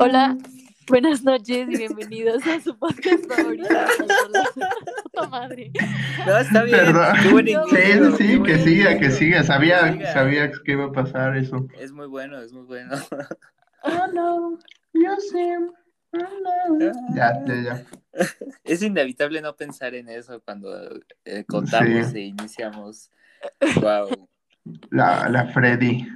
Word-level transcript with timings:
Hola, 0.00 0.36
buenas 0.88 1.22
noches 1.24 1.68
y 1.70 1.76
bienvenidos 1.76 2.46
a 2.46 2.58
su 2.60 2.78
podcast 2.78 3.24
favorito. 3.36 3.68
Puta 5.04 5.28
madre. 5.28 5.70
No, 6.26 6.38
está 6.38 6.62
bien. 6.62 6.78
Perdón. 6.78 7.16
Qué 7.22 7.28
buen 7.32 7.46
Sí, 7.46 7.52
inglés, 7.52 8.14
sí, 8.16 8.26
qué 8.26 8.36
buen 8.38 8.42
que 8.44 8.58
siga, 8.64 8.98
que 8.98 9.10
siga. 9.10 9.42
Sabía, 9.44 9.92
siga. 9.92 10.12
sabía 10.14 10.50
que 10.50 10.72
iba 10.72 10.86
a 10.86 10.92
pasar 10.92 11.36
eso. 11.36 11.66
Es 11.78 11.92
muy 11.92 12.06
bueno, 12.06 12.40
es 12.40 12.52
muy 12.52 12.64
bueno. 12.64 12.96
Oh, 13.82 14.06
no, 14.14 14.58
yo 14.94 15.16
sé. 15.30 15.58
Oh, 16.12 16.78
no. 16.78 17.14
Ya, 17.14 17.32
ya, 17.46 17.62
ya. 17.62 17.84
Es 18.64 18.82
inevitable 18.82 19.42
no 19.42 19.54
pensar 19.54 19.94
en 19.94 20.08
eso 20.08 20.40
cuando 20.40 20.70
eh, 21.26 21.44
contamos 21.46 22.06
Sí. 22.08 22.18
e 22.18 22.20
iniciamos. 22.22 23.10
Wow. 23.82 24.28
La, 24.90 25.28
la 25.28 25.46
Freddy. 25.48 26.06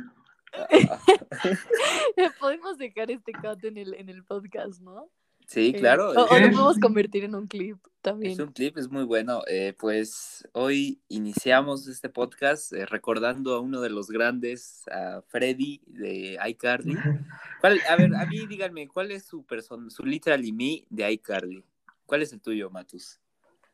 Podemos 2.41 2.79
dejar 2.79 3.11
este 3.11 3.33
cut 3.33 3.65
en 3.65 3.77
el, 3.79 3.95
en 3.95 4.09
el 4.09 4.25
podcast, 4.25 4.81
¿no? 4.81 5.09
Sí, 5.47 5.73
Eh, 5.75 5.79
claro. 5.79 6.11
O, 6.11 6.15
lo 6.15 6.27
podemos 6.27 6.79
convertir 6.79 7.25
en 7.25 7.35
un 7.35 7.47
clip 7.47 7.77
también. 8.01 8.33
Es 8.33 8.39
un 8.39 8.53
clip, 8.53 8.79
es 8.79 8.89
muy 8.89 9.05
bueno. 9.05 9.43
Eh, 9.49 9.75
pues 9.79 10.49
hoy 10.53 11.01
iniciamos 11.09 11.89
este 11.89 12.09
podcast 12.09 12.73
eh, 12.73 12.87
recordando 12.87 13.55
a 13.55 13.61
uno 13.61 13.81
de 13.81 13.91
los 13.91 14.09
grandes, 14.09 14.83
a 14.89 15.23
Freddy 15.29 15.83
de 15.87 16.39
iCarly. 16.49 16.97
¿Cuál- 17.61 17.81
a 17.89 17.97
ver, 17.97 18.15
a 18.15 18.25
mí 18.27 18.47
díganme, 18.47 18.89
¿cuál 18.89 19.11
es 19.11 19.25
su 19.27 19.45
persona, 19.45 19.91
su 19.91 20.05
literally 20.05 20.53
me 20.53 20.87
de 20.89 21.11
iCarly? 21.13 21.65
¿Cuál 22.07 22.23
es 22.23 22.33
el 22.33 22.41
tuyo, 22.41 22.71
Matus? 22.71 23.19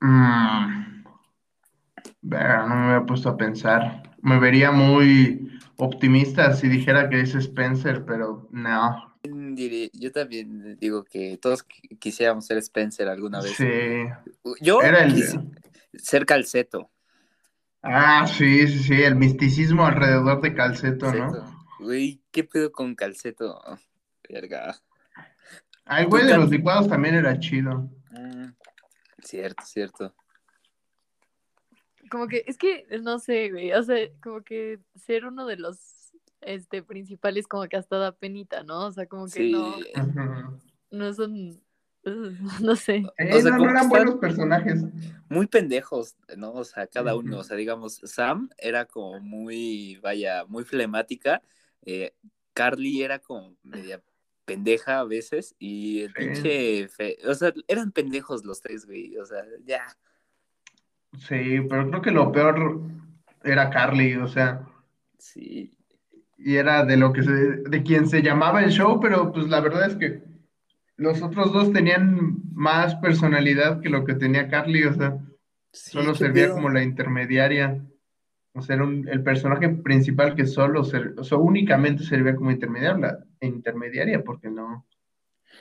Mm. 0.01 1.05
Verga, 2.23 2.67
no 2.67 2.75
me 2.75 2.93
había 2.95 3.07
puesto 3.07 3.29
a 3.29 3.37
pensar. 3.37 4.15
Me 4.23 4.39
vería 4.39 4.71
muy 4.73 5.61
optimista 5.77 6.53
si 6.55 6.69
dijera 6.69 7.09
que 7.09 7.21
es 7.21 7.35
Spencer, 7.35 8.05
pero 8.05 8.49
no. 8.51 9.17
Yo 9.93 10.13
también 10.13 10.77
digo 10.79 11.05
que 11.05 11.39
todos 11.39 11.67
qui- 11.67 11.99
quisiéramos 11.99 12.47
ser 12.47 12.59
Spencer 12.59 13.09
alguna 13.09 13.41
vez. 13.41 13.53
Sí. 13.57 13.67
Yo 14.61 14.81
Era 14.83 15.05
el- 15.05 15.23
ser 15.95 16.25
calceto. 16.27 16.91
Ah, 17.83 18.27
sí, 18.27 18.67
sí, 18.67 18.79
sí, 18.81 19.03
el 19.03 19.15
misticismo 19.15 19.87
alrededor 19.87 20.41
de 20.41 20.53
Calceto, 20.53 21.13
¿no? 21.13 21.31
Güey, 21.79 22.21
¿qué 22.33 22.43
pedo 22.43 22.73
con 22.73 22.97
calceto? 22.97 23.61
Verga. 24.29 24.75
Ah, 25.85 26.01
el 26.01 26.09
güey 26.09 26.27
de 26.27 26.37
los 26.37 26.51
licuados 26.51 26.89
también 26.89 27.15
era 27.15 27.39
chido. 27.39 27.89
Mm, 28.11 28.49
cierto, 29.23 29.65
cierto. 29.65 30.15
Como 32.11 32.29
que, 32.29 32.45
es 32.47 32.57
que, 32.59 32.87
no 33.03 33.19
sé, 33.19 33.51
güey, 33.51 33.73
o 33.73 33.83
sea, 33.83 33.97
como 34.23 34.43
que 34.43 34.81
ser 34.95 35.27
uno 35.27 35.47
de 35.47 35.57
los 35.57 36.13
este, 36.41 36.83
principales 36.83 37.47
como 37.47 37.67
que 37.69 37.77
hasta 37.77 37.99
da 37.99 38.13
penita, 38.13 38.63
¿no? 38.63 38.87
O 38.87 38.93
sea, 38.93 39.07
como 39.07 39.25
que 39.27 39.31
Sí. 39.31 39.93
no, 39.95 40.61
no 40.91 41.13
son, 41.15 41.61
no 42.63 42.77
sé. 42.77 43.05
Eh, 43.19 43.31
O 43.35 43.41
sea, 43.41 43.57
no, 43.59 43.69
eran 43.71 43.89
buenos 43.89 44.17
personajes. 44.17 44.85
muy 45.29 45.47
pendejos, 45.47 46.17
¿no? 46.37 46.53
O 46.53 46.65
sea, 46.65 46.87
cada 46.87 47.15
uno, 47.17 47.39
o 47.39 47.45
sea, 47.45 47.57
digamos, 47.57 48.01
Sam 48.05 48.49
era 48.59 48.85
como 48.87 49.21
muy, 49.21 49.97
vaya, 50.03 50.45
muy 50.47 50.65
flemática, 50.65 51.43
eh, 51.85 52.15
Carly 52.55 53.03
era 53.03 53.19
como 53.19 53.57
media 53.63 54.03
pendeja 54.45 55.01
a 55.01 55.05
veces, 55.05 55.55
y 55.59 56.01
el 56.01 56.09
Sí. 56.09 56.15
pinche, 56.19 56.89
fe- 56.89 57.19
o 57.27 57.35
sea, 57.35 57.53
eran 57.69 57.93
pendejos 57.93 58.45
los 58.45 58.61
tres, 58.63 58.87
güey, 58.87 59.17
o 59.19 59.27
sea, 59.27 59.45
ya, 59.65 59.85
Sí, 61.17 61.61
pero 61.69 61.89
creo 61.89 62.03
que 62.03 62.11
lo 62.11 62.31
peor 62.33 62.81
era 63.43 63.71
Carly, 63.71 64.15
o 64.17 64.29
sea, 64.29 64.67
sí, 65.19 65.73
y 66.37 66.57
era 66.57 66.85
de 66.85 66.97
lo 66.97 67.13
que 67.13 67.23
se, 67.23 67.33
de 67.33 67.83
quien 67.83 68.09
se 68.09 68.23
llamaba 68.23 68.63
el 68.63 68.71
show, 68.71 69.01
pero 69.01 69.33
pues 69.33 69.49
la 69.49 69.61
verdad 69.61 69.87
es 69.91 69.97
que 69.97 70.23
los 70.97 71.23
otros 71.23 71.53
dos 71.53 71.73
tenían 71.73 72.37
más 72.53 72.95
personalidad 72.97 73.81
que 73.81 73.89
lo 73.89 74.05
que 74.05 74.15
tenía 74.15 74.49
Carly, 74.49 74.85
o 74.85 74.95
sea, 74.95 75.19
sí, 75.73 75.93
solo 75.93 76.15
servía 76.15 76.51
como 76.51 76.69
la 76.69 76.83
intermediaria, 76.83 77.83
o 78.53 78.63
sea, 78.63 78.77
era 78.77 78.85
un- 78.85 79.09
el 79.09 79.23
personaje 79.23 79.69
principal 79.69 80.35
que 80.35 80.47
solo, 80.47 80.85
ser- 80.85 81.15
o 81.17 81.25
sea, 81.25 81.39
únicamente 81.39 82.05
servía 82.05 82.37
como 82.37 82.51
intermediaria, 82.51 83.19
intermediaria, 83.41 84.23
porque 84.23 84.51
no. 84.51 84.87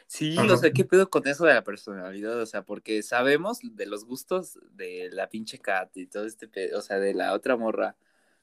Sí, 0.07 0.35
Ajá. 0.37 0.53
o 0.53 0.57
sea, 0.57 0.71
¿qué 0.71 0.85
pedo 0.85 1.09
con 1.09 1.27
eso 1.27 1.45
de 1.45 1.53
la 1.53 1.63
personalidad? 1.63 2.39
O 2.39 2.45
sea, 2.45 2.63
porque 2.63 3.03
sabemos 3.03 3.59
de 3.61 3.85
los 3.85 4.05
gustos 4.05 4.59
de 4.71 5.09
la 5.11 5.29
pinche 5.29 5.59
Kat 5.59 5.95
y 5.97 6.07
todo 6.07 6.25
este 6.25 6.47
pedo, 6.47 6.79
o 6.79 6.81
sea, 6.81 6.99
de 6.99 7.13
la 7.13 7.33
otra 7.33 7.57
morra, 7.57 7.95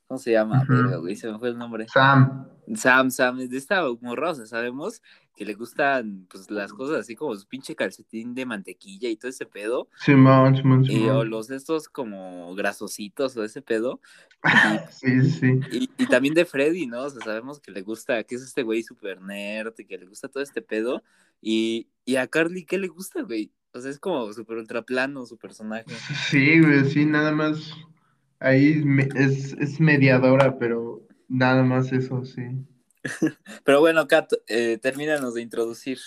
¿cómo 0.07 0.19
se 0.19 0.33
llama? 0.33 0.63
Ujú. 0.63 0.73
Verga, 0.73 0.97
güey, 0.97 1.17
se 1.17 1.31
me 1.31 1.39
fue 1.39 1.49
el 1.49 1.59
nombre. 1.59 1.87
Sam, 1.89 2.49
Sam, 2.75 3.11
Sam, 3.11 3.39
de 3.39 3.57
esta 3.57 3.83
sea, 4.35 4.47
sabemos 4.47 5.03
que 5.37 5.45
le 5.45 5.55
gustan, 5.55 6.27
pues, 6.31 6.51
las 6.51 6.73
cosas 6.73 7.01
así 7.01 7.17
como 7.17 7.35
su 7.35 7.47
pinche 7.47 7.75
calcetín 7.75 8.35
de 8.35 8.47
mantequilla 8.47 9.09
y 9.09 9.17
todo 9.17 9.31
ese 9.31 9.47
pedo, 9.47 9.89
Simón, 9.97 10.57
Simón, 10.57 10.85
y, 10.85 10.97
o 11.09 11.23
Simón. 11.23 11.31
los 11.31 11.51
estos 11.51 11.89
como 11.89 12.55
grasositos 12.55 13.37
o 13.37 13.45
ese 13.45 13.63
pedo, 13.63 14.01
Sí, 14.91 15.21
sí, 15.21 15.31
sí. 15.31 15.61
y, 15.71 15.91
y 15.99 16.07
también 16.07 16.35
de 16.35 16.45
Freddy, 16.45 16.87
¿no? 16.87 17.03
O 17.03 17.11
sea, 17.11 17.23
sabemos 17.23 17.61
que 17.61 17.73
le 17.73 17.83
gusta, 17.83 18.23
que 18.25 18.37
es 18.37 18.43
este 18.43 18.63
güey 18.63 18.83
super 18.83 19.21
nerd, 19.21 19.75
y 19.79 19.85
que 19.87 19.99
le 19.99 20.07
gusta 20.07 20.29
todo 20.29 20.43
este 20.43 20.63
pedo, 20.63 21.03
y, 21.41 21.89
y 22.05 22.17
a 22.17 22.27
Carly, 22.27 22.65
¿qué 22.65 22.79
le 22.79 22.89
gusta, 22.89 23.23
güey? 23.23 23.53
O 23.73 23.81
sea, 23.81 23.91
es 23.91 23.99
como 23.99 24.33
súper 24.33 24.59
ultraplano 24.59 25.27
su 25.27 25.37
personaje. 25.37 25.91
Sí, 26.31 26.61
güey, 26.61 26.85
sí, 26.85 27.05
nada 27.05 27.33
más. 27.33 27.73
Ahí 28.41 28.77
me- 28.85 29.09
es, 29.15 29.53
es 29.55 29.81
mediadora, 29.81 30.59
pero 30.59 31.03
nada 31.29 31.63
más 31.63 31.93
eso, 31.93 32.25
sí. 32.25 32.43
Pero 33.65 33.81
bueno, 33.81 34.09
Kat, 34.09 34.33
eh, 34.49 34.79
termínanos 34.81 35.35
de 35.35 35.43
introducir. 35.43 35.99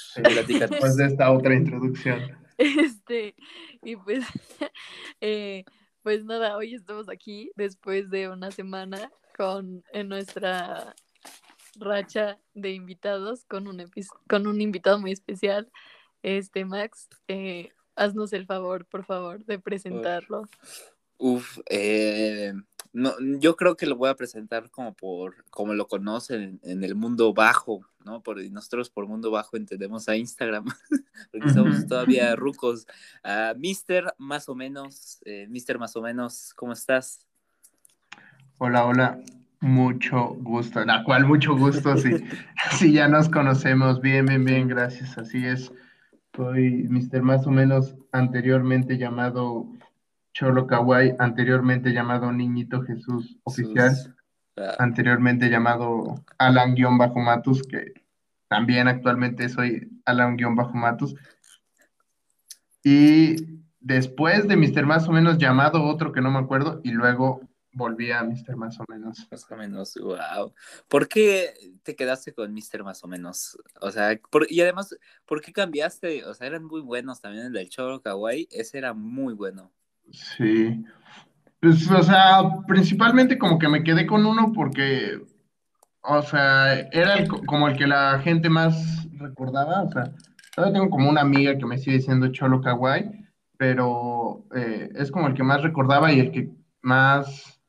Después 0.47 0.95
de 0.95 1.05
esta 1.05 1.31
otra 1.31 1.55
introducción. 1.55 2.21
Este, 2.57 3.35
y 3.83 3.97
pues, 3.97 4.25
eh, 5.21 5.63
pues 6.01 6.25
nada, 6.25 6.57
hoy 6.57 6.73
estamos 6.73 7.07
aquí 7.07 7.51
después 7.55 8.09
de 8.09 8.29
una 8.29 8.49
semana 8.49 9.11
con 9.37 9.83
en 9.93 10.09
nuestra 10.09 10.95
racha 11.75 12.39
de 12.55 12.71
invitados 12.71 13.45
con 13.45 13.67
un 13.67 13.85
con 14.27 14.47
un 14.47 14.59
invitado 14.59 14.99
muy 14.99 15.11
especial. 15.11 15.69
Este, 16.23 16.66
Max, 16.66 17.07
eh, 17.27 17.69
haznos 17.95 18.33
el 18.33 18.47
favor, 18.47 18.87
por 18.87 19.05
favor, 19.05 19.45
de 19.45 19.59
presentarlo. 19.59 20.49
Uf, 21.17 21.59
eh, 21.69 22.53
no, 22.94 23.11
yo 23.39 23.55
creo 23.55 23.75
que 23.75 23.85
lo 23.85 23.95
voy 23.95 24.09
a 24.09 24.16
presentar 24.16 24.69
como 24.69 24.94
por, 24.94 25.45
como 25.50 25.73
lo 25.73 25.88
conocen 25.88 26.59
en, 26.63 26.83
el 26.83 26.95
mundo 26.95 27.33
bajo, 27.33 27.81
¿no? 28.05 28.22
Por, 28.22 28.44
nosotros 28.51 28.89
por 28.89 29.07
mundo 29.07 29.31
bajo 29.31 29.57
entendemos 29.57 30.07
a 30.09 30.16
Instagram, 30.16 30.66
porque 31.31 31.50
somos 31.50 31.85
todavía 31.88 32.35
rucos. 32.35 32.88
A 33.23 33.53
Mister, 33.57 34.13
más 34.17 34.50
o 34.50 34.55
menos, 34.55 35.19
eh, 35.25 35.47
Mister, 35.50 35.78
más 35.79 35.95
o 35.95 36.01
menos, 36.01 36.53
¿cómo 36.55 36.73
estás? 36.73 37.25
Hola, 38.59 38.85
hola. 38.85 39.19
Mucho 39.59 40.35
gusto. 40.39 40.84
La 40.85 41.03
cual, 41.03 41.25
mucho 41.25 41.55
gusto, 41.55 41.97
sí. 41.97 42.11
Sí, 42.72 42.94
ya 42.94 43.07
nos 43.07 43.29
conocemos. 43.29 44.01
Bien, 44.01 44.25
bien, 44.25 44.45
bien, 44.45 44.67
gracias. 44.67 45.17
Así 45.17 45.45
es. 45.45 45.72
Soy 46.35 46.88
Mr. 46.89 47.22
Más 47.23 47.47
o 47.47 47.51
menos 47.51 47.95
anteriormente 48.11 48.97
llamado 48.97 49.67
Cholo 50.37 50.67
Kawaii, 50.67 51.15
anteriormente 51.17 51.93
llamado 51.93 52.31
Niñito 52.31 52.83
Jesús 52.83 53.39
Oficial. 53.43 53.95
Sus- 53.95 54.13
anteriormente 54.77 55.49
llamado 55.49 56.23
Alan-Matus, 56.37 57.63
que 57.63 57.93
también 58.47 58.87
actualmente 58.87 59.49
soy 59.49 59.89
Alan-Matus. 60.05 61.15
Y 62.83 63.35
después 63.79 64.47
de 64.47 64.57
Mr. 64.57 64.85
Más 64.85 65.07
o 65.07 65.11
menos 65.11 65.39
llamado 65.39 65.83
otro 65.83 66.11
que 66.11 66.21
no 66.21 66.29
me 66.29 66.37
acuerdo, 66.39 66.81
y 66.83 66.91
luego 66.91 67.41
volví 67.73 68.11
a 68.11 68.23
Mr. 68.23 68.55
Más 68.57 68.79
o 68.79 68.85
menos. 68.87 69.27
más 69.31 69.51
o 69.51 69.55
menos, 69.57 69.95
wow. 69.99 70.53
¿Por 70.87 71.07
qué 71.07 71.51
te 71.81 71.95
quedaste 71.95 72.33
con 72.33 72.53
Mister 72.53 72.83
más 72.83 73.03
o 73.03 73.07
menos? 73.07 73.57
O 73.81 73.89
sea, 73.89 74.19
por- 74.29 74.45
y 74.51 74.61
además, 74.61 74.95
¿por 75.25 75.41
qué 75.41 75.51
cambiaste? 75.51 76.25
O 76.25 76.33
sea, 76.35 76.45
eran 76.45 76.63
muy 76.63 76.81
buenos 76.81 77.22
también 77.22 77.47
el 77.47 77.53
del 77.53 77.69
Choro 77.69 78.01
Kawaii, 78.03 78.47
ese 78.51 78.78
era 78.78 78.93
muy 78.93 79.33
bueno. 79.33 79.72
Sí. 80.11 80.83
Pues, 81.59 81.89
o 81.89 82.03
sea, 82.03 82.41
principalmente 82.67 83.37
como 83.37 83.57
que 83.59 83.67
me 83.67 83.83
quedé 83.83 84.05
con 84.05 84.25
uno 84.25 84.51
porque, 84.53 85.19
o 86.01 86.21
sea, 86.21 86.79
era 86.91 87.15
el 87.15 87.27
co- 87.27 87.41
como 87.45 87.67
el 87.67 87.77
que 87.77 87.87
la 87.87 88.19
gente 88.19 88.49
más 88.49 89.07
recordaba. 89.13 89.83
O 89.83 89.91
sea, 89.91 90.03
todavía 90.55 90.79
tengo 90.79 90.89
como 90.89 91.09
una 91.09 91.21
amiga 91.21 91.57
que 91.57 91.65
me 91.65 91.77
sigue 91.77 91.97
diciendo 91.97 92.31
Cholo 92.31 92.61
Kawaii, 92.61 93.25
pero 93.57 94.45
eh, 94.55 94.89
es 94.95 95.11
como 95.11 95.27
el 95.27 95.33
que 95.33 95.43
más 95.43 95.61
recordaba 95.63 96.11
y 96.13 96.19
el 96.19 96.31
que 96.31 96.49
más 96.81 97.59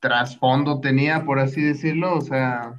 trasfondo 0.00 0.80
tenía, 0.80 1.24
por 1.24 1.38
así 1.38 1.62
decirlo. 1.62 2.14
O 2.16 2.20
sea, 2.20 2.74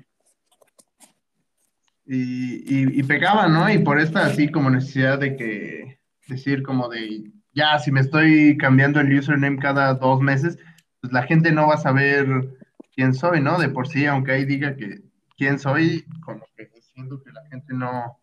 y, 2.05 2.55
y, 2.63 2.99
y 2.99 3.03
pegaba, 3.03 3.47
¿no? 3.47 3.69
Y 3.69 3.79
por 3.79 3.99
esta 3.99 4.25
así 4.25 4.49
como 4.49 4.69
necesidad 4.69 5.19
de 5.19 5.35
que 5.35 5.99
decir 6.27 6.63
como 6.63 6.88
de, 6.88 7.31
ya, 7.57 7.80
si 7.80 7.92
me 7.92 8.01
estoy 8.01 8.56
cambiando 8.57 9.00
el 9.00 9.18
username 9.18 9.57
cada 9.57 9.95
dos 9.95 10.21
meses, 10.21 10.59
pues 11.01 11.12
la 11.12 11.24
gente 11.24 11.51
no 11.51 11.68
va 11.68 11.74
a 11.74 11.80
saber 11.80 12.56
quién 12.94 13.15
soy, 13.15 13.42
¿no? 13.42 13.57
De 13.57 13.68
por 13.68 13.88
sí, 13.88 14.06
aunque 14.06 14.31
ahí 14.31 14.45
diga 14.45 14.75
que 14.75 15.01
quién 15.36 15.57
soy, 15.57 16.06
como 16.24 16.45
que 16.56 16.69
siento 16.81 17.19
que 17.24 17.31
la 17.31 17.44
gente 17.48 17.74
no, 17.74 18.19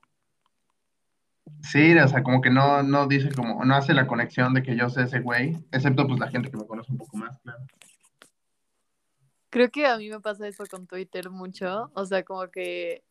sí, 1.62 1.98
o 1.98 2.08
sea, 2.08 2.22
como 2.22 2.40
que 2.40 2.50
no, 2.50 2.84
no 2.84 3.08
dice 3.08 3.32
como, 3.32 3.64
no 3.64 3.75
hace 3.75 3.92
la 3.92 4.06
conexión 4.06 4.54
de 4.54 4.62
que 4.62 4.76
yo 4.76 4.88
sé 4.88 5.02
ese 5.02 5.19
güey, 5.19 5.56
excepto 5.72 6.06
pues 6.06 6.20
la 6.20 6.28
gente 6.28 6.50
que 6.50 6.56
me 6.56 6.66
conoce 6.66 6.92
un 6.92 6.98
poco 6.98 7.16
más, 7.16 7.36
claro. 7.40 7.58
Creo 9.50 9.70
que 9.70 9.86
a 9.86 9.96
mí 9.96 10.10
me 10.10 10.20
pasa 10.20 10.46
eso 10.46 10.64
con 10.70 10.86
Twitter 10.86 11.28
mucho, 11.28 11.90
o 11.94 12.04
sea, 12.06 12.22
como 12.25 12.48
que, 12.52 13.02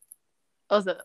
o 0.76 0.82
sea, 0.82 0.96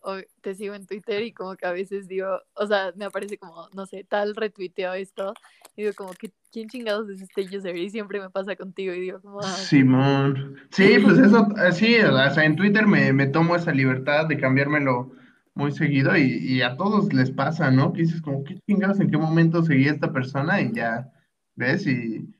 te 0.42 0.56
sigo 0.56 0.74
en 0.74 0.86
Twitter 0.86 1.24
y 1.24 1.34
como 1.34 1.56
que 1.56 1.66
a 1.66 1.72
veces 1.72 2.08
digo, 2.08 2.40
o 2.54 2.68
sea, 2.68 2.92
me 2.96 3.06
aparece 3.06 3.38
como, 3.38 3.70
no 3.74 3.86
sé, 3.86 4.04
tal 4.04 4.36
retuiteó 4.36 4.94
esto, 4.94 5.34
y 5.76 5.84
digo 5.84 5.94
como, 5.96 6.14
que 6.14 6.32
¿quién 6.52 6.68
chingados 6.68 7.10
es 7.10 7.22
este 7.22 7.44
user? 7.56 7.76
Y 7.78 7.90
siempre 7.90 8.20
me 8.20 8.30
pasa 8.30 8.56
contigo 8.56 8.94
y 8.94 9.02
digo 9.02 9.22
como. 9.22 9.42
Simón. 9.44 10.56
Sí, 10.72 10.98
pues 11.04 11.18
eso, 11.20 11.48
eh, 11.64 11.72
sí, 11.72 12.00
o 12.00 12.32
sea, 12.32 12.44
en 12.44 12.56
Twitter 12.56 12.88
me, 12.88 13.14
me 13.14 13.28
tomo 13.28 13.56
esa 13.56 13.72
libertad 13.72 14.28
de 14.28 14.38
cambiármelo 14.38 15.12
muy 15.54 15.72
seguido 15.72 16.16
y, 16.16 16.38
y 16.38 16.62
a 16.62 16.78
todos 16.78 17.14
les 17.14 17.32
pasa, 17.32 17.70
¿no? 17.72 17.94
Que 17.94 18.02
dices 18.02 18.22
como, 18.22 18.44
¿qué 18.44 18.60
chingados 18.66 19.00
en 19.00 19.10
qué 19.12 19.18
momento 19.18 19.64
seguí 19.64 19.88
a 19.88 19.92
esta 19.92 20.12
persona? 20.12 20.62
Y 20.62 20.72
ya, 20.74 21.12
¿ves? 21.56 21.86
Y, 21.86 22.34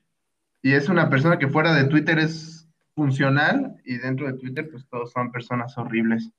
y 0.62 0.72
es 0.72 0.88
una 0.88 1.08
persona 1.08 1.38
que 1.38 1.48
fuera 1.48 1.74
de 1.74 1.84
Twitter 1.84 2.18
es 2.18 2.68
funcional 2.94 3.76
y 3.84 3.96
dentro 3.98 4.26
de 4.26 4.38
Twitter 4.38 4.68
pues 4.70 4.86
todos 4.88 5.12
son 5.12 5.32
personas 5.32 5.76
horribles. 5.78 6.30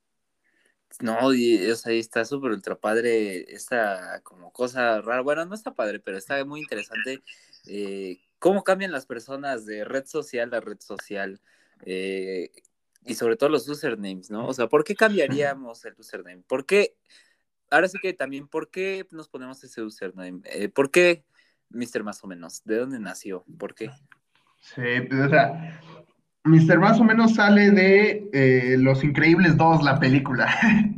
No, 0.99 1.33
y, 1.33 1.65
o 1.69 1.75
sea, 1.75 1.93
está 1.93 2.25
súper 2.25 2.51
ultra 2.51 2.75
padre 2.75 3.53
esta 3.53 4.21
como 4.23 4.51
cosa 4.51 5.01
rara. 5.01 5.21
Bueno, 5.21 5.45
no 5.45 5.55
está 5.55 5.73
padre, 5.73 5.99
pero 5.99 6.17
está 6.17 6.43
muy 6.45 6.59
interesante 6.59 7.21
eh, 7.67 8.19
cómo 8.39 8.63
cambian 8.63 8.91
las 8.91 9.05
personas 9.05 9.65
de 9.65 9.83
red 9.85 10.05
social 10.05 10.53
a 10.53 10.59
red 10.59 10.79
social. 10.79 11.39
eh, 11.85 12.51
y 13.05 13.15
sobre 13.15 13.35
todo 13.35 13.49
los 13.49 13.67
usernames, 13.67 14.29
¿no? 14.29 14.47
O 14.47 14.53
sea, 14.53 14.67
¿por 14.67 14.83
qué 14.83 14.95
cambiaríamos 14.95 15.83
el 15.85 15.95
username? 15.97 16.43
¿Por 16.47 16.65
qué? 16.65 16.95
Ahora 17.69 17.87
sí 17.87 17.97
que 18.01 18.13
también, 18.13 18.47
¿por 18.47 18.69
qué 18.69 19.07
nos 19.11 19.27
ponemos 19.27 19.63
ese 19.63 19.81
username? 19.81 20.41
Eh, 20.45 20.69
¿por 20.69 20.91
qué 20.91 21.25
Mr. 21.69 22.03
Más 22.03 22.23
o 22.23 22.27
menos? 22.27 22.63
¿De 22.63 22.77
dónde 22.77 22.99
nació? 22.99 23.43
¿Por 23.57 23.73
qué? 23.73 23.89
Sí, 24.61 25.01
pues, 25.09 25.21
o 25.21 25.29
sea, 25.29 25.81
Mr. 26.43 26.79
Más 26.79 26.99
o 26.99 27.03
menos 27.03 27.35
sale 27.35 27.71
de 27.71 28.29
eh, 28.33 28.75
Los 28.77 29.03
Increíbles 29.03 29.57
2, 29.57 29.83
la 29.83 29.99
película. 29.99 30.47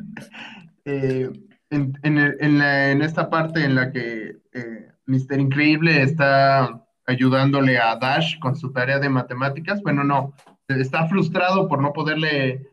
Eh, 0.86 1.32
en, 1.70 1.98
en 2.04 2.18
en 2.18 2.58
la- 2.60 2.92
en 2.92 3.02
esta 3.02 3.30
parte 3.30 3.64
en 3.64 3.74
la 3.74 3.90
que 3.94 4.36
eh, 4.52 4.88
Mr. 5.06 5.40
Increíble 5.40 6.02
está 6.02 6.84
ayudándole 7.08 7.80
a 7.80 7.96
Dash 7.96 8.38
con 8.40 8.58
su 8.58 8.74
tarea 8.74 9.00
de 9.00 9.08
matemáticas, 9.08 9.82
bueno, 9.82 10.04
no, 10.04 10.34
está 10.68 11.08
frustrado 11.08 11.70
por 11.70 11.82
no 11.82 11.94
poderle 11.94 12.68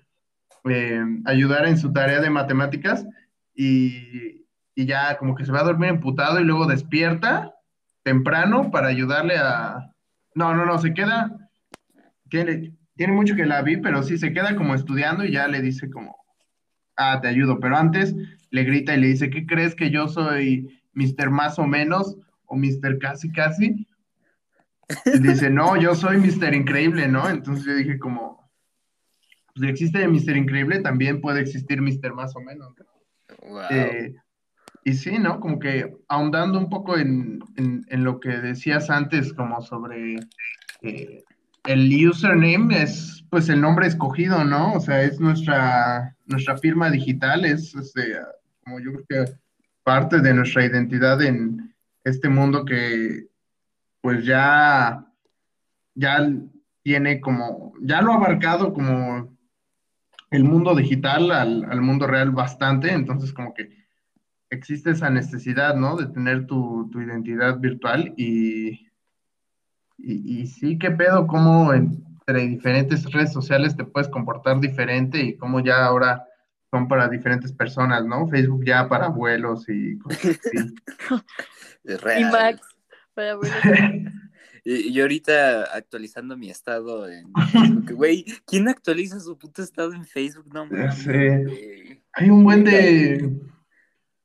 eh, 0.65 1.05
ayudar 1.25 1.67
en 1.69 1.79
su 1.79 1.93
tarea 1.93 2.21
de 2.21 2.31
matemáticas 2.31 3.07
y, 3.55 4.45
y 4.75 4.87
ya 4.87 5.17
como 5.17 5.37
que 5.37 5.45
se 5.47 5.53
va 5.53 5.61
a 5.61 5.65
dormir 5.65 5.91
emputado 5.91 6.41
y 6.41 6.45
luego 6.45 6.67
despierta 6.67 7.55
temprano 8.03 8.73
para 8.73 8.89
ayudarle 8.89 9.37
a... 9.39 9.93
No, 10.35 10.53
no, 10.53 10.67
no, 10.67 10.79
se 10.81 10.93
queda... 10.95 11.31
Tiene, 12.31 12.73
tiene 12.97 13.13
mucho 13.13 13.35
que 13.37 13.45
la 13.47 13.61
vi, 13.63 13.77
pero 13.77 14.03
sí 14.03 14.17
se 14.19 14.33
queda 14.33 14.57
como 14.57 14.75
estudiando 14.75 15.25
y 15.25 15.33
ya 15.33 15.49
le 15.49 15.61
dice 15.61 15.91
como, 15.91 16.17
ah, 16.97 17.21
te 17.21 17.29
ayudo, 17.29 17.61
pero 17.61 17.77
antes 17.77 18.15
le 18.51 18.65
grita 18.65 18.95
y 18.95 19.01
le 19.01 19.09
dice, 19.09 19.31
¿qué 19.31 19.45
crees 19.47 19.75
que 19.75 19.91
yo 19.91 20.09
soy 20.09 20.81
Mr. 20.95 21.31
Más 21.31 21.59
o 21.59 21.67
menos 21.67 22.17
o 22.47 22.57
Mr. 22.57 22.99
Casi 22.99 23.31
Casi? 23.33 23.87
Y 25.07 25.19
dice, 25.21 25.51
no, 25.51 25.77
yo 25.81 25.95
soy 25.95 26.17
Mr. 26.19 26.53
Increíble, 26.55 27.07
¿no? 27.07 27.29
Entonces 27.29 27.65
yo 27.65 27.75
dije 27.75 27.99
como, 27.99 28.51
pues, 29.55 29.65
si 29.65 29.69
existe 29.69 30.09
Mr. 30.09 30.37
Increíble, 30.37 30.81
también 30.81 31.21
puede 31.21 31.41
existir 31.41 31.81
Mr. 31.81 32.13
Más 32.15 32.35
o 32.35 32.41
menos. 32.41 32.75
¿no? 32.79 33.49
Wow. 33.49 33.63
Eh, 33.71 34.15
y 34.85 34.95
sí, 34.95 35.19
¿no? 35.19 35.39
Como 35.41 35.59
que 35.61 35.95
ahondando 36.09 36.59
un 36.59 36.69
poco 36.69 36.97
en, 36.99 37.39
en- 37.57 37.85
en 37.89 38.03
lo 38.05 38.19
que 38.19 38.31
decías 38.31 38.91
antes, 38.91 39.33
como 39.33 39.61
sobre 39.63 40.17
eh, 40.83 41.23
el 41.65 42.09
username, 42.09 42.83
es 42.83 43.25
pues 43.31 43.49
el 43.49 43.61
nombre 43.61 43.87
escogido, 43.87 44.45
¿no? 44.45 44.73
O 44.75 44.81
sea, 44.81 45.03
es 45.03 45.21
nuestra, 45.21 46.17
nuestra 46.27 46.59
firma 46.59 46.91
digital, 46.91 47.45
es 47.45 47.75
este, 47.75 48.19
como 48.65 48.81
yo 48.81 48.93
creo 48.93 49.27
que 49.27 49.33
parte 49.85 50.21
de 50.21 50.35
nuestra 50.35 50.65
identidad 50.65 51.23
en 51.23 51.75
este 52.05 52.29
mundo 52.29 52.65
que 52.65 53.27
pues 54.01 54.25
ya, 54.25 55.07
ya 55.95 56.33
tiene 56.83 57.21
como, 57.21 57.75
ya 57.83 58.03
lo 58.03 58.13
ha 58.13 58.17
abarcado 58.17 58.73
como 58.73 59.37
el 60.31 60.45
mundo 60.45 60.75
digital 60.75 61.31
al, 61.31 61.65
al 61.71 61.83
mundo 61.83 62.07
real 62.07 62.31
bastante, 62.31 62.93
entonces 62.93 63.33
como 63.33 63.55
que 63.55 63.71
existe 64.49 64.91
esa 64.91 65.11
necesidad, 65.11 65.77
¿no? 65.77 65.97
De 65.97 66.07
tener 66.07 66.47
tu, 66.47 66.89
tu 66.91 67.01
identidad 67.01 67.59
virtual 67.59 68.13
y, 68.17 68.90
y, 70.03 70.41
y 70.41 70.47
sí, 70.47 70.79
qué 70.79 70.91
pedo, 70.91 71.27
cómo 71.27 71.73
entre 71.73 72.47
diferentes 72.47 73.11
redes 73.13 73.33
sociales 73.33 73.77
te 73.77 73.85
puedes 73.85 74.09
comportar 74.09 74.61
diferente 74.61 75.21
y 75.21 75.37
cómo 75.37 75.61
ya 75.61 75.85
ahora 75.85 76.27
son 76.71 76.89
para 76.89 77.09
diferentes 77.09 77.53
personas, 77.53 78.05
¿no? 78.05 78.29
Facebook 78.29 78.65
ya 78.65 78.89
para 78.89 79.07
abuelos 79.07 79.69
y 79.69 79.99
cosas 79.99 80.39
así. 80.45 80.75
Es 81.85 82.01
Y. 82.19 82.25
Max, 82.25 82.61
para 83.15 83.33
abuelos. 83.33 83.57
Y, 84.65 84.73
y 84.89 84.93
yo 84.93 85.05
ahorita 85.05 85.65
actualizando 85.75 86.37
mi 86.37 86.51
estado 86.51 87.09
en 87.09 87.33
Facebook. 87.51 87.93
Güey, 87.95 88.25
¿quién 88.47 88.69
actualiza 88.69 89.19
su 89.19 89.37
puto 89.37 89.63
estado 89.63 89.95
en 89.95 90.05
Facebook? 90.05 90.47
No 90.53 90.67
mames. 90.67 90.95
sé. 90.97 91.45
güey. 91.45 92.03
Hay 92.13 92.31
un 92.31 92.45
buen 92.45 92.65
de, 92.65 93.31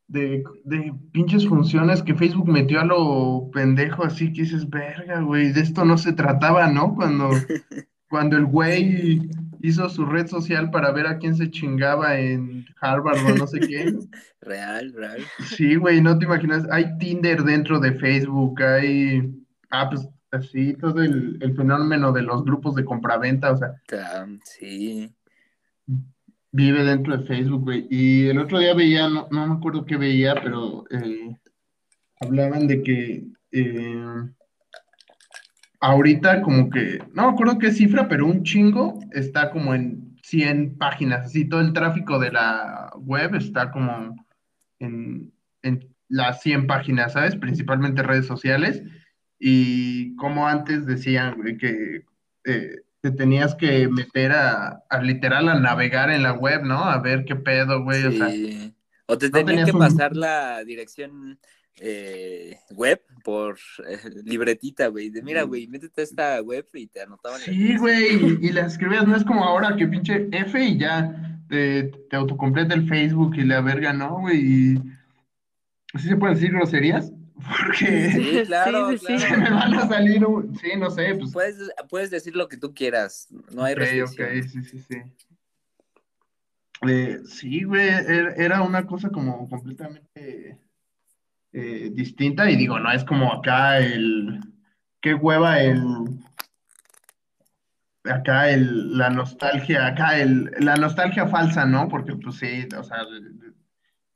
de, 0.07 0.43
de 0.63 0.93
pinches 1.11 1.47
funciones 1.47 2.03
que 2.03 2.15
Facebook 2.15 2.47
metió 2.47 2.79
a 2.79 2.85
lo 2.85 3.49
pendejo, 3.51 4.03
así 4.03 4.31
que 4.31 4.43
dices, 4.43 4.69
verga, 4.69 5.21
güey, 5.21 5.51
de 5.51 5.61
esto 5.61 5.83
no 5.85 5.97
se 5.97 6.13
trataba, 6.13 6.67
¿no? 6.67 6.95
Cuando, 6.95 7.29
cuando 8.09 8.37
el 8.37 8.45
güey 8.45 9.29
hizo 9.61 9.89
su 9.89 10.05
red 10.05 10.27
social 10.27 10.69
para 10.69 10.91
ver 10.91 11.07
a 11.07 11.17
quién 11.17 11.35
se 11.35 11.49
chingaba 11.49 12.19
en 12.19 12.65
Harvard 12.79 13.17
o 13.25 13.35
no 13.35 13.47
sé 13.47 13.59
qué. 13.59 13.93
Real, 14.41 14.93
real. 14.93 15.21
Sí, 15.47 15.75
güey, 15.75 16.01
no 16.01 16.19
te 16.19 16.25
imaginas, 16.25 16.67
hay 16.69 16.95
Tinder 16.99 17.43
dentro 17.43 17.79
de 17.79 17.93
Facebook, 17.93 18.61
hay, 18.61 19.33
pues 19.89 20.07
así, 20.29 20.75
todo 20.75 21.01
el, 21.01 21.39
el 21.41 21.55
fenómeno 21.55 22.11
de 22.11 22.21
los 22.21 22.43
grupos 22.45 22.75
de 22.75 22.85
compraventa, 22.85 23.51
o 23.51 23.57
sea, 23.57 23.73
Sí. 24.43 25.11
Vive 26.55 26.85
dentro 26.85 27.17
de 27.17 27.25
Facebook, 27.25 27.63
güey. 27.63 27.85
Y 27.89 28.27
el 28.27 28.39
otro 28.39 28.59
día 28.59 28.73
veía, 28.73 29.09
no, 29.09 29.27
no 29.29 29.47
me 29.47 29.55
acuerdo 29.55 29.85
qué 29.85 29.97
veía, 29.97 30.35
pero 30.41 30.85
eh, 30.89 31.35
hablaban 32.21 32.65
de 32.65 32.81
que 32.81 33.25
eh, 33.51 34.23
ahorita 35.81 36.41
como 36.41 36.69
que, 36.69 36.99
no 37.13 37.27
me 37.27 37.33
acuerdo 37.33 37.59
qué 37.59 37.71
cifra, 37.71 38.07
pero 38.07 38.25
un 38.25 38.43
chingo 38.43 38.99
está 39.11 39.51
como 39.51 39.75
en 39.75 40.15
100 40.23 40.77
páginas, 40.77 41.25
así 41.25 41.43
todo 41.43 41.59
el 41.59 41.73
tráfico 41.73 42.19
de 42.19 42.31
la 42.31 42.89
web 42.99 43.35
está 43.35 43.69
como 43.71 44.15
en, 44.79 45.33
en 45.61 45.93
las 46.07 46.41
100 46.41 46.67
páginas, 46.67 47.13
¿sabes? 47.13 47.35
Principalmente 47.35 48.01
redes 48.01 48.27
sociales. 48.27 48.81
Y 49.37 50.15
como 50.15 50.47
antes 50.47 50.85
decían, 50.85 51.35
güey, 51.35 51.57
que 51.57 52.05
eh, 52.45 52.75
te 53.05 53.11
tenías 53.11 53.53
que 53.53 53.87
meter 53.87 54.31
a, 54.31 54.83
a 54.89 54.99
literal 54.99 55.47
a 55.47 55.59
navegar 55.59 56.09
en 56.09 56.23
la 56.23 56.33
web, 56.33 56.63
¿no? 56.63 56.83
A 56.85 56.97
ver 56.97 57.23
qué 57.23 57.35
pedo, 57.35 57.83
güey. 57.83 58.03
O 58.03 58.11
sea. 58.11 58.29
O 59.05 59.15
te 59.15 59.29
no 59.29 59.45
tenías 59.45 59.65
que 59.65 59.73
un- 59.73 59.79
pasar 59.79 60.15
la 60.15 60.63
dirección 60.63 61.37
eh, 61.79 62.57
web 62.71 63.03
por 63.23 63.59
eh, 63.87 63.99
libretita, 64.23 64.87
güey. 64.87 65.11
De 65.11 65.21
mira, 65.21 65.43
güey, 65.43 65.67
métete 65.67 66.01
a 66.01 66.03
esta 66.03 66.41
web 66.41 66.65
y 66.73 66.87
te 66.87 67.01
anotaban 67.01 67.39
sí, 67.41 67.77
güey, 67.77 68.39
y, 68.41 68.47
y 68.47 68.51
la 68.51 68.65
escribías, 68.65 69.05
no 69.07 69.15
es 69.15 69.23
como 69.23 69.43
ahora 69.43 69.75
que 69.75 69.85
pinche 69.87 70.27
F 70.31 70.59
y 70.59 70.79
ya 70.79 71.39
te, 71.47 71.91
te 72.09 72.15
autocompleta 72.15 72.73
el 72.73 72.87
Facebook 72.87 73.35
y 73.35 73.43
la 73.43 73.61
verga, 73.61 73.93
¿no, 73.93 74.21
güey? 74.21 74.37
Y... 74.39 74.81
¿Sí 75.99 76.09
se 76.09 76.17
pueden 76.17 76.33
decir 76.33 76.51
groserías? 76.51 77.11
Porque 77.35 78.11
Sí, 78.11 78.43
claro, 78.45 78.91
Sí, 78.91 78.97
sí, 78.97 79.05
claro. 79.17 79.37
me 79.41 79.49
van 79.51 79.73
a 79.75 79.87
salir, 79.87 80.25
un- 80.25 80.55
sí, 80.57 80.69
no 80.77 80.89
sé, 80.89 81.15
pues 81.15 81.31
Puedes, 81.31 81.57
puedes 81.89 82.09
decir 82.11 82.35
lo 82.35 82.47
que 82.47 82.57
tú 82.57 82.73
quieras, 82.73 83.27
no 83.51 83.63
hay 83.63 83.73
Ok, 83.73 83.79
restricción. 83.79 84.29
ok, 84.37 84.43
sí, 84.47 84.63
sí, 84.63 84.79
sí. 84.79 84.97
Eh, 86.87 87.19
sí, 87.25 87.63
güey, 87.63 87.87
er- 87.89 88.33
era 88.37 88.61
una 88.61 88.85
cosa 88.85 89.09
como 89.09 89.47
completamente 89.49 90.59
eh, 91.53 91.89
distinta 91.93 92.49
y 92.49 92.55
digo, 92.57 92.79
no 92.79 92.91
es 92.91 93.03
como 93.05 93.31
acá 93.33 93.79
el, 93.79 94.39
qué 95.01 95.13
hueva 95.13 95.61
el, 95.61 95.81
acá 98.03 98.49
el, 98.49 98.97
la 98.97 99.09
nostalgia, 99.09 99.87
acá 99.87 100.19
el, 100.19 100.51
la 100.59 100.75
nostalgia 100.75 101.27
falsa, 101.27 101.65
¿no? 101.65 101.87
Porque 101.87 102.15
pues 102.15 102.35
sí, 102.37 102.67
o 102.77 102.83
sea, 102.83 102.99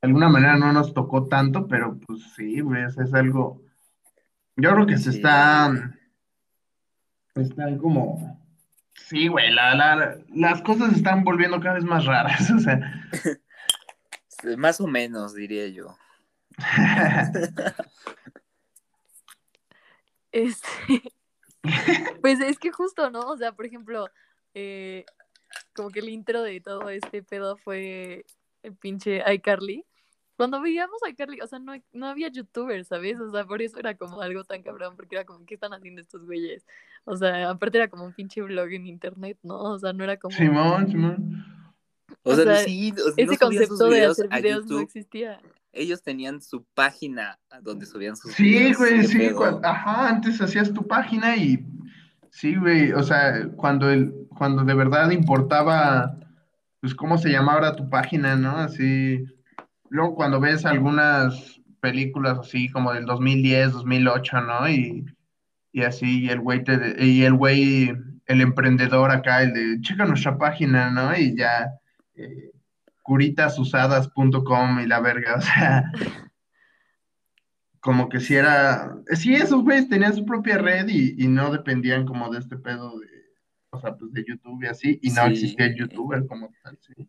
de, 0.02 0.08
alguna 0.08 0.30
manera 0.30 0.58
no 0.58 0.72
nos 0.72 0.94
tocó 0.94 1.28
tanto, 1.28 1.68
pero 1.68 1.98
pues 2.06 2.22
sí, 2.36 2.62
güey, 2.62 2.90
sea, 2.92 3.04
es 3.04 3.14
algo, 3.14 3.62
yo 4.56 4.72
creo 4.74 4.86
que 4.86 4.98
se 4.98 5.12
Sí. 5.12 5.18
están, 5.18 6.00
están 7.36 7.78
como, 7.78 8.40
sí, 8.96 9.28
güey, 9.28 9.52
la, 9.52 9.76
la- 9.76 10.18
las 10.30 10.62
cosas 10.62 10.92
se 10.92 10.98
están 10.98 11.24
volviendo 11.24 11.60
cada 11.60 11.76
vez 11.76 11.84
más 11.84 12.06
raras, 12.06 12.50
o 12.52 12.60
sea, 12.60 12.80
más 14.58 14.80
o 14.82 14.88
menos, 14.88 15.36
diría 15.36 15.68
yo. 15.68 15.96
Este, 20.32 21.02
pues 22.22 22.40
es 22.40 22.60
que 22.60 22.72
justo, 22.72 23.10
¿no? 23.10 23.22
O 23.22 23.38
sea, 23.38 23.52
por 23.52 23.66
ejemplo, 23.66 24.08
eh, 24.54 25.06
como 25.74 25.90
que 25.90 26.00
el 26.00 26.10
intro 26.10 26.44
de 26.44 26.62
todo 26.62 26.90
este 26.90 27.24
pedo 27.24 27.58
fue 27.58 28.26
el 28.64 28.76
pinche 28.76 29.24
iCarly. 29.34 29.86
Cuando 30.40 30.62
veíamos 30.62 31.04
a 31.06 31.10
iCarly, 31.10 31.42
o 31.42 31.48
sea, 31.48 31.60
no, 31.60 31.74
no 31.92 32.08
había 32.08 32.30
youtubers, 32.30 32.88
¿sabes? 32.88 33.20
O 33.20 33.30
sea, 33.30 33.44
por 33.44 33.62
eso 33.62 33.78
era 33.78 33.96
como 33.96 34.22
algo 34.22 34.46
tan 34.46 34.64
cabrón, 34.64 34.96
porque 34.96 35.18
era 35.18 35.26
como, 35.26 35.46
¿qué 35.46 35.56
están 35.56 35.74
haciendo 35.74 36.00
estos 36.00 36.26
güeyes? 36.26 36.66
O 37.04 37.18
sea, 37.18 37.50
aparte 37.50 37.78
era 37.78 37.90
como 37.90 38.06
un 38.06 38.14
pinche 38.14 38.42
blog 38.42 38.72
en 38.72 38.88
internet, 38.88 39.38
¿no? 39.44 39.60
O 39.60 39.78
sea, 39.78 39.92
no 39.92 40.02
era 40.06 40.16
como... 40.16 40.34
Simón, 40.38 40.88
Simón. 40.88 41.46
O, 42.24 42.32
O 42.32 42.36
sea, 42.36 42.46
sea, 42.46 42.56
sí, 42.64 42.94
o 42.94 42.96
sea, 42.96 43.14
Ese 43.18 43.34
no 43.34 43.38
concepto 43.38 43.84
de 43.90 43.96
videos 43.98 44.12
hacer 44.18 44.30
videos 44.42 44.66
no 44.68 44.80
existía. 44.80 45.42
Ellos 45.74 46.02
tenían 46.02 46.42
su 46.42 46.64
página 46.74 47.38
donde 47.62 47.86
subían 47.86 48.16
sus 48.16 48.32
Sí, 48.32 48.44
videos. 48.44 48.78
güey, 48.78 49.02
¿qué 49.02 49.08
sí. 49.08 49.18
pedo? 49.18 49.40
cua- 49.42 49.60
Ajá, 49.62 50.08
antes 50.08 50.40
hacías 50.42 50.74
tu 50.74 50.88
página 50.88 51.36
y 51.36 51.66
sí, 52.32 52.56
güey. 52.56 52.94
O 52.94 53.04
sea, 53.04 53.50
cuando 53.58 53.90
el, 53.90 54.14
cuando 54.38 54.64
de 54.64 54.74
verdad 54.74 55.12
importaba, 55.12 56.18
pues 56.80 56.96
cómo 56.96 57.18
se 57.18 57.28
llamaba 57.30 57.76
tu 57.76 57.90
página, 57.90 58.38
¿no? 58.38 58.56
Así. 58.56 59.26
Luego 59.90 60.16
cuando 60.16 60.40
ves 60.40 60.66
algunas 60.66 61.60
películas 61.82 62.40
así 62.40 62.70
como 62.70 62.94
del 62.94 63.06
2010, 63.06 63.72
2008, 63.74 64.42
¿no? 64.42 64.70
Y, 64.70 65.06
y 65.72 65.82
así, 65.84 66.26
y 66.26 66.30
el 66.30 66.40
güey 66.42 66.64
te, 66.64 67.04
y 67.06 67.24
el 67.24 67.34
güey, 67.34 67.92
el 68.26 68.42
emprendedor 68.42 69.12
acá, 69.12 69.42
el 69.44 69.54
de, 69.54 69.82
checa 69.82 70.06
nuestra 70.06 70.38
página, 70.38 70.90
¿no? 70.92 71.16
Y 71.18 71.36
ya, 71.38 71.70
eh, 72.16 72.52
curitasusadas.com 73.04 74.80
y 74.82 74.86
la 74.88 75.00
verga, 75.00 75.36
o 75.38 75.42
sea, 75.42 75.92
como 77.80 78.10
que 78.10 78.20
si 78.20 78.36
era, 78.36 78.94
sí, 79.14 79.34
esos 79.34 79.64
güeyes 79.64 79.88
tenían 79.90 80.14
su 80.16 80.26
propia 80.26 80.58
red 80.58 80.88
y, 80.90 81.16
y 81.24 81.28
no 81.28 81.52
dependían 81.52 82.06
como 82.06 82.30
de 82.30 82.40
este 82.40 82.58
pedo 82.58 83.00
de, 83.00 83.08
o 83.72 83.80
sea, 83.80 83.96
pues 83.96 84.12
de 84.12 84.26
YouTube 84.28 84.64
y 84.64 84.68
así, 84.68 85.00
y 85.02 85.10
no 85.12 85.26
Sí. 85.28 85.32
existía 85.32 85.68
el 85.68 85.76
youtuber 85.76 86.26
como 86.28 86.52
tal, 86.64 86.78
sí. 86.82 87.08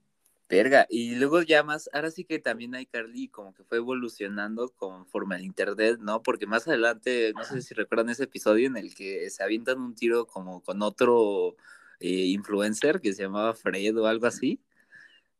Verga, 0.50 0.84
y 0.90 1.14
luego 1.14 1.42
ya 1.42 1.62
más, 1.62 1.88
ahora 1.92 2.10
sí 2.10 2.24
que 2.24 2.40
también 2.40 2.74
iCarly 2.74 3.28
como 3.28 3.54
que 3.54 3.62
fue 3.62 3.78
evolucionando 3.78 4.70
conforme 4.70 5.36
al 5.36 5.44
internet, 5.44 6.00
¿no? 6.00 6.24
Porque 6.24 6.48
más 6.48 6.66
adelante, 6.66 7.32
no 7.36 7.44
sé 7.44 7.62
si 7.62 7.72
recuerdan 7.72 8.10
ese 8.10 8.24
episodio 8.24 8.66
en 8.66 8.76
el 8.76 8.92
que 8.92 9.30
se 9.30 9.44
avientan 9.44 9.80
un 9.80 9.94
tiro 9.94 10.26
como 10.26 10.60
con 10.60 10.82
otro 10.82 11.54
eh, 12.00 12.26
influencer 12.26 13.00
que 13.00 13.12
se 13.12 13.22
llamaba 13.22 13.54
Fred 13.54 13.96
o 13.96 14.08
algo 14.08 14.26
así, 14.26 14.60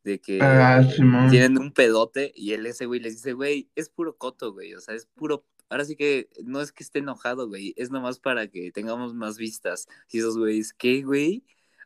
de 0.05 0.19
que 0.21 0.39
Ah, 0.41 0.81
tienen 1.29 1.57
un 1.57 1.73
pedote 1.73 2.31
y 2.33 2.53
él 2.53 2.65
ese 2.65 2.85
güey 2.85 3.01
les 3.01 3.15
dice, 3.15 3.33
güey, 3.33 3.69
es 3.75 3.89
puro 3.89 4.15
coto, 4.15 4.53
güey, 4.53 4.75
o 4.75 4.79
sea, 4.79 4.95
es 4.95 5.07
puro, 5.07 5.45
ahora 5.67 5.83
sí 5.83 5.97
que 5.97 6.29
no 6.45 6.61
es 6.61 6.71
que 6.71 6.83
esté 6.83 6.99
enojado, 6.99 7.49
güey, 7.49 7.73
es 7.75 7.91
nomás 7.91 8.17
para 8.19 8.47
que 8.47 8.71
tengamos 8.71 9.13
más 9.13 9.37
vistas. 9.37 9.89
Y 10.09 10.19
esos 10.19 10.37
güeyes, 10.37 10.71
¿qué, 10.73 11.01
güey? 11.01 11.43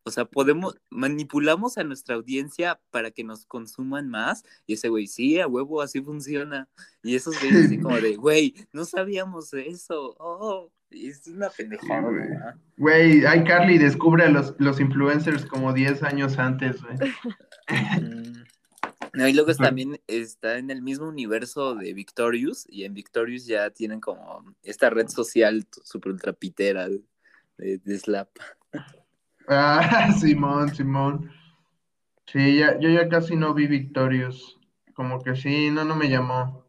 O 0.07 0.11
sea, 0.11 0.25
podemos, 0.25 0.75
manipulamos 0.91 1.77
a 1.79 1.83
nuestra 1.83 2.13
audiencia 2.15 2.79
para 2.91 3.09
que 3.09 3.23
nos 3.23 3.45
consuman 3.47 4.07
más. 4.07 4.43
Y 4.67 4.73
ese 4.75 4.89
güey, 4.89 5.07
sí, 5.07 5.39
a 5.39 5.47
huevo, 5.47 5.81
así 5.81 5.99
funciona. 5.99 6.69
Y 7.03 7.15
esos 7.15 7.39
güeyes 7.41 7.65
así 7.65 7.79
como 7.79 7.99
de, 7.99 8.15
güey, 8.15 8.53
no 8.71 8.85
sabíamos 8.85 9.51
eso. 9.53 10.15
Oh, 10.19 10.71
es 10.91 11.25
una 11.27 11.49
pendejada, 11.49 12.01
güey. 12.01 12.29
Güey, 12.77 13.17
iCarly 13.41 13.79
descubre 13.79 14.25
a 14.25 14.29
los, 14.29 14.53
los 14.59 14.79
influencers 14.79 15.43
como 15.45 15.73
10 15.73 16.03
años 16.03 16.37
antes, 16.37 16.81
güey. 16.83 16.95
No, 19.13 19.27
y 19.27 19.33
luego 19.33 19.49
es- 19.51 19.57
también 19.57 19.99
está 20.07 20.57
en 20.57 20.69
el 20.69 20.81
mismo 20.81 21.07
universo 21.07 21.73
de 21.75 21.93
Victorious, 21.93 22.65
y 22.69 22.83
en 22.83 22.93
Victorious 22.93 23.45
ya 23.45 23.69
tienen 23.69 24.01
como 24.01 24.43
esta 24.61 24.89
red 24.89 25.07
social 25.07 25.65
super 25.83 26.11
ultra 26.11 26.33
pitera 26.33 26.89
de, 26.89 27.01
de- 27.57 27.77
de 27.79 27.97
Slap. 27.97 28.29
Ah, 29.47 30.11
Simón, 30.19 30.73
Simón. 30.75 31.31
Sí, 32.27 32.57
ya, 32.57 32.79
yo 32.79 32.89
ya 32.89 33.07
casi 33.09 33.35
no 33.35 33.53
vi 33.53 33.67
Victorious. 33.67 34.57
Como 34.93 35.21
que 35.21 35.35
sí, 35.35 35.69
no, 35.71 35.83
no 35.83 35.95
me 35.95 36.09
llamó. 36.09 36.65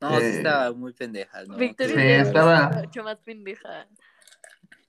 No, 0.00 0.10
sí 0.18 0.26
Eh, 0.26 0.30
estaba 0.38 0.72
muy 0.72 0.92
pendeja, 0.92 1.44
¿no? 1.44 1.56
Victoria 1.56 1.94
Sí, 1.94 2.00
era 2.02 2.22
estaba- 2.22 2.70
mucho 2.82 3.02
más 3.02 3.16
pendeja. 3.18 3.86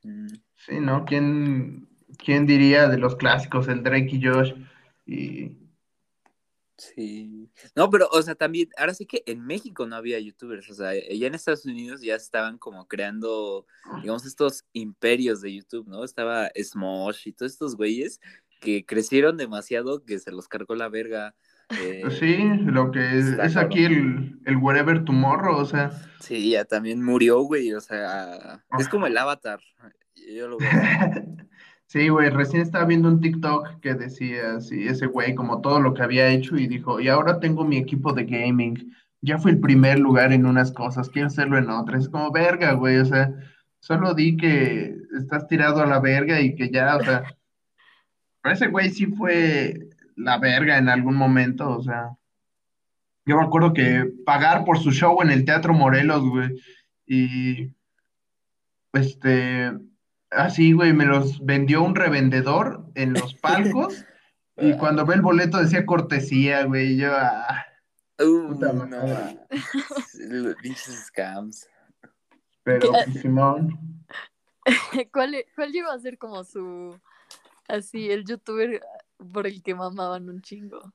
Mm. 0.04 0.28
Sí, 0.56 0.80
¿no? 0.80 1.06
¿Quién, 1.06 1.88
quién 2.18 2.46
diría 2.46 2.88
de 2.90 2.98
los 2.98 3.16
clásicos, 3.16 3.68
el 3.70 3.84
Drake 3.84 4.10
y 4.12 4.22
Josh? 4.24 4.54
Y 5.06 5.52
Sí. 6.78 7.50
No, 7.76 7.90
pero, 7.90 8.08
o 8.12 8.22
sea, 8.22 8.36
también, 8.36 8.70
ahora 8.78 8.94
sí 8.94 9.06
que 9.06 9.24
en 9.26 9.46
México 9.46 9.88
no 9.88 9.96
había 9.96 10.20
youtubers, 10.20 10.70
o 10.70 10.76
sea, 10.76 10.94
ya 10.94 11.28
en 11.28 11.34
Estados 11.34 11.66
Unidos 11.66 12.02
ya 12.02 12.16
estaban 12.16 12.60
como 12.60 12.88
creando, 12.88 13.66
digamos, 14.02 14.26
estos 14.26 14.64
imperios 14.74 15.42
de 15.42 15.56
YouTube, 15.56 15.88
¿no? 15.88 16.04
Estaba 16.04 16.50
Smosh 16.56 17.28
y 17.28 17.34
todos 17.34 17.54
estos 17.54 17.76
güeyes 17.76 18.20
que 18.60 18.86
crecieron 18.86 19.38
demasiado 19.38 20.04
que 20.04 20.20
se 20.20 20.32
los 20.32 20.48
cargó 20.48 20.76
la 20.76 20.90
verga. 20.90 21.36
eh, 21.70 22.02
pues 22.04 22.20
sí, 22.20 22.38
lo 22.66 22.92
que 22.92 23.00
es, 23.18 23.26
es 23.26 23.58
aquí 23.58 23.86
el, 23.86 24.40
el 24.46 24.58
Wherever 24.58 25.04
Tomorrow, 25.04 25.58
o 25.58 25.66
sea. 25.66 25.92
Sí, 26.20 26.52
ya 26.52 26.66
también 26.66 27.04
murió, 27.04 27.42
güey, 27.42 27.74
o 27.74 27.82
sea, 27.82 28.64
es 28.78 28.88
como 28.88 29.08
el 29.08 29.18
avatar. 29.18 29.60
Yo 30.16 30.48
lo 30.48 30.58
veo. 30.58 30.70
así. 31.88 32.00
Sí, 32.00 32.10
güey, 32.10 32.30
recién 32.30 32.62
estaba 32.62 32.86
viendo 32.86 33.08
un 33.08 33.22
TikTok 33.22 33.80
que 33.82 33.94
decía, 33.94 34.60
sí, 34.62 34.88
ese 34.88 35.08
güey, 35.08 35.36
como 35.36 35.62
todo 35.62 35.80
lo 35.80 35.94
que 35.94 36.04
había 36.04 36.30
hecho 36.30 36.58
y 36.58 36.68
dijo, 36.68 37.00
y 37.00 37.08
ahora 37.08 37.40
tengo 37.40 37.64
mi 37.66 37.78
equipo 37.78 38.14
de 38.14 38.26
gaming, 38.26 38.94
ya 39.22 39.38
fui 39.38 39.52
el 39.52 39.60
primer 39.60 40.00
lugar 40.00 40.32
en 40.34 40.46
unas 40.46 40.72
cosas, 40.72 41.10
quiero 41.10 41.28
hacerlo 41.28 41.58
en 41.58 41.70
otras. 41.70 42.04
Es 42.04 42.10
como 42.10 42.32
verga, 42.32 42.74
güey, 42.74 42.98
o 42.98 43.06
sea, 43.06 43.34
solo 43.80 44.14
di 44.14 44.38
que 44.38 44.98
estás 45.18 45.48
tirado 45.48 45.82
a 45.82 45.86
la 45.86 46.00
verga 46.00 46.42
y 46.42 46.56
que 46.56 46.70
ya, 46.70 46.96
o 46.98 47.04
sea, 47.04 47.24
pero 48.42 48.56
ese 48.56 48.68
güey 48.68 48.90
sí 48.90 49.08
fue 49.08 49.90
la 50.16 50.38
verga 50.40 50.78
en 50.78 50.90
algún 50.90 51.16
momento, 51.16 51.70
o 51.70 51.84
sea, 51.84 52.12
yo 53.26 53.38
me 53.38 53.44
acuerdo 53.44 53.74
que 53.74 54.10
pagar 54.26 54.64
por 54.66 54.80
su 54.80 54.92
show 54.92 55.22
en 55.22 55.32
el 55.32 55.46
Teatro 55.46 55.74
Morelos, 55.74 56.24
güey, 56.24 56.50
y 57.06 57.72
este, 58.94 59.74
así, 60.32 60.74
güey, 60.74 60.94
me 60.94 61.06
los 61.06 61.44
vendió 61.46 61.84
un 61.84 61.96
revendedor 61.96 62.86
en 62.96 63.14
los 63.14 63.34
palcos 63.42 64.06
y 64.58 64.74
cuando 64.78 65.06
ve 65.06 65.16
el 65.16 65.22
boleto 65.22 65.58
decía 65.58 65.86
cortesía, 65.86 66.64
güey, 66.66 66.98
yo, 66.98 67.12
ah, 67.16 67.68
Uh, 68.20 68.48
Puta 68.48 68.74
no, 68.74 68.86
pinches 70.62 71.06
scams. 71.06 71.70
pero 72.64 72.92
pues, 72.92 73.22
Simón. 73.22 73.78
¿Cuál, 75.14 75.36
¿Cuál 75.56 75.72
llegó 75.72 75.92
a 75.92 76.00
ser 76.00 76.18
como 76.18 76.44
su, 76.44 77.00
así, 77.68 78.10
el 78.10 78.26
youtuber 78.26 78.82
por 79.32 79.46
el 79.46 79.62
que 79.62 79.76
mamaban 79.76 80.30
un 80.30 80.42
chingo? 80.42 80.94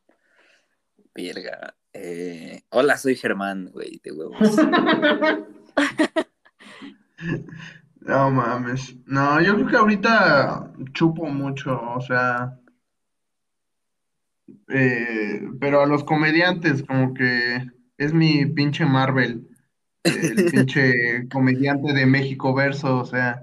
Verga. 1.15 1.77
Eh, 1.93 2.65
hola, 2.71 2.97
soy 2.99 3.15
Germán, 3.15 3.71
güey, 3.71 4.01
de 4.03 4.11
huevos. 4.13 4.39
No 8.05 8.31
mames. 8.31 8.97
No, 9.07 9.41
yo 9.41 9.55
creo 9.55 9.67
que 9.69 9.77
ahorita 9.77 10.73
chupo 10.93 11.27
mucho, 11.27 11.81
o 11.81 12.01
sea, 12.01 12.59
eh, 14.69 15.49
pero 15.61 15.83
a 15.83 15.87
los 15.87 16.03
comediantes 16.03 16.83
como 16.83 17.15
que 17.15 17.65
es 17.99 18.13
mi 18.13 18.47
pinche 18.47 18.85
Marvel, 18.85 19.47
el 20.03 20.35
pinche 20.51 21.29
comediante 21.33 21.93
de 21.93 22.07
México 22.07 22.53
Verso, 22.55 22.99
o 22.99 23.05
sea, 23.05 23.43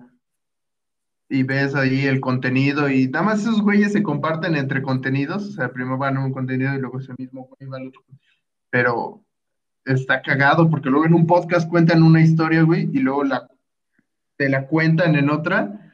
y 1.30 1.44
ves 1.44 1.74
ahí 1.76 2.06
el 2.06 2.20
contenido 2.20 2.90
y 2.90 3.08
nada 3.08 3.24
más 3.24 3.42
esos 3.42 3.62
güeyes 3.62 3.94
se 3.94 4.04
comparten 4.04 4.56
entre 4.56 4.82
contenidos, 4.82 5.48
o 5.48 5.52
sea, 5.52 5.72
primero 5.72 5.98
van 5.98 6.18
a 6.18 6.26
un 6.26 6.34
contenido 6.34 6.74
y 6.76 6.80
luego 6.80 7.00
ese 7.00 7.14
mismo 7.18 7.48
güey 7.48 7.70
va 7.70 7.78
al 7.78 7.88
otro, 7.88 8.02
pero 8.70 9.24
está 9.86 10.22
cagado 10.22 10.70
porque 10.70 10.90
luego 10.90 11.06
en 11.06 11.14
un 11.14 11.28
podcast 11.28 11.70
cuentan 11.70 12.04
una 12.04 12.22
historia, 12.22 12.64
güey, 12.64 12.90
y 12.92 13.00
luego 13.00 13.24
la 13.24 13.48
te 14.40 14.48
la 14.48 14.68
cuentan 14.68 15.16
en 15.16 15.30
otra. 15.30 15.92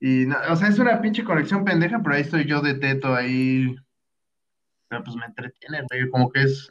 Y, 0.00 0.26
no, 0.26 0.36
o 0.50 0.56
sea, 0.56 0.68
es 0.68 0.80
una 0.80 1.00
pinche 1.00 1.22
conexión 1.22 1.64
pendeja, 1.64 2.02
pero 2.02 2.16
ahí 2.16 2.22
estoy 2.22 2.44
yo 2.44 2.60
de 2.60 2.74
teto 2.74 3.14
ahí. 3.14 3.74
Pero 4.88 5.04
pues 5.04 5.16
me 5.16 5.24
entretiene, 5.26 5.82
güey, 5.88 6.10
como 6.10 6.30
que 6.30 6.42
es. 6.42 6.68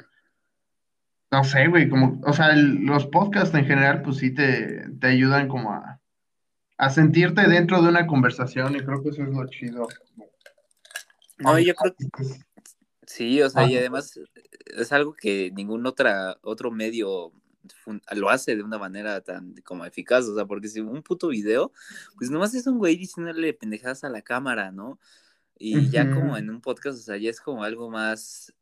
No 1.31 1.45
sé, 1.45 1.67
güey, 1.67 1.87
como, 1.89 2.21
o 2.25 2.33
sea, 2.33 2.51
el- 2.51 2.85
los 2.85 3.07
podcasts 3.07 3.55
en 3.55 3.65
general, 3.65 4.01
pues 4.03 4.17
sí 4.17 4.31
te, 4.35 4.85
te 4.99 5.07
ayudan 5.07 5.47
como 5.47 5.71
a, 5.71 5.99
a 6.77 6.89
sentirte 6.89 7.47
dentro 7.47 7.81
de 7.81 7.87
una 7.87 8.05
conversación, 8.05 8.75
y 8.75 8.81
creo 8.81 9.01
que 9.01 9.09
eso 9.09 9.23
es 9.23 9.29
lo 9.29 9.47
chido. 9.47 9.87
No, 11.37 11.57
yo 11.57 11.73
creo 11.73 11.95
que 11.95 12.05
sí, 13.07 13.41
o 13.41 13.49
sea, 13.49 13.65
y 13.65 13.77
además 13.77 14.19
es 14.65 14.91
algo 14.91 15.13
que 15.13 15.51
ningún 15.55 15.85
otra, 15.87 16.37
otro 16.43 16.69
medio 16.69 17.31
lo 18.11 18.29
hace 18.29 18.55
de 18.55 18.63
una 18.63 18.77
manera 18.77 19.21
tan 19.21 19.55
como 19.63 19.85
eficaz, 19.85 20.25
o 20.27 20.35
sea, 20.35 20.45
porque 20.45 20.67
si 20.67 20.79
un 20.79 21.01
puto 21.01 21.29
video, 21.29 21.71
pues 22.17 22.29
nomás 22.29 22.53
es 22.53 22.67
un 22.67 22.77
güey 22.77 22.95
diciéndole 22.95 23.53
pendejadas 23.53 24.03
a 24.03 24.09
la 24.09 24.21
cámara, 24.21 24.71
¿no? 24.71 24.99
Y 25.57 25.89
ya 25.89 26.05
Ujú. 26.05 26.13
como 26.13 26.37
en 26.37 26.49
un 26.49 26.61
podcast, 26.61 26.99
o 26.99 27.01
sea, 27.01 27.17
ya 27.17 27.29
es 27.29 27.39
como 27.39 27.63
algo 27.63 27.89
más, 27.89 28.53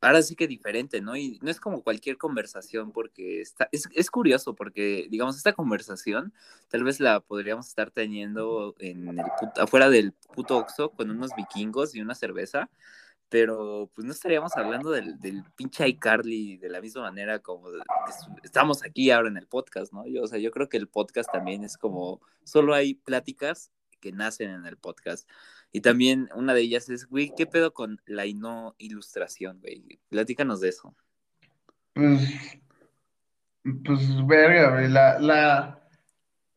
ahora 0.00 0.22
sí 0.22 0.34
que 0.34 0.48
diferente, 0.48 1.00
¿no? 1.00 1.16
Y 1.16 1.38
no 1.42 1.50
es 1.50 1.60
como 1.60 1.82
cualquier 1.82 2.18
conversación 2.18 2.92
porque 2.92 3.40
está, 3.40 3.68
es, 3.70 3.88
es, 3.94 4.10
curioso 4.10 4.54
porque, 4.54 5.06
digamos, 5.10 5.36
esta 5.36 5.52
conversación 5.52 6.32
tal 6.68 6.84
vez 6.84 7.00
la 7.00 7.20
podríamos 7.20 7.68
estar 7.68 7.90
teniendo 7.90 8.74
en 8.78 9.08
el 9.08 9.24
afuera 9.56 9.90
del 9.90 10.12
puto 10.34 10.58
Oxxo 10.58 10.90
con 10.90 11.10
unos 11.10 11.30
vikingos 11.36 11.94
y 11.94 12.00
una 12.00 12.14
cerveza, 12.14 12.70
pero 13.32 13.90
pues 13.94 14.04
no 14.04 14.12
estaríamos 14.12 14.54
hablando 14.58 14.90
del, 14.90 15.18
del 15.18 15.42
pinche 15.56 15.88
iCarly 15.88 16.58
de 16.58 16.68
la 16.68 16.82
misma 16.82 17.00
manera 17.00 17.38
como 17.38 17.68
estamos 18.42 18.84
aquí 18.84 19.10
ahora 19.10 19.28
en 19.28 19.38
el 19.38 19.46
podcast, 19.46 19.90
¿no? 19.90 20.06
Yo, 20.06 20.24
o 20.24 20.26
sea, 20.26 20.38
yo 20.38 20.50
creo 20.50 20.68
que 20.68 20.76
el 20.76 20.86
podcast 20.86 21.32
también 21.32 21.64
es 21.64 21.78
como, 21.78 22.20
solo 22.44 22.74
hay 22.74 22.92
pláticas 22.92 23.72
que 24.00 24.12
nacen 24.12 24.50
en 24.50 24.66
el 24.66 24.76
podcast. 24.76 25.26
Y 25.72 25.80
también 25.80 26.28
una 26.34 26.52
de 26.52 26.60
ellas 26.60 26.90
es, 26.90 27.08
güey, 27.08 27.32
¿qué 27.34 27.46
pedo 27.46 27.72
con 27.72 28.02
la 28.04 28.24
no 28.34 28.74
ilustración, 28.76 29.60
güey? 29.62 29.98
Platícanos 30.10 30.60
de 30.60 30.68
eso. 30.68 30.94
Pues, 31.94 32.20
pues, 33.82 34.26
verga, 34.26 34.72
güey, 34.72 34.88
la, 34.90 35.18
la, 35.18 35.88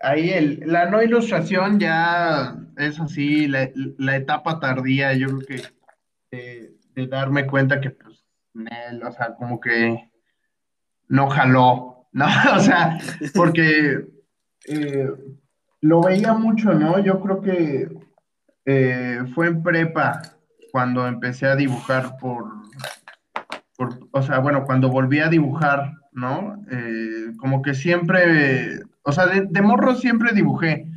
ahí 0.02 0.30
el, 0.30 0.60
la 0.66 0.90
no 0.90 1.02
ilustración 1.02 1.80
ya 1.80 2.58
es 2.76 3.00
así, 3.00 3.48
la, 3.48 3.72
la 3.98 4.18
etapa 4.18 4.60
tardía, 4.60 5.14
yo 5.14 5.28
creo 5.28 5.40
que 5.40 5.76
de, 6.96 7.08
darme 7.08 7.46
cuenta 7.46 7.82
que, 7.82 7.92
pues, 7.92 8.26
él, 8.54 9.04
o 9.04 9.12
sea, 9.12 9.36
como 9.36 9.60
que 9.60 10.10
no 11.08 11.30
jaló, 11.30 12.08
¿no? 12.12 12.26
o 12.56 12.60
sea, 12.60 12.98
porque 13.34 14.06
eh, 14.68 15.10
lo 15.82 16.02
veía 16.02 16.34
mucho, 16.34 16.74
¿no? 16.74 17.00
Yo 17.00 17.20
creo 17.22 17.42
que 17.42 17.90
eh, 18.66 19.20
fue 19.34 19.48
en 19.48 19.62
prepa 19.62 20.22
cuando 20.72 21.08
empecé 21.08 21.48
a 21.48 21.56
dibujar 21.56 22.18
por, 22.18 22.46
por 23.78 24.00
o 24.12 24.22
sea, 24.22 24.40
bueno, 24.40 24.66
cuando 24.66 24.90
volví 24.90 25.20
a 25.20 25.30
dibujar, 25.30 25.94
¿no? 26.12 26.64
Eh, 26.72 27.34
como 27.38 27.62
que 27.62 27.74
siempre, 27.74 28.80
o 29.04 29.12
sea, 29.12 29.28
de, 29.28 29.46
de 29.50 29.62
morro 29.62 29.96
siempre 29.96 30.34
dibujé. 30.34 30.88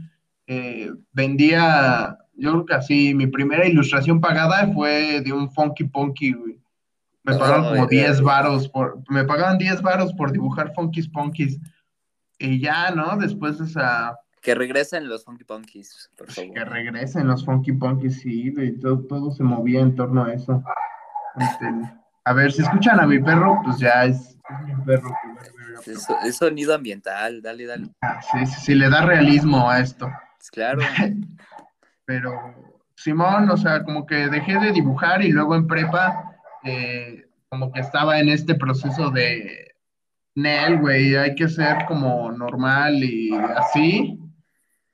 vendía 1.12 2.17
yo 2.38 2.52
creo 2.52 2.66
que 2.66 2.74
así, 2.74 3.14
mi 3.14 3.26
primera 3.26 3.66
ilustración 3.66 4.20
pagada 4.20 4.72
fue 4.72 5.20
de 5.20 5.32
un 5.32 5.50
Funky 5.50 5.84
Punky, 5.84 6.32
güey. 6.32 6.58
Me 7.24 7.36
pagaron 7.36 7.66
como 7.66 7.86
10 7.86 8.22
varos 8.22 8.68
por, 8.68 9.02
me 9.10 9.24
pagaban 9.24 9.58
10 9.58 9.82
varos 9.82 10.14
por 10.14 10.32
dibujar 10.32 10.72
Funky 10.74 11.06
Punkies. 11.08 11.58
Y 12.38 12.60
ya, 12.60 12.90
¿no? 12.92 13.16
Después 13.16 13.60
esa... 13.60 14.16
Que 14.40 14.54
regresen 14.54 15.08
los 15.08 15.24
Funky 15.24 15.44
Punkies, 15.44 16.10
por 16.16 16.30
favor. 16.30 16.54
Que 16.54 16.64
regresen 16.64 17.26
los 17.26 17.44
Funky 17.44 17.72
Punkies, 17.72 18.20
sí, 18.20 18.50
güey. 18.52 18.78
Todo, 18.78 19.00
todo 19.00 19.30
se 19.32 19.42
movía 19.42 19.80
en 19.80 19.96
torno 19.96 20.24
a 20.24 20.32
eso. 20.32 20.62
Este, 21.36 21.66
a 22.24 22.32
ver, 22.32 22.52
si 22.52 22.62
escuchan 22.62 23.00
a 23.00 23.06
mi 23.06 23.18
perro, 23.18 23.60
pues 23.64 23.78
ya 23.78 24.04
es, 24.04 24.38
mi 24.64 24.84
perro. 24.84 25.12
es, 26.24 26.36
sonido 26.36 26.72
ambiental, 26.72 27.42
dale, 27.42 27.66
dale. 27.66 27.88
Ah, 28.00 28.20
sí, 28.22 28.46
sí, 28.46 28.60
sí, 28.60 28.74
le 28.74 28.88
da 28.88 29.04
realismo 29.04 29.68
a 29.68 29.80
esto. 29.80 30.08
Claro. 30.52 30.80
pero 32.08 32.54
Simón, 32.94 33.50
o 33.50 33.56
sea, 33.58 33.84
como 33.84 34.06
que 34.06 34.30
dejé 34.30 34.58
de 34.58 34.72
dibujar 34.72 35.22
y 35.22 35.30
luego 35.30 35.54
en 35.54 35.66
prepa, 35.66 36.38
eh, 36.64 37.26
como 37.50 37.70
que 37.70 37.80
estaba 37.80 38.18
en 38.18 38.30
este 38.30 38.54
proceso 38.54 39.10
de, 39.10 39.74
Nel, 40.34 40.78
güey, 40.80 41.14
hay 41.16 41.34
que 41.34 41.48
ser 41.48 41.84
como 41.86 42.32
normal 42.32 42.94
y 43.04 43.30
así, 43.34 44.18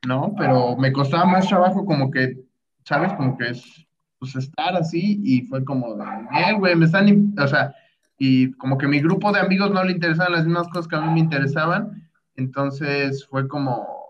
¿no? 0.05 0.35
Pero 0.37 0.77
me 0.77 0.93
costaba 0.93 1.25
más 1.25 1.47
trabajo 1.47 1.87
como 1.87 2.11
que, 2.11 2.37
¿sabes? 2.85 3.13
Como 3.13 3.39
que 3.39 3.51
es, 3.51 3.87
pues 4.19 4.35
estar 4.35 4.75
así 4.75 5.21
y 5.23 5.43
fue 5.43 5.65
como, 5.65 5.95
Nel, 5.95 6.59
güey, 6.59 6.75
me 6.75 6.87
están, 6.87 7.33
o 7.39 7.47
sea, 7.47 7.73
y 8.19 8.51
como 8.55 8.77
que 8.77 8.89
mi 8.89 8.99
grupo 8.99 9.31
de 9.31 9.39
amigos 9.39 9.71
no 9.71 9.85
le 9.85 9.93
interesaban 9.93 10.33
las 10.33 10.47
mismas 10.47 10.67
cosas 10.67 10.89
que 10.89 10.97
a 10.97 11.01
mí 11.01 11.15
me 11.15 11.21
interesaban, 11.21 12.11
entonces 12.35 13.25
fue 13.31 13.47
como, 13.47 14.04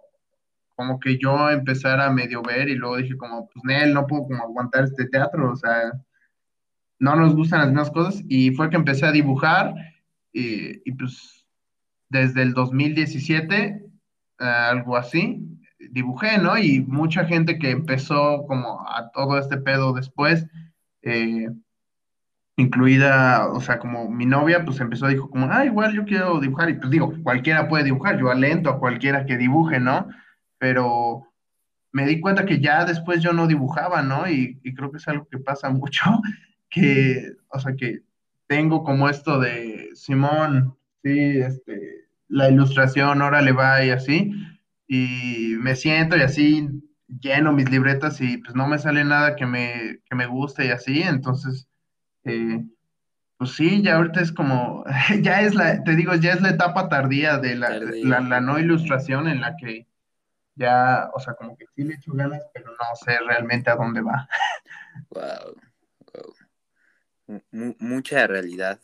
como 0.75 0.99
que 0.99 1.19
yo 1.19 1.51
empezara 1.51 2.07
a 2.07 2.13
medio 2.13 2.43
ver 2.43 2.69
y 2.69 2.75
luego 2.75 2.97
dije 2.97 3.17
como, 3.17 3.49
pues 3.49 3.65
Nel, 3.65 3.95
no 3.95 4.07
puedo 4.07 4.25
como 4.25 4.43
aguantar 4.43 4.85
este 4.85 5.07
teatro, 5.07 5.53
o 5.53 5.57
sea, 5.57 5.93
no 6.99 7.17
nos 7.17 7.35
gustan 7.35 7.61
las 7.61 7.69
mismas 7.69 7.91
cosas 7.91 8.23
y 8.29 8.51
fue 8.53 8.71
que 8.71 8.77
empecé 8.77 9.07
a 9.07 9.13
dibujar 9.13 9.75
y, 10.33 10.91
pues 10.93 11.47
desde 12.09 12.43
el 12.43 12.55
2017, 12.55 13.65
eh, 13.65 14.45
algo 14.45 14.97
así, 14.97 15.41
dibujé, 15.91 16.39
¿no? 16.39 16.59
Y 16.59 16.81
mucha 16.81 17.25
gente 17.25 17.59
que 17.59 17.71
empezó 17.71 18.45
como 18.47 18.81
a 18.89 19.11
todo 19.13 19.39
este 19.39 19.59
pedo 19.59 19.93
después, 19.93 20.47
eh, 21.03 21.49
incluida, 22.57 23.49
o 23.49 23.61
sea, 23.61 23.79
como 23.79 24.09
mi 24.09 24.27
novia, 24.27 24.65
pues 24.65 24.81
empezó, 24.81 25.07
dijo 25.09 25.29
como, 25.29 25.49
ah, 25.51 25.65
igual 25.65 25.93
yo 25.93 26.05
quiero 26.05 26.41
dibujar, 26.41 26.71
y 26.71 26.75
pues 26.75 26.91
digo, 26.91 27.13
cualquiera 27.23 27.69
puede 27.69 27.85
dibujar, 27.85 28.19
yo 28.19 28.31
alento 28.31 28.71
a 28.71 28.79
cualquiera 28.79 29.27
que 29.27 29.37
dibuje, 29.37 29.81
¿no? 29.81 30.09
Pero 30.65 31.31
me 31.93 32.07
di 32.07 32.23
cuenta 32.23 32.47
que 32.47 32.59
ya 32.59 32.87
después 32.87 33.23
yo 33.23 33.35
no 33.35 33.47
dibujaba, 33.47 34.01
¿no? 34.01 34.27
Y, 34.31 34.59
creo 34.75 34.91
que 34.91 34.97
es 34.97 35.07
algo 35.09 35.29
que 35.31 35.37
pasa 35.37 35.69
mucho, 35.81 36.23
que, 36.71 37.35
o 37.49 37.61
sea, 37.61 37.77
que 37.77 38.01
tengo 38.47 38.83
como 38.83 39.11
esto 39.11 39.39
de 39.39 39.91
Simón, 39.93 40.75
sí, 41.03 41.37
este, 41.37 42.07
la 42.29 42.49
ilustración, 42.49 43.21
ahora 43.21 43.43
le 43.43 43.53
va 43.53 43.85
y 43.85 43.91
así, 43.91 44.33
y 44.89 45.57
me 45.59 45.77
siento 45.77 46.17
y 46.17 46.23
así 46.23 46.67
lleno 47.21 47.53
mis 47.53 47.71
libretas 47.71 48.19
y 48.23 48.39
pues 48.39 48.57
no 48.57 48.67
me 48.67 48.79
sale 48.79 49.05
nada 49.05 49.37
que 49.37 49.45
me, 49.45 49.99
que 50.09 50.17
me 50.17 50.25
guste 50.25 50.65
y 50.65 50.71
así, 50.71 51.03
entonces, 51.03 51.69
eh, 52.25 52.65
pues 53.37 53.51
sí, 53.51 53.83
ya 53.83 53.97
ahorita 53.97 54.23
es 54.23 54.33
como, 54.33 54.83
ya 55.21 55.43
es 55.43 55.55
la, 55.55 55.85
te 55.85 55.95
digo, 55.95 56.15
ya 56.15 56.33
es 56.33 56.41
la 56.41 56.49
etapa 56.49 56.89
tardía 56.89 57.37
de 57.37 57.55
la, 57.55 57.69
la 57.79 58.41
no 58.41 58.59
ilustración 58.59 59.29
en 59.29 59.43
la 59.43 59.57
que 59.59 59.87
ya, 60.57 61.11
o 61.13 61.21
sea, 61.21 61.35
como 61.35 61.57
que 61.57 61.67
sí 61.75 61.85
le 61.85 61.95
echo 61.95 62.13
ganas, 62.13 62.47
pero 62.53 62.71
no 62.71 62.97
sé 63.05 63.19
realmente 63.21 63.71
a 63.71 63.77
dónde 63.77 64.01
va. 64.01 64.29
Wow, 65.11 65.57
mucha 67.81 68.27
realidad. 68.29 68.79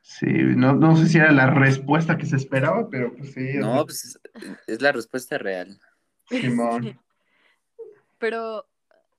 Sí, 0.00 0.26
no, 0.26 0.72
no 0.72 0.96
sé 0.96 1.06
si 1.06 1.18
era 1.18 1.30
la 1.30 1.46
respuesta 1.46 2.16
que 2.16 2.26
se 2.26 2.36
esperaba, 2.36 2.88
pero 2.90 3.14
pues 3.14 3.32
sí. 3.32 3.54
No, 3.54 3.84
pues 3.84 4.18
es, 4.66 4.82
la 4.82 4.90
respuesta 4.90 5.38
real. 5.38 5.78
Simón. 6.28 6.98
Pero, 8.18 8.68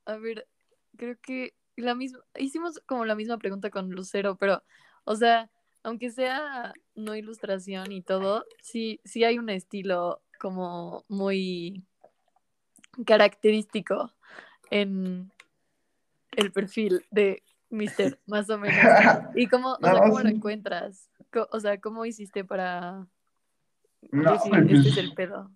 a 0.05 0.15
ver, 0.15 0.47
creo 0.95 1.17
que 1.21 1.55
la 1.75 1.93
misma, 1.93 2.19
hicimos 2.37 2.81
como 2.85 3.05
la 3.05 3.15
misma 3.15 3.37
pregunta 3.37 3.69
con 3.69 3.91
Lucero, 3.91 4.37
pero, 4.37 4.63
o 5.03 5.15
sea, 5.17 5.49
aunque 5.83 6.09
sea 6.09 6.73
no 6.95 7.13
ilustración 7.13 7.91
y 7.91 8.01
todo, 8.01 8.45
sí, 8.61 9.01
sí 9.03 9.25
hay 9.25 9.39
un 9.39 9.49
estilo 9.49 10.21
como 10.39 11.03
muy 11.09 11.83
característico 13.05 14.11
en 14.69 15.31
el 16.31 16.51
perfil 16.51 17.05
de 17.11 17.43
Mister, 17.69 18.19
más 18.27 18.49
o 18.49 18.57
menos. 18.57 18.77
¿Y 19.35 19.47
cómo, 19.47 19.73
o 19.73 19.79
sea, 19.81 19.99
cómo 19.99 20.19
lo 20.19 20.29
encuentras? 20.29 21.09
O 21.51 21.59
sea, 21.59 21.79
¿cómo 21.79 22.05
hiciste 22.05 22.43
para 22.43 23.07
decir, 24.01 24.51
pues, 24.51 24.71
este 24.71 24.89
es 24.89 24.97
el 24.97 25.13
pedo? 25.13 25.51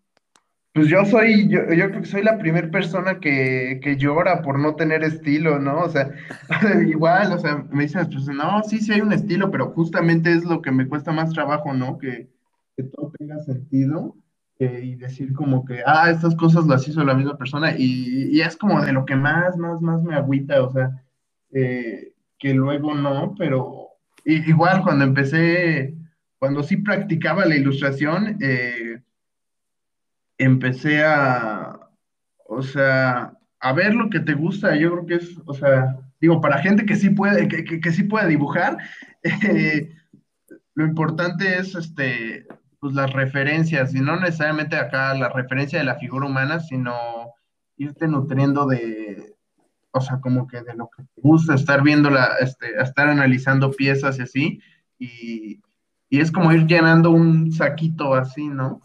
Pues 0.73 0.89
yo 0.89 1.03
soy, 1.05 1.49
yo, 1.49 1.73
yo 1.73 1.89
creo 1.89 2.01
que 2.01 2.07
soy 2.07 2.21
la 2.21 2.37
primera 2.37 2.69
persona 2.69 3.19
que, 3.19 3.79
que, 3.81 3.97
llora 3.97 4.43
por 4.43 4.59
no 4.59 4.75
tener 4.75 5.03
estilo, 5.03 5.57
¿no? 5.57 5.81
O 5.81 5.89
sea, 5.89 6.11
igual, 6.87 7.33
o 7.33 7.39
sea, 7.39 7.65
me 7.71 7.83
dicen, 7.83 8.07
pues 8.11 8.27
no, 8.27 8.61
sí, 8.63 8.79
sí 8.79 8.93
hay 8.93 9.01
un 9.01 9.11
estilo, 9.11 9.49
pero 9.49 9.71
justamente 9.71 10.31
es 10.31 10.43
lo 10.43 10.61
que 10.61 10.71
me 10.71 10.87
cuesta 10.87 11.11
más 11.11 11.33
trabajo, 11.33 11.73
¿no? 11.73 11.97
Que, 11.97 12.29
que 12.75 12.83
todo 12.83 13.11
tenga 13.17 13.39
sentido. 13.39 14.15
Eh, 14.59 14.81
y 14.83 14.95
decir 14.95 15.33
como 15.33 15.63
que, 15.63 15.83
ah, 15.85 16.09
estas 16.09 16.35
cosas 16.35 16.65
las 16.65 16.87
hizo 16.87 17.03
la 17.03 17.13
misma 17.13 17.37
persona 17.37 17.75
y, 17.77 18.41
es 18.41 18.57
como 18.57 18.83
de 18.83 18.91
lo 18.91 19.05
que 19.05 19.15
más, 19.15 19.55
más, 19.55 19.81
más 19.83 20.01
me 20.01 20.15
agüita, 20.15 20.63
o 20.63 20.71
sea, 20.71 21.03
eh, 21.51 22.13
que 22.39 22.55
luego 22.55 22.95
no, 22.95 23.35
pero 23.37 23.89
igual 24.25 24.81
cuando 24.81 25.05
empecé, 25.05 25.93
cuando 26.39 26.63
sí 26.63 26.77
practicaba 26.77 27.45
la 27.45 27.55
ilustración, 27.55 28.39
eh, 28.41 28.99
empecé 30.39 31.03
a, 31.05 31.79
o 32.47 32.63
sea, 32.63 33.37
a 33.59 33.73
ver 33.73 33.93
lo 33.93 34.09
que 34.09 34.21
te 34.21 34.33
gusta, 34.33 34.75
yo 34.75 34.91
creo 34.91 35.05
que 35.05 35.15
es, 35.23 35.39
o 35.45 35.53
sea, 35.53 35.99
digo, 36.19 36.41
para 36.41 36.63
gente 36.63 36.83
que 36.83 36.95
sí 36.95 37.11
puede, 37.11 37.47
que, 37.47 37.63
que, 37.63 37.79
que 37.79 37.91
sí 37.91 38.01
puede 38.01 38.27
dibujar, 38.27 38.77
lo 40.73 40.83
importante 40.83 41.59
es, 41.59 41.75
este, 41.75 42.47
pues 42.79 42.93
las 42.93 43.11
referencias, 43.13 43.93
y 43.95 44.01
no 44.01 44.19
necesariamente 44.19 44.75
acá 44.75 45.13
la 45.15 45.29
referencia 45.29 45.79
de 45.79 45.85
la 45.85 45.95
figura 45.95 46.27
humana, 46.27 46.59
sino 46.59 46.93
irte 47.77 48.07
nutriendo 48.07 48.65
de, 48.65 49.35
o 49.91 50.01
sea, 50.01 50.19
como 50.19 50.47
que 50.47 50.61
de 50.61 50.75
lo 50.75 50.89
que 50.95 51.03
te 51.03 51.21
gusta, 51.21 51.55
estar 51.55 51.81
viendo 51.81 52.09
la, 52.09 52.35
este, 52.39 52.79
estar 52.81 53.07
analizando 53.07 53.71
piezas 53.71 54.19
y 54.19 54.21
así, 54.21 54.61
y, 54.99 55.61
y 56.09 56.19
es 56.19 56.31
como 56.31 56.51
ir 56.51 56.65
llenando 56.67 57.11
un 57.11 57.51
saquito 57.51 58.13
así, 58.13 58.47
¿no? 58.47 58.81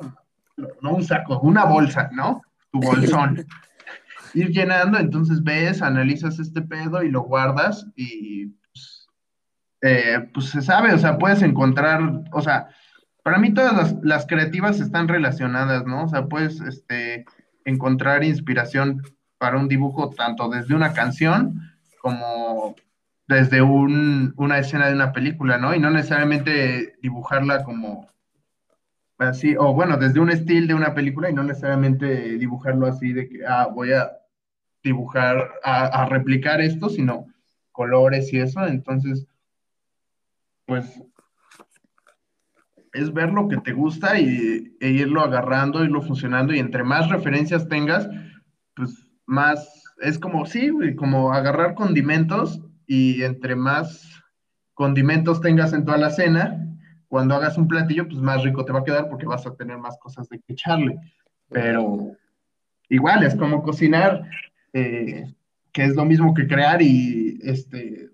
No 0.81 0.95
un 0.95 1.05
saco, 1.05 1.41
una 1.41 1.65
bolsa, 1.65 2.11
¿no? 2.13 2.43
Tu 2.71 2.81
bolsón. 2.81 3.47
ir 4.35 4.51
llenando, 4.51 4.99
entonces 4.99 5.43
ves, 5.43 5.83
analizas 5.83 6.39
este 6.39 6.63
pedo 6.63 7.03
y 7.03 7.11
lo 7.11 7.23
guardas 7.23 7.87
y 7.97 8.55
eh, 9.83 10.29
pues 10.33 10.47
se 10.47 10.63
sabe, 10.63 10.95
o 10.95 10.99
sea, 10.99 11.19
puedes 11.19 11.43
encontrar, 11.43 12.01
o 12.33 12.41
sea, 12.41 12.69
para 13.23 13.39
mí 13.39 13.55
todas 13.55 13.97
las, 14.03 14.27
creativas 14.27 14.81
están 14.81 15.09
relacionadas, 15.09 15.87
¿no? 15.87 16.05
O 16.05 16.09
sea, 16.09 16.27
puedes 16.27 16.61
este, 16.61 17.25
encontrar 17.65 18.25
inspiración 18.25 19.03
para 19.39 19.59
un 19.59 19.69
dibujo 19.69 20.11
tanto 20.11 20.49
desde 20.49 20.75
una 20.75 20.93
canción 20.93 21.73
como 22.01 22.75
desde 23.29 23.63
un, 23.63 24.35
una 24.37 24.59
escena 24.59 24.89
de 24.89 24.95
una 24.95 25.13
película, 25.13 25.59
¿no? 25.59 25.75
Y 25.75 25.79
no 25.79 25.91
necesariamente 25.91 26.97
dibujarla 27.01 27.65
como 27.65 28.09
así, 29.19 29.55
o 29.57 29.73
bueno, 29.73 29.97
desde 29.97 30.21
un 30.21 30.31
estilo 30.31 30.67
de 30.69 30.75
una 30.75 30.95
película 30.95 31.31
y 31.31 31.35
no 31.35 31.45
necesariamente 31.45 32.39
dibujarlo 32.39 32.87
así 32.87 33.13
de 33.13 33.29
que, 33.29 33.47
ah, 33.47 33.69
voy 33.73 33.93
a 33.93 34.11
dibujar, 34.83 35.49
a, 35.63 36.07
replicar 36.07 36.61
esto, 36.61 36.89
sino 36.89 37.27
colores 37.71 38.33
y 38.33 38.39
eso. 38.39 38.67
Entonces, 38.67 39.27
pues 40.67 41.01
es 42.93 43.13
ver 43.13 43.33
lo 43.33 43.49
que 43.49 43.57
te 43.59 43.73
gusta 43.73 44.19
y, 44.19 44.77
e 44.81 44.91
irlo 44.91 45.23
agarrando, 45.23 45.85
irlo 45.85 46.03
funcionando 46.03 46.55
y 46.55 46.59
entre 46.59 46.85
más 46.85 47.09
referencias 47.09 47.69
tengas, 47.69 48.09
pues 48.75 49.07
más, 49.27 49.85
es 50.01 50.19
como, 50.19 50.47
sí, 50.47 50.71
como 50.97 51.33
agarrar 51.33 51.75
condimentos 51.75 52.61
y 52.87 53.23
entre 53.23 53.57
más 53.57 54.23
condimentos 54.75 55.41
tengas 55.41 55.73
en 55.73 55.85
toda 55.85 55.99
la 55.99 56.11
cena, 56.11 56.69
cuando 57.09 57.35
hagas 57.35 57.59
un 57.59 57.69
platillo, 57.69 58.09
pues 58.09 58.21
más 58.21 58.43
rico 58.43 58.65
te 58.65 58.73
va 58.73 58.81
a 58.81 58.85
quedar 58.85 59.09
porque 59.09 59.27
vas 59.27 59.47
a 59.47 59.55
tener 59.55 59.79
más 59.79 59.99
cosas 59.99 60.29
de 60.29 60.39
que 60.39 60.55
echarle. 60.55 60.99
Pero 61.49 62.17
igual, 62.89 63.23
es 63.23 63.35
como 63.35 63.63
cocinar, 63.63 64.29
eh, 64.73 65.33
que 65.73 65.85
es 65.85 65.95
lo 65.95 66.05
mismo 66.05 66.33
que 66.35 66.47
crear 66.47 66.81
y, 66.81 67.39
este, 67.43 68.09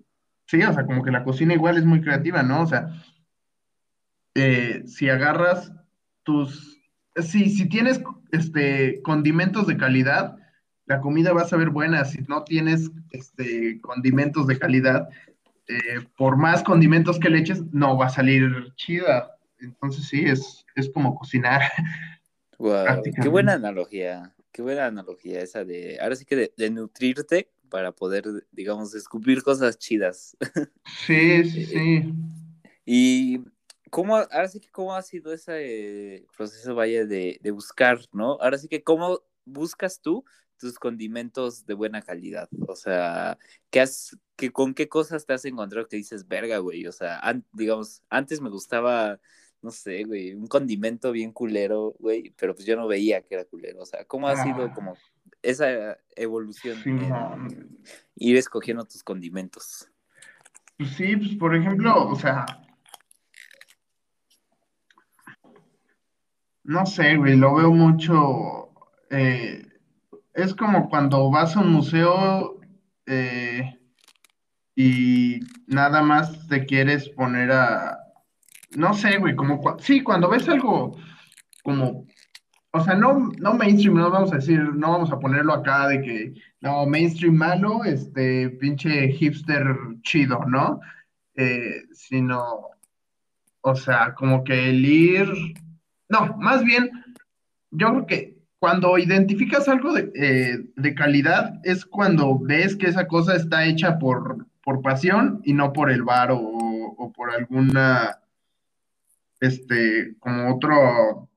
sí, 0.47 0.61
o 0.63 0.73
sea, 0.73 0.85
como 0.85 1.03
que 1.03 1.11
la 1.11 1.23
cocina 1.23 1.53
igual 1.53 1.77
es 1.77 1.85
muy 1.85 2.01
creativa, 2.01 2.43
¿no? 2.43 2.61
O 2.61 2.67
sea, 2.67 2.89
eh, 4.35 4.83
si 4.85 5.09
agarras 5.09 5.71
tus, 6.23 6.79
si, 7.15 7.49
si 7.49 7.67
tienes, 7.67 8.01
este, 8.31 9.01
condimentos 9.01 9.67
de 9.67 9.77
calidad, 9.77 10.37
la 10.85 11.01
comida 11.01 11.33
va 11.33 11.43
a 11.43 11.47
saber 11.47 11.69
buena. 11.69 12.03
Si 12.05 12.19
no 12.27 12.43
tienes, 12.43 12.89
este, 13.11 13.79
condimentos 13.81 14.47
de 14.47 14.57
calidad, 14.57 15.09
eh, 15.67 16.01
por 16.17 16.35
más 16.35 16.63
condimentos 16.63 17.19
que 17.19 17.29
le 17.29 17.39
eches, 17.39 17.63
no 17.71 17.95
va 17.95 18.07
a 18.07 18.09
salir 18.09 18.73
chida. 18.75 19.37
Entonces 19.59 20.07
sí, 20.07 20.23
es, 20.25 20.65
es 20.75 20.89
como 20.89 21.15
cocinar. 21.15 21.61
Wow, 22.57 23.01
qué 23.21 23.29
buena 23.29 23.53
analogía, 23.53 24.35
qué 24.51 24.61
buena 24.61 24.87
analogía 24.87 25.39
esa 25.39 25.63
de, 25.63 25.97
ahora 26.01 26.17
sí 26.17 26.25
que 26.25 26.51
de, 26.57 26.69
nutrirte 26.69 27.47
para 27.69 27.93
poder, 27.93 28.25
digamos, 28.51 28.91
descubrir 28.91 29.43
cosas 29.43 29.77
chidas. 29.77 30.35
Sí, 31.05 31.45
sí, 31.45 31.65
sí. 31.65 32.13
Y 32.85 33.39
cómo, 33.89 34.17
ahora 34.17 34.47
sí 34.47 34.59
que 34.59 34.69
cómo 34.69 34.95
ha 34.95 35.01
sido 35.01 35.33
ese 35.33 36.25
proceso, 36.35 36.75
vaya, 36.75 37.05
de, 37.05 37.39
de 37.41 37.51
buscar, 37.51 37.99
¿no? 38.11 38.37
Ahora 38.41 38.57
sí 38.57 38.67
que 38.67 38.83
cómo 38.83 39.21
buscas 39.45 40.01
tú 40.01 40.23
tus 40.59 40.77
condimentos 40.77 41.65
de 41.65 41.73
buena 41.73 42.01
calidad. 42.01 42.49
O 42.67 42.75
sea, 42.75 43.37
¿qué 43.71 43.79
has, 43.81 44.17
que, 44.35 44.51
¿con 44.51 44.73
qué 44.73 44.87
cosas 44.87 45.25
te 45.25 45.33
has 45.33 45.45
encontrado 45.45 45.87
que 45.87 45.97
dices, 45.97 46.27
verga, 46.27 46.59
güey? 46.59 46.85
O 46.85 46.91
sea, 46.91 47.21
digamos, 47.53 48.03
antes 48.09 48.41
me 48.41 48.49
gustaba, 48.49 49.19
no 49.61 49.71
sé, 49.71 50.03
güey, 50.03 50.33
un 50.33 50.47
condimento 50.47 51.11
bien 51.11 51.31
culero, 51.31 51.95
güey, 51.99 52.33
pero 52.37 52.53
pues 52.53 52.67
yo 52.67 52.75
no 52.75 52.87
veía 52.87 53.21
que 53.21 53.35
era 53.35 53.45
culero. 53.45 53.81
O 53.81 53.85
sea, 53.85 54.05
¿cómo 54.05 54.27
ha 54.27 54.43
sido 54.43 54.65
ah. 54.65 54.73
como 54.73 54.95
esa 55.41 55.97
evolución 56.15 56.77
ir 58.15 58.37
escogiendo 58.37 58.83
tus 58.83 59.03
condimentos? 59.03 59.89
Pues 60.77 60.91
sí, 60.91 61.15
pues 61.15 61.35
por 61.35 61.55
ejemplo, 61.55 62.07
o 62.07 62.15
sea, 62.15 62.45
no 66.63 66.85
sé, 66.85 67.17
güey, 67.17 67.35
lo 67.35 67.55
veo 67.55 67.71
mucho. 67.71 68.69
Eh, 69.09 69.65
es 70.33 70.53
como 70.55 70.89
cuando 70.89 71.29
vas 71.29 71.55
a 71.55 71.61
un 71.61 71.73
museo 71.73 72.59
eh, 73.05 73.79
y 74.75 75.39
nada 75.67 76.01
más 76.01 76.47
te 76.47 76.65
quieres 76.65 77.09
poner 77.09 77.51
a, 77.51 77.97
no 78.77 78.93
sé, 78.93 79.17
güey, 79.17 79.35
como, 79.35 79.61
sí, 79.79 80.01
cuando 80.01 80.29
ves 80.29 80.47
algo 80.47 80.95
como, 81.63 82.05
o 82.71 82.79
sea, 82.83 82.95
no, 82.95 83.31
no 83.39 83.53
mainstream, 83.53 83.95
no 83.95 84.11
vamos 84.11 84.31
a 84.31 84.35
decir, 84.35 84.59
no 84.59 84.91
vamos 84.91 85.11
a 85.11 85.19
ponerlo 85.19 85.53
acá 85.53 85.87
de 85.87 86.01
que, 86.01 86.33
no, 86.61 86.85
mainstream 86.85 87.35
malo, 87.35 87.83
este, 87.83 88.49
pinche 88.51 89.11
hipster 89.11 89.75
chido, 90.03 90.45
¿no? 90.45 90.79
Eh, 91.35 91.83
sino, 91.93 92.69
o 93.61 93.75
sea, 93.75 94.13
como 94.13 94.43
que 94.43 94.69
el 94.69 94.85
ir, 94.85 95.27
no, 96.09 96.35
más 96.37 96.63
bien, 96.63 96.89
yo 97.71 97.89
creo 97.89 98.05
que 98.07 98.39
cuando 98.59 98.97
identificas 98.97 99.69
algo 99.69 99.95
eh, 99.97 100.59
de, 100.75 100.95
calidad 100.95 101.61
es 101.63 101.85
cuando 101.85 102.37
ves 102.39 102.75
que 102.75 102.87
esa 102.87 103.07
cosa 103.07 103.35
está 103.35 103.65
hecha 103.65 103.97
por, 103.99 104.47
por 104.63 104.81
pasión 104.81 105.41
y 105.45 105.53
no 105.53 105.71
por 105.71 105.89
el 105.89 106.03
bar 106.03 106.31
o, 106.31 107.13
por 107.15 107.31
alguna, 107.31 108.17
este, 109.39 110.15
como 110.19 110.55
otro 110.55 111.29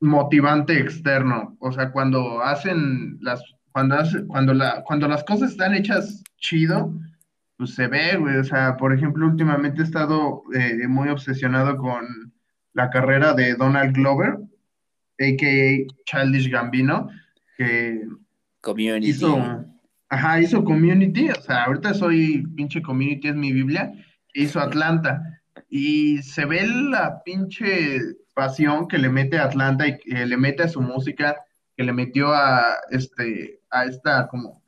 motivante 0.00 0.78
externo. 0.78 1.56
O 1.60 1.72
sea, 1.72 1.90
cuando 1.90 2.42
hacen 2.42 3.18
las, 3.20 3.42
cuando, 3.72 3.96
cuando, 4.26 4.52
la, 4.52 4.82
cuando 4.84 5.08
las 5.08 5.24
cosas 5.24 5.52
están 5.52 5.74
hechas 5.74 6.22
chido, 6.36 6.92
pues 7.56 7.74
se 7.74 7.86
ve, 7.86 8.16
güey. 8.16 8.36
O 8.36 8.44
sea, 8.44 8.76
por 8.76 8.92
ejemplo, 8.92 9.26
últimamente 9.26 9.80
he 9.80 9.84
estado 9.84 10.42
eh, 10.54 10.86
muy 10.86 11.08
obsesionado 11.08 11.76
con 11.76 12.32
la 12.78 12.90
carrera 12.90 13.34
de 13.34 13.56
Donald 13.56 13.92
Glover 13.92 14.38
a.k.a. 15.18 15.84
Childish 16.04 16.48
Gambino, 16.48 17.08
que 17.56 18.02
Community. 18.60 19.08
hizo, 19.08 19.64
ajá, 20.08 20.40
hizo 20.40 20.62
Community, 20.62 21.28
o 21.28 21.40
sea, 21.42 21.64
ahorita 21.64 21.92
soy 21.92 22.46
pinche 22.54 22.80
Community, 22.80 23.26
es 23.26 23.34
mi 23.34 23.52
Biblia, 23.52 23.92
hizo 24.32 24.60
Atlanta, 24.60 25.20
y 25.68 26.18
se 26.22 26.44
ve 26.44 26.64
la 26.68 27.20
pinche 27.24 27.98
pasión 28.32 28.86
que 28.86 28.98
le 28.98 29.08
mete 29.08 29.38
a 29.38 29.46
Atlanta 29.46 29.88
y 29.88 29.98
que 29.98 30.24
le 30.24 30.36
mete 30.36 30.62
a 30.62 30.68
su 30.68 30.80
música, 30.80 31.36
que 31.76 31.82
le 31.82 31.92
metió 31.92 32.32
a, 32.32 32.76
este, 32.90 33.58
a 33.70 33.86
esta 33.86 34.28
como, 34.28 34.62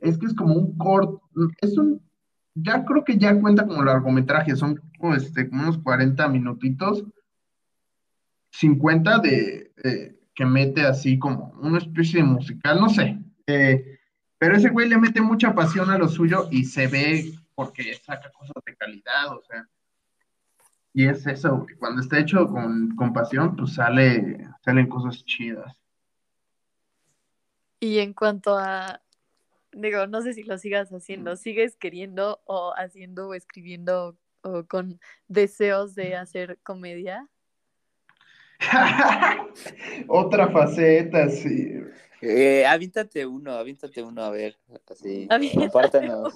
es 0.00 0.18
que 0.18 0.26
es 0.26 0.34
como 0.34 0.54
un 0.54 0.76
corto, 0.76 1.22
es 1.60 1.78
un, 1.78 2.02
ya 2.54 2.84
creo 2.84 3.04
que 3.04 3.16
ya 3.16 3.40
cuenta 3.40 3.64
como 3.64 3.84
largometraje, 3.84 4.56
son 4.56 4.80
este, 5.14 5.48
como 5.48 5.62
unos 5.62 5.78
40 5.78 6.28
minutitos, 6.28 7.04
50 8.50 9.18
de, 9.18 9.72
que 10.34 10.44
mete 10.44 10.82
así 10.82 11.18
como 11.18 11.52
una 11.60 11.78
especie 11.78 12.20
de 12.20 12.26
musical, 12.26 12.80
no 12.80 12.88
sé. 12.88 13.18
Eh, 13.46 13.98
pero 14.38 14.56
ese 14.56 14.70
güey 14.70 14.88
le 14.88 14.98
mete 14.98 15.20
mucha 15.20 15.54
pasión 15.54 15.90
a 15.90 15.98
lo 15.98 16.08
suyo 16.08 16.48
y 16.50 16.64
se 16.64 16.86
ve 16.86 17.32
porque 17.54 17.94
saca 17.94 18.30
cosas 18.32 18.56
de 18.64 18.76
calidad, 18.76 19.32
o 19.32 19.42
sea. 19.42 19.66
Y 20.92 21.06
es 21.06 21.26
eso, 21.26 21.66
cuando 21.78 22.00
está 22.00 22.18
hecho 22.18 22.46
con, 22.46 22.94
con 22.96 23.12
pasión, 23.12 23.54
pues 23.56 23.74
sale, 23.74 24.48
salen 24.64 24.88
cosas 24.88 25.24
chidas. 25.24 25.78
Y 27.80 27.98
en 27.98 28.14
cuanto 28.14 28.56
a, 28.58 29.02
digo, 29.72 30.06
no 30.06 30.22
sé 30.22 30.32
si 30.32 30.42
lo 30.42 30.56
sigas 30.56 30.90
haciendo, 30.90 31.36
¿sigues 31.36 31.76
queriendo 31.76 32.40
o 32.46 32.72
haciendo 32.76 33.28
o 33.28 33.34
escribiendo 33.34 34.16
o 34.46 34.66
con 34.66 35.00
deseos 35.28 35.94
de 35.94 36.16
hacer 36.16 36.58
comedia? 36.62 37.28
Otra 40.08 40.48
faceta, 40.48 41.28
sí. 41.28 41.72
Eh, 42.22 42.64
avíntate 42.66 43.26
uno, 43.26 43.52
avíntate 43.52 44.02
uno, 44.02 44.22
a 44.22 44.30
ver, 44.30 44.56
así, 44.90 45.28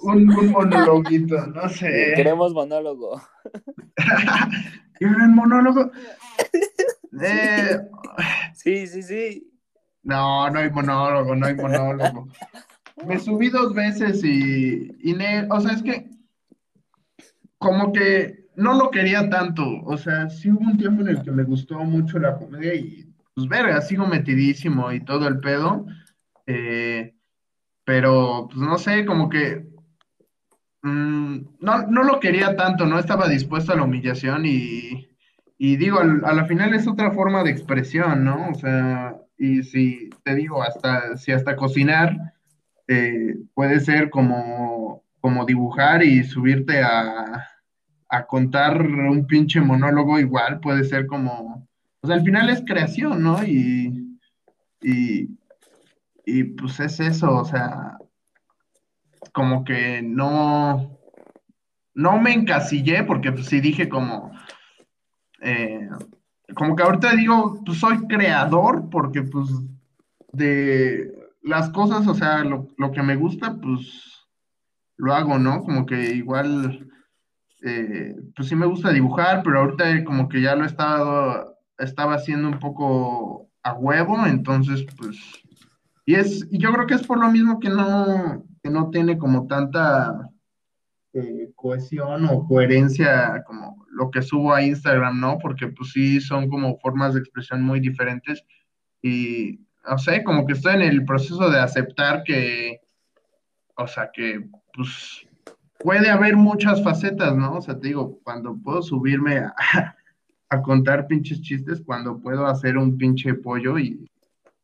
Un, 0.03 0.29
un 0.29 0.51
monologuito, 0.51 1.47
no 1.47 1.67
sé. 1.69 2.13
Queremos 2.15 2.53
monólogo. 2.53 3.21
¿Quieren 4.93 5.33
monólogo? 5.35 5.91
Eh, 7.19 7.79
sí, 8.53 8.85
sí, 8.85 9.01
sí. 9.01 9.51
No, 10.03 10.49
no 10.49 10.59
hay 10.59 10.69
monólogo, 10.69 11.35
no 11.35 11.47
hay 11.47 11.55
monólogo. 11.55 12.27
Me 13.05 13.19
subí 13.19 13.49
dos 13.49 13.73
veces 13.73 14.23
y, 14.23 14.95
y 15.01 15.15
o 15.49 15.59
sea, 15.59 15.73
es 15.73 15.81
que 15.81 16.07
como 17.61 17.93
que 17.93 18.47
no 18.55 18.73
lo 18.73 18.89
quería 18.89 19.29
tanto. 19.29 19.63
O 19.85 19.95
sea, 19.95 20.29
sí 20.29 20.49
hubo 20.51 20.61
un 20.61 20.77
tiempo 20.77 21.03
en 21.03 21.09
el 21.09 21.21
que 21.21 21.31
me 21.31 21.43
gustó 21.43 21.75
mucho 21.83 22.17
la 22.17 22.35
comedia 22.35 22.73
y, 22.73 23.07
pues, 23.35 23.47
verga, 23.47 23.79
sigo 23.81 24.07
metidísimo 24.07 24.91
y 24.91 24.99
todo 25.05 25.27
el 25.27 25.39
pedo. 25.39 25.85
Eh, 26.47 27.13
pero, 27.85 28.47
pues, 28.51 28.59
no 28.59 28.77
sé, 28.79 29.05
como 29.05 29.29
que 29.29 29.67
mm, 30.81 31.37
no, 31.59 31.87
no 31.87 32.03
lo 32.03 32.19
quería 32.19 32.55
tanto, 32.55 32.87
no 32.87 32.97
estaba 32.97 33.29
dispuesto 33.29 33.73
a 33.73 33.75
la 33.75 33.83
humillación 33.83 34.45
y, 34.45 35.07
y 35.59 35.75
digo, 35.77 35.99
a 35.99 36.33
la 36.33 36.45
final 36.45 36.73
es 36.73 36.87
otra 36.87 37.11
forma 37.11 37.43
de 37.43 37.51
expresión, 37.51 38.25
¿no? 38.25 38.49
O 38.49 38.55
sea, 38.55 39.17
y 39.37 39.61
si 39.63 40.09
te 40.23 40.33
digo, 40.35 40.63
hasta, 40.63 41.15
si 41.17 41.31
hasta 41.31 41.55
cocinar 41.55 42.33
eh, 42.87 43.35
puede 43.53 43.79
ser 43.81 44.09
como 44.09 45.03
como 45.21 45.45
dibujar 45.45 46.03
y 46.03 46.23
subirte 46.23 46.81
a, 46.81 47.47
a 48.11 48.25
contar 48.25 48.81
un 48.81 49.25
pinche 49.25 49.61
monólogo 49.61 50.19
igual 50.19 50.59
puede 50.59 50.83
ser 50.83 51.07
como, 51.07 51.67
o 52.01 52.07
sea, 52.07 52.17
al 52.17 52.23
final 52.23 52.49
es 52.49 52.61
creación, 52.65 53.23
¿no? 53.23 53.41
Y, 53.43 54.17
y, 54.81 55.29
y 56.25 56.43
pues 56.43 56.79
es 56.81 56.99
eso, 56.99 57.33
o 57.33 57.45
sea, 57.45 57.97
como 59.33 59.63
que 59.63 60.01
no, 60.01 60.99
no 61.93 62.19
me 62.19 62.33
encasillé 62.33 63.03
porque 63.03 63.31
pues 63.31 63.45
sí 63.45 63.61
dije 63.61 63.87
como, 63.87 64.31
eh, 65.41 65.87
como 66.53 66.75
que 66.75 66.83
ahorita 66.83 67.15
digo, 67.15 67.61
pues 67.65 67.79
soy 67.79 68.07
creador 68.07 68.89
porque 68.89 69.23
pues 69.23 69.47
de 70.33 71.13
las 71.43 71.69
cosas, 71.69 72.05
o 72.07 72.13
sea, 72.13 72.43
lo, 72.43 72.67
lo 72.77 72.91
que 72.91 73.01
me 73.01 73.15
gusta, 73.15 73.55
pues 73.55 74.27
lo 74.97 75.13
hago, 75.13 75.39
¿no? 75.39 75.63
Como 75.63 75.85
que 75.85 76.13
igual, 76.13 76.90
eh, 77.63 78.15
pues 78.35 78.47
sí 78.47 78.55
me 78.55 78.65
gusta 78.65 78.91
dibujar, 78.91 79.43
pero 79.43 79.59
ahorita 79.59 80.03
como 80.03 80.27
que 80.27 80.41
ya 80.41 80.55
lo 80.55 80.63
he 80.63 80.67
estado, 80.67 81.57
estaba 81.77 82.15
haciendo 82.15 82.47
un 82.47 82.59
poco 82.59 83.49
a 83.63 83.73
huevo, 83.73 84.25
entonces 84.25 84.85
pues, 84.97 85.17
y 86.05 86.15
es, 86.15 86.47
y 86.51 86.57
yo 86.57 86.73
creo 86.73 86.87
que 86.87 86.95
es 86.95 87.05
por 87.05 87.19
lo 87.19 87.29
mismo 87.29 87.59
que 87.59 87.69
no, 87.69 88.43
que 88.63 88.69
no 88.69 88.89
tiene 88.89 89.17
como 89.17 89.47
tanta 89.47 90.29
eh, 91.13 91.51
cohesión 91.55 92.25
o 92.25 92.47
coherencia 92.47 93.43
como 93.45 93.85
lo 93.91 94.09
que 94.09 94.21
subo 94.21 94.53
a 94.53 94.63
Instagram, 94.63 95.19
¿no? 95.19 95.37
Porque 95.37 95.67
pues 95.67 95.91
sí 95.91 96.21
son 96.21 96.49
como 96.49 96.79
formas 96.79 97.13
de 97.13 97.19
expresión 97.19 97.61
muy 97.61 97.79
diferentes 97.79 98.43
y, 99.01 99.59
no 99.87 99.97
sé, 99.97 100.23
como 100.23 100.45
que 100.45 100.53
estoy 100.53 100.75
en 100.75 100.81
el 100.83 101.05
proceso 101.05 101.49
de 101.49 101.59
aceptar 101.59 102.23
que, 102.23 102.79
o 103.75 103.87
sea, 103.87 104.09
que 104.13 104.49
pues 104.73 105.27
puede 105.83 106.09
haber 106.09 106.35
muchas 106.35 106.83
facetas, 106.83 107.35
¿no? 107.35 107.57
O 107.57 107.61
sea, 107.61 107.79
te 107.79 107.87
digo, 107.89 108.19
cuando 108.23 108.55
puedo 108.55 108.81
subirme 108.81 109.39
a, 109.39 109.95
contar 110.63 111.07
pinches 111.07 111.41
chistes, 111.41 111.81
cuando 111.81 112.19
puedo 112.19 112.45
hacer 112.45 112.77
un 112.77 112.97
pinche 112.97 113.33
pollo 113.33 113.79
y, 113.79 114.09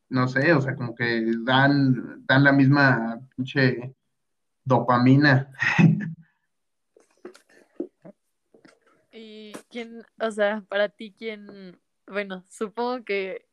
no 0.09 0.27
sé, 0.27 0.53
o 0.53 0.61
sea, 0.61 0.75
como 0.75 0.93
que 0.93 1.25
dan, 1.43 2.25
dan 2.25 2.43
la 2.43 2.51
misma 2.51 3.21
pinche 3.35 3.95
dopamina. 4.65 5.49
¿Y 9.13 9.53
quién, 9.69 10.03
o 10.19 10.29
sea, 10.29 10.63
para 10.67 10.89
ti 10.89 11.15
quién, 11.17 11.79
bueno, 12.05 12.43
supongo 12.49 13.05
que, 13.05 13.47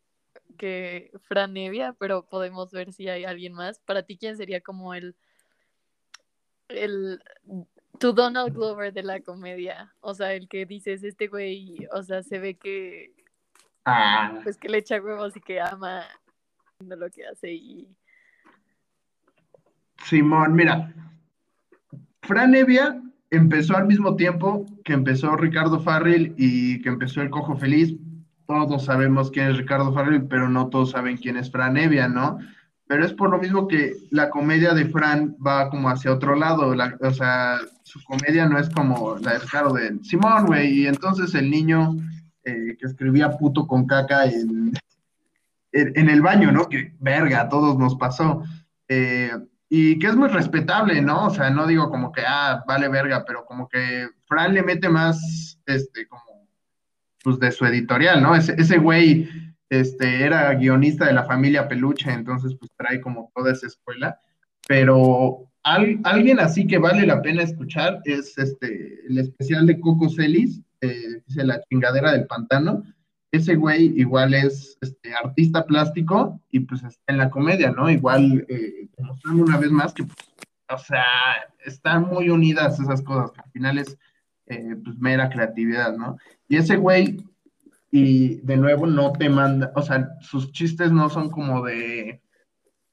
que 0.59 1.12
Fran 1.22 1.57
Evia, 1.57 1.94
pero 1.98 2.27
podemos 2.27 2.72
ver 2.72 2.92
si 2.92 3.09
hay 3.09 3.24
alguien 3.24 3.53
más. 3.53 3.79
Para 3.79 4.03
ti 4.03 4.16
quién 4.16 4.37
sería 4.37 4.61
como 4.61 4.92
el, 4.92 5.14
el, 6.68 7.20
tu 7.98 8.12
Donald 8.12 8.55
Glover 8.55 8.92
de 8.92 9.03
la 9.03 9.20
comedia, 9.20 9.94
o 10.00 10.14
sea, 10.14 10.35
el 10.35 10.48
que 10.48 10.66
dices, 10.66 11.05
este 11.05 11.29
güey, 11.29 11.87
o 11.92 12.03
sea, 12.03 12.22
se 12.22 12.38
ve 12.38 12.55
que, 12.55 13.14
Ah, 13.85 14.40
pues 14.42 14.57
que 14.57 14.68
le 14.68 14.79
echa 14.79 15.00
huevos 15.00 15.37
y 15.37 15.40
que 15.40 15.61
ama 15.61 16.05
lo 16.81 17.11
que 17.11 17.27
hace 17.27 17.53
y... 17.53 17.88
Simón, 20.05 20.55
mira, 20.55 20.92
Fran 22.22 22.55
Evia 22.55 23.00
empezó 23.31 23.77
al 23.77 23.87
mismo 23.87 24.16
tiempo 24.16 24.66
que 24.85 24.92
empezó 24.92 25.37
Ricardo 25.37 25.81
Farrell 25.81 26.35
y 26.37 26.81
que 26.83 26.88
empezó 26.88 27.20
El 27.20 27.31
Cojo 27.31 27.57
Feliz. 27.57 27.94
Todos 28.46 28.85
sabemos 28.85 29.31
quién 29.31 29.50
es 29.50 29.57
Ricardo 29.57 29.92
Farrell, 29.92 30.27
pero 30.27 30.48
no 30.48 30.68
todos 30.68 30.90
saben 30.90 31.16
quién 31.16 31.37
es 31.37 31.50
Fran 31.50 31.77
Evia, 31.77 32.09
¿no? 32.09 32.38
Pero 32.87 33.05
es 33.05 33.12
por 33.14 33.31
lo 33.31 33.38
mismo 33.38 33.66
que 33.66 33.94
la 34.11 34.29
comedia 34.29 34.75
de 34.75 34.85
Fran 34.87 35.35
va 35.44 35.70
como 35.70 35.88
hacia 35.88 36.12
otro 36.12 36.35
lado, 36.37 36.75
la- 36.75 36.97
o 37.01 37.11
sea, 37.12 37.59
su 37.83 38.03
comedia 38.05 38.47
no 38.47 38.59
es 38.59 38.68
como 38.70 39.16
la 39.20 39.33
de 39.33 39.38
Ricardo 39.38 39.75
de 39.75 39.99
Simón, 40.03 40.47
güey, 40.47 40.81
y 40.81 40.87
entonces 40.87 41.35
el 41.35 41.51
niño 41.51 41.97
eh, 42.44 42.77
que 42.79 42.87
escribía 42.87 43.31
puto 43.38 43.66
con 43.66 43.87
caca 43.87 44.27
en, 44.27 44.73
en, 45.73 45.92
en 45.99 46.11
el 46.11 46.20
baño, 46.20 46.53
¿no? 46.53 46.68
Que 46.68 46.92
verga, 47.01 47.40
a 47.42 47.49
todos 47.49 47.79
nos 47.79 47.97
pasó. 47.97 48.42
Eh, 48.88 49.33
y 49.70 49.99
que 49.99 50.09
es 50.09 50.14
muy 50.14 50.29
respetable, 50.29 51.01
¿no? 51.01 51.27
O 51.27 51.31
sea, 51.31 51.49
no 51.49 51.66
digo 51.66 51.88
como 51.90 52.12
que, 52.12 52.23
ah, 52.27 52.62
vale 52.66 52.88
verga, 52.88 53.25
pero 53.27 53.47
como 53.47 53.66
que 53.66 54.09
Fran 54.27 54.53
le 54.53 54.62
mete 54.62 54.90
más, 54.90 55.59
este, 55.64 56.07
como, 56.07 56.23
pues 57.23 57.38
de 57.38 57.51
su 57.51 57.64
editorial, 57.64 58.23
¿no? 58.23 58.37
Ese, 58.37 58.55
ese 58.59 58.77
güey, 58.77 59.27
este, 59.80 60.24
era 60.24 60.54
guionista 60.54 61.06
de 61.06 61.12
la 61.12 61.24
familia 61.24 61.68
Peluche, 61.68 62.10
entonces 62.12 62.54
pues 62.58 62.70
trae 62.76 63.00
como 63.00 63.30
toda 63.34 63.52
esa 63.52 63.66
escuela, 63.66 64.18
pero 64.66 65.46
al- 65.62 66.00
alguien 66.04 66.40
así 66.40 66.66
que 66.66 66.78
vale 66.78 67.06
la 67.06 67.22
pena 67.22 67.42
escuchar 67.42 68.00
es 68.04 68.37
este, 68.38 69.00
el 69.08 69.18
especial 69.18 69.66
de 69.66 69.80
Coco 69.80 70.08
Celis, 70.08 70.60
eh, 70.80 71.22
dice 71.26 71.44
La 71.44 71.60
chingadera 71.62 72.12
del 72.12 72.26
pantano, 72.26 72.82
ese 73.32 73.56
güey 73.56 73.92
igual 73.98 74.32
es 74.34 74.78
este, 74.80 75.12
artista 75.14 75.66
plástico 75.66 76.40
y 76.50 76.60
pues 76.60 76.82
está 76.84 77.12
en 77.12 77.18
la 77.18 77.30
comedia, 77.30 77.70
¿no? 77.72 77.90
Igual 77.90 78.46
eh, 78.48 78.88
una 79.24 79.56
vez 79.58 79.70
más 79.70 79.92
que, 79.92 80.04
pues, 80.04 80.18
o 80.70 80.78
sea, 80.78 81.04
están 81.64 82.02
muy 82.02 82.30
unidas 82.30 82.78
esas 82.78 83.02
cosas, 83.02 83.32
que 83.32 83.40
al 83.40 83.50
final 83.50 83.78
es 83.78 83.98
eh, 84.46 84.76
pues 84.84 84.98
mera 84.98 85.28
creatividad, 85.30 85.96
¿no? 85.96 86.16
Y 86.48 86.56
ese 86.56 86.76
güey, 86.76 87.16
y 87.96 88.40
de 88.40 88.57
nuevo 88.57 88.87
no 88.88 89.12
te 89.12 89.28
manda, 89.28 89.70
o 89.76 89.83
sea, 89.83 90.09
sus 90.20 90.50
chistes 90.50 90.90
no 90.90 91.09
son 91.09 91.30
como 91.30 91.62
de 91.64 92.20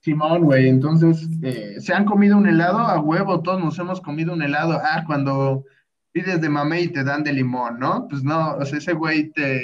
Simón, 0.02 0.44
güey, 0.44 0.70
entonces, 0.70 1.28
eh, 1.42 1.76
¿se 1.80 1.94
han 1.94 2.06
comido 2.06 2.38
un 2.38 2.48
helado? 2.48 2.78
A 2.80 3.00
huevo, 3.00 3.42
todos 3.42 3.60
nos 3.60 3.80
hemos 3.80 4.00
comido 4.00 4.34
un 4.34 4.44
helado. 4.44 4.80
Ah, 4.84 5.04
cuando 5.08 5.64
pides 6.12 6.40
de 6.42 6.50
mamey 6.50 6.84
y 6.86 6.88
te 6.90 7.04
dan 7.04 7.24
de 7.24 7.34
limón, 7.34 7.80
¿no? 7.80 8.08
Pues 8.10 8.24
no, 8.24 8.56
o 8.58 8.66
sea, 8.66 8.78
ese 8.78 8.94
güey 8.94 9.32
te 9.32 9.64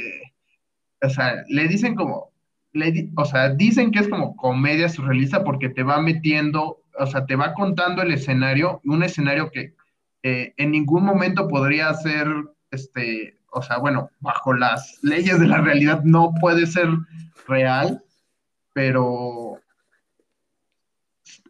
o 1.03 1.09
sea, 1.09 1.43
le 1.49 1.67
dicen 1.67 1.93
como, 1.95 2.31
le 2.73 2.91
di- 2.91 3.11
o 3.15 3.25
sea, 3.25 3.49
dicen 3.53 3.91
que 3.91 3.99
es 3.99 4.07
como 4.09 4.35
comedia 4.35 4.89
surrealista 4.89 5.43
porque 5.43 5.69
te 5.69 5.83
va 5.83 6.01
metiendo, 6.01 6.81
o 6.99 7.05
sea, 7.05 7.25
te 7.27 7.35
va 7.35 7.53
contando 7.53 8.01
el 8.01 8.11
escenario, 8.11 8.81
un 8.85 9.03
escenario 9.03 9.51
que 9.51 9.75
eh, 10.23 10.53
en 10.57 10.71
ningún 10.71 11.03
momento 11.03 11.47
podría 11.47 11.93
ser, 11.93 12.27
este, 12.71 13.36
o 13.51 13.61
sea, 13.61 13.77
bueno, 13.77 14.09
bajo 14.19 14.53
las 14.53 14.99
leyes 15.03 15.39
de 15.39 15.47
la 15.47 15.61
realidad 15.61 16.03
no 16.03 16.33
puede 16.39 16.65
ser 16.65 16.89
real, 17.47 18.03
pero, 18.73 19.59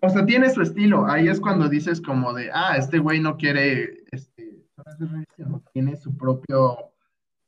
o 0.01 0.09
sea, 0.09 0.25
tiene 0.25 0.49
su 0.49 0.61
estilo. 0.61 1.07
Ahí 1.07 1.27
es 1.27 1.39
cuando 1.39 1.67
dices 1.67 2.01
como 2.01 2.33
de, 2.33 2.49
ah, 2.53 2.75
este 2.77 2.99
güey 2.99 3.19
no 3.19 3.37
quiere, 3.37 4.03
este, 4.11 4.63
tiene 5.73 5.95
su 5.97 6.15
propio 6.15 6.91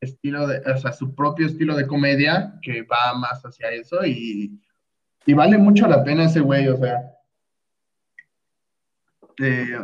estilo 0.01 0.47
de, 0.47 0.59
o 0.71 0.77
sea, 0.77 0.93
su 0.93 1.13
propio 1.13 1.47
estilo 1.47 1.75
de 1.75 1.87
comedia 1.87 2.59
que 2.61 2.83
va 2.83 3.17
más 3.17 3.43
hacia 3.43 3.71
eso 3.71 4.05
y, 4.05 4.59
y 5.25 5.33
vale 5.33 5.57
mucho 5.57 5.87
la 5.87 6.03
pena 6.03 6.25
ese 6.25 6.39
güey, 6.39 6.67
o 6.67 6.77
sea, 6.77 7.13
eh, 9.41 9.79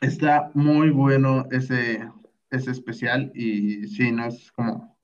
está 0.00 0.50
muy 0.54 0.90
bueno 0.90 1.46
ese, 1.50 2.08
ese 2.50 2.70
especial 2.70 3.30
y 3.34 3.86
sí, 3.88 4.10
no 4.12 4.26
es 4.26 4.50
como, 4.52 4.96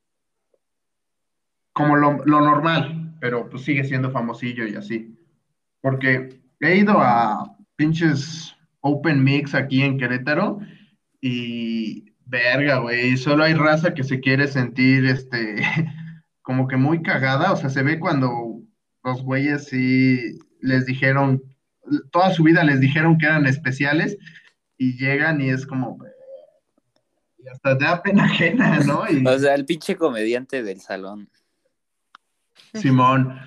como 1.73 1.97
lo, 1.97 2.25
lo 2.25 2.41
normal, 2.41 3.17
pero 3.21 3.49
pues 3.49 3.63
sigue 3.63 3.85
siendo 3.85 4.11
famosillo 4.11 4.67
y 4.67 4.75
así, 4.75 5.17
porque 5.81 6.41
he 6.61 6.77
ido 6.77 7.01
a 7.01 7.57
pinches 7.77 8.55
Open 8.81 9.23
Mix 9.23 9.55
aquí 9.55 9.83
en 9.83 9.99
Querétaro 9.99 10.61
y 11.21 12.13
verga, 12.25 12.79
güey, 12.79 13.17
solo 13.17 13.45
hay 13.45 13.55
raza 13.55 13.95
que 13.95 14.05
se 14.05 14.21
quiere 14.21 14.49
sentir, 14.49 15.07
este, 15.07 15.63
como 16.43 16.69
que 16.69 16.77
muy 16.77 17.03
cagada, 17.03 17.53
o 17.53 17.57
sea, 17.57 17.71
se 17.71 17.83
ve 17.83 17.99
cuando 17.99 18.61
los 19.05 19.23
güeyes 19.23 19.67
sí 19.67 20.39
les 20.61 20.87
dijeron, 20.87 21.43
toda 22.11 22.31
su 22.31 22.43
vida 22.43 22.65
les 22.65 22.81
dijeron 22.81 23.19
que 23.19 23.27
eran 23.27 23.47
especiales 23.47 24.17
y 24.77 24.97
llegan 24.99 25.41
y 25.41 25.51
es 25.51 25.67
como, 25.67 25.99
y 27.47 27.49
hasta 27.49 27.79
te 27.79 27.85
da 27.85 28.03
pena 28.03 28.25
ajena, 28.27 28.81
¿no? 28.81 29.05
Y, 29.09 29.27
O 29.27 29.39
sea, 29.39 29.55
el 29.55 29.65
pinche 29.65 29.97
comediante 29.97 30.63
del 30.63 30.81
salón. 30.81 31.29
Simón. 32.75 33.39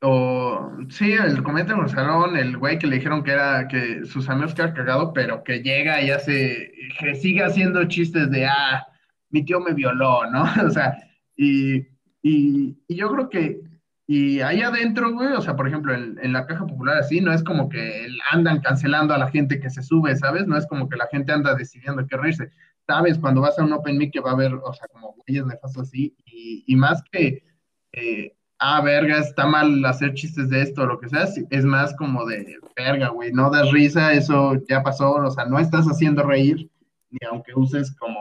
O 0.00 0.70
sí, 0.90 1.12
el 1.12 1.42
comediante 1.42 1.72
en 1.72 1.80
el 1.80 1.88
salón, 1.88 2.36
el 2.36 2.56
güey 2.56 2.78
que 2.78 2.86
le 2.86 2.96
dijeron 2.96 3.24
que 3.24 3.32
era 3.32 3.66
que 3.66 4.04
sus 4.04 4.28
amigos 4.28 4.54
que 4.54 4.62
cagado, 4.72 5.12
pero 5.12 5.42
que 5.42 5.62
llega 5.62 6.00
y 6.02 6.10
hace, 6.10 6.72
que 7.00 7.16
sigue 7.16 7.42
haciendo 7.42 7.84
chistes 7.86 8.30
de 8.30 8.46
ah, 8.46 8.86
mi 9.30 9.44
tío 9.44 9.58
me 9.60 9.74
violó, 9.74 10.30
¿no? 10.30 10.44
O 10.66 10.70
sea, 10.70 10.96
y, 11.36 11.78
y, 12.22 12.76
y 12.86 12.96
yo 12.96 13.10
creo 13.10 13.28
que, 13.28 13.60
y 14.06 14.40
ahí 14.40 14.62
adentro, 14.62 15.12
güey, 15.12 15.32
o 15.32 15.40
sea, 15.40 15.56
por 15.56 15.66
ejemplo, 15.66 15.92
en, 15.92 16.16
en 16.22 16.32
la 16.32 16.46
caja 16.46 16.66
popular 16.66 16.98
así, 16.98 17.20
no 17.20 17.32
es 17.32 17.42
como 17.42 17.68
que 17.68 18.06
andan 18.30 18.60
cancelando 18.60 19.14
a 19.14 19.18
la 19.18 19.30
gente 19.30 19.58
que 19.58 19.68
se 19.68 19.82
sube, 19.82 20.14
¿sabes? 20.16 20.46
No 20.46 20.56
es 20.56 20.66
como 20.66 20.88
que 20.88 20.96
la 20.96 21.08
gente 21.08 21.32
anda 21.32 21.54
decidiendo 21.54 22.06
qué 22.06 22.16
reírse. 22.16 22.52
Sabes, 22.88 23.18
cuando 23.18 23.42
vas 23.42 23.56
a 23.58 23.64
un 23.64 23.72
Open 23.72 23.98
Mic 23.98 24.12
que 24.12 24.20
va 24.20 24.30
a 24.30 24.34
haber, 24.34 24.54
o 24.54 24.72
sea, 24.72 24.88
como 24.88 25.14
güeyes 25.26 25.46
nefastos 25.46 25.88
así, 25.88 26.16
y, 26.24 26.64
y 26.66 26.74
más 26.74 27.02
que 27.12 27.44
eh, 27.92 28.34
ah, 28.58 28.80
verga, 28.80 29.18
está 29.18 29.46
mal 29.46 29.84
hacer 29.84 30.14
chistes 30.14 30.50
de 30.50 30.62
esto 30.62 30.82
o 30.82 30.86
lo 30.86 30.98
que 30.98 31.08
sea, 31.08 31.26
es 31.50 31.64
más 31.64 31.94
como 31.96 32.26
de, 32.26 32.58
verga, 32.76 33.08
güey, 33.08 33.32
no 33.32 33.50
das 33.50 33.70
risa, 33.70 34.12
eso 34.12 34.54
ya 34.68 34.82
pasó, 34.82 35.12
o 35.14 35.30
sea, 35.30 35.44
no 35.46 35.58
estás 35.58 35.86
haciendo 35.86 36.22
reír, 36.22 36.70
ni 37.10 37.18
aunque 37.26 37.52
uses 37.54 37.94
como 37.96 38.20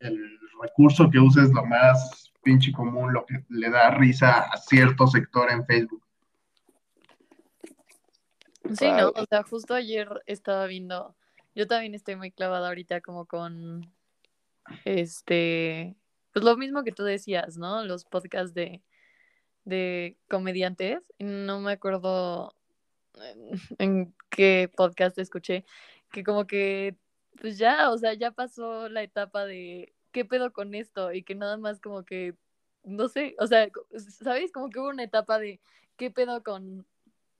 el 0.00 0.38
recurso 0.62 1.10
que 1.10 1.18
uses 1.18 1.50
lo 1.52 1.64
más 1.66 2.32
pinche 2.42 2.72
común, 2.72 3.12
lo 3.12 3.24
que 3.26 3.44
le 3.48 3.70
da 3.70 3.90
risa 3.90 4.42
a 4.42 4.56
cierto 4.58 5.06
sector 5.06 5.50
en 5.50 5.64
Facebook. 5.64 6.02
Sí, 8.72 8.90
no, 8.90 9.10
o 9.10 9.26
sea, 9.26 9.42
justo 9.42 9.74
ayer 9.74 10.08
estaba 10.26 10.66
viendo, 10.66 11.14
yo 11.54 11.66
también 11.66 11.94
estoy 11.94 12.16
muy 12.16 12.30
clavada 12.30 12.68
ahorita 12.68 13.00
como 13.00 13.26
con, 13.26 13.93
este, 14.84 15.96
pues 16.32 16.44
lo 16.44 16.56
mismo 16.56 16.84
que 16.84 16.92
tú 16.92 17.04
decías, 17.04 17.56
¿no? 17.56 17.84
Los 17.84 18.04
podcasts 18.04 18.54
de, 18.54 18.82
de 19.64 20.18
comediantes, 20.28 21.02
no 21.18 21.60
me 21.60 21.72
acuerdo 21.72 22.54
en 23.78 24.14
qué 24.30 24.70
podcast 24.74 25.18
escuché, 25.18 25.64
que 26.12 26.24
como 26.24 26.46
que, 26.46 26.96
pues 27.40 27.58
ya, 27.58 27.90
o 27.90 27.98
sea, 27.98 28.14
ya 28.14 28.30
pasó 28.30 28.88
la 28.88 29.02
etapa 29.02 29.44
de 29.46 29.94
qué 30.12 30.24
pedo 30.24 30.52
con 30.52 30.74
esto 30.74 31.12
y 31.12 31.22
que 31.22 31.34
nada 31.34 31.56
más 31.56 31.80
como 31.80 32.04
que, 32.04 32.34
no 32.84 33.08
sé, 33.08 33.34
o 33.38 33.46
sea, 33.46 33.68
¿sabéis? 34.22 34.52
Como 34.52 34.70
que 34.70 34.78
hubo 34.78 34.88
una 34.88 35.04
etapa 35.04 35.38
de 35.38 35.60
qué 35.96 36.10
pedo 36.10 36.42
con 36.42 36.86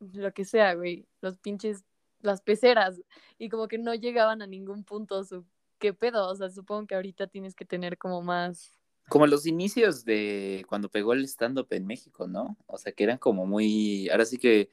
lo 0.01 0.33
que 0.33 0.45
sea, 0.45 0.75
güey, 0.75 1.07
los 1.21 1.39
pinches, 1.39 1.85
las 2.21 2.41
peceras 2.43 3.01
y 3.39 3.49
como 3.49 3.69
que 3.69 3.79
no 3.79 3.95
llegaban 3.95 4.43
a 4.43 4.47
ningún 4.47 4.85
punto 4.85 5.23
su 5.25 5.45
qué 5.85 5.93
pedo, 5.93 6.31
o 6.31 6.35
sea, 6.35 6.49
supongo 6.49 6.87
que 6.87 6.95
ahorita 6.95 7.27
tienes 7.27 7.55
que 7.55 7.67
tener 7.67 7.99
como 7.99 8.23
más 8.23 8.73
como 9.11 9.27
los 9.27 9.47
inicios 9.47 10.07
de 10.07 10.65
cuando 10.67 10.89
pegó 10.89 11.13
el 11.13 11.27
stand-up 11.27 11.67
en 11.73 11.87
México, 11.87 12.27
¿no? 12.27 12.57
O 12.67 12.79
sea, 12.79 12.91
que 12.93 13.05
eran 13.05 13.19
como 13.19 13.45
muy, 13.45 14.09
ahora 14.09 14.25
sí 14.25 14.39
que 14.39 14.71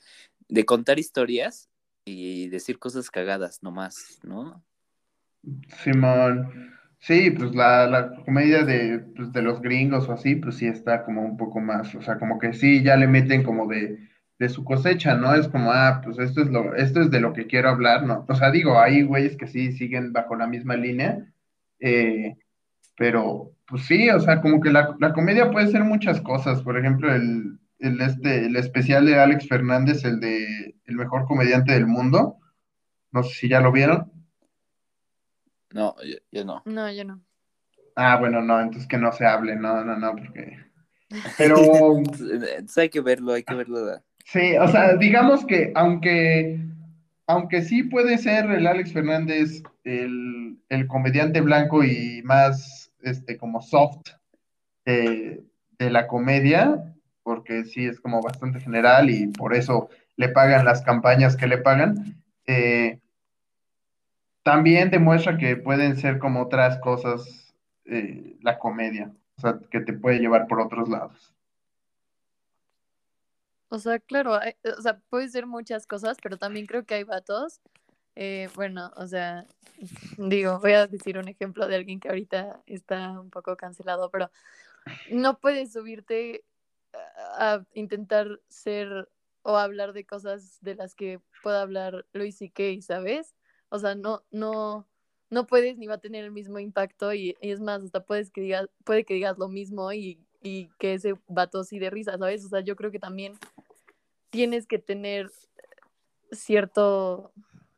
de 0.47 0.63
contar 0.63 0.99
historias 0.99 1.69
y 2.05 2.47
decir 2.47 2.79
cosas 2.79 3.11
cagadas 3.11 3.61
nomás, 3.61 4.19
¿no? 4.23 4.63
Simón. 5.83 6.77
Sí, 6.99 7.31
pues 7.31 7.53
la, 7.53 7.87
la 7.87 8.15
comedia 8.23 8.63
de, 8.63 8.99
pues, 9.13 9.33
de 9.33 9.41
los 9.41 9.61
gringos 9.61 10.07
o 10.07 10.13
así, 10.13 10.35
pues 10.37 10.55
sí 10.55 10.67
está 10.67 11.03
como 11.03 11.25
un 11.25 11.35
poco 11.35 11.59
más, 11.59 11.93
o 11.93 12.01
sea, 12.01 12.17
como 12.17 12.39
que 12.39 12.53
sí, 12.53 12.83
ya 12.83 12.95
le 12.95 13.07
meten 13.07 13.43
como 13.43 13.67
de, 13.67 13.99
de 14.41 14.49
su 14.49 14.63
cosecha, 14.63 15.13
¿no? 15.13 15.35
Es 15.35 15.47
como, 15.47 15.71
ah, 15.71 16.01
pues 16.03 16.17
esto 16.17 16.41
es 16.41 16.49
lo, 16.49 16.73
esto 16.73 16.99
es 17.01 17.11
de 17.11 17.19
lo 17.19 17.31
que 17.31 17.45
quiero 17.45 17.69
hablar, 17.69 18.01
¿no? 18.07 18.25
O 18.27 18.33
sea, 18.33 18.49
digo, 18.49 18.79
hay 18.79 19.03
güeyes 19.03 19.37
que 19.37 19.45
sí 19.45 19.71
siguen 19.71 20.13
bajo 20.13 20.35
la 20.35 20.47
misma 20.47 20.75
línea, 20.75 21.31
eh, 21.79 22.35
pero 22.97 23.51
pues 23.67 23.85
sí, 23.85 24.09
o 24.09 24.19
sea, 24.19 24.41
como 24.41 24.59
que 24.59 24.71
la, 24.71 24.97
comedia 25.13 25.51
puede 25.51 25.67
ser 25.67 25.83
muchas 25.83 26.21
cosas. 26.21 26.63
Por 26.63 26.75
ejemplo, 26.75 27.13
el, 27.13 27.59
este, 27.77 28.47
el 28.47 28.55
especial 28.55 29.05
de 29.05 29.19
Alex 29.19 29.47
Fernández, 29.47 30.03
el 30.05 30.19
de 30.19 30.75
El 30.85 30.95
mejor 30.95 31.25
comediante 31.25 31.73
del 31.73 31.85
mundo. 31.85 32.37
No 33.11 33.21
sé 33.21 33.35
si 33.35 33.47
ya 33.47 33.61
lo 33.61 33.71
vieron. 33.71 34.11
No, 35.69 35.95
yo, 36.31 36.43
no. 36.43 36.63
No, 36.65 36.91
yo 36.91 37.05
no. 37.05 37.21
Ah, 37.95 38.17
bueno, 38.17 38.41
no, 38.41 38.59
entonces 38.59 38.87
que 38.87 38.97
no 38.97 39.11
se 39.11 39.23
hable, 39.23 39.55
no, 39.55 39.85
no, 39.85 39.95
no, 39.97 40.15
porque... 40.15 40.57
Pero... 41.37 41.57
entonces 41.97 42.77
hay 42.79 42.89
que 42.89 43.01
verlo, 43.01 43.33
hay 43.33 43.43
que 43.43 43.53
verlo. 43.53 44.01
Sí, 44.25 44.55
o 44.57 44.67
sea, 44.67 44.95
digamos 44.95 45.45
que 45.45 45.71
aunque, 45.75 46.59
aunque 47.27 47.61
sí 47.61 47.83
puede 47.83 48.17
ser 48.17 48.49
el 48.49 48.67
Alex 48.67 48.93
Fernández 48.93 49.63
el, 49.83 50.57
el 50.69 50.87
comediante 50.87 51.41
blanco 51.41 51.83
y 51.83 52.21
más 52.23 52.91
este, 53.01 53.37
como 53.37 53.61
soft 53.61 54.11
de 54.85 55.89
la 55.89 56.07
comedia, 56.07 56.93
porque 57.23 57.65
sí 57.65 57.85
es 57.85 57.99
como 57.99 58.21
bastante 58.21 58.59
general 58.59 59.09
y 59.09 59.27
por 59.27 59.53
eso 59.53 59.89
le 60.15 60.29
pagan 60.29 60.65
las 60.65 60.81
campañas 60.81 61.35
que 61.35 61.47
le 61.47 61.57
pagan. 61.57 62.21
Eh, 62.45 62.99
también 64.43 64.89
demuestra 64.89 65.37
que 65.37 65.55
pueden 65.55 65.97
ser 65.97 66.19
como 66.19 66.41
otras 66.41 66.79
cosas 66.79 67.53
eh, 67.85 68.35
la 68.41 68.57
comedia, 68.57 69.11
o 69.37 69.41
sea, 69.41 69.59
que 69.69 69.81
te 69.81 69.93
puede 69.93 70.19
llevar 70.19 70.47
por 70.47 70.61
otros 70.61 70.89
lados. 70.89 71.33
O 73.71 73.79
sea, 73.79 73.99
claro, 73.99 74.37
o 74.77 74.81
sea, 74.81 74.99
puede 75.09 75.29
ser 75.29 75.47
muchas 75.47 75.87
cosas, 75.87 76.17
pero 76.21 76.37
también 76.37 76.65
creo 76.65 76.85
que 76.85 76.95
hay 76.95 77.03
vatos 77.03 77.61
eh, 78.15 78.49
bueno, 78.55 78.91
o 78.97 79.07
sea, 79.07 79.45
digo, 80.17 80.59
voy 80.59 80.73
a 80.73 80.87
decir 80.87 81.17
un 81.17 81.27
ejemplo 81.27 81.67
de 81.67 81.75
alguien 81.75 81.99
que 81.99 82.09
ahorita 82.09 82.61
está 82.65 83.19
un 83.19 83.29
poco 83.29 83.55
cancelado, 83.55 84.09
pero 84.11 84.29
no 85.11 85.39
puedes 85.39 85.73
subirte 85.73 86.43
a, 87.37 87.63
intentar 87.73 88.39
ser 88.49 89.09
o 89.43 89.57
hablar 89.57 89.93
de 89.93 90.05
cosas 90.05 90.59
de 90.61 90.75
las 90.75 90.93
que 90.95 91.19
pueda 91.41 91.61
hablar 91.61 92.05
Luis 92.13 92.41
y 92.41 92.49
Kay, 92.49 92.81
¿sabes? 92.81 93.33
O 93.69 93.79
sea, 93.79 93.95
no, 93.95 94.23
no, 94.31 94.87
no 95.29 95.47
puedes 95.47 95.77
ni 95.77 95.87
va 95.87 95.95
a 95.95 95.97
tener 95.99 96.25
el 96.25 96.31
mismo 96.31 96.59
impacto 96.59 97.13
y, 97.13 97.37
es 97.41 97.59
más, 97.61 97.83
hasta 97.83 98.03
puedes 98.03 98.31
que 98.31 98.41
digas, 98.41 98.67
puede 98.83 99.05
que 99.05 99.15
digas 99.15 99.37
lo 99.37 99.47
mismo 99.47 99.93
y, 99.93 100.19
y 100.43 100.69
que 100.79 100.95
ese 100.95 101.15
vato 101.27 101.63
sí 101.63 101.79
de 101.79 101.89
risa, 101.89 102.17
¿sabes? 102.17 102.45
O 102.45 102.49
sea, 102.49 102.59
yo 102.61 102.75
creo 102.75 102.91
que 102.91 102.99
también 102.99 103.33
tienes 104.31 104.65
que 104.65 104.79
tener 104.79 105.31
cierto 106.31 107.31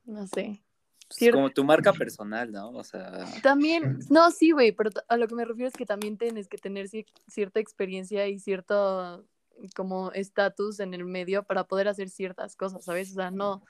no 0.06 0.28
sé. 0.28 0.62
como 1.32 1.50
tu 1.50 1.64
marca 1.64 1.94
personal, 1.94 2.52
¿no? 2.52 2.70
O 2.72 2.84
sea. 2.84 3.26
También, 3.42 4.00
no, 4.10 4.32
sí, 4.32 4.52
güey, 4.52 4.72
pero 4.72 4.90
a 5.08 5.18
lo 5.18 5.28
que 5.28 5.36
me 5.36 5.46
refiero 5.46 5.68
es 5.68 5.76
que 5.76 5.86
también 5.86 6.18
tienes 6.18 6.48
que 6.48 6.58
tener 6.58 6.88
cierta 7.28 7.60
experiencia 7.60 8.28
y 8.28 8.40
cierto 8.40 9.26
como 9.76 10.12
estatus 10.12 10.80
en 10.80 10.94
el 10.94 11.06
medio 11.06 11.44
para 11.44 11.66
poder 11.66 11.88
hacer 11.88 12.10
ciertas 12.10 12.56
cosas, 12.56 12.84
¿sabes? 12.84 13.12
O 13.12 13.16
sea, 13.16 13.32
no. 13.32 13.64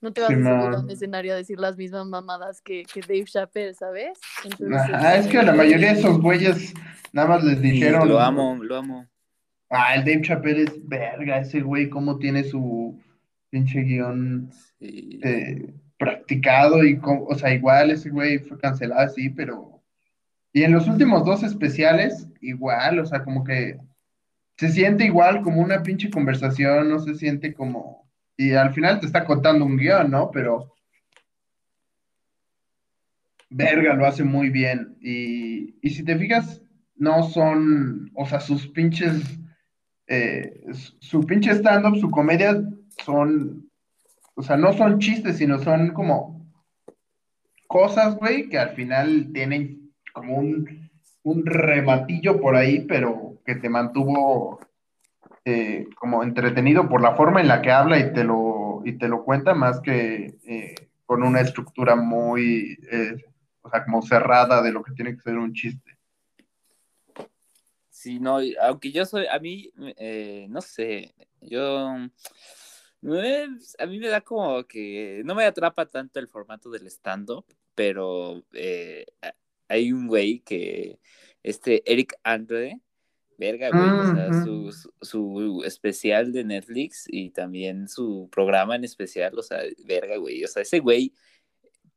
No 0.00 0.12
te 0.12 0.20
vas 0.20 0.30
a 0.30 0.34
subir 0.34 0.48
a 0.48 0.80
un 0.80 0.90
escenario 0.90 1.32
a 1.32 1.36
decir 1.36 1.60
las 1.60 1.76
mismas 1.76 2.04
mamadas 2.06 2.60
que, 2.60 2.82
que 2.92 3.02
Dave 3.02 3.24
Chappelle, 3.24 3.72
¿sabes? 3.72 4.18
ah, 4.92 5.14
es 5.14 5.28
que 5.28 5.38
a 5.38 5.44
la 5.44 5.54
mayoría 5.54 5.92
de 5.92 6.00
esos 6.00 6.20
güeyes 6.20 6.74
nada 7.12 7.28
más 7.28 7.44
les 7.44 7.62
dijeron. 7.62 8.08
lo 8.08 8.18
amo, 8.18 8.58
lo 8.60 8.76
amo. 8.76 9.06
Ah, 9.74 9.94
el 9.94 10.04
Dave 10.04 10.20
Chappelle 10.20 10.64
es 10.64 10.86
verga, 10.86 11.38
ese 11.38 11.62
güey, 11.62 11.88
cómo 11.88 12.18
tiene 12.18 12.44
su 12.44 13.00
pinche 13.48 13.80
guion 13.80 14.50
eh, 14.80 15.72
practicado 15.98 16.84
y, 16.84 17.00
o 17.02 17.34
sea, 17.34 17.54
igual 17.54 17.90
ese 17.90 18.10
güey 18.10 18.38
fue 18.38 18.58
cancelado 18.58 19.00
así, 19.00 19.30
pero... 19.30 19.82
Y 20.52 20.64
en 20.64 20.72
los 20.72 20.86
últimos 20.88 21.24
dos 21.24 21.42
especiales, 21.42 22.28
igual, 22.42 22.98
o 22.98 23.06
sea, 23.06 23.24
como 23.24 23.44
que 23.44 23.78
se 24.58 24.68
siente 24.68 25.06
igual 25.06 25.40
como 25.40 25.62
una 25.62 25.82
pinche 25.82 26.10
conversación, 26.10 26.90
no 26.90 26.98
se 26.98 27.14
siente 27.14 27.54
como... 27.54 28.06
Y 28.36 28.52
al 28.52 28.74
final 28.74 29.00
te 29.00 29.06
está 29.06 29.24
contando 29.24 29.64
un 29.64 29.78
guion, 29.78 30.10
¿no? 30.10 30.30
Pero... 30.30 30.70
Verga, 33.48 33.94
lo 33.94 34.04
hace 34.04 34.22
muy 34.22 34.50
bien. 34.50 34.98
Y, 35.00 35.76
y 35.80 35.90
si 35.90 36.04
te 36.04 36.18
fijas, 36.18 36.60
no 36.94 37.22
son, 37.22 38.10
o 38.14 38.26
sea, 38.26 38.40
sus 38.40 38.68
pinches, 38.68 39.41
eh, 40.14 40.66
su 40.98 41.24
pinche 41.24 41.52
stand-up, 41.52 41.96
su 41.96 42.10
comedia 42.10 42.62
son, 43.02 43.70
o 44.34 44.42
sea, 44.42 44.58
no 44.58 44.74
son 44.74 44.98
chistes, 44.98 45.38
sino 45.38 45.58
son 45.58 45.94
como 45.94 46.52
cosas, 47.66 48.16
güey, 48.16 48.50
que 48.50 48.58
al 48.58 48.74
final 48.74 49.30
tienen 49.32 49.90
como 50.12 50.36
un, 50.36 50.90
un 51.22 51.46
rematillo 51.46 52.42
por 52.42 52.56
ahí, 52.56 52.80
pero 52.80 53.38
que 53.46 53.54
te 53.54 53.70
mantuvo 53.70 54.60
eh, 55.46 55.86
como 55.98 56.22
entretenido 56.22 56.90
por 56.90 57.00
la 57.00 57.14
forma 57.14 57.40
en 57.40 57.48
la 57.48 57.62
que 57.62 57.70
habla 57.70 57.98
y 57.98 58.12
te 58.12 58.22
lo, 58.22 58.82
y 58.84 58.98
te 58.98 59.08
lo 59.08 59.24
cuenta, 59.24 59.54
más 59.54 59.80
que 59.80 60.36
eh, 60.44 60.74
con 61.06 61.22
una 61.22 61.40
estructura 61.40 61.96
muy, 61.96 62.78
o 63.62 63.70
sea, 63.70 63.82
como 63.82 64.02
cerrada 64.02 64.60
de 64.60 64.72
lo 64.72 64.82
que 64.82 64.92
tiene 64.92 65.14
que 65.14 65.22
ser 65.22 65.38
un 65.38 65.54
chiste. 65.54 65.91
Sí, 68.02 68.18
no, 68.18 68.40
aunque 68.60 68.90
yo 68.90 69.06
soy, 69.06 69.26
a 69.30 69.38
mí, 69.38 69.70
no 70.48 70.60
sé, 70.60 71.14
yo 71.40 71.86
a 73.78 73.86
mí 73.86 73.98
me 74.00 74.08
da 74.08 74.20
como 74.22 74.64
que 74.64 75.22
no 75.24 75.36
me 75.36 75.44
atrapa 75.44 75.86
tanto 75.86 76.18
el 76.18 76.26
formato 76.26 76.68
del 76.68 76.88
stand-up, 76.88 77.46
pero 77.76 78.44
eh, 78.54 79.06
hay 79.68 79.92
un 79.92 80.08
güey 80.08 80.40
que, 80.40 80.98
este 81.44 81.84
Eric 81.86 82.18
Andre, 82.24 82.80
verga, 83.38 83.70
güey, 83.70 83.88
o 83.88 84.14
sea, 84.16 84.42
su, 84.42 84.90
su, 85.00 85.62
especial 85.64 86.32
de 86.32 86.42
Netflix 86.42 87.04
y 87.06 87.30
también 87.30 87.86
su 87.86 88.28
programa 88.32 88.74
en 88.74 88.82
especial, 88.82 89.38
o 89.38 89.44
sea, 89.44 89.62
verga, 89.86 90.16
güey, 90.16 90.42
o 90.42 90.48
sea, 90.48 90.62
ese 90.62 90.80
güey 90.80 91.14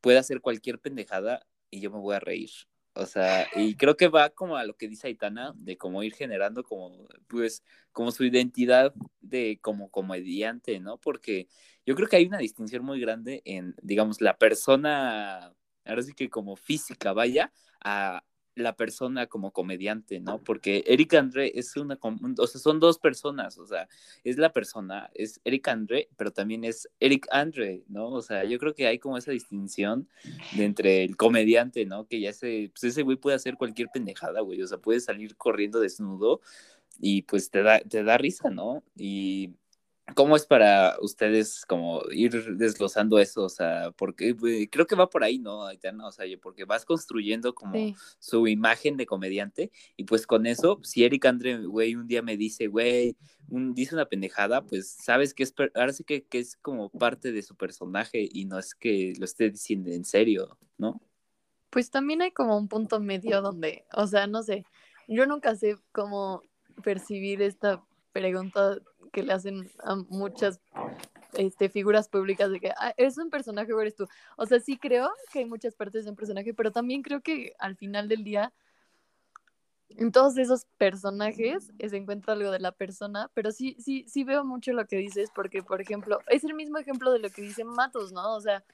puede 0.01 0.19
hacer 0.19 0.39
cualquier 0.39 0.77
pendejada 0.77 1.47
y 1.71 1.79
yo 1.79 1.89
me 1.89 1.97
voy 1.97 2.15
a 2.15 2.19
reír. 2.19 2.51
O 2.97 3.05
sea, 3.05 3.47
y 3.55 3.75
creo 3.75 3.97
que 3.97 4.07
va 4.07 4.29
como 4.29 4.55
a 4.55 4.63
lo 4.63 4.77
que 4.77 4.87
dice 4.87 5.07
Aitana, 5.07 5.53
de 5.57 5.77
cómo 5.77 6.01
ir 6.01 6.13
generando 6.13 6.63
como, 6.63 7.07
pues, 7.27 7.61
como 7.91 8.11
su 8.11 8.23
identidad 8.23 8.93
de 9.19 9.59
como 9.61 9.91
comediante, 9.91 10.79
¿no? 10.79 10.97
Porque 10.97 11.49
yo 11.85 11.93
creo 11.95 12.07
que 12.07 12.15
hay 12.15 12.25
una 12.25 12.37
distinción 12.37 12.85
muy 12.85 13.01
grande 13.01 13.41
en, 13.43 13.75
digamos, 13.81 14.21
la 14.21 14.37
persona, 14.37 15.53
ahora 15.83 16.03
sí 16.03 16.13
que 16.13 16.29
como 16.29 16.55
física, 16.55 17.11
vaya, 17.11 17.51
a 17.83 18.23
la 18.55 18.75
persona 18.75 19.27
como 19.27 19.51
comediante, 19.51 20.19
¿no? 20.19 20.41
Porque 20.41 20.83
Eric 20.87 21.13
André 21.13 21.51
es 21.55 21.75
una, 21.75 21.99
o 22.01 22.47
sea, 22.47 22.61
son 22.61 22.79
dos 22.79 22.99
personas, 22.99 23.57
o 23.57 23.67
sea, 23.67 23.87
es 24.23 24.37
la 24.37 24.51
persona, 24.53 25.09
es 25.13 25.41
Eric 25.43 25.67
André, 25.67 26.09
pero 26.15 26.31
también 26.31 26.63
es 26.63 26.89
Eric 26.99 27.27
Andre, 27.31 27.83
¿no? 27.87 28.07
O 28.09 28.21
sea, 28.21 28.45
yo 28.45 28.57
creo 28.57 28.73
que 28.73 28.87
hay 28.87 28.97
como 28.97 29.17
esa 29.17 29.31
distinción 29.31 30.07
entre 30.57 31.03
el 31.03 31.17
comediante, 31.17 31.85
¿no? 31.85 32.07
Que 32.07 32.21
ya 32.21 32.33
se, 32.33 32.71
pues 32.73 32.85
ese 32.85 33.03
güey 33.03 33.17
puede 33.17 33.35
hacer 33.35 33.55
cualquier 33.55 33.89
pendejada, 33.93 34.39
güey, 34.39 34.61
o 34.61 34.67
sea, 34.67 34.77
puede 34.77 35.01
salir 35.01 35.35
corriendo 35.35 35.79
desnudo 35.79 36.41
y 36.99 37.23
pues 37.23 37.49
te 37.49 37.61
da, 37.61 37.79
te 37.79 38.03
da 38.03 38.17
risa, 38.17 38.49
¿no? 38.49 38.83
Y 38.95 39.51
¿Cómo 40.15 40.35
es 40.35 40.45
para 40.45 40.95
ustedes 41.01 41.65
como 41.65 42.01
ir 42.09 42.55
desglosando 42.55 43.19
eso? 43.19 43.43
O 43.43 43.49
sea, 43.49 43.91
porque 43.91 44.35
creo 44.71 44.87
que 44.87 44.95
va 44.95 45.09
por 45.09 45.23
ahí, 45.23 45.37
¿no, 45.37 45.65
Aitana? 45.65 46.07
O 46.07 46.11
sea, 46.11 46.25
porque 46.41 46.65
vas 46.65 46.85
construyendo 46.85 47.53
como 47.53 47.77
su 48.17 48.47
imagen 48.47 48.97
de 48.97 49.05
comediante 49.05 49.71
y 49.95 50.05
pues 50.05 50.25
con 50.25 50.45
eso, 50.45 50.79
si 50.83 51.03
Eric 51.03 51.25
Andre, 51.25 51.65
güey, 51.65 51.95
un 51.95 52.07
día 52.07 52.21
me 52.21 52.37
dice, 52.37 52.67
güey, 52.67 53.15
dice 53.47 53.93
una 53.93 54.05
pendejada, 54.05 54.65
pues 54.65 54.89
sabes 54.89 55.33
que 55.33 55.43
es, 55.43 55.53
ahora 55.75 55.93
sí 55.93 56.03
que, 56.03 56.23
que 56.23 56.39
es 56.39 56.57
como 56.57 56.89
parte 56.89 57.31
de 57.31 57.41
su 57.41 57.55
personaje 57.55 58.27
y 58.31 58.45
no 58.45 58.57
es 58.57 58.73
que 58.73 59.13
lo 59.19 59.25
esté 59.25 59.51
diciendo 59.51 59.91
en 59.91 60.05
serio, 60.05 60.57
¿no? 60.77 61.01
Pues 61.69 61.91
también 61.91 62.21
hay 62.21 62.31
como 62.31 62.57
un 62.57 62.69
punto 62.69 62.99
medio 62.99 63.41
donde, 63.41 63.85
o 63.93 64.07
sea, 64.07 64.27
no 64.27 64.43
sé, 64.43 64.65
yo 65.07 65.25
nunca 65.25 65.55
sé 65.55 65.75
cómo 65.91 66.41
percibir 66.83 67.41
esta 67.41 67.83
pregunta 68.11 68.77
que 69.15 69.23
le 69.23 69.31
hacen 69.31 69.71
a 69.81 69.95
muchas 69.95 70.59
este, 71.37 71.69
figuras 71.69 72.09
públicas 72.09 72.51
de 72.51 72.59
que 72.59 72.71
ah, 72.71 72.93
es 72.97 73.17
un 73.17 73.29
personaje 73.29 73.71
o 73.71 73.79
eres 73.79 73.95
tú. 73.95 74.09
O 74.35 74.45
sea, 74.45 74.59
sí 74.59 74.77
creo 74.77 75.09
que 75.31 75.39
hay 75.39 75.45
muchas 75.45 75.73
partes 75.73 76.03
de 76.03 76.09
un 76.09 76.17
personaje, 76.17 76.53
pero 76.53 76.73
también 76.73 77.01
creo 77.01 77.21
que 77.21 77.53
al 77.57 77.77
final 77.77 78.09
del 78.09 78.25
día, 78.25 78.51
en 79.87 80.11
todos 80.11 80.37
esos 80.37 80.65
personajes 80.77 81.71
se 81.79 81.95
encuentra 81.95 82.33
algo 82.33 82.51
de 82.51 82.59
la 82.59 82.73
persona, 82.73 83.31
pero 83.33 83.53
sí, 83.53 83.77
sí, 83.79 84.03
sí 84.05 84.25
veo 84.25 84.43
mucho 84.43 84.73
lo 84.73 84.85
que 84.85 84.97
dices, 84.97 85.29
porque, 85.33 85.63
por 85.63 85.79
ejemplo, 85.79 86.19
es 86.27 86.43
el 86.43 86.53
mismo 86.53 86.77
ejemplo 86.77 87.13
de 87.13 87.19
lo 87.19 87.29
que 87.29 87.41
dice 87.41 87.63
Matos, 87.63 88.11
¿no? 88.11 88.35
O 88.35 88.41
sea, 88.41 88.65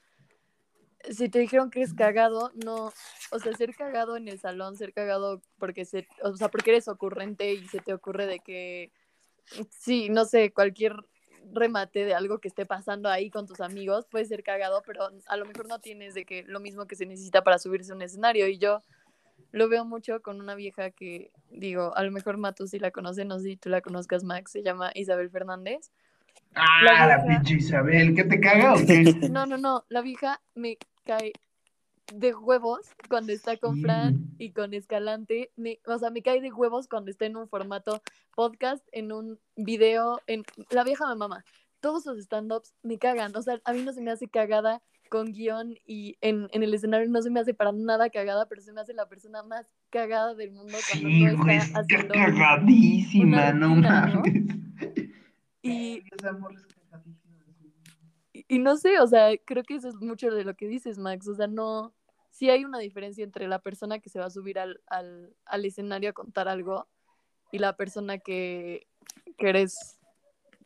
si 1.08 1.28
te 1.28 1.38
dijeron 1.38 1.70
que 1.70 1.82
es 1.82 1.94
cagado, 1.94 2.50
no, 2.64 2.92
o 3.30 3.38
sea, 3.38 3.52
ser 3.52 3.76
cagado 3.76 4.16
en 4.16 4.26
el 4.26 4.40
salón, 4.40 4.76
ser 4.76 4.92
cagado 4.92 5.40
porque 5.60 5.84
se, 5.84 6.08
o 6.24 6.36
sea, 6.36 6.48
porque 6.48 6.72
eres 6.72 6.88
ocurrente 6.88 7.52
y 7.52 7.68
se 7.68 7.78
te 7.78 7.94
ocurre 7.94 8.26
de 8.26 8.40
que 8.40 8.90
sí, 9.70 10.08
no 10.08 10.24
sé, 10.24 10.52
cualquier 10.52 10.96
remate 11.52 12.04
de 12.04 12.14
algo 12.14 12.38
que 12.38 12.48
esté 12.48 12.66
pasando 12.66 13.08
ahí 13.08 13.30
con 13.30 13.46
tus 13.46 13.60
amigos 13.60 14.06
puede 14.06 14.24
ser 14.24 14.42
cagado, 14.42 14.82
pero 14.86 15.08
a 15.26 15.36
lo 15.36 15.44
mejor 15.44 15.68
no 15.68 15.80
tienes 15.80 16.14
de 16.14 16.24
que 16.24 16.44
lo 16.44 16.60
mismo 16.60 16.86
que 16.86 16.96
se 16.96 17.06
necesita 17.06 17.42
para 17.42 17.58
subirse 17.58 17.92
a 17.92 17.94
un 17.94 18.02
escenario. 18.02 18.46
Y 18.48 18.58
yo 18.58 18.82
lo 19.50 19.68
veo 19.68 19.84
mucho 19.84 20.22
con 20.22 20.40
una 20.40 20.54
vieja 20.54 20.90
que, 20.90 21.30
digo, 21.50 21.96
a 21.96 22.02
lo 22.02 22.10
mejor 22.10 22.38
Matu 22.38 22.66
si 22.66 22.78
la 22.78 22.90
conoce, 22.90 23.24
no 23.24 23.38
sé 23.38 23.50
si 23.50 23.56
tú 23.56 23.68
la 23.68 23.80
conozcas, 23.80 24.24
Max, 24.24 24.52
se 24.52 24.62
llama 24.62 24.90
Isabel 24.94 25.30
Fernández. 25.30 25.90
Ah, 26.54 27.06
la, 27.06 27.24
pinche 27.24 27.54
Isabel, 27.54 28.14
¿qué 28.14 28.24
te 28.24 28.40
caga 28.40 28.74
o 28.74 28.76
qué? 28.86 29.04
No, 29.30 29.46
no, 29.46 29.56
no, 29.56 29.84
la 29.88 30.02
vieja 30.02 30.40
me 30.54 30.76
cae 31.04 31.32
de 32.14 32.34
huevos 32.34 32.90
cuando 33.08 33.32
está 33.32 33.56
con 33.56 33.80
Fran 33.80 34.26
y 34.38 34.52
con 34.52 34.74
Escalante. 34.74 35.50
o 35.86 35.98
sea, 35.98 36.10
me 36.10 36.22
cae 36.22 36.40
de 36.40 36.52
huevos 36.52 36.88
cuando 36.88 37.10
está 37.10 37.26
en 37.26 37.36
un 37.36 37.48
formato 37.48 38.02
podcast, 38.34 38.86
en 38.92 39.12
un 39.12 39.38
video, 39.56 40.20
en 40.26 40.44
La 40.70 40.84
vieja 40.84 41.06
me 41.08 41.16
mama. 41.16 41.44
Todos 41.80 42.04
sus 42.04 42.18
stand-ups 42.18 42.74
me 42.82 42.98
cagan. 42.98 43.34
O 43.36 43.42
sea, 43.42 43.60
a 43.64 43.72
mí 43.72 43.82
no 43.82 43.92
se 43.92 44.02
me 44.02 44.10
hace 44.10 44.28
cagada 44.28 44.82
con 45.08 45.32
guion 45.32 45.74
y 45.86 46.16
en, 46.22 46.48
el 46.52 46.72
escenario 46.72 47.08
no 47.10 47.20
se 47.20 47.30
me 47.30 47.40
hace 47.40 47.52
para 47.52 47.72
nada 47.72 48.08
cagada, 48.08 48.46
pero 48.48 48.62
se 48.62 48.72
me 48.72 48.80
hace 48.80 48.94
la 48.94 49.08
persona 49.08 49.42
más 49.42 49.66
cagada 49.90 50.34
del 50.34 50.52
mundo 50.52 50.78
cuando 50.90 51.08
sí, 51.08 51.24
no 51.24 51.50
está 51.50 51.80
haciendo 51.80 52.14
cagadísima, 52.14 53.52
no 53.52 53.76
mames. 53.76 54.44
Y, 55.60 56.02
y 58.48 58.58
no 58.58 58.76
sé, 58.76 58.98
o 59.00 59.06
sea, 59.06 59.28
creo 59.44 59.62
que 59.64 59.76
eso 59.76 59.88
es 59.88 59.96
mucho 59.96 60.30
de 60.30 60.44
lo 60.44 60.54
que 60.54 60.66
dices, 60.66 60.98
Max. 60.98 61.28
O 61.28 61.34
sea, 61.34 61.46
no, 61.46 61.94
sí 62.32 62.50
hay 62.50 62.64
una 62.64 62.78
diferencia 62.78 63.22
entre 63.22 63.46
la 63.46 63.60
persona 63.60 64.00
que 64.00 64.10
se 64.10 64.18
va 64.18 64.26
a 64.26 64.30
subir 64.30 64.58
al, 64.58 65.34
escenario 65.62 66.10
a 66.10 66.14
contar 66.14 66.48
algo 66.48 66.88
y 67.52 67.58
la 67.58 67.76
persona 67.76 68.18
que, 68.18 68.88
que 69.38 69.48
eres 69.48 69.98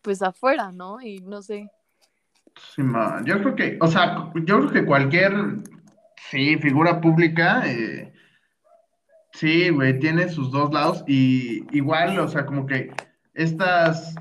pues 0.00 0.22
afuera, 0.22 0.70
¿no? 0.72 1.02
Y 1.02 1.18
no 1.18 1.42
sé. 1.42 1.68
Sí, 2.74 2.82
man. 2.82 3.26
Yo 3.26 3.40
creo 3.42 3.56
que, 3.56 3.78
o 3.80 3.88
sea, 3.88 4.32
yo 4.34 4.60
creo 4.60 4.70
que 4.70 4.86
cualquier, 4.86 5.32
sí, 6.30 6.56
figura 6.58 7.00
pública, 7.00 7.62
eh, 7.66 8.14
sí, 9.32 9.68
güey, 9.70 9.98
tiene 9.98 10.28
sus 10.28 10.52
dos 10.52 10.72
lados 10.72 11.02
y 11.08 11.66
igual, 11.76 12.18
o 12.20 12.28
sea, 12.28 12.46
como 12.46 12.64
que 12.64 12.92
estas, 13.34 14.14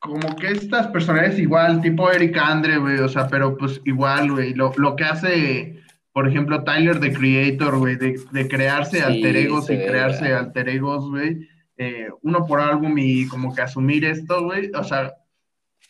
como 0.00 0.34
que 0.34 0.48
estas 0.48 0.88
personalidades 0.88 1.38
igual, 1.38 1.80
tipo 1.80 2.10
Eric 2.10 2.36
Andre, 2.36 2.78
güey, 2.78 2.98
o 2.98 3.08
sea, 3.08 3.28
pero 3.28 3.56
pues 3.56 3.80
igual, 3.84 4.32
güey, 4.32 4.52
lo, 4.54 4.72
lo 4.76 4.96
que 4.96 5.04
hace 5.04 5.82
por 6.12 6.28
ejemplo, 6.28 6.62
Tyler, 6.62 7.00
de 7.00 7.12
Creator, 7.12 7.78
güey, 7.78 7.96
de, 7.96 8.48
crearse 8.48 9.02
alter 9.02 9.34
egos 9.34 9.70
y 9.70 9.78
crearse 9.78 10.32
alter 10.32 10.68
egos, 10.68 11.08
güey. 11.08 11.48
Eh, 11.78 12.08
uno 12.20 12.44
por 12.46 12.60
álbum 12.60 12.96
y 12.98 13.26
como 13.28 13.54
que 13.54 13.62
asumir 13.62 14.04
esto, 14.04 14.44
güey. 14.44 14.70
O 14.74 14.84
sea, 14.84 15.14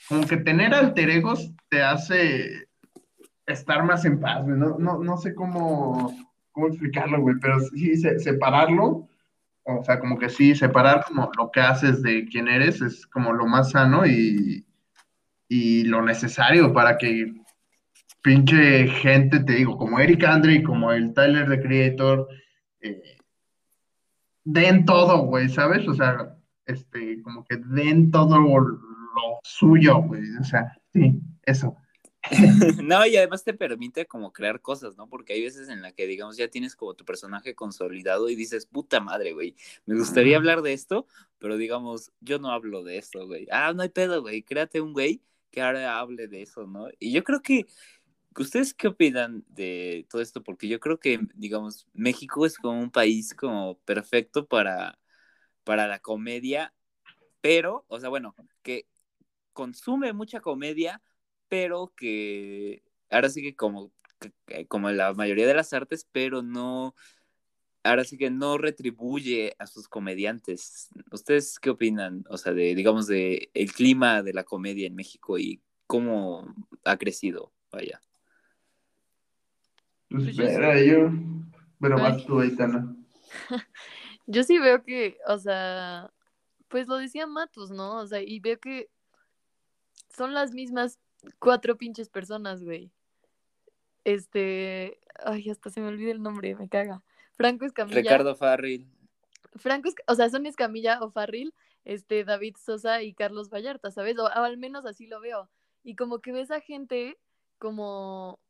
como 0.09 0.25
que 0.27 0.37
tener 0.37 0.75
alter 0.75 1.11
egos 1.11 1.53
te 1.69 1.83
hace 1.83 2.69
estar 3.47 3.85
más 3.85 4.05
en 4.05 4.21
paz, 4.21 4.45
güey. 4.45 4.57
No, 4.57 4.79
no, 4.79 5.17
sé 5.17 5.35
cómo, 5.35 6.17
cómo 6.53 6.69
explicarlo, 6.69 7.21
güey, 7.21 7.37
pero 7.41 7.59
sí, 7.59 7.97
separarlo. 7.97 9.09
O 9.65 9.85
sea, 9.85 9.99
como 9.99 10.19
que 10.19 10.29
sí, 10.29 10.55
separar 10.55 11.05
como 11.05 11.31
lo 11.37 11.51
que 11.51 11.61
haces 11.61 12.01
de 12.03 12.27
quién 12.27 12.47
eres 12.49 12.81
es 12.81 13.07
como 13.07 13.33
lo 13.33 13.47
más 13.47 13.71
sano 13.71 14.07
y, 14.07 14.65
y 15.49 15.85
lo 15.85 16.03
necesario 16.03 16.73
para 16.73 16.97
que 16.97 17.33
pinche 18.23 18.87
gente, 18.87 19.41
te 19.41 19.55
digo, 19.55 19.77
como 19.77 19.99
Eric 19.99 20.25
Andre 20.25 20.63
como 20.63 20.93
el 20.93 21.13
Tyler 21.13 21.49
the 21.49 21.61
Creator, 21.61 22.29
eh, 22.81 23.19
den 24.45 24.85
todo, 24.85 25.27
güey, 25.27 25.49
¿sabes? 25.49 25.87
O 25.89 25.95
sea, 25.95 26.37
este, 26.67 27.21
como 27.23 27.45
que 27.45 27.57
den 27.57 28.11
todo 28.11 28.39
lo, 28.39 29.41
suyo, 29.43 29.99
güey, 30.03 30.23
o 30.41 30.45
sea, 30.45 30.73
sí, 30.93 31.21
eso. 31.43 31.77
no, 32.85 33.05
y 33.05 33.17
además 33.17 33.43
te 33.43 33.53
permite 33.53 34.07
como 34.07 34.33
crear 34.33 34.61
cosas, 34.61 34.97
¿no? 34.97 35.09
Porque 35.09 35.33
hay 35.33 35.43
veces 35.43 35.69
en 35.69 35.83
la 35.83 35.91
que, 35.91 36.07
digamos, 36.07 36.37
ya 36.37 36.47
tienes 36.47 36.77
como 36.77 36.95
tu 36.95 37.05
personaje 37.05 37.57
consolidado 37.57 38.29
y 38.29 38.37
dices, 38.37 38.67
puta 38.67 39.01
madre, 39.01 39.33
güey, 39.33 39.57
me 39.87 39.97
gustaría 39.97 40.37
hablar 40.37 40.63
de 40.63 40.73
esto, 40.73 41.07
pero 41.39 41.57
digamos, 41.57 42.13
yo 42.21 42.39
no 42.39 42.53
hablo 42.53 42.85
de 42.85 42.99
esto, 42.99 43.27
güey. 43.27 43.49
Ah, 43.51 43.73
no 43.75 43.83
hay 43.83 43.89
pedo, 43.89 44.23
güey, 44.23 44.43
créate 44.45 44.81
un 44.81 44.93
güey 44.93 45.21
que 45.51 45.61
ahora 45.61 45.99
hable 45.99 46.29
de 46.29 46.43
eso, 46.43 46.67
¿no? 46.67 46.89
Y 46.99 47.13
yo 47.13 47.25
creo 47.25 47.43
que 47.43 47.67
¿Ustedes 48.39 48.75
qué 48.75 48.89
opinan 48.89 49.45
de 49.49 50.07
todo 50.09 50.23
esto? 50.23 50.43
Porque 50.43 50.69
yo 50.69 50.81
creo 50.81 50.99
que, 50.99 51.21
digamos, 51.35 51.87
México 51.93 52.47
es 52.47 52.57
como 52.57 52.81
un 52.81 52.91
país 52.91 53.35
como 53.35 53.79
perfecto 53.81 54.47
para, 54.47 54.99
para 55.65 55.87
la 55.87 55.99
comedia, 56.01 56.75
pero, 57.41 57.85
o 57.89 58.01
sea, 58.01 58.09
bueno, 58.09 58.35
que 58.63 58.87
consume 59.53 60.13
mucha 60.13 60.41
comedia, 60.41 61.03
pero 61.49 61.93
que 61.97 62.83
ahora 63.11 63.29
sí 63.29 63.43
que 63.43 63.55
como, 63.55 63.93
como 64.69 64.91
la 64.91 65.13
mayoría 65.15 65.47
de 65.47 65.55
las 65.55 65.73
artes, 65.73 66.07
pero 66.13 66.43
no, 66.43 66.95
ahora 67.83 68.05
sí 68.05 68.17
que 68.17 68.31
no 68.31 68.59
retribuye 68.59 69.55
a 69.59 69.67
sus 69.67 69.89
comediantes. 69.89 70.89
¿Ustedes 71.11 71.59
qué 71.59 71.71
opinan? 71.71 72.25
O 72.29 72.39
sea, 72.39 72.53
de, 72.53 72.75
digamos, 72.75 73.07
de 73.07 73.51
el 73.55 73.73
clima 73.73 74.23
de 74.23 74.33
la 74.33 74.45
comedia 74.45 74.87
en 74.87 74.95
México 74.95 75.39
y 75.39 75.61
cómo 75.87 76.55
ha 76.85 76.97
crecido, 76.97 77.53
vaya. 77.71 78.01
Pues, 80.13 80.37
pues 80.37 80.87
yo. 80.87 81.11
Pero 81.81 81.99
más 81.99 82.25
tú, 82.27 82.41
Aitana. 82.41 82.95
yo 84.27 84.43
sí 84.45 84.59
veo 84.59 84.83
que, 84.85 85.19
o 85.27 85.39
sea, 85.39 86.11
pues 86.69 86.87
lo 86.87 86.97
decía 86.97 87.27
Matos, 87.27 87.71
¿no? 87.71 87.99
O 87.99 88.07
sea, 88.07 88.21
y 88.23 88.39
veo 88.41 88.59
que 88.61 88.89
son 90.15 90.35
las 90.35 90.53
mismas 90.53 90.99
cuatro 91.39 91.77
pinches 91.77 92.09
personas, 92.09 92.63
güey. 92.63 92.93
Este, 94.05 94.99
ay, 95.25 95.49
hasta 95.51 95.71
se 95.71 95.81
me 95.81 95.89
olvida 95.89 96.13
el 96.13 96.23
nombre, 96.23 96.55
me 96.55 96.69
caga. 96.69 97.03
Franco 97.35 97.65
Escamilla. 97.65 98.01
Ricardo 98.01 98.35
Farril. 98.37 98.89
Franco, 99.57 99.91
o 100.07 100.15
sea, 100.15 100.31
son 100.31 100.47
Escamilla 100.47 101.01
o 101.03 101.11
Farril, 101.11 101.55
este, 101.85 102.25
David 102.25 102.57
Sosa 102.59 103.03
y 103.03 103.15
Carlos 103.15 103.51
Vallarta, 103.51 103.91
¿sabes? 103.91 104.19
o, 104.19 104.27
al 104.29 104.57
menos 104.57 104.87
así 104.87 105.07
lo 105.07 105.21
veo. 105.21 105.51
Y 105.83 105.97
como 105.97 106.21
que 106.21 106.33
ves 106.33 106.51
a 106.51 106.61
gente 106.61 107.19
como, 107.59 108.41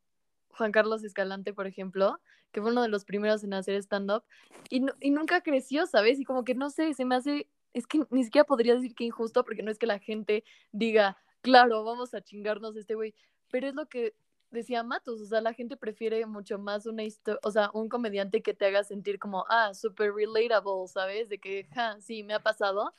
Juan 0.57 0.71
Carlos 0.71 1.03
Escalante, 1.03 1.53
por 1.53 1.67
ejemplo, 1.67 2.19
que 2.51 2.61
fue 2.61 2.71
uno 2.71 2.81
de 2.81 2.89
los 2.89 3.05
primeros 3.05 3.43
en 3.43 3.53
hacer 3.53 3.75
stand-up, 3.75 4.23
y, 4.69 4.85
y 5.01 5.11
nunca 5.11 5.41
creció, 5.41 5.85
¿sabes? 5.87 6.19
Y 6.19 6.25
como 6.25 6.43
que 6.43 6.55
no 6.55 6.69
sé, 6.69 6.93
se 6.93 7.05
me 7.05 7.15
hace, 7.15 7.47
es 7.73 7.87
que 7.87 8.05
ni 8.09 8.23
siquiera 8.23 8.45
podría 8.45 8.75
decir 8.75 8.93
que 8.95 9.03
injusto, 9.03 9.43
porque 9.43 9.63
no 9.63 9.71
es 9.71 9.79
que 9.79 9.87
la 9.87 9.99
gente 9.99 10.43
diga, 10.71 11.17
claro, 11.41 11.83
vamos 11.83 12.13
a 12.13 12.21
chingarnos 12.21 12.75
este 12.75 12.95
güey, 12.95 13.13
pero 13.49 13.67
es 13.67 13.75
lo 13.75 13.87
que 13.87 14.15
decía 14.53 14.83
Matos, 14.83 15.19
o 15.19 15.25
sea, 15.25 15.41
la 15.41 15.53
gente 15.53 15.75
prefiere 15.75 16.25
mucho 16.25 16.59
más 16.59 16.85
una 16.85 17.03
historia, 17.03 17.39
o 17.43 17.51
sea, 17.51 17.71
un 17.73 17.89
comediante 17.89 18.41
que 18.41 18.53
te 18.53 18.67
haga 18.67 18.83
sentir 18.83 19.19
como, 19.19 19.45
ah, 19.49 19.73
súper 19.73 20.13
relatable, 20.13 20.87
¿sabes? 20.87 21.27
De 21.27 21.39
que, 21.39 21.65
ja, 21.73 21.99
sí, 21.99 22.23
me 22.23 22.35
ha 22.35 22.39
pasado. 22.39 22.93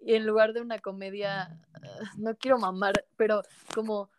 Y 0.00 0.14
en 0.14 0.26
lugar 0.26 0.52
de 0.52 0.60
una 0.60 0.78
comedia, 0.78 1.60
uh, 1.76 2.20
no 2.20 2.36
quiero 2.36 2.58
mamar, 2.58 3.04
pero 3.16 3.42
como, 3.74 4.10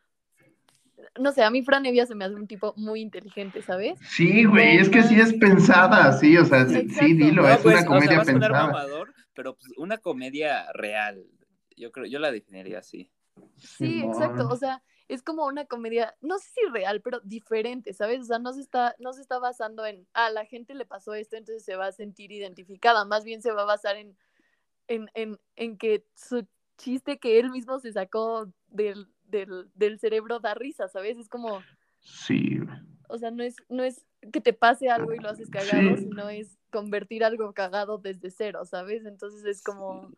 no 1.20 1.32
sé, 1.32 1.44
a 1.44 1.50
mí 1.50 1.62
Fran 1.64 1.86
Evia 1.86 2.06
se 2.06 2.16
me 2.16 2.26
hace 2.26 2.36
un 2.36 2.48
tipo 2.48 2.74
muy 2.76 3.02
inteligente, 3.02 3.62
¿sabes? 3.62 4.00
Sí, 4.10 4.46
güey, 4.46 4.78
es 4.78 4.90
que 4.90 5.04
sí 5.04 5.20
es 5.20 5.34
pensada, 5.34 6.12
sí, 6.14 6.38
o 6.38 6.46
sea, 6.46 6.68
sí, 6.68 6.90
sí 6.90 7.14
dilo, 7.14 7.44
No, 7.44 7.50
es 7.50 7.58
pues, 7.62 7.66
una 7.66 7.76
o 7.76 7.78
sea, 7.80 7.86
comedia 7.88 8.24
pensada. 8.24 8.68
mamador, 8.68 9.14
pero 9.34 9.56
pues, 9.56 9.72
una 9.78 9.98
comedia 9.98 10.72
real. 10.74 11.26
Yo 11.76 11.92
creo, 11.92 12.06
yo 12.06 12.20
la 12.20 12.32
definiría 12.32 12.80
así. 12.80 13.12
Sí, 13.58 14.04
exacto. 14.04 14.48
O 14.48 14.56
sea, 14.56 14.84
es 15.08 15.22
como 15.22 15.46
una 15.46 15.66
comedia, 15.66 16.16
no 16.22 16.38
sé 16.40 16.50
si 16.54 16.72
real, 16.72 17.02
pero 17.02 17.20
diferente, 17.22 17.94
¿sabes? 17.94 18.22
O 18.22 18.26
sea, 18.26 18.40
no 18.40 18.54
se 18.54 18.62
está, 18.62 18.96
no 19.00 19.14
se 19.14 19.22
está 19.22 19.40
basando 19.40 19.86
en, 19.86 20.08
ah, 20.14 20.28
a 20.28 20.32
la 20.32 20.46
gente 20.46 20.74
le 20.74 20.86
pasó 20.86 21.14
esto, 21.14 21.36
entonces 21.36 21.64
se 21.64 21.76
va 21.76 21.88
a 21.88 21.92
sentir 21.92 22.32
identificada. 22.32 23.06
Más 23.06 23.24
bien 23.24 23.42
se 23.42 23.52
va 23.52 23.64
a 23.64 23.66
basar 23.66 23.96
en, 23.98 24.18
en, 24.88 25.10
en, 25.14 25.40
en 25.56 25.78
que 25.78 26.06
su 26.16 26.48
chiste 26.78 27.20
que 27.20 27.40
él 27.40 27.52
mismo 27.52 27.80
se 27.80 27.92
sacó 27.92 28.52
del, 28.68 29.13
del, 29.34 29.70
del 29.76 30.00
cerebro 30.00 30.40
da 30.40 30.54
risa, 30.54 30.88
¿sabes? 30.88 31.18
Es 31.18 31.28
como, 31.28 31.60
Sí, 32.00 32.60
o 33.08 33.18
sea, 33.18 33.32
no 33.32 33.44
es, 33.44 33.56
no 33.70 33.84
es 33.84 34.06
que 34.32 34.42
te 34.42 34.54
pase 34.54 34.90
algo 34.90 35.14
y 35.14 35.20
lo 35.20 35.30
haces 35.30 35.50
cagado, 35.50 35.98
Sí. 35.98 36.04
sino 36.04 36.30
es 36.30 36.58
convertir 36.72 37.24
algo 37.24 37.54
cagado 37.54 37.98
desde 37.98 38.30
cero, 38.30 38.66
¿sabes? 38.66 39.06
Entonces 39.06 39.46
es 39.46 39.64
como, 39.64 40.12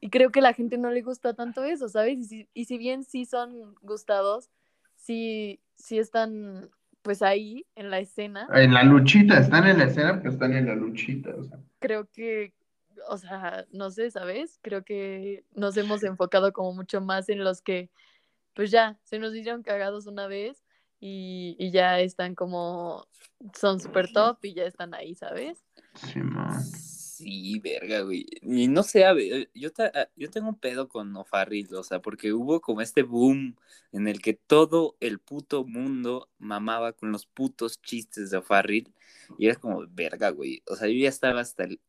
y 0.00 0.08
creo 0.10 0.30
que 0.30 0.40
a 0.40 0.42
la 0.42 0.52
gente 0.54 0.78
no 0.78 0.90
le 0.90 1.02
gusta 1.02 1.34
tanto 1.34 1.64
eso, 1.64 1.88
¿sabes? 1.88 2.18
Y 2.18 2.24
si, 2.24 2.48
y 2.54 2.64
si 2.66 2.78
bien 2.78 3.04
sí 3.04 3.24
son 3.26 3.74
gustados, 3.82 4.50
sí, 4.94 5.60
sí 5.74 5.98
están 5.98 6.70
pues 7.02 7.22
ahí 7.22 7.64
en 7.76 7.90
la 7.90 8.00
escena, 8.00 8.48
En 8.52 8.74
la 8.74 8.82
luchita, 8.82 9.38
están 9.38 9.66
en 9.66 9.78
la 9.78 9.84
escena, 9.84 10.18
pero 10.18 10.30
están 10.30 10.52
en 10.54 10.66
la 10.66 10.74
luchita, 10.74 11.34
o 11.36 11.44
sea. 11.44 11.58
creo 11.78 12.08
que, 12.10 12.52
o 13.08 13.16
sea, 13.16 13.64
no 13.72 13.90
sé, 13.90 14.10
¿sabes? 14.10 14.58
Creo 14.62 14.84
que 14.84 15.44
nos 15.54 15.76
hemos 15.76 16.02
enfocado 16.02 16.52
como 16.52 16.72
mucho 16.72 17.00
más 17.00 17.28
en 17.28 17.44
los 17.44 17.62
que, 17.62 17.90
pues 18.56 18.70
ya, 18.70 18.98
se 19.04 19.18
nos 19.18 19.34
hicieron 19.34 19.62
cagados 19.62 20.06
una 20.06 20.26
vez 20.26 20.64
y, 20.98 21.56
y 21.58 21.70
ya 21.72 22.00
están 22.00 22.34
como, 22.34 23.06
son 23.54 23.80
súper 23.80 24.10
top 24.10 24.38
y 24.42 24.54
ya 24.54 24.64
están 24.64 24.94
ahí, 24.94 25.14
¿sabes? 25.14 25.62
Simón. 25.94 26.62
Sí, 27.16 27.58
verga, 27.60 28.00
güey. 28.00 28.26
Y 28.40 28.68
no 28.68 28.82
sé, 28.82 29.04
a 29.04 29.12
ver, 29.12 29.50
yo, 29.54 29.70
ta- 29.72 29.92
ah, 29.94 30.08
yo 30.16 30.30
tengo 30.30 30.48
un 30.48 30.58
pedo 30.58 30.88
con 30.88 31.14
O'Farrill, 31.16 31.74
o 31.74 31.82
sea, 31.82 32.00
porque 32.00 32.32
hubo 32.32 32.62
como 32.62 32.80
este 32.80 33.02
boom 33.02 33.56
en 33.92 34.08
el 34.08 34.22
que 34.22 34.32
todo 34.32 34.96
el 35.00 35.18
puto 35.18 35.64
mundo 35.64 36.30
mamaba 36.38 36.94
con 36.94 37.12
los 37.12 37.26
putos 37.26 37.82
chistes 37.82 38.30
de 38.30 38.38
O'Farrill 38.38 38.92
y 39.38 39.48
era 39.48 39.56
como, 39.56 39.84
verga, 39.88 40.30
güey. 40.30 40.62
O 40.66 40.76
sea, 40.76 40.88
yo 40.88 40.94
ya 40.94 41.10
estaba 41.10 41.40
hasta 41.40 41.64
el... 41.64 41.80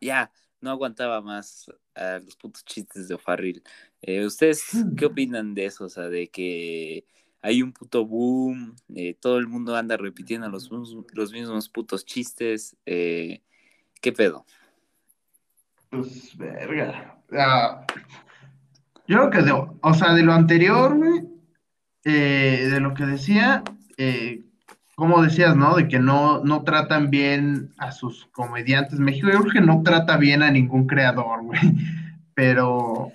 Ya, 0.00 0.30
no 0.60 0.70
aguantaba 0.70 1.20
más 1.20 1.70
a 1.94 2.18
los 2.18 2.36
putos 2.36 2.64
chistes 2.64 3.08
de 3.08 3.14
O'Farrill. 3.14 3.62
Eh, 4.02 4.24
¿ustedes 4.24 4.64
qué 4.96 5.06
opinan 5.06 5.54
de 5.54 5.66
eso? 5.66 5.84
O 5.84 5.88
sea, 5.88 6.08
de 6.08 6.28
que 6.28 7.04
hay 7.42 7.62
un 7.62 7.72
puto 7.72 8.04
boom, 8.06 8.74
eh, 8.94 9.14
todo 9.14 9.38
el 9.38 9.46
mundo 9.46 9.76
anda 9.76 9.96
repitiendo 9.96 10.48
los, 10.48 10.70
mus- 10.70 10.96
los 11.12 11.32
mismos 11.32 11.68
putos 11.68 12.04
chistes. 12.04 12.76
eh, 12.86 13.42
¿Qué 14.00 14.12
pedo? 14.12 14.44
Pues, 15.90 16.36
verga. 16.36 17.18
Ah, 17.32 17.84
yo 19.06 19.16
creo 19.18 19.30
que, 19.30 19.42
de, 19.42 19.52
o 19.52 19.94
sea, 19.94 20.14
de 20.14 20.22
lo 20.22 20.32
anterior, 20.32 20.98
eh, 22.04 22.68
de 22.70 22.80
lo 22.80 22.94
que 22.94 23.04
decía, 23.06 23.62
eh, 23.96 24.42
como 24.96 25.22
decías, 25.22 25.54
¿no? 25.54 25.76
De 25.76 25.86
que 25.86 26.00
no, 26.00 26.42
no 26.42 26.64
tratan 26.64 27.10
bien 27.10 27.72
a 27.78 27.92
sus 27.92 28.26
comediantes. 28.32 28.98
México, 28.98 29.28
yo 29.32 29.40
creo 29.42 29.52
que 29.52 29.60
no 29.60 29.82
trata 29.84 30.16
bien 30.16 30.42
a 30.42 30.50
ningún 30.50 30.86
creador, 30.88 31.42
güey. 31.44 31.60
Pero, 32.34 33.12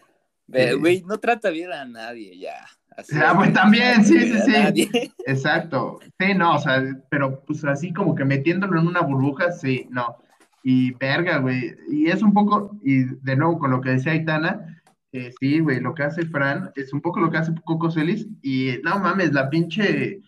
Eh, 0.54 0.70
Eh, 0.70 0.74
Güey, 0.76 1.04
no 1.04 1.18
trata 1.18 1.50
bien 1.50 1.72
a 1.74 1.84
nadie 1.86 2.38
ya. 2.38 2.56
Así 2.98 3.16
Ah, 3.18 3.30
es, 3.32 3.36
pues, 3.36 3.54
también, 3.54 4.04
sí, 4.06 4.20
sí, 4.20 4.40
sí. 4.46 4.52
nadie. 4.52 4.90
exacto. 5.26 6.00
Sí, 6.20 6.34
no, 6.34 6.56
o 6.56 6.60
sea, 6.60 6.84
pero 7.10 7.44
pues 7.46 7.64
así 7.66 7.92
como 7.94 8.16
que 8.16 8.26
metiéndolo 8.26 8.80
en 8.80 8.88
una 8.88 9.02
burbuja, 9.02 9.52
sí, 9.52 9.88
no. 9.90 10.18
Y 10.64 10.92
verga, 10.96 11.38
güey. 11.40 11.74
Y 11.90 12.08
es 12.08 12.22
un 12.22 12.34
poco, 12.34 12.78
y 12.84 13.04
de 13.06 13.36
nuevo 13.36 13.58
con 13.60 13.72
lo 13.72 13.82
que 13.82 13.92
decía 13.92 14.12
Aitana, 14.12 14.82
eh, 15.14 15.32
sí, 15.40 15.60
güey, 15.60 15.80
lo 15.80 15.94
que 15.96 16.04
hace 16.04 16.26
Fran 16.28 16.72
es 16.76 16.94
un 16.94 17.02
poco 17.02 17.20
lo 17.20 17.32
que 17.32 17.38
hace 17.38 17.54
Coco 17.66 17.90
Celis. 17.90 18.28
Y 18.44 18.74
no 18.84 19.00
mames, 19.00 19.32
la 19.34 19.50
pinche, 19.50 20.20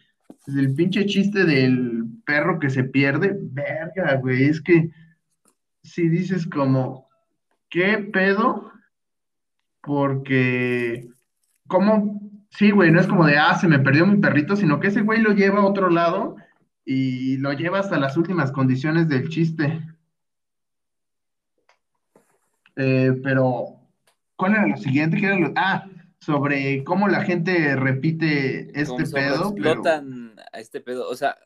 el 0.47 0.73
pinche 0.75 1.05
chiste 1.05 1.45
del 1.45 2.05
perro 2.25 2.59
que 2.59 2.69
se 2.69 2.83
pierde, 2.83 3.37
verga, 3.39 4.15
güey. 4.15 4.45
Es 4.45 4.61
que 4.61 4.89
si 5.83 6.09
dices 6.09 6.47
como, 6.47 7.07
¿qué 7.69 7.97
pedo? 7.97 8.71
Porque, 9.81 11.09
¿cómo? 11.67 12.21
Sí, 12.49 12.71
güey, 12.71 12.91
no 12.91 12.99
es 12.99 13.07
como 13.07 13.25
de, 13.25 13.37
ah, 13.37 13.55
se 13.55 13.67
me 13.67 13.79
perdió 13.79 14.05
mi 14.05 14.17
perrito, 14.17 14.55
sino 14.55 14.79
que 14.79 14.87
ese 14.87 15.01
güey 15.01 15.21
lo 15.21 15.31
lleva 15.33 15.61
a 15.61 15.65
otro 15.65 15.89
lado 15.89 16.35
y 16.85 17.37
lo 17.37 17.51
lleva 17.53 17.79
hasta 17.79 17.97
las 17.97 18.15
últimas 18.15 18.51
condiciones 18.51 19.09
del 19.09 19.29
chiste. 19.29 19.81
Eh, 22.75 23.19
pero, 23.23 23.65
¿cuál 24.35 24.53
era 24.53 24.67
lo 24.67 24.77
siguiente? 24.77 25.17
¿Qué 25.17 25.25
era 25.25 25.39
lo- 25.39 25.53
Ah, 25.55 25.85
sobre 26.25 26.83
cómo 26.83 27.07
la 27.07 27.23
gente 27.23 27.75
repite 27.75 28.69
este 28.79 29.05
pedo, 29.05 29.53
pero 29.55 29.71
explotan 29.71 30.35
a 30.51 30.59
este 30.59 30.79
pedo. 30.81 31.09
O 31.09 31.15
sea, 31.15 31.37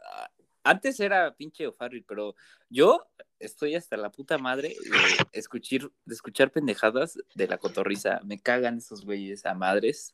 antes 0.63 0.99
era 0.99 1.33
pinche 1.35 1.67
O'Farrill, 1.67 2.05
pero 2.07 2.35
yo 2.69 3.07
estoy 3.39 3.75
hasta 3.75 3.97
la 3.97 4.11
puta 4.11 4.37
madre 4.37 4.69
de 4.69 5.39
escuchar, 5.39 5.89
de 6.05 6.13
escuchar 6.13 6.51
pendejadas 6.51 7.17
de 7.35 7.47
la 7.47 7.57
cotorriza. 7.57 8.19
Me 8.23 8.39
cagan 8.39 8.77
esos 8.77 9.05
güeyes 9.05 9.45
a 9.45 9.53
madres. 9.53 10.13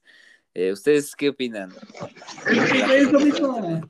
Eh, 0.54 0.72
¿Ustedes 0.72 1.16
qué 1.16 1.30
opinan? 1.30 1.74
Es 2.48 3.12
lo 3.12 3.20
mismo. 3.20 3.82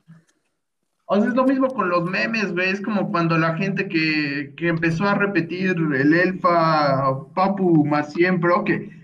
O 1.06 1.16
sea, 1.16 1.28
es 1.28 1.34
lo 1.34 1.44
mismo 1.44 1.68
con 1.68 1.90
los 1.90 2.04
memes, 2.04 2.52
güey. 2.52 2.70
Es 2.70 2.80
como 2.80 3.10
cuando 3.10 3.36
la 3.36 3.56
gente 3.56 3.88
que, 3.88 4.54
que 4.56 4.68
empezó 4.68 5.04
a 5.04 5.14
repetir 5.14 5.76
el 5.76 6.14
Elfa, 6.14 7.28
Papu, 7.34 7.84
más 7.84 8.14
siempre, 8.14 8.50
que, 8.64 9.03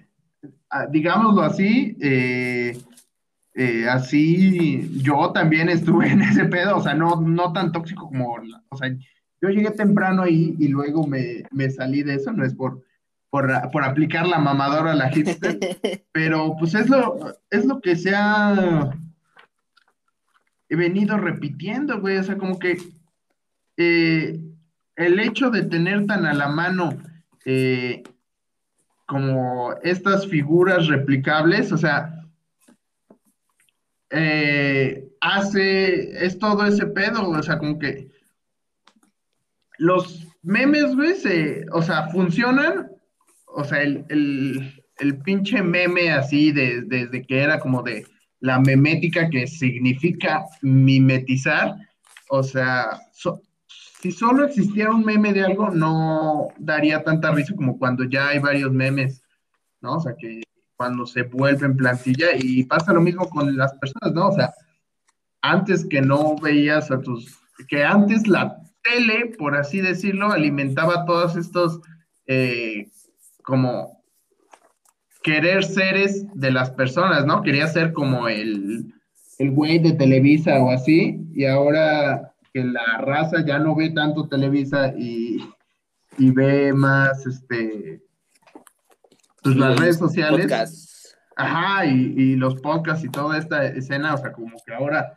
digámoslo 0.90 1.42
así, 1.42 1.96
eh, 2.00 2.76
eh, 3.54 3.88
así 3.88 5.02
yo 5.02 5.32
también 5.32 5.68
estuve 5.68 6.08
en 6.12 6.22
ese 6.22 6.44
pedo, 6.46 6.76
o 6.76 6.82
sea, 6.82 6.94
no, 6.94 7.20
no 7.20 7.52
tan 7.52 7.72
tóxico 7.72 8.08
como, 8.08 8.36
o 8.68 8.76
sea, 8.76 8.90
yo 9.42 9.48
llegué 9.48 9.70
temprano 9.70 10.22
ahí 10.22 10.54
y 10.58 10.68
luego 10.68 11.06
me, 11.06 11.44
me 11.50 11.70
salí 11.70 12.02
de 12.02 12.14
eso, 12.14 12.32
no 12.32 12.44
es 12.44 12.54
por, 12.54 12.84
por, 13.30 13.50
por 13.70 13.84
aplicar 13.84 14.26
la 14.26 14.38
mamadora 14.38 14.92
a 14.92 14.96
la 14.96 15.10
hipster, 15.10 15.58
pero 16.12 16.54
pues 16.58 16.74
es 16.74 16.88
lo, 16.88 17.34
es 17.50 17.64
lo 17.64 17.80
que 17.80 17.96
se 17.96 18.14
ha 18.14 18.92
he 20.70 20.76
venido 20.76 21.18
repitiendo, 21.18 22.00
güey, 22.00 22.16
o 22.16 22.22
sea, 22.22 22.38
como 22.38 22.58
que 22.58 22.78
eh, 23.76 24.40
el 24.94 25.18
hecho 25.18 25.50
de 25.50 25.64
tener 25.64 26.06
tan 26.06 26.24
a 26.24 26.32
la 26.32 26.48
mano 26.48 26.90
eh, 27.44 28.04
como 29.10 29.74
estas 29.82 30.28
figuras 30.28 30.86
replicables, 30.86 31.72
o 31.72 31.76
sea, 31.76 32.14
eh, 34.10 35.04
hace, 35.20 36.24
es 36.24 36.38
todo 36.38 36.64
ese 36.64 36.86
pedo, 36.86 37.28
o 37.28 37.42
sea, 37.42 37.58
como 37.58 37.76
que 37.76 38.08
los 39.78 40.26
memes, 40.42 40.94
güey, 40.94 41.14
se- 41.16 41.66
o 41.72 41.82
sea, 41.82 42.06
funcionan, 42.10 42.88
o 43.46 43.64
sea, 43.64 43.82
el, 43.82 44.04
el, 44.10 44.80
el 45.00 45.18
pinche 45.22 45.60
meme 45.60 46.12
así 46.12 46.52
de- 46.52 46.82
desde 46.82 47.26
que 47.26 47.40
era 47.42 47.58
como 47.58 47.82
de 47.82 48.06
la 48.38 48.60
memética 48.60 49.28
que 49.28 49.48
significa 49.48 50.44
mimetizar, 50.62 51.74
o 52.28 52.44
sea, 52.44 53.00
so- 53.12 53.42
si 54.00 54.12
solo 54.12 54.44
existiera 54.44 54.90
un 54.90 55.04
meme 55.04 55.32
de 55.32 55.44
algo, 55.44 55.70
no 55.70 56.48
daría 56.58 57.02
tanta 57.04 57.30
risa 57.32 57.54
como 57.54 57.78
cuando 57.78 58.04
ya 58.04 58.28
hay 58.28 58.38
varios 58.38 58.72
memes, 58.72 59.22
¿no? 59.80 59.96
O 59.96 60.00
sea, 60.00 60.14
que 60.18 60.42
cuando 60.76 61.06
se 61.06 61.22
vuelven 61.22 61.76
plantilla 61.76 62.28
y 62.38 62.64
pasa 62.64 62.94
lo 62.94 63.02
mismo 63.02 63.28
con 63.28 63.56
las 63.56 63.74
personas, 63.74 64.14
¿no? 64.14 64.28
O 64.28 64.32
sea, 64.32 64.54
antes 65.42 65.84
que 65.84 66.00
no 66.00 66.36
veías 66.36 66.90
a 66.90 67.00
tus, 67.00 67.38
que 67.68 67.84
antes 67.84 68.26
la 68.26 68.56
tele, 68.82 69.34
por 69.38 69.54
así 69.54 69.82
decirlo, 69.82 70.32
alimentaba 70.32 71.04
todos 71.04 71.36
estos 71.36 71.80
eh, 72.26 72.88
como 73.42 74.02
querer 75.22 75.62
seres 75.64 76.24
de 76.34 76.50
las 76.50 76.70
personas, 76.70 77.26
¿no? 77.26 77.42
Quería 77.42 77.66
ser 77.68 77.92
como 77.92 78.28
el, 78.28 78.94
el 79.38 79.50
güey 79.50 79.78
de 79.78 79.92
Televisa 79.92 80.58
o 80.60 80.70
así, 80.70 81.20
y 81.34 81.44
ahora 81.44 82.32
que 82.52 82.64
la 82.64 82.98
raza 82.98 83.44
ya 83.44 83.58
no 83.58 83.74
ve 83.74 83.90
tanto 83.90 84.28
Televisa 84.28 84.92
y, 84.96 85.44
y 86.18 86.30
ve 86.32 86.72
más, 86.72 87.26
este, 87.26 88.02
pues 89.42 89.56
las 89.56 89.78
redes 89.78 89.98
sociales. 89.98 90.42
podcasts. 90.42 91.16
Ajá, 91.36 91.86
y, 91.86 92.14
y 92.16 92.36
los 92.36 92.60
podcasts 92.60 93.04
y 93.04 93.08
toda 93.08 93.38
esta 93.38 93.64
escena, 93.66 94.14
o 94.14 94.18
sea, 94.18 94.32
como 94.32 94.56
que 94.66 94.74
ahora 94.74 95.14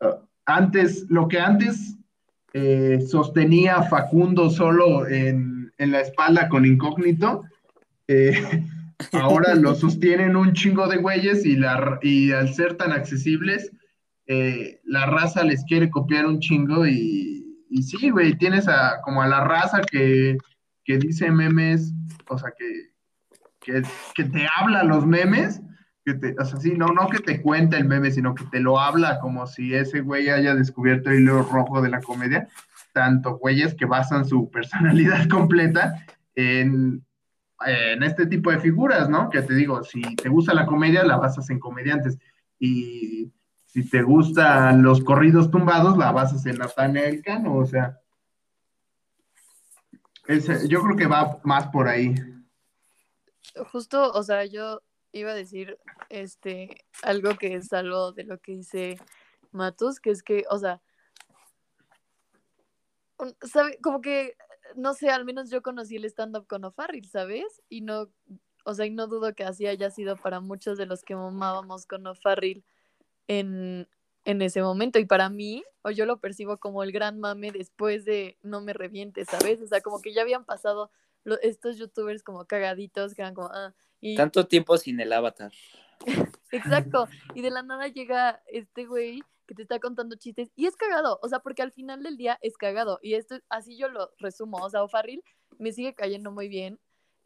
uh, 0.00 0.26
antes, 0.44 1.06
lo 1.08 1.28
que 1.28 1.38
antes 1.38 1.96
eh, 2.52 3.00
sostenía 3.08 3.82
Facundo 3.82 4.50
solo 4.50 5.06
en, 5.06 5.72
en, 5.78 5.92
la 5.92 6.00
espalda 6.00 6.48
con 6.48 6.66
incógnito, 6.66 7.44
eh, 8.08 8.64
ahora 9.12 9.54
lo 9.54 9.74
sostienen 9.74 10.34
un 10.34 10.52
chingo 10.52 10.88
de 10.88 10.96
güeyes 10.96 11.46
y, 11.46 11.56
la, 11.56 12.00
y 12.02 12.32
al 12.32 12.52
ser 12.52 12.76
tan 12.76 12.90
accesibles, 12.90 13.70
eh, 14.26 14.80
la 14.84 15.06
raza 15.06 15.42
les 15.44 15.64
quiere 15.64 15.90
copiar 15.90 16.26
un 16.26 16.40
chingo 16.40 16.86
y, 16.86 17.66
y 17.68 17.82
sí, 17.82 18.10
güey, 18.10 18.36
tienes 18.36 18.68
a, 18.68 19.00
como 19.02 19.22
a 19.22 19.28
la 19.28 19.44
raza 19.44 19.80
que, 19.80 20.36
que 20.84 20.98
dice 20.98 21.30
memes, 21.30 21.92
o 22.28 22.38
sea, 22.38 22.52
que, 22.56 22.90
que, 24.14 24.24
te 24.24 24.48
habla 24.56 24.84
los 24.84 25.06
memes 25.06 25.60
que 26.04 26.14
te, 26.14 26.34
o 26.38 26.44
sea, 26.44 26.58
sí, 26.58 26.72
no, 26.76 26.88
no 26.88 27.08
que 27.08 27.18
te 27.18 27.42
cuenta 27.42 27.76
el 27.76 27.84
meme, 27.84 28.10
sino 28.10 28.34
que 28.34 28.44
te 28.44 28.60
lo 28.60 28.78
habla 28.78 29.20
como 29.20 29.46
si 29.46 29.74
ese 29.74 30.00
güey 30.00 30.28
haya 30.30 30.54
descubierto 30.54 31.10
el 31.10 31.20
hilo 31.20 31.42
rojo 31.42 31.82
de 31.82 31.90
la 31.90 32.00
comedia, 32.00 32.48
tanto 32.92 33.36
güeyes 33.38 33.74
que 33.74 33.84
basan 33.84 34.24
su 34.24 34.50
personalidad 34.50 35.28
completa 35.28 36.06
en, 36.34 37.04
en 37.66 38.02
este 38.02 38.26
tipo 38.26 38.50
de 38.50 38.60
figuras, 38.60 39.08
¿no? 39.08 39.28
Que 39.28 39.42
te 39.42 39.54
digo, 39.54 39.82
si 39.84 40.00
te 40.16 40.28
gusta 40.28 40.54
la 40.54 40.66
comedia, 40.66 41.04
la 41.04 41.16
basas 41.16 41.50
en 41.50 41.58
comediantes, 41.58 42.18
y 42.58 43.32
si 43.72 43.88
te 43.88 44.02
gustan 44.02 44.82
los 44.82 45.02
corridos 45.04 45.50
tumbados, 45.50 45.96
la 45.96 46.10
basas 46.10 46.44
en 46.46 46.58
Nathaniel 46.58 47.22
Cano, 47.22 47.56
o 47.56 47.66
sea, 47.66 48.00
es, 50.26 50.68
yo 50.68 50.82
creo 50.82 50.96
que 50.96 51.06
va 51.06 51.40
más 51.44 51.68
por 51.68 51.86
ahí. 51.86 52.14
Justo, 53.72 54.10
o 54.12 54.22
sea, 54.24 54.44
yo 54.44 54.80
iba 55.12 55.30
a 55.30 55.34
decir 55.34 55.78
este 56.08 56.84
algo 57.02 57.36
que 57.36 57.54
es 57.54 57.72
algo 57.72 58.12
de 58.12 58.24
lo 58.24 58.38
que 58.38 58.56
dice 58.56 58.98
Matus, 59.52 60.00
que 60.00 60.10
es 60.10 60.22
que, 60.24 60.44
o 60.50 60.58
sea, 60.58 60.82
¿sabe? 63.42 63.78
Como 63.80 64.00
que, 64.00 64.36
no 64.74 64.94
sé, 64.94 65.10
al 65.10 65.24
menos 65.24 65.48
yo 65.48 65.62
conocí 65.62 65.96
el 65.96 66.04
stand-up 66.06 66.46
con 66.48 66.64
O'Farrill, 66.64 67.08
¿sabes? 67.08 67.62
Y 67.68 67.82
no, 67.82 68.10
o 68.64 68.74
sea, 68.74 68.86
y 68.86 68.90
no 68.90 69.06
dudo 69.06 69.32
que 69.34 69.44
así 69.44 69.66
haya 69.66 69.90
sido 69.90 70.16
para 70.16 70.40
muchos 70.40 70.76
de 70.76 70.86
los 70.86 71.02
que 71.02 71.14
mamábamos 71.14 71.86
con 71.86 72.06
O'Farrill 72.06 72.64
en, 73.30 73.88
en 74.24 74.42
ese 74.42 74.60
momento. 74.60 74.98
Y 74.98 75.04
para 75.04 75.30
mí, 75.30 75.62
o 75.82 75.90
yo 75.90 76.04
lo 76.04 76.18
percibo 76.18 76.58
como 76.58 76.82
el 76.82 76.90
gran 76.90 77.20
mame 77.20 77.52
después 77.52 78.04
de 78.04 78.36
No 78.42 78.60
me 78.60 78.72
reviente, 78.72 79.24
¿sabes? 79.24 79.62
O 79.62 79.66
sea, 79.68 79.80
como 79.80 80.02
que 80.02 80.12
ya 80.12 80.22
habían 80.22 80.44
pasado 80.44 80.90
estos 81.42 81.78
youtubers 81.78 82.24
como 82.24 82.44
cagaditos 82.46 83.14
que 83.14 83.22
eran 83.22 83.34
como, 83.34 83.48
ah, 83.52 83.72
tanto 84.16 84.46
tiempo 84.46 84.76
sin 84.78 84.98
el 84.98 85.12
avatar. 85.12 85.52
Exacto. 86.50 87.06
Y 87.34 87.42
de 87.42 87.50
la 87.50 87.62
nada 87.62 87.86
llega 87.86 88.42
este 88.46 88.86
güey 88.86 89.22
que 89.46 89.54
te 89.54 89.62
está 89.62 89.78
contando 89.78 90.16
chistes 90.16 90.50
y 90.56 90.66
es 90.66 90.76
cagado, 90.76 91.18
o 91.22 91.28
sea, 91.28 91.40
porque 91.40 91.62
al 91.62 91.72
final 91.72 92.02
del 92.02 92.16
día 92.16 92.38
es 92.42 92.56
cagado. 92.56 92.98
Y 93.02 93.14
esto, 93.14 93.36
así 93.48 93.76
yo 93.76 93.88
lo 93.88 94.10
resumo, 94.18 94.58
o 94.58 94.70
sea, 94.70 94.82
O'Farrill 94.82 95.22
me 95.58 95.72
sigue 95.72 95.94
cayendo 95.94 96.32
muy 96.32 96.48
bien. 96.48 96.80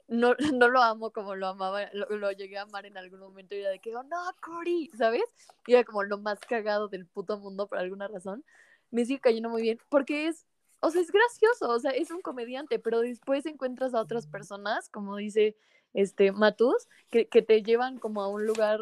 No, 0.07 0.35
no 0.55 0.69
lo 0.69 0.83
amo 0.83 1.11
como 1.13 1.35
lo 1.35 1.49
amaba, 1.49 1.89
lo, 1.93 2.31
llegué 2.33 2.59
a 2.59 2.63
amar 2.63 2.87
en 2.87 2.97
algún 2.97 3.21
momento 3.21 3.55
y 3.55 3.61
era 3.61 3.71
de 3.71 3.79
que, 3.79 3.97
oh, 3.97 4.03
no, 4.03 4.19
Cory, 4.41 4.91
¿sabes? 4.97 5.25
Y 5.67 5.73
era 5.73 5.85
como 5.85 6.03
lo 6.03 6.19
más 6.19 6.41
cagado 6.41 6.89
del 6.89 7.07
puto 7.07 7.39
mundo 7.39 7.67
por 7.67 7.79
alguna 7.79 8.09
razón. 8.09 8.45
Me 8.91 9.05
sigue 9.05 9.21
cayendo 9.21 9.49
muy 9.49 9.63
bien 9.63 9.79
porque 9.89 10.29
es, 10.29 10.47
o 10.81 10.91
sea, 10.91 11.01
es 11.01 11.11
gracioso, 11.11 11.69
o 11.71 11.81
sea, 11.81 11.93
es 11.93 12.11
un 12.11 12.21
comediante, 12.21 12.79
pero 12.79 13.01
después 13.01 13.47
encuentras 13.47 13.95
a 13.95 14.01
otras 14.01 14.27
personas, 14.27 14.89
como 14.91 15.17
dice 15.17 15.57
este, 15.95 16.33
Matus, 16.33 16.89
que, 17.11 17.27
que 17.29 17.43
te 17.43 17.63
llevan 17.63 17.99
como 17.99 18.23
a 18.23 18.29
un 18.29 18.47
lugar 18.47 18.81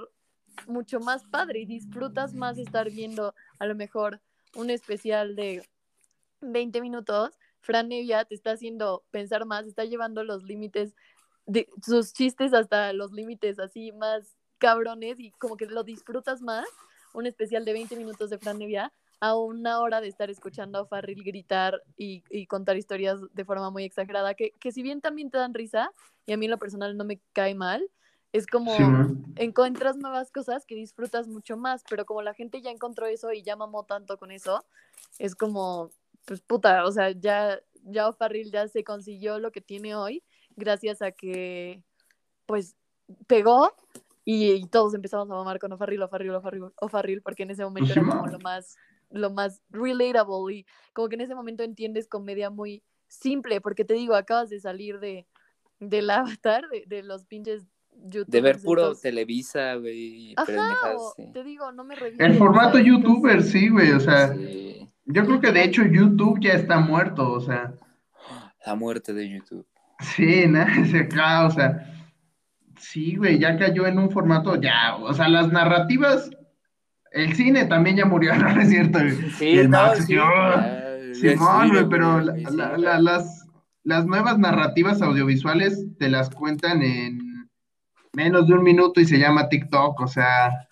mucho 0.66 1.00
más 1.00 1.24
padre 1.24 1.60
y 1.60 1.66
disfrutas 1.66 2.34
más 2.34 2.58
estar 2.58 2.90
viendo 2.90 3.34
a 3.58 3.66
lo 3.66 3.74
mejor 3.74 4.20
un 4.54 4.70
especial 4.70 5.36
de 5.36 5.66
20 6.40 6.80
minutos. 6.80 7.38
Fran 7.60 7.88
Nevia 7.88 8.24
te 8.24 8.34
está 8.34 8.52
haciendo 8.52 9.04
pensar 9.10 9.46
más, 9.46 9.66
está 9.66 9.84
llevando 9.84 10.24
los 10.24 10.42
límites 10.42 10.96
de 11.46 11.68
sus 11.84 12.12
chistes 12.12 12.54
hasta 12.54 12.92
los 12.92 13.12
límites 13.12 13.58
así 13.58 13.92
más 13.92 14.36
cabrones 14.58 15.18
y 15.18 15.32
como 15.32 15.56
que 15.56 15.66
lo 15.66 15.82
disfrutas 15.84 16.40
más. 16.42 16.66
Un 17.14 17.26
especial 17.26 17.64
de 17.64 17.72
20 17.72 17.96
minutos 17.96 18.30
de 18.30 18.38
Fran 18.38 18.58
Nevia 18.58 18.92
a 19.20 19.36
una 19.36 19.80
hora 19.80 20.00
de 20.00 20.08
estar 20.08 20.30
escuchando 20.30 20.80
a 20.80 20.86
Farril 20.86 21.22
gritar 21.22 21.80
y, 21.96 22.24
y, 22.28 22.46
contar 22.46 22.76
historias 22.76 23.20
de 23.32 23.44
forma 23.44 23.70
muy 23.70 23.84
exagerada, 23.84 24.34
que, 24.34 24.50
que 24.58 24.72
si 24.72 24.82
bien 24.82 25.00
también 25.00 25.30
te 25.30 25.38
dan 25.38 25.54
risa, 25.54 25.92
y 26.26 26.32
a 26.32 26.36
mí 26.36 26.46
en 26.46 26.50
lo 26.50 26.58
personal 26.58 26.96
no 26.96 27.04
me 27.04 27.20
cae 27.32 27.54
mal, 27.54 27.88
es 28.32 28.48
como 28.48 28.74
encuentras 29.36 29.96
nuevas 29.96 30.32
cosas 30.32 30.66
que 30.66 30.74
disfrutas 30.74 31.28
mucho 31.28 31.56
más, 31.56 31.84
pero 31.88 32.04
como 32.04 32.22
la 32.22 32.34
gente 32.34 32.62
ya 32.62 32.70
encontró 32.70 33.06
eso 33.06 33.32
y 33.32 33.42
ya 33.42 33.54
mamó 33.54 33.84
tanto 33.84 34.18
con 34.18 34.32
eso, 34.32 34.64
es 35.18 35.36
como, 35.36 35.90
pues 36.24 36.40
puta, 36.40 36.84
o 36.84 36.90
sea, 36.90 37.12
ya, 37.12 37.60
ya 37.84 38.12
Farril 38.12 38.50
ya 38.50 38.66
se 38.66 38.82
consiguió 38.82 39.38
lo 39.38 39.52
que 39.52 39.60
tiene 39.60 39.94
hoy 39.94 40.24
gracias 40.56 41.02
a 41.02 41.12
que, 41.12 41.82
pues, 42.46 42.76
pegó 43.26 43.72
y, 44.24 44.66
todos 44.66 44.94
empezamos 44.94 45.30
a 45.30 45.34
mamar 45.34 45.58
con 45.58 45.72
Ofarril, 45.72 46.02
Ofarril, 46.02 46.34
Ofarril, 46.34 46.64
Ofarril, 46.80 47.22
porque 47.22 47.42
en 47.42 47.50
ese 47.50 47.64
momento 47.64 47.92
era 47.92 48.02
como 48.02 48.26
lo 48.26 48.38
más 48.38 48.76
lo 49.10 49.30
más 49.30 49.60
relatable 49.68 50.54
y 50.54 50.66
como 50.94 51.10
que 51.10 51.16
en 51.16 51.20
ese 51.20 51.34
momento 51.34 51.62
entiendes 51.62 52.08
comedia 52.08 52.48
muy 52.48 52.82
simple, 53.08 53.60
porque 53.60 53.84
te 53.84 53.92
digo, 53.92 54.14
acabas 54.14 54.48
de 54.48 54.58
salir 54.58 55.00
de 55.00 55.26
del 55.80 56.08
avatar, 56.08 56.68
de, 56.70 56.84
de 56.86 57.02
los 57.02 57.26
pinches 57.26 57.66
youtubers. 57.90 58.30
De 58.30 58.40
ver 58.40 58.60
puro 58.62 58.94
Televisa, 58.94 59.74
güey. 59.74 60.34
Ajá, 60.36 60.94
te 61.32 61.44
digo, 61.44 61.72
no 61.72 61.84
me 61.84 61.94
El 62.18 62.34
formato 62.38 62.78
youtuber, 62.78 63.42
sí, 63.42 63.68
güey, 63.68 63.92
o 63.92 64.00
sea, 64.00 64.34
yo 64.34 65.26
creo 65.26 65.40
que 65.40 65.52
de 65.52 65.64
hecho 65.64 65.82
YouTube 65.82 66.38
ya 66.40 66.54
está 66.54 66.78
muerto, 66.78 67.30
o 67.32 67.40
sea. 67.40 67.74
La 68.64 68.76
muerte 68.76 69.12
de 69.12 69.28
YouTube. 69.28 69.66
Sí, 70.02 70.44
¿no? 70.48 70.60
acá, 70.60 71.46
o 71.46 71.50
sea, 71.50 71.86
sí, 72.78 73.16
güey, 73.16 73.38
ya 73.38 73.56
cayó 73.58 73.86
en 73.86 73.98
un 73.98 74.10
formato, 74.10 74.60
ya, 74.60 74.96
o 74.96 75.14
sea, 75.14 75.28
las 75.28 75.50
narrativas 75.50 76.30
el 77.12 77.34
cine 77.34 77.66
también 77.66 77.96
ya 77.96 78.06
murió, 78.06 78.34
¿no 78.36 78.60
es 78.60 78.68
cierto? 78.68 78.98
Sí, 79.38 79.58
el 79.58 79.68
Max, 79.68 80.06
sí, 80.06 81.28
Simón, 81.28 81.88
pero 81.90 82.20
las, 82.20 83.46
las 83.84 84.06
nuevas 84.06 84.38
narrativas 84.38 85.02
audiovisuales 85.02 85.86
te 85.98 86.08
las 86.08 86.30
cuentan 86.30 86.82
en 86.82 87.20
menos 88.12 88.46
de 88.46 88.54
un 88.54 88.62
minuto 88.62 89.00
y 89.00 89.06
se 89.06 89.18
llama 89.18 89.48
TikTok, 89.48 90.00
o 90.00 90.06
sea, 90.06 90.68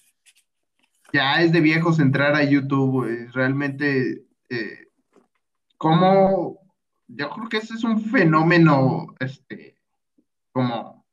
ya 1.12 1.42
es 1.42 1.52
de 1.52 1.60
viejos 1.60 1.98
entrar 1.98 2.34
a 2.34 2.44
YouTube, 2.44 3.28
realmente, 3.32 4.24
eh, 4.48 4.88
como, 5.76 6.59
yo 7.16 7.30
creo 7.30 7.48
que 7.48 7.56
ese 7.58 7.74
es 7.74 7.84
un 7.84 8.00
fenómeno, 8.00 9.14
este, 9.20 9.76
como, 10.52 11.04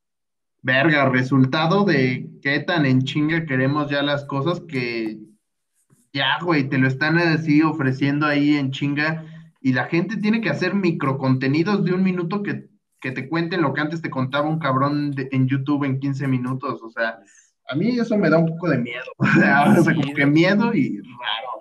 verga, 0.61 1.09
resultado 1.09 1.85
de 1.85 2.29
qué 2.41 2.59
tan 2.59 2.85
en 2.85 3.03
chinga 3.03 3.45
queremos 3.45 3.89
ya 3.89 4.01
las 4.01 4.25
cosas 4.25 4.61
que 4.61 5.19
ya, 6.13 6.39
güey, 6.41 6.67
te 6.67 6.77
lo 6.77 6.87
están 6.87 7.17
así 7.17 7.61
ofreciendo 7.61 8.25
ahí 8.25 8.55
en 8.55 8.71
chinga 8.71 9.25
y 9.61 9.73
la 9.73 9.85
gente 9.85 10.17
tiene 10.17 10.41
que 10.41 10.49
hacer 10.49 10.73
microcontenidos 10.73 11.83
de 11.83 11.93
un 11.93 12.03
minuto 12.03 12.43
que, 12.43 12.67
te 12.99 13.29
cuenten 13.29 13.61
lo 13.61 13.73
que 13.73 13.79
antes 13.79 14.01
te 14.01 14.09
contaba 14.09 14.49
un 14.49 14.59
cabrón 14.59 15.15
en 15.17 15.47
YouTube 15.47 15.85
en 15.85 15.97
15 15.97 16.27
minutos, 16.27 16.81
o 16.83 16.89
sea, 16.89 17.19
a 17.69 17.75
mí 17.75 17.97
eso 17.97 18.17
me 18.17 18.29
da 18.29 18.37
un 18.37 18.47
poco 18.47 18.69
de 18.69 18.79
miedo, 18.79 19.05
o 19.17 19.25
sea, 19.25 19.73
como 19.95 20.13
que 20.13 20.25
miedo 20.25 20.73
y 20.73 20.97
raro. 20.97 21.56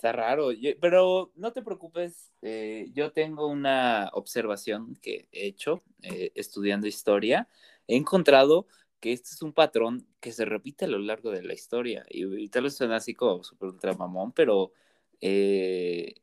Está 0.00 0.12
raro, 0.12 0.48
pero 0.80 1.30
no 1.36 1.52
te 1.52 1.60
preocupes, 1.60 2.32
eh, 2.40 2.88
yo 2.94 3.12
tengo 3.12 3.48
una 3.48 4.08
observación 4.14 4.96
que 5.02 5.28
he 5.30 5.46
hecho 5.46 5.82
eh, 6.00 6.32
estudiando 6.34 6.86
historia. 6.86 7.48
He 7.86 7.96
encontrado 7.96 8.66
que 8.98 9.12
este 9.12 9.28
es 9.28 9.42
un 9.42 9.52
patrón 9.52 10.06
que 10.18 10.32
se 10.32 10.46
repite 10.46 10.86
a 10.86 10.88
lo 10.88 11.00
largo 11.00 11.30
de 11.30 11.42
la 11.42 11.52
historia. 11.52 12.06
Y, 12.08 12.48
tal 12.48 12.62
vez 12.62 12.78
suena 12.78 12.96
así 12.96 13.12
como 13.14 13.44
súper 13.44 13.68
ultra 13.68 13.92
mamón, 13.92 14.32
pero 14.32 14.72
eh, 15.20 16.14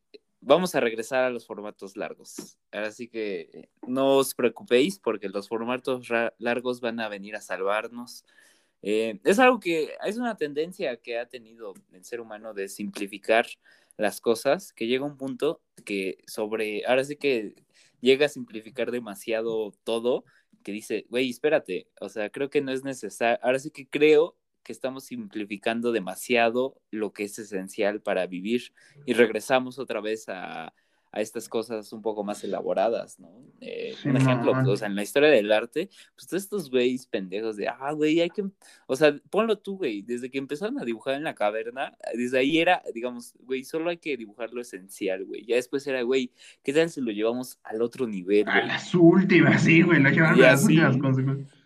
vamos 0.42 0.74
a 0.74 0.80
regresar 0.80 1.26
a 1.26 1.30
los 1.30 1.46
formatos 1.46 1.96
largos. 1.98 2.58
Así 2.72 3.08
que 3.08 3.70
no 3.88 4.16
os 4.18 4.34
preocupéis 4.34 4.98
porque 4.98 5.30
los 5.30 5.48
formatos 5.50 6.08
largos 6.40 6.82
van 6.82 7.00
a 7.00 7.10
venir 7.10 7.36
a 7.36 7.42
salvarnos. 7.42 8.26
Eh, 8.82 9.20
es 9.24 9.40
algo 9.40 9.60
que 9.60 9.96
es 10.06 10.18
una 10.18 10.38
tendencia 10.38 10.98
que 10.98 11.18
ha 11.18 11.28
tenido 11.28 11.74
el 11.94 12.04
ser 12.04 12.22
humano 12.22 12.54
de 12.54 12.68
simplificar 12.68 13.48
las 13.98 14.22
cosas, 14.22 14.74
que 14.74 14.88
llega 14.88 15.06
un 15.06 15.18
punto 15.18 15.62
que 15.86 16.20
sobre, 16.28 16.86
ahora 16.86 17.04
sí 17.04 17.16
que 17.16 17.56
llega 18.00 18.28
a 18.28 18.30
simplificar 18.30 18.92
demasiado 18.92 19.74
todo 19.84 20.24
que 20.64 20.72
dice, 20.72 21.06
güey, 21.10 21.30
espérate, 21.30 21.88
o 22.02 22.10
sea, 22.10 22.30
creo 22.30 22.50
que 22.50 22.62
no 22.62 22.72
es 22.72 22.84
necesario, 22.84 23.40
ahora 23.42 23.58
sí 23.58 23.72
que 23.72 23.88
creo 23.88 24.36
que 24.64 24.74
estamos 24.74 25.06
simplificando 25.06 25.94
demasiado 25.94 26.82
lo 26.92 27.14
que 27.14 27.24
es 27.24 27.40
esencial 27.40 28.02
para 28.02 28.28
vivir 28.28 28.74
y 29.06 29.14
regresamos 29.14 29.80
otra 29.80 30.02
vez 30.02 30.26
a, 30.28 30.74
a 31.18 31.22
estas 31.22 31.50
cosas 31.50 31.92
un 31.94 32.02
poco 32.02 32.24
más 32.24 32.44
elaboradas, 32.44 33.20
¿no? 33.20 33.30
Eh, 33.60 33.96
Sí, 34.02 34.10
un 34.10 34.18
ejemplo, 34.18 34.54
man. 34.54 34.68
o 34.68 34.76
sea, 34.78 34.88
en 34.88 34.96
la 34.96 35.04
historia 35.04 35.30
del 35.30 35.52
arte, 35.52 35.90
pues 36.16 36.28
todos 36.28 36.44
estos 36.44 36.70
güeyes 36.70 37.08
pendejos 37.08 37.58
de, 37.58 37.68
ah, 37.68 37.92
güey, 37.94 38.22
hay 38.22 38.30
que, 38.30 38.46
o 38.86 38.96
sea, 38.96 39.16
ponlo 39.30 39.58
tú, 39.58 39.78
güey, 39.78 40.02
desde 40.04 40.30
que 40.30 40.38
empezaron 40.38 40.80
a 40.80 40.86
dibujar 40.86 41.16
en 41.16 41.24
la 41.24 41.34
caverna, 41.36 41.98
desde 42.14 42.38
ahí 42.40 42.60
era, 42.60 42.82
digamos, 42.94 43.34
güey, 43.40 43.64
solo 43.64 43.90
hay 43.90 43.98
que 43.98 44.16
dibujar 44.18 44.54
lo 44.54 44.62
esencial, 44.62 45.26
güey, 45.26 45.46
ya 45.46 45.56
después 45.56 45.86
era, 45.88 46.02
güey, 46.04 46.32
¿qué 46.64 46.74
tal 46.74 46.90
si 46.90 47.02
lo 47.02 47.12
llevamos 47.12 47.60
al 47.64 47.82
otro 47.82 48.06
nivel, 48.08 48.48
A 48.48 48.54
güey? 48.54 48.68
las 48.68 48.94
últimas, 48.96 49.64
sí, 49.64 49.82
güey, 49.82 50.00
lo 50.02 50.10
llevaron 50.12 50.40
a 50.40 50.42
las 50.44 50.64
así. 50.64 50.74
últimas 50.74 50.98
consecuencias. 50.98 51.57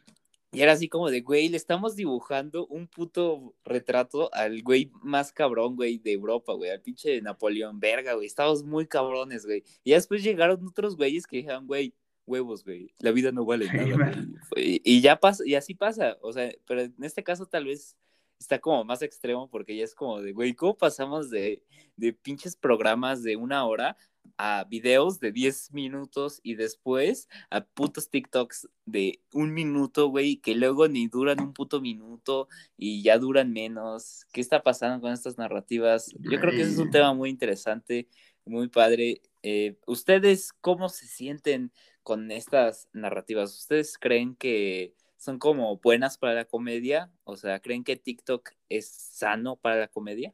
Y 0.53 0.61
era 0.61 0.73
así 0.73 0.89
como 0.89 1.09
de, 1.09 1.21
güey, 1.21 1.47
le 1.47 1.55
estamos 1.55 1.95
dibujando 1.95 2.67
un 2.67 2.87
puto 2.87 3.55
retrato 3.63 4.33
al 4.33 4.61
güey 4.63 4.91
más 5.01 5.31
cabrón, 5.31 5.77
güey, 5.77 5.97
de 5.97 6.11
Europa, 6.11 6.53
güey, 6.53 6.71
al 6.71 6.81
pinche 6.81 7.09
de 7.11 7.21
Napoleón, 7.21 7.79
verga, 7.79 8.15
güey, 8.15 8.27
estamos 8.27 8.63
muy 8.63 8.85
cabrones, 8.85 9.45
güey. 9.45 9.63
Y 9.85 9.91
ya 9.91 9.95
después 9.95 10.23
llegaron 10.23 10.67
otros 10.67 10.97
güeyes 10.97 11.25
que 11.25 11.37
dijeron, 11.37 11.67
güey, 11.67 11.93
huevos, 12.25 12.65
güey, 12.65 12.93
la 12.99 13.11
vida 13.11 13.31
no 13.31 13.45
vale 13.45 13.65
nada, 13.73 14.25
güey. 14.51 14.81
Y 14.83 14.99
ya 14.99 15.17
pasa, 15.19 15.43
y 15.45 15.55
así 15.55 15.73
pasa, 15.73 16.17
o 16.21 16.33
sea, 16.33 16.51
pero 16.67 16.81
en 16.81 16.95
este 17.01 17.23
caso 17.23 17.45
tal 17.45 17.65
vez 17.65 17.95
está 18.37 18.59
como 18.59 18.83
más 18.83 19.01
extremo 19.03 19.49
porque 19.49 19.75
ya 19.77 19.85
es 19.85 19.95
como 19.95 20.21
de, 20.21 20.33
güey, 20.33 20.53
¿cómo 20.53 20.75
pasamos 20.75 21.29
de, 21.29 21.63
de 21.95 22.11
pinches 22.11 22.57
programas 22.57 23.23
de 23.23 23.37
una 23.37 23.65
hora 23.65 23.95
a 24.37 24.63
videos 24.63 25.19
de 25.19 25.31
10 25.31 25.71
minutos 25.71 26.39
y 26.41 26.55
después 26.55 27.29
a 27.49 27.63
putos 27.63 28.09
TikToks 28.09 28.69
de 28.85 29.21
un 29.33 29.53
minuto, 29.53 30.07
güey, 30.07 30.37
que 30.37 30.55
luego 30.55 30.87
ni 30.87 31.07
duran 31.07 31.39
un 31.41 31.53
puto 31.53 31.79
minuto 31.79 32.47
y 32.75 33.03
ya 33.03 33.17
duran 33.17 33.53
menos. 33.53 34.25
¿Qué 34.31 34.41
está 34.41 34.63
pasando 34.63 34.99
con 34.99 35.13
estas 35.13 35.37
narrativas? 35.37 36.11
Yo 36.19 36.39
creo 36.39 36.51
que 36.51 36.61
ese 36.61 36.71
es 36.71 36.79
un 36.79 36.89
tema 36.89 37.13
muy 37.13 37.29
interesante, 37.29 38.07
muy 38.45 38.67
padre. 38.67 39.21
Eh, 39.43 39.77
¿Ustedes 39.85 40.53
cómo 40.53 40.89
se 40.89 41.05
sienten 41.05 41.71
con 42.01 42.31
estas 42.31 42.87
narrativas? 42.93 43.55
¿Ustedes 43.55 43.97
creen 43.97 44.35
que 44.35 44.95
son 45.17 45.37
como 45.37 45.77
buenas 45.77 46.17
para 46.17 46.33
la 46.33 46.45
comedia? 46.45 47.11
O 47.25 47.37
sea, 47.37 47.59
¿creen 47.59 47.83
que 47.83 47.95
TikTok 47.95 48.49
es 48.69 48.89
sano 48.89 49.55
para 49.55 49.75
la 49.75 49.87
comedia? 49.87 50.33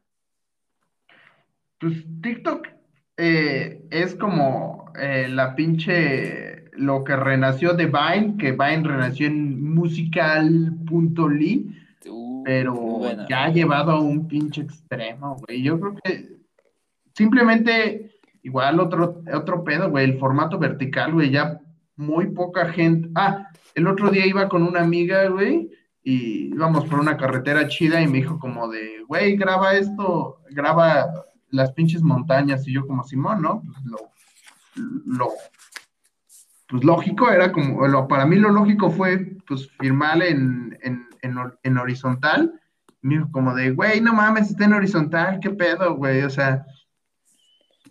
Pues 1.80 2.06
TikTok 2.22 2.77
eh, 3.18 3.82
es 3.90 4.16
como 4.16 4.92
eh, 5.00 5.28
la 5.30 5.56
pinche 5.56 6.66
lo 6.74 7.04
que 7.04 7.16
renació 7.16 7.74
de 7.74 7.88
Vine, 7.88 8.36
que 8.38 8.52
Vine 8.52 8.84
renació 8.84 9.28
en 9.28 9.74
musical.ly, 9.74 11.74
Uh, 12.10 12.44
pero 12.46 12.74
buena. 12.74 13.28
ya 13.28 13.46
ha 13.46 13.50
llevado 13.50 13.92
a 13.92 14.00
un 14.00 14.28
pinche 14.28 14.62
extremo, 14.62 15.36
güey. 15.46 15.62
Yo 15.62 15.78
creo 15.80 15.96
que 16.02 16.38
simplemente 17.16 18.12
igual 18.44 18.80
otro, 18.80 19.22
otro 19.34 19.64
pedo, 19.64 19.90
güey, 19.90 20.06
el 20.06 20.20
formato 20.20 20.58
vertical, 20.58 21.14
güey, 21.14 21.32
ya 21.32 21.60
muy 21.98 22.28
poca 22.28 22.72
gente. 22.72 23.10
Ah, 23.16 23.50
el 23.76 23.88
otro 23.88 24.10
día 24.10 24.26
iba 24.26 24.48
con 24.48 24.64
una 24.64 24.82
amiga, 24.82 25.28
güey, 25.28 25.70
y 26.04 26.50
íbamos 26.54 26.86
por 26.86 27.00
una 27.00 27.18
carretera 27.18 27.68
chida 27.68 28.02
y 28.02 28.08
me 28.08 28.20
dijo 28.20 28.40
como 28.40 28.70
de, 28.70 29.04
güey, 29.08 29.36
graba 29.36 29.74
esto, 29.74 30.42
graba 30.52 31.08
las 31.52 31.72
pinches 31.74 32.02
montañas, 32.02 32.68
y 32.68 32.74
yo 32.74 32.86
como 32.88 33.04
Simón, 33.04 33.42
¿no? 33.42 33.62
Pues 33.62 33.78
lo, 33.86 33.98
lo, 35.06 35.30
pues 36.68 36.84
lógico, 36.84 37.30
era 37.32 37.52
como, 37.52 37.88
lo, 37.88 38.08
para 38.08 38.26
mí 38.26 38.36
lo 38.36 38.50
lógico 38.52 38.90
fue, 38.92 39.38
pues, 39.48 39.70
firmar 39.80 40.22
en, 40.24 40.78
en, 40.82 41.08
en, 41.22 41.34
hor- 41.36 41.58
en 41.64 41.78
horizontal, 41.78 42.60
me 43.02 43.16
dijo 43.16 43.32
como 43.32 43.54
de, 43.56 43.72
güey, 43.72 44.02
no 44.02 44.14
mames, 44.14 44.50
está 44.50 44.66
en 44.66 44.74
horizontal, 44.74 45.40
qué 45.42 45.50
pedo, 45.52 45.96
güey, 45.96 46.24
o 46.24 46.30
sea, 46.30 46.66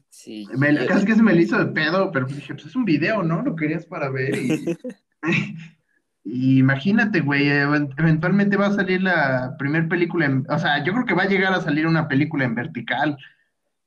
Sí. 0.09 0.47
me, 0.57 0.75
yo- 0.75 0.87
casi 0.87 1.05
que 1.07 1.15
se 1.15 1.23
me 1.23 1.33
le 1.35 1.43
hizo 1.43 1.59
de 1.59 1.67
pedo, 1.73 2.11
pero 2.11 2.27
dije, 2.27 2.55
pues 2.55 2.67
es 2.67 2.77
un 2.77 2.85
video, 2.85 3.23
¿no? 3.23 3.43
Lo 3.43 3.55
querías 3.55 3.87
para 3.87 4.09
ver 4.11 4.35
y... 4.35 4.77
y 6.25 6.59
imagínate, 6.59 7.21
güey, 7.21 7.49
event- 7.49 7.95
eventualmente 7.99 8.57
va 8.57 8.67
a 8.67 8.73
salir 8.73 9.03
la 9.03 9.55
primer 9.59 9.89
película, 9.89 10.27
en- 10.27 10.47
o 10.49 10.59
sea, 10.59 10.83
yo 10.85 10.93
creo 10.93 11.05
que 11.05 11.15
va 11.15 11.25
a 11.25 11.29
llegar 11.29 11.53
a 11.53 11.61
salir 11.61 11.87
una 11.87 12.09
película 12.09 12.45
en 12.45 12.55
vertical. 12.55 13.17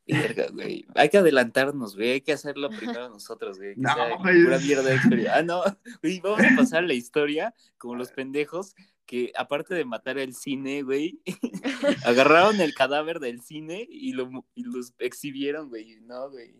Verga, 0.09 0.47
güey. 0.51 0.85
Hay 0.95 1.09
que 1.09 1.17
adelantarnos, 1.17 1.95
güey. 1.95 2.11
Hay 2.11 2.21
que 2.21 2.33
hacerlo 2.33 2.69
primero 2.69 3.09
nosotros, 3.09 3.57
güey. 3.57 3.75
Que 3.75 3.81
No, 3.81 3.93
sea 3.93 4.15
güey. 4.17 4.43
pura 4.43 4.59
mierda 4.59 4.83
de 4.83 4.95
historia. 4.95 5.35
Ah, 5.35 5.43
no. 5.43 5.61
Güey, 6.01 6.19
vamos 6.19 6.41
a 6.41 6.55
pasar 6.55 6.83
la 6.83 6.93
historia 6.93 7.53
como 7.77 7.95
los 7.95 8.11
pendejos 8.11 8.75
que, 9.05 9.31
aparte 9.35 9.75
de 9.75 9.85
matar 9.85 10.17
el 10.17 10.33
cine, 10.35 10.83
güey, 10.83 11.19
agarraron 12.05 12.59
el 12.61 12.73
cadáver 12.73 13.19
del 13.19 13.41
cine 13.41 13.87
y, 13.89 14.13
lo, 14.13 14.45
y 14.55 14.63
los 14.63 14.93
exhibieron, 14.99 15.69
güey. 15.69 15.99
No, 16.01 16.29
güey. 16.29 16.55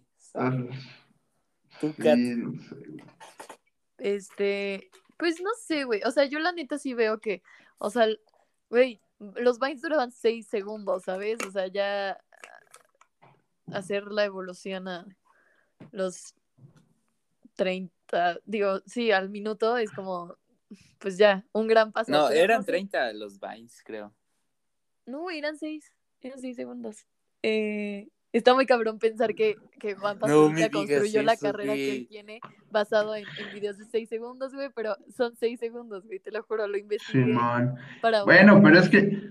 Tú, 1.80 1.94
Kat. 1.98 2.16
Sí, 2.18 2.36
no 2.36 2.54
sé, 2.62 2.76
güey. 2.76 3.04
Este, 3.98 4.90
pues 5.18 5.42
no 5.42 5.50
sé, 5.62 5.84
güey. 5.84 6.02
O 6.06 6.12
sea, 6.12 6.26
yo 6.26 6.40
la 6.40 6.52
neta 6.52 6.78
sí 6.78 6.94
veo 6.94 7.20
que, 7.20 7.44
o 7.78 7.90
sea, 7.90 8.08
güey, 8.70 9.02
los 9.20 9.60
Vines 9.60 9.82
duraban 9.82 10.12
seis 10.12 10.48
segundos, 10.48 11.04
¿sabes? 11.04 11.40
O 11.48 11.52
sea, 11.52 11.68
ya 11.68 12.18
hacer 13.74 14.06
la 14.06 14.26
evolución 14.26 14.88
a 14.88 15.06
los 15.92 16.36
30, 17.56 18.40
digo, 18.46 18.82
sí, 18.86 19.12
al 19.12 19.30
minuto 19.30 19.78
es 19.78 19.92
como, 19.92 20.38
pues 20.98 21.18
ya, 21.18 21.46
un 21.52 21.68
gran 21.68 21.92
paso. 21.92 22.12
No, 22.12 22.30
eran 22.30 22.64
sé. 22.64 22.72
30 22.72 23.14
los 23.14 23.40
Vines, 23.40 23.82
creo. 23.84 24.14
No, 25.06 25.30
eran 25.30 25.58
seis, 25.58 25.92
eran 26.22 26.40
seis 26.40 26.56
segundos. 26.56 27.06
Eh, 27.42 28.10
está 28.32 28.54
muy 28.54 28.66
cabrón 28.66 29.00
pensar 29.00 29.34
que, 29.34 29.58
que 29.80 29.96
Juan 29.96 30.20
Pazurita 30.20 30.70
construyó 30.70 31.24
la 31.24 31.36
carrera 31.36 31.74
que 31.74 31.92
él 31.92 32.08
tiene 32.08 32.40
basado 32.70 33.16
en, 33.16 33.26
en 33.26 33.54
videos 33.54 33.78
de 33.78 33.86
seis 33.86 34.08
segundos, 34.08 34.54
güey, 34.54 34.70
pero 34.76 34.96
son 35.16 35.36
seis 35.36 35.60
segundos, 35.60 36.06
güey, 36.06 36.20
te 36.20 36.32
lo 36.32 36.44
juro, 36.44 36.68
lo 36.68 36.78
investigué 36.78 37.26
Simón. 37.26 37.76
para 38.02 38.24
Bueno, 38.24 38.62
pero 38.64 38.80
es 38.80 38.90
que, 38.90 39.22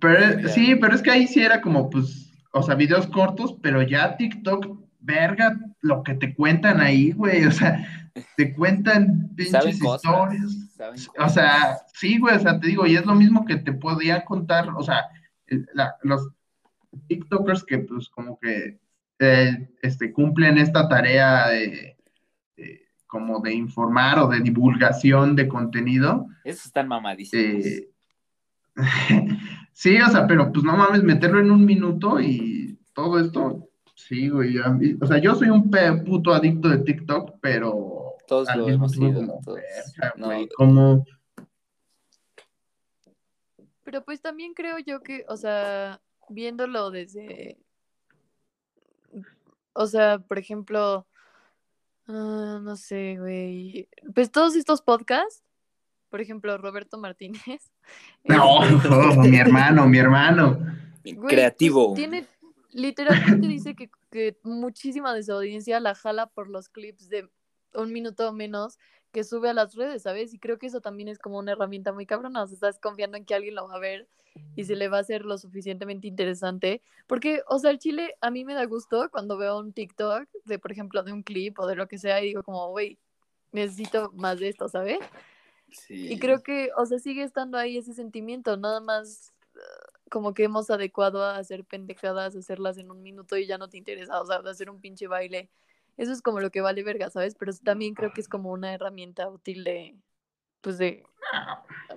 pero, 0.00 0.48
sí, 0.48 0.74
pero 0.76 0.94
es 0.94 1.02
que 1.02 1.10
ahí 1.10 1.26
sí 1.26 1.40
era 1.42 1.60
como, 1.60 1.88
pues, 1.88 2.23
o 2.54 2.62
sea, 2.62 2.74
videos 2.76 3.06
cortos, 3.08 3.56
pero 3.62 3.82
ya 3.82 4.16
TikTok, 4.16 4.78
verga, 5.00 5.58
lo 5.82 6.02
que 6.02 6.14
te 6.14 6.34
cuentan 6.34 6.80
ahí, 6.80 7.12
güey, 7.12 7.44
o 7.44 7.50
sea, 7.52 8.10
te 8.36 8.54
cuentan 8.54 9.30
pinches 9.36 9.80
historias. 9.82 10.70
O 11.18 11.28
sea, 11.28 11.76
sí, 11.92 12.18
güey, 12.18 12.36
o 12.36 12.40
sea, 12.40 12.58
te 12.58 12.68
digo, 12.68 12.86
y 12.86 12.96
es 12.96 13.04
lo 13.04 13.14
mismo 13.14 13.44
que 13.44 13.56
te 13.56 13.72
podía 13.72 14.24
contar, 14.24 14.68
o 14.70 14.82
sea, 14.82 15.04
la- 15.74 15.94
los 16.02 16.28
TikTokers 17.08 17.64
que 17.64 17.78
pues 17.78 18.08
como 18.08 18.38
que 18.38 18.78
eh, 19.18 19.68
este, 19.82 20.12
cumplen 20.12 20.58
esta 20.58 20.88
tarea 20.88 21.48
de, 21.48 21.96
de- 22.56 22.80
como 23.06 23.40
de 23.40 23.52
informar 23.54 24.18
o 24.20 24.28
de 24.28 24.40
divulgación 24.40 25.36
de 25.36 25.48
contenido, 25.48 26.26
Esos 26.44 26.66
están 26.66 26.88
mamadísimos. 26.88 27.64
eh, 27.66 27.90
sí, 29.74 30.00
o 30.00 30.08
sea, 30.08 30.26
pero 30.26 30.50
pues 30.50 30.64
no 30.64 30.76
mames, 30.76 31.02
meterlo 31.02 31.40
en 31.40 31.50
un 31.50 31.66
minuto 31.66 32.18
y 32.20 32.78
todo 32.94 33.18
esto, 33.18 33.68
sí, 33.94 34.30
güey, 34.30 34.56
o 34.58 35.06
sea, 35.06 35.18
yo 35.18 35.34
soy 35.34 35.50
un 35.50 35.70
puto 36.04 36.32
adicto 36.32 36.68
de 36.68 36.78
TikTok, 36.78 37.36
pero 37.42 38.14
Todos 38.26 38.48
al 38.48 38.60
lo 38.60 38.66
mismo 38.66 38.86
hemos 38.86 38.92
tiempo 38.92 39.20
sido, 39.20 39.40
como, 39.42 39.58
No, 40.16 40.26
güey, 40.26 40.48
como... 40.56 41.04
Pero 43.84 44.02
pues 44.02 44.22
también 44.22 44.54
creo 44.54 44.78
yo 44.78 45.02
que, 45.02 45.26
o 45.28 45.36
sea, 45.36 46.00
viéndolo 46.30 46.90
desde, 46.90 47.58
o 49.74 49.86
sea, 49.86 50.18
por 50.18 50.38
ejemplo, 50.38 51.06
ah, 52.06 52.60
no 52.62 52.76
sé, 52.76 53.16
güey, 53.18 53.88
pues 54.14 54.30
todos 54.30 54.56
estos 54.56 54.80
podcasts, 54.80 55.44
por 56.14 56.20
ejemplo, 56.20 56.56
Roberto 56.58 56.96
Martínez. 56.96 57.42
No, 58.22 58.62
este, 58.62 58.88
mi 59.28 59.36
hermano, 59.36 59.88
mi 59.88 59.98
hermano. 59.98 60.60
Güey, 61.02 61.16
pues, 61.16 61.34
creativo. 61.34 61.92
tiene, 61.96 62.24
literalmente 62.70 63.48
dice 63.48 63.74
que, 63.74 63.90
que 64.12 64.38
muchísima 64.44 65.12
de 65.12 65.24
su 65.24 65.32
audiencia 65.32 65.80
la 65.80 65.96
jala 65.96 66.26
por 66.28 66.48
los 66.48 66.68
clips 66.68 67.08
de 67.08 67.28
un 67.74 67.92
minuto 67.92 68.28
o 68.28 68.32
menos 68.32 68.78
que 69.10 69.24
sube 69.24 69.50
a 69.50 69.54
las 69.54 69.74
redes, 69.74 70.02
¿sabes? 70.02 70.32
Y 70.32 70.38
creo 70.38 70.56
que 70.56 70.68
eso 70.68 70.80
también 70.80 71.08
es 71.08 71.18
como 71.18 71.36
una 71.36 71.50
herramienta 71.50 71.92
muy 71.92 72.06
cabrona. 72.06 72.44
O 72.44 72.46
sea, 72.46 72.54
estás 72.54 72.78
confiando 72.78 73.16
en 73.16 73.24
que 73.24 73.34
alguien 73.34 73.56
lo 73.56 73.66
va 73.66 73.74
a 73.74 73.80
ver 73.80 74.06
y 74.54 74.62
se 74.62 74.76
le 74.76 74.86
va 74.86 74.98
a 74.98 75.00
hacer 75.00 75.24
lo 75.24 75.36
suficientemente 75.36 76.06
interesante. 76.06 76.80
Porque, 77.08 77.42
o 77.48 77.58
sea, 77.58 77.72
el 77.72 77.80
chile 77.80 78.14
a 78.20 78.30
mí 78.30 78.44
me 78.44 78.54
da 78.54 78.64
gusto 78.66 79.10
cuando 79.10 79.36
veo 79.36 79.58
un 79.58 79.72
TikTok 79.72 80.28
de, 80.44 80.60
por 80.60 80.70
ejemplo, 80.70 81.02
de 81.02 81.12
un 81.12 81.24
clip 81.24 81.58
o 81.58 81.66
de 81.66 81.74
lo 81.74 81.88
que 81.88 81.98
sea 81.98 82.22
y 82.22 82.26
digo 82.26 82.44
como, 82.44 82.70
güey, 82.70 83.00
necesito 83.50 84.12
más 84.14 84.38
de 84.38 84.50
esto, 84.50 84.68
¿sabes? 84.68 85.00
Sí. 85.74 86.12
Y 86.12 86.18
creo 86.18 86.42
que, 86.42 86.70
o 86.76 86.86
sea, 86.86 86.98
sigue 86.98 87.22
estando 87.22 87.58
ahí 87.58 87.76
ese 87.76 87.94
sentimiento, 87.94 88.56
nada 88.56 88.80
más 88.80 89.34
eh, 89.54 89.58
como 90.10 90.34
que 90.34 90.44
hemos 90.44 90.70
adecuado 90.70 91.24
a 91.24 91.36
hacer 91.36 91.64
pendejadas, 91.64 92.36
hacerlas 92.36 92.78
en 92.78 92.90
un 92.90 93.02
minuto 93.02 93.36
y 93.36 93.46
ya 93.46 93.58
no 93.58 93.68
te 93.68 93.78
interesa, 93.78 94.20
o 94.20 94.26
sea, 94.26 94.36
hacer 94.38 94.70
un 94.70 94.80
pinche 94.80 95.06
baile. 95.06 95.50
Eso 95.96 96.12
es 96.12 96.22
como 96.22 96.40
lo 96.40 96.50
que 96.50 96.60
vale 96.60 96.82
verga, 96.82 97.10
¿sabes? 97.10 97.34
Pero 97.36 97.52
también 97.62 97.94
creo 97.94 98.12
que 98.12 98.20
es 98.20 98.28
como 98.28 98.50
una 98.50 98.74
herramienta 98.74 99.28
útil 99.28 99.64
de, 99.64 99.96
pues 100.60 100.78
de 100.78 101.04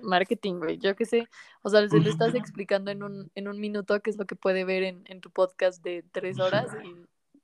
marketing, 0.02 0.54
güey, 0.54 0.78
yo 0.78 0.94
qué 0.94 1.04
sé. 1.04 1.28
O 1.62 1.70
sea, 1.70 1.88
se 1.88 2.00
lo 2.00 2.08
estás 2.08 2.34
explicando 2.34 2.90
en 2.90 3.02
un, 3.02 3.30
en 3.34 3.48
un 3.48 3.58
minuto 3.58 4.00
qué 4.00 4.10
es 4.10 4.18
lo 4.18 4.26
que 4.26 4.36
puede 4.36 4.64
ver 4.64 4.82
en, 4.84 5.02
en 5.06 5.20
tu 5.20 5.30
podcast 5.30 5.82
de 5.82 6.04
tres 6.12 6.38
horas 6.38 6.68
y 6.84 6.94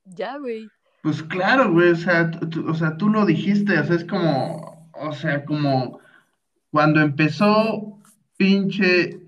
ya, 0.05 0.39
güey. 0.39 0.69
Pues 1.03 1.23
claro, 1.23 1.71
güey, 1.71 1.91
o 1.91 1.97
sea, 1.97 2.31
tú, 2.31 2.69
o 2.69 2.75
sea, 2.75 2.97
tú 2.97 3.09
lo 3.09 3.27
dijiste, 3.27 3.79
o 3.79 3.85
sea, 3.85 3.97
es 3.97 4.05
como, 4.05 4.91
o 4.93 5.13
sea, 5.13 5.45
como 5.45 6.01
cuando 6.75 7.01
empezó 7.01 8.01
pinche 8.37 9.21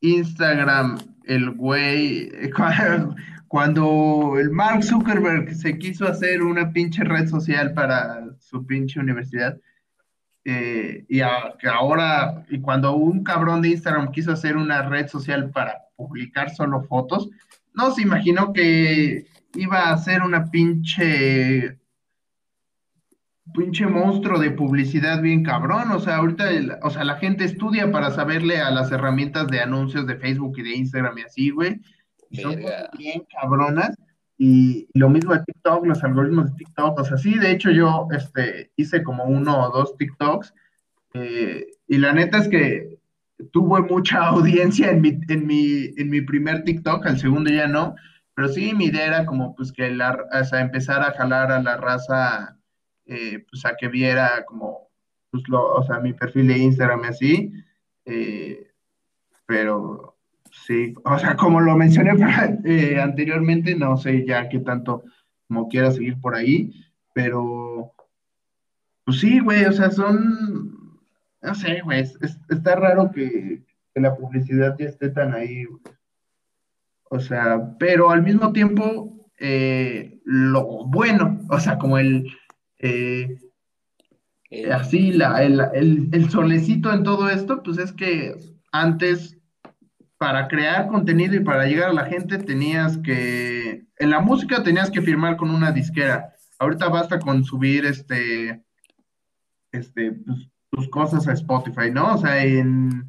Instagram, 0.00 0.98
el 1.22 1.52
güey, 1.52 2.32
cuando 3.46 4.34
el 4.36 4.50
Mark 4.50 4.82
Zuckerberg 4.82 5.54
se 5.54 5.78
quiso 5.78 6.08
hacer 6.08 6.42
una 6.42 6.72
pinche 6.72 7.04
red 7.04 7.28
social 7.28 7.74
para 7.74 8.24
su 8.40 8.66
pinche 8.66 8.98
universidad, 8.98 9.56
eh, 10.44 11.04
y 11.08 11.20
ahora, 11.20 12.44
y 12.48 12.60
cuando 12.60 12.96
un 12.96 13.22
cabrón 13.22 13.62
de 13.62 13.68
Instagram 13.68 14.10
quiso 14.10 14.32
hacer 14.32 14.56
una 14.56 14.82
red 14.82 15.06
social 15.06 15.48
para 15.50 15.84
publicar 15.94 16.50
solo 16.50 16.82
fotos, 16.82 17.30
no 17.72 17.94
se 17.94 18.02
imaginó 18.02 18.52
que 18.52 19.26
iba 19.54 19.92
a 19.92 19.98
ser 19.98 20.22
una 20.22 20.50
pinche 20.50 21.78
pinche 23.54 23.86
monstruo 23.86 24.38
de 24.38 24.50
publicidad 24.50 25.20
bien 25.20 25.42
cabrón, 25.42 25.90
o 25.92 26.00
sea, 26.00 26.16
ahorita, 26.16 26.48
o 26.82 26.90
sea, 26.90 27.04
la 27.04 27.16
gente 27.16 27.44
estudia 27.44 27.90
para 27.90 28.10
saberle 28.10 28.58
a 28.60 28.70
las 28.70 28.90
herramientas 28.92 29.48
de 29.48 29.60
anuncios 29.60 30.06
de 30.06 30.16
Facebook 30.16 30.58
y 30.58 30.62
de 30.62 30.76
Instagram 30.76 31.18
y 31.18 31.22
así, 31.22 31.50
güey, 31.50 31.80
y 32.30 32.36
son 32.38 32.56
bien 32.98 33.22
cabronas, 33.40 33.96
y, 34.38 34.88
lo 34.94 35.10
mismo 35.10 35.34
de 35.34 35.44
TikTok, 35.44 35.86
los 35.86 36.02
algoritmos 36.02 36.50
de 36.50 36.56
TikTok, 36.56 36.98
o 36.98 37.04
sea, 37.04 37.18
sí, 37.18 37.38
de 37.38 37.50
hecho 37.50 37.70
yo, 37.70 38.08
este, 38.12 38.70
hice 38.76 39.02
como 39.02 39.24
uno 39.24 39.66
o 39.66 39.70
dos 39.70 39.96
TikToks, 39.96 40.54
eh, 41.14 41.66
y 41.88 41.98
la 41.98 42.12
neta 42.12 42.38
es 42.38 42.48
que 42.48 42.98
tuve 43.52 43.82
mucha 43.82 44.26
audiencia 44.28 44.90
en 44.90 45.00
mi, 45.00 45.18
en 45.28 45.46
mi, 45.46 45.90
en 45.96 46.08
mi 46.08 46.20
primer 46.20 46.64
TikTok, 46.64 47.06
al 47.06 47.18
segundo 47.18 47.50
ya 47.50 47.66
no, 47.66 47.94
pero 48.34 48.48
sí, 48.48 48.72
mi 48.74 48.86
idea 48.86 49.06
era 49.06 49.26
como 49.26 49.54
pues 49.54 49.72
que 49.72 49.90
la, 49.90 50.18
o 50.32 50.44
sea, 50.44 50.60
empezar 50.60 51.02
a 51.02 51.12
jalar 51.12 51.52
a 51.52 51.62
la 51.62 51.76
raza, 51.76 52.56
eh, 53.12 53.44
pues 53.50 53.66
a 53.66 53.74
que 53.74 53.88
viera 53.88 54.44
como, 54.44 54.88
pues 55.32 55.42
lo, 55.48 55.74
o 55.74 55.82
sea, 55.82 55.98
mi 55.98 56.12
perfil 56.12 56.46
de 56.46 56.58
Instagram 56.58 57.02
y 57.02 57.06
así, 57.08 57.52
eh, 58.04 58.70
pero 59.46 60.16
sí, 60.52 60.94
o 61.04 61.18
sea, 61.18 61.34
como 61.34 61.60
lo 61.60 61.76
mencioné 61.76 62.12
eh, 62.64 63.00
anteriormente, 63.00 63.74
no 63.74 63.96
sé 63.96 64.24
ya 64.24 64.48
qué 64.48 64.60
tanto 64.60 65.02
como 65.48 65.68
quiera 65.68 65.90
seguir 65.90 66.20
por 66.20 66.36
ahí, 66.36 66.72
pero 67.12 67.92
pues 69.04 69.18
sí, 69.18 69.40
güey, 69.40 69.64
o 69.64 69.72
sea, 69.72 69.90
son, 69.90 71.00
no 71.42 71.54
sé, 71.56 71.80
güey, 71.80 72.04
está 72.48 72.76
raro 72.76 73.10
que, 73.10 73.64
la 73.96 74.14
publicidad 74.14 74.76
ya 74.78 74.86
esté 74.86 75.10
tan 75.10 75.34
ahí. 75.34 75.64
O 77.10 77.18
sea, 77.18 77.76
pero 77.78 78.10
al 78.10 78.22
mismo 78.22 78.52
tiempo, 78.52 79.28
lo 80.24 80.86
bueno, 80.86 81.40
o 81.50 81.58
sea, 81.58 81.76
como 81.76 81.98
el, 81.98 82.24
eh, 82.80 83.38
así, 84.72 85.12
la, 85.12 85.42
el, 85.42 86.08
el, 86.12 86.30
solecito 86.30 86.92
en 86.92 87.04
todo 87.04 87.28
esto, 87.28 87.62
pues 87.62 87.78
es 87.78 87.92
que 87.92 88.34
antes, 88.72 89.38
para 90.18 90.48
crear 90.48 90.88
contenido 90.88 91.34
y 91.34 91.40
para 91.40 91.66
llegar 91.66 91.90
a 91.90 91.94
la 91.94 92.06
gente, 92.06 92.38
tenías 92.38 92.98
que, 92.98 93.86
en 93.98 94.10
la 94.10 94.20
música 94.20 94.62
tenías 94.62 94.90
que 94.90 95.02
firmar 95.02 95.36
con 95.36 95.50
una 95.50 95.72
disquera. 95.72 96.34
Ahorita 96.58 96.88
basta 96.88 97.18
con 97.18 97.44
subir 97.44 97.86
este, 97.86 98.62
este, 99.72 100.12
pues, 100.12 100.48
tus 100.70 100.88
cosas 100.88 101.28
a 101.28 101.32
Spotify, 101.32 101.90
¿no? 101.92 102.14
O 102.14 102.18
sea, 102.18 102.44
en 102.44 103.06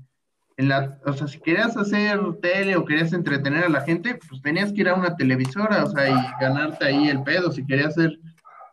la, 0.68 1.00
o 1.06 1.14
sea, 1.14 1.28
si 1.28 1.40
querías 1.40 1.76
hacer 1.76 2.20
tele 2.42 2.76
o 2.76 2.86
querías 2.86 3.14
entretener 3.14 3.66
a 3.66 3.70
la 3.70 3.82
gente, 3.82 4.20
pues 4.30 4.42
tenías 4.42 4.72
que 4.72 4.82
ir 4.82 4.90
a 4.90 4.96
una 4.96 5.16
televisora, 5.16 5.84
o 5.84 5.90
sea, 5.90 6.10
y 6.10 6.42
ganarte 6.42 6.86
ahí 6.86 7.10
el 7.10 7.24
pedo. 7.24 7.52
Si 7.52 7.66
querías 7.66 7.96
ser 7.96 8.20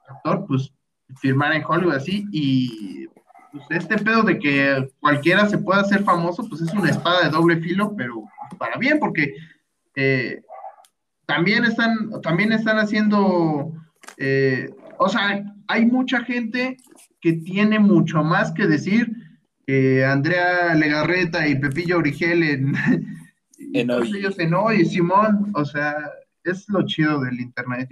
actor, 0.08 0.44
pues 0.46 0.72
firmar 1.16 1.52
en 1.54 1.64
Hollywood 1.66 1.94
así. 1.94 2.26
Y 2.32 3.06
pues, 3.52 3.64
este 3.70 3.98
pedo 3.98 4.22
de 4.22 4.38
que 4.38 4.88
cualquiera 5.00 5.48
se 5.48 5.58
pueda 5.58 5.80
hacer 5.80 6.04
famoso, 6.04 6.46
pues 6.48 6.62
es 6.62 6.72
una 6.72 6.90
espada 6.90 7.24
de 7.24 7.30
doble 7.30 7.56
filo, 7.58 7.94
pero 7.96 8.24
para 8.58 8.76
bien, 8.78 8.98
porque 8.98 9.34
eh, 9.96 10.42
también 11.26 11.64
están, 11.64 12.20
también 12.22 12.52
están 12.52 12.78
haciendo, 12.78 13.72
eh, 14.16 14.70
o 14.98 15.08
sea, 15.08 15.44
hay 15.66 15.86
mucha 15.86 16.24
gente 16.24 16.76
que 17.20 17.34
tiene 17.34 17.78
mucho 17.78 18.22
más 18.22 18.52
que 18.52 18.66
decir 18.66 19.10
Andrea 20.06 20.74
Legarreta 20.74 21.46
y 21.46 21.58
Pepillo 21.58 21.98
Origel 21.98 22.42
en, 22.42 22.74
en 23.74 23.90
hoy. 23.90 24.10
ellos 24.16 24.38
en 24.38 24.54
hoy, 24.54 24.84
Simón, 24.84 25.50
o 25.54 25.64
sea, 25.64 25.94
es 26.44 26.68
lo 26.68 26.84
chido 26.86 27.20
del 27.20 27.40
internet. 27.40 27.90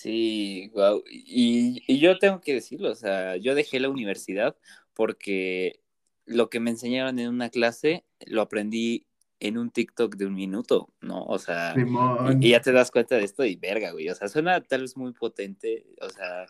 Sí, 0.00 0.70
wow. 0.72 1.04
Y, 1.10 1.82
y, 1.86 1.98
yo 2.00 2.18
tengo 2.18 2.40
que 2.40 2.54
decirlo, 2.54 2.90
o 2.90 2.94
sea, 2.94 3.36
yo 3.36 3.54
dejé 3.54 3.78
la 3.80 3.90
universidad 3.90 4.56
porque 4.94 5.82
lo 6.24 6.48
que 6.48 6.58
me 6.58 6.70
enseñaron 6.70 7.18
en 7.18 7.28
una 7.28 7.50
clase 7.50 8.06
lo 8.24 8.40
aprendí 8.40 9.06
en 9.40 9.58
un 9.58 9.70
TikTok 9.70 10.16
de 10.16 10.24
un 10.24 10.34
minuto, 10.34 10.88
¿no? 11.02 11.24
O 11.24 11.38
sea, 11.38 11.74
y, 11.76 12.46
y, 12.46 12.50
ya 12.52 12.62
te 12.62 12.72
das 12.72 12.90
cuenta 12.90 13.16
de 13.16 13.24
esto 13.24 13.44
y 13.44 13.56
verga, 13.56 13.90
güey. 13.90 14.08
O 14.08 14.14
sea, 14.14 14.28
suena 14.28 14.62
tal 14.62 14.80
vez 14.80 14.96
muy 14.96 15.12
potente, 15.12 15.84
o 16.00 16.08
sea, 16.08 16.46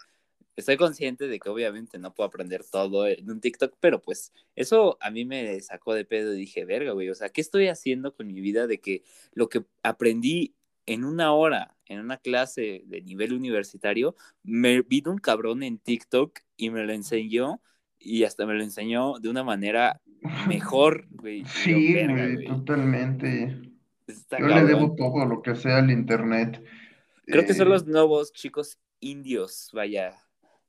estoy 0.54 0.76
consciente 0.76 1.26
de 1.26 1.40
que 1.40 1.48
obviamente 1.48 1.98
no 1.98 2.14
puedo 2.14 2.28
aprender 2.28 2.62
todo 2.62 3.08
en 3.08 3.28
un 3.28 3.40
TikTok, 3.40 3.74
pero 3.80 4.00
pues 4.00 4.32
eso 4.54 4.96
a 5.00 5.10
mí 5.10 5.24
me 5.24 5.60
sacó 5.60 5.94
de 5.94 6.04
pedo 6.04 6.34
y 6.34 6.38
dije, 6.38 6.64
verga, 6.64 6.92
güey, 6.92 7.10
o 7.10 7.16
sea, 7.16 7.30
¿qué 7.30 7.40
estoy 7.40 7.66
haciendo 7.66 8.14
con 8.14 8.28
mi 8.28 8.40
vida 8.40 8.68
de 8.68 8.78
que 8.80 9.02
lo 9.32 9.48
que 9.48 9.64
aprendí 9.82 10.54
en 10.86 11.04
una 11.04 11.32
hora, 11.32 11.76
en 11.90 11.98
una 11.98 12.16
clase 12.18 12.84
de 12.86 13.02
nivel 13.02 13.32
universitario, 13.32 14.14
me 14.44 14.80
vino 14.82 15.10
un 15.10 15.18
cabrón 15.18 15.64
en 15.64 15.78
TikTok 15.78 16.38
y 16.56 16.70
me 16.70 16.84
lo 16.84 16.92
enseñó 16.92 17.60
y 17.98 18.22
hasta 18.22 18.46
me 18.46 18.54
lo 18.54 18.62
enseñó 18.62 19.18
de 19.18 19.28
una 19.28 19.42
manera 19.42 20.00
mejor, 20.46 21.06
güey. 21.10 21.44
Sí, 21.64 21.94
güey, 22.06 22.44
totalmente. 22.44 23.60
Yo 24.06 24.46
le 24.46 24.64
debo 24.64 24.94
todo 24.94 25.26
lo 25.26 25.42
que 25.42 25.56
sea 25.56 25.78
al 25.78 25.90
internet. 25.90 26.64
Creo 27.26 27.44
que 27.44 27.54
son 27.54 27.66
eh, 27.66 27.70
los 27.70 27.86
nuevos 27.86 28.32
chicos 28.32 28.78
indios, 29.00 29.70
vaya, 29.72 30.14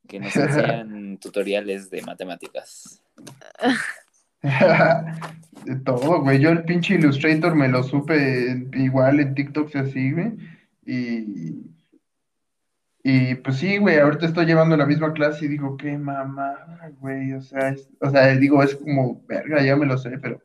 que 0.07 0.19
nos 0.19 0.36
hacían 0.38 1.19
tutoriales 1.19 1.91
de 1.91 2.01
matemáticas. 2.01 3.03
de 4.41 5.76
todo, 5.86 6.22
güey. 6.22 6.39
Yo 6.39 6.49
el 6.49 6.63
pinche 6.63 6.95
Illustrator 6.95 7.53
me 7.53 7.67
lo 7.67 7.84
supe 7.84 8.67
igual 8.74 9.19
en 9.19 9.36
TikTok 9.36 9.76
así, 9.76 10.13
güey. 10.13 10.32
Y, 10.86 11.71
y 13.03 13.36
pues 13.36 13.57
sí, 13.57 13.77
güey, 13.77 13.99
ahorita 13.99 14.25
estoy 14.27 14.45
llevando 14.45 14.77
la 14.77 14.86
misma 14.86 15.13
clase 15.13 15.45
y 15.45 15.49
digo, 15.49 15.77
qué 15.77 15.97
mamá, 15.97 16.55
güey. 16.99 17.34
O 17.34 17.41
sea, 17.41 17.75
o 17.99 18.09
sea, 18.09 18.27
digo, 18.36 18.61
es 18.63 18.75
como, 18.75 19.23
verga, 19.27 19.63
ya 19.63 19.75
me 19.75 19.86
lo 19.86 19.97
sé, 19.97 20.17
pero 20.19 20.41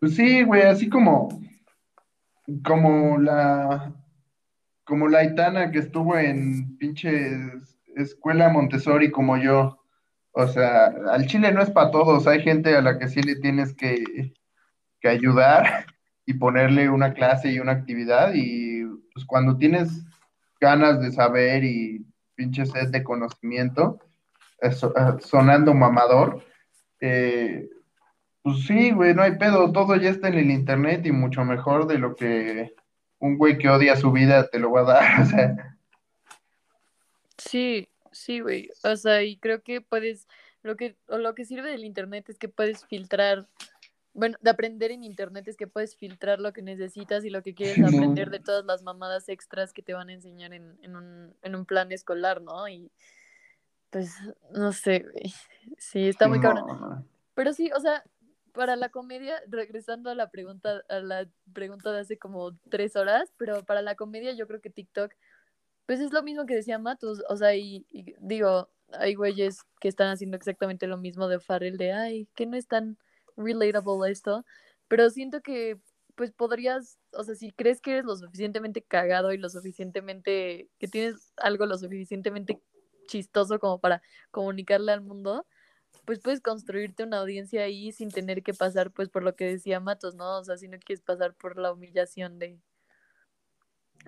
pues 0.00 0.14
sí, 0.14 0.42
güey, 0.42 0.62
así 0.62 0.88
como, 0.88 1.28
como 2.64 3.18
la, 3.18 3.94
como 4.84 5.08
la 5.08 5.24
Itana 5.24 5.70
que 5.70 5.78
estuvo 5.78 6.16
en 6.16 6.76
pinches 6.78 7.76
escuela 7.96 8.48
Montessori 8.48 9.10
como 9.10 9.36
yo. 9.36 9.78
O 10.32 10.46
sea, 10.46 10.86
al 11.10 11.26
chile 11.26 11.52
no 11.52 11.62
es 11.62 11.70
para 11.70 11.90
todos, 11.90 12.26
hay 12.26 12.42
gente 12.42 12.76
a 12.76 12.82
la 12.82 12.98
que 12.98 13.08
sí 13.08 13.22
le 13.22 13.36
tienes 13.36 13.74
que, 13.74 14.34
que 15.00 15.08
ayudar 15.08 15.86
y 16.26 16.34
ponerle 16.34 16.90
una 16.90 17.14
clase 17.14 17.50
y 17.50 17.58
una 17.58 17.72
actividad 17.72 18.32
y 18.34 18.75
pues 19.16 19.24
cuando 19.24 19.56
tienes 19.56 20.04
ganas 20.60 21.00
de 21.00 21.10
saber 21.10 21.64
y 21.64 22.04
pinche 22.34 22.66
sed 22.66 22.90
de 22.90 23.02
conocimiento, 23.02 23.98
eh, 24.60 24.72
sonando 25.20 25.72
mamador, 25.72 26.44
eh, 27.00 27.66
pues 28.42 28.66
sí, 28.66 28.90
güey, 28.90 29.14
no 29.14 29.22
hay 29.22 29.38
pedo, 29.38 29.72
todo 29.72 29.96
ya 29.96 30.10
está 30.10 30.28
en 30.28 30.34
el 30.34 30.50
internet 30.50 31.06
y 31.06 31.12
mucho 31.12 31.46
mejor 31.46 31.86
de 31.86 31.96
lo 31.96 32.14
que 32.14 32.74
un 33.18 33.38
güey 33.38 33.56
que 33.56 33.70
odia 33.70 33.96
su 33.96 34.12
vida 34.12 34.48
te 34.48 34.58
lo 34.58 34.70
va 34.70 34.80
a 34.82 34.84
dar, 34.84 35.20
o 35.22 35.24
sea. 35.24 35.78
Sí, 37.38 37.88
sí, 38.12 38.40
güey. 38.40 38.68
O 38.84 38.96
sea, 38.96 39.22
y 39.22 39.38
creo 39.38 39.62
que 39.62 39.80
puedes, 39.80 40.28
lo 40.62 40.76
que, 40.76 40.98
o 41.08 41.16
lo 41.16 41.34
que 41.34 41.46
sirve 41.46 41.70
del 41.70 41.84
internet 41.84 42.28
es 42.28 42.38
que 42.38 42.50
puedes 42.50 42.84
filtrar, 42.84 43.48
bueno, 44.16 44.38
de 44.40 44.50
aprender 44.50 44.90
en 44.90 45.04
internet 45.04 45.46
es 45.46 45.56
que 45.56 45.66
puedes 45.66 45.96
filtrar 45.96 46.40
lo 46.40 46.52
que 46.52 46.62
necesitas 46.62 47.24
y 47.24 47.30
lo 47.30 47.42
que 47.42 47.54
quieres 47.54 47.82
aprender 47.84 48.30
de 48.30 48.40
todas 48.40 48.64
las 48.64 48.82
mamadas 48.82 49.28
extras 49.28 49.72
que 49.72 49.82
te 49.82 49.94
van 49.94 50.08
a 50.08 50.14
enseñar 50.14 50.52
en, 50.52 50.78
en, 50.82 50.96
un, 50.96 51.34
en 51.42 51.54
un 51.54 51.66
plan 51.66 51.92
escolar, 51.92 52.40
¿no? 52.40 52.66
Y 52.68 52.90
pues, 53.90 54.14
no 54.52 54.72
sé, 54.72 55.00
güey. 55.00 55.34
Sí, 55.78 56.08
está 56.08 56.28
muy 56.28 56.40
cabrón. 56.40 57.06
Pero 57.34 57.52
sí, 57.52 57.70
o 57.76 57.80
sea, 57.80 58.02
para 58.52 58.74
la 58.74 58.88
comedia, 58.88 59.40
regresando 59.48 60.10
a 60.10 60.14
la 60.14 60.30
pregunta, 60.30 60.82
a 60.88 61.00
la 61.00 61.28
pregunta 61.52 61.92
de 61.92 62.00
hace 62.00 62.18
como 62.18 62.56
tres 62.70 62.96
horas, 62.96 63.32
pero 63.36 63.64
para 63.64 63.82
la 63.82 63.94
comedia 63.94 64.32
yo 64.32 64.46
creo 64.46 64.60
que 64.60 64.70
TikTok 64.70 65.12
pues 65.86 66.00
es 66.00 66.12
lo 66.12 66.22
mismo 66.22 66.46
que 66.46 66.56
decía 66.56 66.78
Matus, 66.78 67.22
o 67.28 67.36
sea, 67.36 67.54
y, 67.54 67.86
digo, 68.18 68.68
hay 68.92 69.14
güeyes 69.14 69.62
que 69.80 69.88
están 69.88 70.08
haciendo 70.08 70.36
exactamente 70.36 70.88
lo 70.88 70.98
mismo 70.98 71.28
de 71.28 71.38
Farrell, 71.38 71.78
de, 71.78 71.92
ay, 71.92 72.28
que 72.34 72.44
no 72.44 72.56
es 72.56 72.66
tan 72.66 72.98
relatable 73.36 74.10
esto, 74.10 74.44
pero 74.88 75.10
siento 75.10 75.40
que 75.42 75.78
pues 76.16 76.32
podrías, 76.32 76.98
o 77.12 77.22
sea, 77.22 77.34
si 77.34 77.52
crees 77.52 77.80
que 77.80 77.92
eres 77.92 78.04
lo 78.04 78.16
suficientemente 78.16 78.82
cagado 78.82 79.32
y 79.32 79.38
lo 79.38 79.50
suficientemente, 79.50 80.70
que 80.78 80.88
tienes 80.88 81.32
algo 81.36 81.66
lo 81.66 81.76
suficientemente 81.76 82.58
chistoso 83.06 83.58
como 83.60 83.78
para 83.78 84.02
comunicarle 84.30 84.92
al 84.92 85.02
mundo, 85.02 85.46
pues 86.06 86.18
puedes 86.20 86.40
construirte 86.40 87.04
una 87.04 87.18
audiencia 87.18 87.62
ahí 87.62 87.92
sin 87.92 88.10
tener 88.10 88.42
que 88.42 88.54
pasar 88.54 88.90
pues 88.90 89.08
por 89.10 89.22
lo 89.22 89.36
que 89.36 89.44
decía 89.44 89.78
Matos, 89.78 90.14
¿no? 90.14 90.38
O 90.38 90.44
sea, 90.44 90.56
si 90.56 90.68
no 90.68 90.78
quieres 90.78 91.02
pasar 91.02 91.34
por 91.34 91.58
la 91.58 91.72
humillación 91.72 92.38
de... 92.38 92.58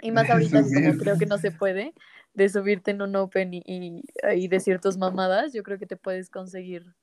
Y 0.01 0.11
más 0.11 0.31
ahorita 0.31 0.63
como 0.63 0.97
creo 0.99 1.19
que 1.19 1.27
no 1.27 1.39
se 1.39 1.51
puede, 1.51 1.93
de 2.33 2.49
subirte 2.49 2.93
en 2.93 3.03
un 3.03 3.17
open 3.17 3.53
y, 3.53 3.63
y, 3.67 4.03
y 4.35 4.49
de 4.49 4.61
ciertas 4.61 4.97
mamadas, 4.97 5.53
yo 5.53 5.63
creo 5.63 5.79
que 5.79 5.87
te 5.87 5.97
puedes 5.97 6.31
conseguir 6.31 6.95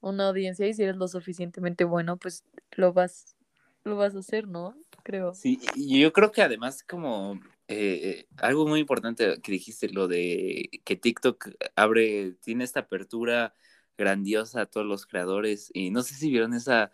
una 0.00 0.28
audiencia 0.28 0.66
y 0.66 0.74
si 0.74 0.82
eres 0.82 0.96
lo 0.96 1.08
suficientemente 1.08 1.84
bueno, 1.84 2.16
pues 2.16 2.44
lo 2.72 2.92
vas, 2.92 3.36
lo 3.84 3.96
vas 3.96 4.14
a 4.14 4.20
hacer, 4.20 4.48
¿no? 4.48 4.74
Creo. 5.02 5.34
Sí, 5.34 5.60
y 5.74 6.00
yo 6.00 6.12
creo 6.12 6.32
que 6.32 6.42
además 6.42 6.82
como 6.82 7.40
eh, 7.68 8.26
algo 8.38 8.66
muy 8.66 8.80
importante 8.80 9.40
que 9.42 9.52
dijiste, 9.52 9.88
lo 9.88 10.08
de 10.08 10.70
que 10.84 10.96
TikTok 10.96 11.50
abre, 11.76 12.32
tiene 12.42 12.64
esta 12.64 12.80
apertura 12.80 13.54
grandiosa 13.96 14.62
a 14.62 14.66
todos 14.66 14.86
los 14.86 15.06
creadores 15.06 15.70
y 15.72 15.90
no 15.90 16.02
sé 16.02 16.14
si 16.14 16.30
vieron 16.30 16.54
esa, 16.54 16.92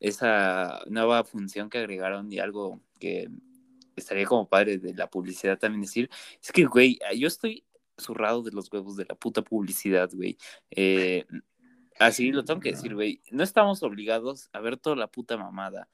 esa 0.00 0.80
nueva 0.88 1.24
función 1.24 1.70
que 1.70 1.78
agregaron 1.78 2.32
y 2.32 2.38
algo 2.38 2.80
que 2.98 3.30
estaría 3.96 4.26
como 4.26 4.48
padre 4.48 4.78
de 4.78 4.94
la 4.94 5.08
publicidad 5.08 5.58
también 5.58 5.82
decir, 5.82 6.10
es 6.42 6.52
que, 6.52 6.64
güey, 6.64 6.98
yo 7.16 7.28
estoy 7.28 7.64
zurrado 7.98 8.42
de 8.42 8.50
los 8.50 8.72
huevos 8.72 8.96
de 8.96 9.06
la 9.06 9.14
puta 9.14 9.42
publicidad, 9.42 10.10
güey. 10.12 10.36
Eh, 10.70 11.26
así 12.00 12.32
lo 12.32 12.44
tengo 12.44 12.60
que 12.60 12.72
decir, 12.72 12.94
güey. 12.94 13.22
No 13.30 13.44
estamos 13.44 13.82
obligados 13.82 14.48
a 14.52 14.60
ver 14.60 14.76
toda 14.76 14.96
la 14.96 15.06
puta 15.06 15.36
mamada 15.36 15.88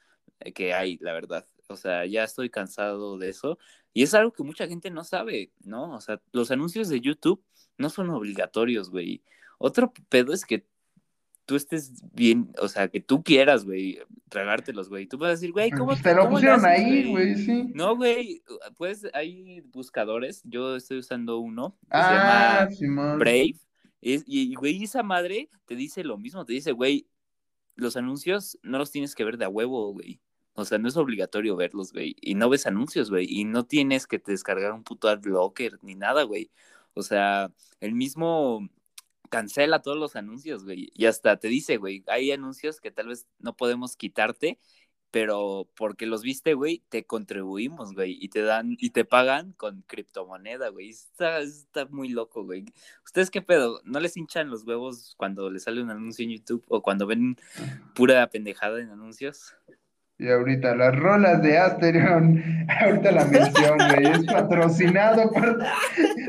que 0.55 0.73
hay, 0.73 0.99
la 1.01 1.13
verdad. 1.13 1.47
O 1.69 1.77
sea, 1.77 2.07
ya 2.07 2.25
estoy 2.25 2.49
cansado 2.49 3.19
de 3.19 3.29
eso. 3.29 3.59
Y 3.93 4.03
es 4.03 4.15
algo 4.15 4.33
que 4.33 4.43
mucha 4.43 4.67
gente 4.67 4.91
no 4.91 5.05
sabe, 5.05 5.53
¿no? 5.61 5.95
O 5.95 6.01
sea, 6.01 6.21
los 6.33 6.51
anuncios 6.51 6.89
de 6.89 7.01
YouTube 7.01 7.43
no 7.77 7.91
son 7.91 8.11
obligatorios, 8.11 8.91
güey. 8.91 9.23
Otro 9.59 9.93
pedo 10.09 10.33
es 10.33 10.45
que 10.45 10.67
tú 11.47 11.57
estés 11.57 11.93
bien, 12.13 12.53
o 12.61 12.69
sea, 12.69 12.89
que 12.89 13.01
tú 13.01 13.23
quieras, 13.23 13.65
güey, 13.65 14.01
tragártelos, 14.29 14.89
güey. 14.89 15.07
Tú 15.07 15.19
puedes 15.19 15.41
decir, 15.41 15.53
güey, 15.53 15.71
¿cómo 15.71 15.97
te 15.97 16.15
lo 16.15 16.29
pusieron 16.29 16.65
ahí, 16.65 17.11
güey? 17.11 17.35
Sí. 17.37 17.71
No, 17.75 17.97
güey, 17.97 18.43
pues 18.77 19.07
hay 19.15 19.61
buscadores. 19.73 20.43
Yo 20.45 20.77
estoy 20.77 20.99
usando 20.99 21.39
uno. 21.39 21.77
Que 21.83 21.89
ah, 21.93 22.69
se 22.71 22.87
llama 22.87 23.17
Brave. 23.17 23.57
Es, 24.01 24.25
y, 24.27 24.55
güey, 24.55 24.85
esa 24.85 25.03
madre 25.03 25.51
te 25.67 25.77
dice 25.77 26.05
lo 26.05 26.19
mismo. 26.19 26.45
Te 26.45 26.53
dice, 26.53 26.73
güey, 26.73 27.09
los 27.75 27.97
anuncios 27.97 28.59
no 28.63 28.79
los 28.79 28.91
tienes 28.91 29.15
que 29.15 29.25
ver 29.25 29.39
de 29.39 29.47
a 29.47 29.49
huevo, 29.49 29.93
güey. 29.93 30.21
O 30.55 30.65
sea, 30.65 30.79
no 30.79 30.89
es 30.89 30.97
obligatorio 30.97 31.57
verlos, 31.57 31.93
güey. 31.93 32.17
Y 32.21 32.35
no 32.35 32.49
ves 32.49 32.67
anuncios, 32.67 33.11
güey. 33.11 33.27
Y 33.29 33.45
no 33.45 33.67
tienes 33.67 34.07
que 34.07 34.19
te 34.19 34.33
descargar 34.33 34.73
un 34.73 34.85
puto 34.85 35.09
adblocker 35.09 35.79
ni 35.83 35.95
nada, 35.95 36.23
güey. 36.23 36.51
O 36.95 37.03
sea, 37.03 37.53
el 37.81 37.95
mismo 37.95 38.67
cancela 39.29 39.83
todos 39.83 39.99
los 39.99 40.17
anuncios, 40.17 40.65
güey. 40.65 40.91
Y 40.95 41.07
hasta 41.07 41.37
te 41.39 41.49
dice, 41.49 41.77
güey, 41.77 42.05
hay 42.07 42.33
anuncios 42.33 42.81
que 42.81 42.91
tal 42.91 43.09
vez 43.09 43.27
no 43.39 43.57
podemos 43.57 43.97
quitarte, 43.97 44.59
pero 45.17 45.67
porque 45.79 46.05
los 46.05 46.21
viste, 46.21 46.53
güey, 46.53 46.83
te 46.91 47.07
contribuimos, 47.07 47.95
güey, 47.95 48.19
y 48.21 48.29
te 48.29 48.43
dan, 48.43 48.77
y 48.79 48.91
te 48.91 49.07
pagan 49.07 49.53
con 49.53 49.83
criptomoneda, 49.87 50.69
güey. 50.69 50.91
Está, 50.91 51.39
está 51.39 51.87
muy 51.87 52.11
loco, 52.11 52.45
güey. 52.45 52.67
¿Ustedes 53.03 53.31
qué 53.31 53.41
pedo? 53.41 53.81
¿No 53.87 53.99
les 53.99 54.15
hinchan 54.19 54.51
los 54.51 54.65
huevos 54.65 55.15
cuando 55.17 55.49
les 55.49 55.63
sale 55.63 55.83
un 55.83 55.89
anuncio 55.89 56.23
en 56.23 56.33
YouTube 56.33 56.63
o 56.69 56.83
cuando 56.83 57.07
ven 57.07 57.39
pura 57.95 58.27
pendejada 58.27 58.79
en 58.79 58.91
anuncios? 58.91 59.57
Y 60.19 60.29
ahorita 60.29 60.75
las 60.75 60.95
rolas 60.95 61.41
de 61.41 61.57
Asterion, 61.57 62.67
ahorita 62.83 63.11
la 63.11 63.25
mención, 63.25 63.79
güey, 63.79 64.13
es 64.13 64.27
patrocinado 64.27 65.31
por, 65.31 65.65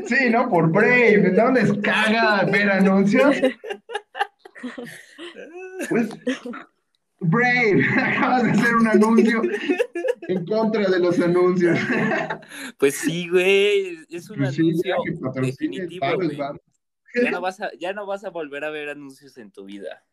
sí, 0.06 0.30
¿no? 0.30 0.48
Por 0.48 0.72
Brave, 0.72 1.30
¿no? 1.36 1.52
Les 1.52 1.74
caga 1.82 2.42
ver 2.44 2.70
anuncios. 2.70 3.36
Pues, 5.88 6.08
Brave, 7.20 7.84
acabas 7.96 8.44
de 8.44 8.50
hacer 8.50 8.76
un 8.76 8.86
anuncio 8.86 9.42
en 10.28 10.46
contra 10.46 10.88
de 10.88 11.00
los 11.00 11.18
anuncios. 11.20 11.78
Pues 12.78 12.94
sí, 12.94 13.28
güey, 13.28 13.98
es 14.08 14.30
un 14.30 14.38
pues 14.38 14.58
anuncio 14.58 14.96
definitivo, 15.34 16.06
güey. 16.14 16.38
Ya 17.22 17.30
no, 17.30 17.40
vas 17.40 17.60
a, 17.60 17.70
ya 17.78 17.92
no 17.92 18.06
vas 18.06 18.24
a 18.24 18.30
volver 18.30 18.64
a 18.64 18.70
ver 18.70 18.90
anuncios 18.90 19.36
en 19.38 19.50
tu 19.50 19.64
vida. 19.64 20.04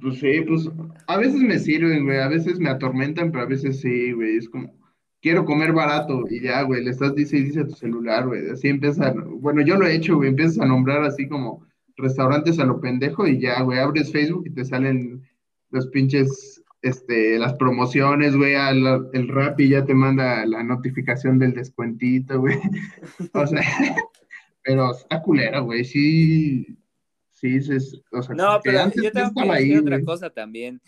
Pues 0.00 0.20
sí, 0.20 0.40
pues 0.42 0.68
a 1.08 1.16
veces 1.16 1.40
me 1.40 1.58
sirven, 1.58 2.04
güey, 2.04 2.18
a 2.18 2.28
veces 2.28 2.60
me 2.60 2.70
atormentan, 2.70 3.32
pero 3.32 3.44
a 3.44 3.48
veces 3.48 3.80
sí, 3.80 4.12
güey, 4.12 4.36
es 4.36 4.48
como, 4.48 4.72
quiero 5.20 5.44
comer 5.44 5.72
barato 5.72 6.24
y 6.30 6.42
ya, 6.42 6.62
güey, 6.62 6.84
le 6.84 6.90
estás 6.90 7.14
dice 7.16 7.38
y 7.38 7.44
dice 7.44 7.60
a 7.60 7.66
tu 7.66 7.74
celular, 7.74 8.26
güey, 8.28 8.50
así 8.50 8.68
empieza, 8.68 9.12
bueno, 9.12 9.62
yo 9.62 9.76
lo 9.76 9.86
he 9.86 9.94
hecho, 9.96 10.16
güey, 10.16 10.28
empiezas 10.28 10.60
a 10.60 10.66
nombrar 10.66 11.02
así 11.02 11.28
como 11.28 11.66
restaurantes 12.00 12.58
a 12.58 12.64
lo 12.64 12.80
pendejo 12.80 13.26
y 13.26 13.40
ya, 13.40 13.62
güey, 13.62 13.78
abres 13.78 14.12
Facebook 14.12 14.44
y 14.46 14.50
te 14.50 14.64
salen 14.64 15.28
los 15.70 15.86
pinches, 15.88 16.62
este, 16.82 17.38
las 17.38 17.54
promociones, 17.54 18.36
güey, 18.36 18.54
el 18.54 19.28
rap 19.28 19.60
y 19.60 19.68
ya 19.68 19.84
te 19.84 19.94
manda 19.94 20.44
la 20.46 20.62
notificación 20.62 21.38
del 21.38 21.54
descuentito, 21.54 22.40
güey, 22.40 22.58
o 23.34 23.46
sea, 23.46 23.62
pero 24.64 24.92
está 24.92 25.22
culera, 25.22 25.60
güey, 25.60 25.84
sí, 25.84 26.76
Sí, 27.40 27.56
es, 27.56 27.98
o 28.12 28.22
sea, 28.22 28.34
no, 28.34 28.60
pero 28.62 28.92
yo 29.02 29.10
tengo 29.12 29.32
que 29.32 29.48
decir 29.48 29.78
otra 29.78 30.04
cosa 30.04 30.28
también. 30.28 30.82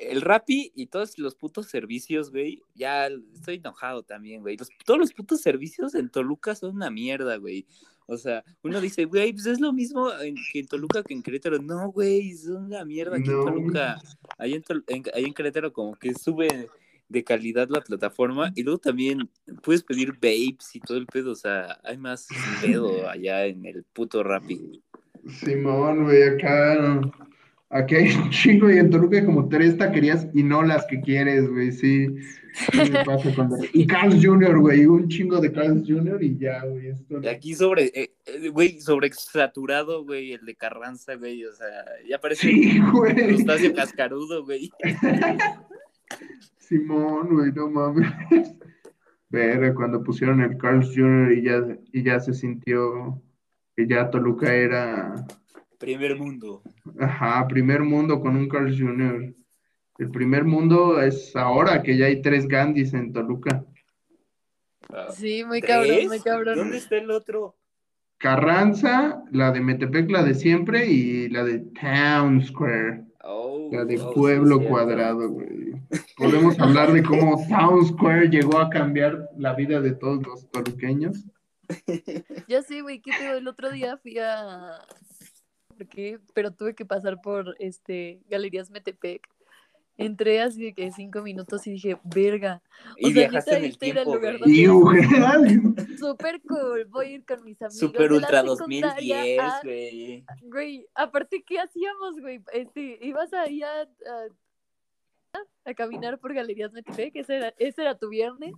El 0.00 0.22
Rappi 0.22 0.72
y 0.74 0.86
todos 0.86 1.18
los 1.18 1.34
putos 1.34 1.66
servicios, 1.66 2.30
güey, 2.30 2.62
ya 2.74 3.08
estoy 3.34 3.56
enojado 3.56 4.02
también, 4.02 4.40
güey. 4.40 4.56
todos 4.86 4.98
los 4.98 5.12
putos 5.12 5.42
servicios 5.42 5.94
en 5.94 6.08
Toluca 6.08 6.54
son 6.54 6.76
una 6.76 6.90
mierda, 6.90 7.36
güey. 7.36 7.66
O 8.12 8.18
sea, 8.18 8.44
uno 8.62 8.78
dice, 8.78 9.06
güey, 9.06 9.32
pues 9.32 9.46
es 9.46 9.58
lo 9.58 9.72
mismo 9.72 10.12
en, 10.20 10.34
que 10.52 10.60
en 10.60 10.66
Toluca 10.66 11.02
que 11.02 11.14
en 11.14 11.22
Querétaro. 11.22 11.58
No, 11.58 11.90
güey, 11.90 12.34
son 12.34 12.66
una 12.66 12.84
mierda 12.84 13.16
aquí 13.16 13.30
en 13.30 13.44
Toluca. 13.44 13.98
Ahí 14.36 14.52
en, 14.52 14.62
ahí 15.14 15.24
en 15.24 15.32
Querétaro 15.32 15.72
como 15.72 15.94
que 15.94 16.12
sube 16.12 16.68
de 17.08 17.24
calidad 17.24 17.68
la 17.70 17.80
plataforma 17.80 18.52
y 18.54 18.62
luego 18.62 18.78
también 18.78 19.28
puedes 19.62 19.82
pedir 19.82 20.12
babes 20.12 20.74
y 20.74 20.80
todo 20.80 20.98
el 20.98 21.06
pedo, 21.06 21.32
o 21.32 21.34
sea, 21.34 21.78
hay 21.84 21.98
más 21.98 22.26
pedo 22.62 23.08
allá 23.08 23.44
en 23.46 23.64
el 23.66 23.84
puto 23.92 24.22
Rappi. 24.22 24.82
Simón, 25.28 26.04
güey, 26.04 26.22
acá, 26.22 27.00
aquí 27.70 27.94
hay 27.94 28.14
un 28.14 28.30
chingo 28.30 28.70
y 28.70 28.78
en 28.78 28.90
Toluca 28.90 29.18
hay 29.18 29.26
como 29.26 29.48
tres 29.48 29.76
taquerías 29.76 30.26
y 30.34 30.42
no 30.42 30.62
las 30.62 30.86
que 30.86 31.00
quieres, 31.00 31.50
güey, 31.50 31.70
sí. 31.70 32.08
Y 33.72 33.86
Carl's 33.86 34.24
Jr., 34.24 34.58
güey, 34.58 34.86
un 34.86 35.08
chingo 35.08 35.40
de 35.40 35.52
Carl's 35.52 35.86
Jr. 35.86 36.22
y 36.22 36.38
ya, 36.38 36.64
güey. 36.64 36.88
Esto... 36.88 37.20
Aquí 37.28 37.54
sobre, 37.54 37.86
eh, 37.86 38.14
eh, 38.26 38.48
güey, 38.48 38.78
saturado, 39.12 40.04
güey, 40.04 40.32
el 40.32 40.44
de 40.44 40.54
Carranza, 40.54 41.14
güey, 41.16 41.44
o 41.44 41.52
sea, 41.52 41.84
ya 42.08 42.20
parece 42.20 42.48
sí, 42.48 42.80
güey. 42.92 43.44
Cascarudo, 43.74 44.44
güey. 44.44 44.70
Simón, 46.58 47.34
güey, 47.34 47.52
no 47.52 47.70
mames. 47.70 48.10
Ver, 49.30 49.74
cuando 49.74 50.02
pusieron 50.02 50.42
el 50.42 50.58
Carl's 50.58 50.92
Jr. 50.94 51.32
y 51.32 51.42
ya, 51.42 51.78
y 51.92 52.02
ya 52.02 52.20
se 52.20 52.34
sintió 52.34 53.22
que 53.74 53.86
ya 53.86 54.10
Toluca 54.10 54.54
era... 54.54 55.14
Primer 55.78 56.16
mundo. 56.16 56.62
Ajá, 57.00 57.46
primer 57.48 57.82
mundo 57.82 58.20
con 58.20 58.36
un 58.36 58.48
Carl 58.48 58.70
Jr. 58.70 59.34
El 59.98 60.10
primer 60.10 60.44
mundo 60.44 61.00
es 61.00 61.36
ahora 61.36 61.82
que 61.82 61.96
ya 61.96 62.06
hay 62.06 62.22
tres 62.22 62.48
Gandhis 62.48 62.94
en 62.94 63.12
Toluca. 63.12 63.64
Ah, 64.88 65.08
sí, 65.10 65.44
muy 65.44 65.60
cabrón, 65.60 66.06
muy 66.08 66.20
cabrón. 66.20 66.56
¿Dónde 66.58 66.78
está 66.78 66.96
el 66.96 67.10
otro? 67.10 67.56
Carranza, 68.18 69.24
la 69.32 69.50
de 69.50 69.60
Metepec, 69.60 70.10
la 70.10 70.22
de 70.22 70.34
siempre, 70.34 70.86
y 70.86 71.28
la 71.28 71.42
de 71.44 71.58
Town 71.80 72.40
Square. 72.40 73.04
Oh, 73.24 73.68
la 73.72 73.84
de 73.84 73.98
Pueblo 73.98 74.64
Cuadrado, 74.64 75.28
güey. 75.28 75.72
Podemos 76.16 76.58
hablar 76.60 76.92
de 76.92 77.02
cómo 77.02 77.36
Town 77.48 77.84
Square 77.86 78.28
llegó 78.28 78.58
a 78.58 78.70
cambiar 78.70 79.28
la 79.36 79.54
vida 79.54 79.80
de 79.80 79.92
todos 79.92 80.24
los 80.26 80.50
toluqueños. 80.50 81.24
Ya 82.48 82.60
sé, 82.60 82.82
güey, 82.82 83.00
¿qué 83.00 83.12
pedo? 83.18 83.38
El 83.38 83.48
otro 83.48 83.70
día 83.70 83.96
fui 83.96 84.18
a... 84.18 84.78
¿Por 85.68 85.86
qué? 85.88 86.18
Pero 86.34 86.50
tuve 86.50 86.74
que 86.74 86.84
pasar 86.84 87.20
por 87.22 87.56
este 87.58 88.20
Galerías 88.28 88.70
Metepec. 88.70 89.26
Entré 89.98 90.40
así 90.40 90.64
de 90.64 90.74
que 90.74 90.90
cinco 90.90 91.22
minutos 91.22 91.66
y 91.66 91.72
dije, 91.72 91.98
verga. 92.02 92.62
O 92.94 93.08
y 93.08 93.12
sea, 93.12 93.28
viajaste 93.28 93.56
en 93.56 93.64
el 93.64 93.78
tiempo, 93.78 94.14
lugar 94.14 94.38
donde... 94.38 95.96
Súper 95.98 96.40
cool, 96.48 96.86
voy 96.86 97.06
a 97.06 97.10
ir 97.10 97.24
con 97.24 97.44
mis 97.44 97.60
amigos. 97.60 97.78
Super 97.78 98.12
Ultra 98.12 98.42
2010, 98.42 99.42
güey. 99.62 100.24
Güey, 100.42 100.86
aparte, 100.94 101.44
¿qué 101.46 101.60
hacíamos, 101.60 102.20
güey? 102.20 102.42
Este, 102.52 102.98
ibas 103.02 103.32
ahí 103.34 103.62
a, 103.62 103.82
a, 105.34 105.38
a, 105.64 105.74
caminar 105.74 106.18
por 106.18 106.32
Galerías 106.32 106.72
Metepec, 106.72 107.14
ese 107.16 107.36
era, 107.36 107.54
ese 107.58 107.82
era 107.82 107.98
tu 107.98 108.08
viernes 108.08 108.54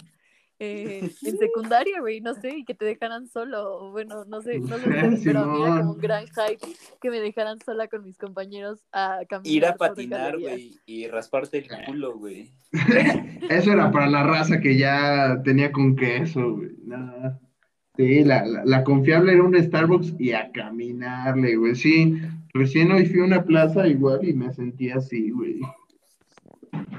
eh, 0.65 1.01
en 1.23 1.39
secundaria, 1.39 2.01
güey, 2.01 2.21
no 2.21 2.35
sé, 2.35 2.59
y 2.59 2.65
que 2.65 2.75
te 2.75 2.85
dejaran 2.85 3.29
solo, 3.29 3.91
bueno, 3.91 4.25
no 4.25 4.41
sé, 4.43 4.59
no 4.59 4.79
sé, 4.79 4.85
pero 5.25 5.41
a 5.41 5.47
mí 5.47 5.63
era 5.63 5.77
como 5.77 5.93
un 5.93 6.01
gran 6.01 6.27
hype 6.27 6.67
que 7.01 7.11
me 7.11 7.21
dejaran 7.21 7.59
sola 7.65 7.89
con 7.89 8.05
mis 8.05 8.17
compañeros 8.19 8.81
a 8.93 9.21
caminar. 9.29 9.55
Ir 9.55 9.67
a 9.67 9.77
patinar, 9.77 10.39
güey, 10.39 10.81
y 10.87 11.07
rasparte 11.09 11.59
el 11.59 11.69
culo, 11.87 12.19
güey. 12.19 12.51
Eso 13.51 13.73
era 13.73 13.91
para 13.91 14.09
la 14.09 14.25
raza 14.25 14.61
que 14.61 14.77
ya 14.77 15.41
tenía 15.45 15.71
con 15.71 15.97
queso, 15.97 16.57
güey. 16.57 16.71
No. 16.85 17.41
Sí, 17.97 18.25
la, 18.25 18.45
la, 18.45 18.65
la 18.65 18.83
confiable 18.83 19.33
era 19.33 19.45
un 19.45 19.55
Starbucks 19.55 20.15
y 20.19 20.33
a 20.33 20.51
caminarle, 20.51 21.55
güey. 21.57 21.77
Sí, 21.77 22.17
recién 22.53 22.91
hoy 22.91 23.07
fui 23.07 23.21
a 23.21 23.25
una 23.25 23.45
plaza 23.45 23.87
igual 23.87 24.27
y 24.27 24.33
me 24.33 24.53
sentí 24.53 24.91
así, 24.91 25.31
güey. 25.31 25.61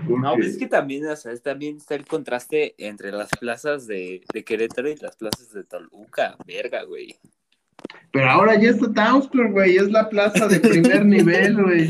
No, 0.08 0.36
pues 0.36 0.48
es 0.48 0.58
que 0.58 0.68
también, 0.68 1.06
o 1.08 1.16
sea, 1.16 1.32
es- 1.32 1.42
también 1.42 1.78
está 1.78 1.96
el 1.96 2.06
contraste 2.06 2.76
entre 2.78 3.12
las 3.12 3.30
plazas 3.40 3.88
de, 3.88 4.22
de 4.34 4.44
Querétaro 4.44 4.90
y 4.90 4.96
las 4.98 5.16
plazas 5.16 5.52
de 5.52 5.64
Toluca. 5.64 6.36
Verga, 6.46 6.84
güey. 6.84 7.16
Pero 8.12 8.30
ahora 8.30 8.56
ya 8.60 8.70
está 8.70 8.92
Town 8.94 9.24
Square, 9.24 9.52
güey. 9.52 9.78
Es 9.78 9.92
la 9.92 10.10
plaza 10.10 10.48
de 10.48 10.60
primer 10.60 11.06
nivel, 11.06 11.62
güey. 11.62 11.90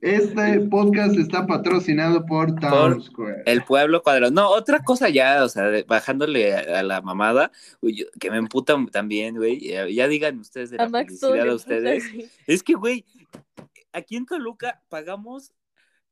Este 0.00 0.60
podcast 0.60 1.16
está 1.16 1.44
patrocinado 1.46 2.24
por 2.24 2.54
Town 2.60 2.94
Por 2.94 3.02
Square. 3.02 3.42
El 3.46 3.64
pueblo 3.64 4.00
cuadrado. 4.02 4.30
No, 4.32 4.48
otra 4.48 4.78
cosa 4.84 5.08
ya, 5.08 5.42
o 5.44 5.48
sea, 5.48 5.64
de- 5.64 5.82
bajándole 5.82 6.54
a, 6.54 6.78
a 6.78 6.82
la 6.84 7.00
mamada, 7.02 7.50
güey, 7.82 7.96
yo- 7.96 8.06
que 8.20 8.30
me 8.30 8.36
emputa 8.38 8.76
también, 8.92 9.36
güey. 9.36 9.58
Ya, 9.58 9.88
ya 9.88 10.06
digan 10.06 10.38
ustedes 10.38 10.70
de 10.70 10.76
la 10.76 10.84
A 10.84 10.88
publicidad 10.88 11.48
a 11.48 11.54
ustedes. 11.54 12.04
Es 12.46 12.62
que, 12.62 12.74
güey, 12.74 13.04
aquí 13.92 14.14
en 14.16 14.26
Toluca 14.26 14.80
pagamos 14.88 15.52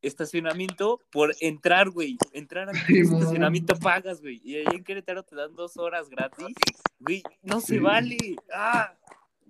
estacionamiento 0.07 1.01
por 1.11 1.35
entrar, 1.41 1.91
güey. 1.91 2.17
Entrar 2.33 2.69
al 2.69 2.77
Sí, 2.77 3.01
estacionamiento 3.01 3.75
pagas, 3.77 4.21
güey. 4.21 4.41
Y 4.45 4.57
ahí 4.57 4.67
en 4.73 4.85
Querétaro 4.85 5.23
te 5.23 5.37
dan 5.37 5.55
dos 5.55 5.77
horas 5.77 6.09
gratis. 6.09 6.55
Güey, 7.01 7.23
no 7.43 7.61
se 7.61 7.79
vale. 7.81 8.17
Ah. 8.55 8.93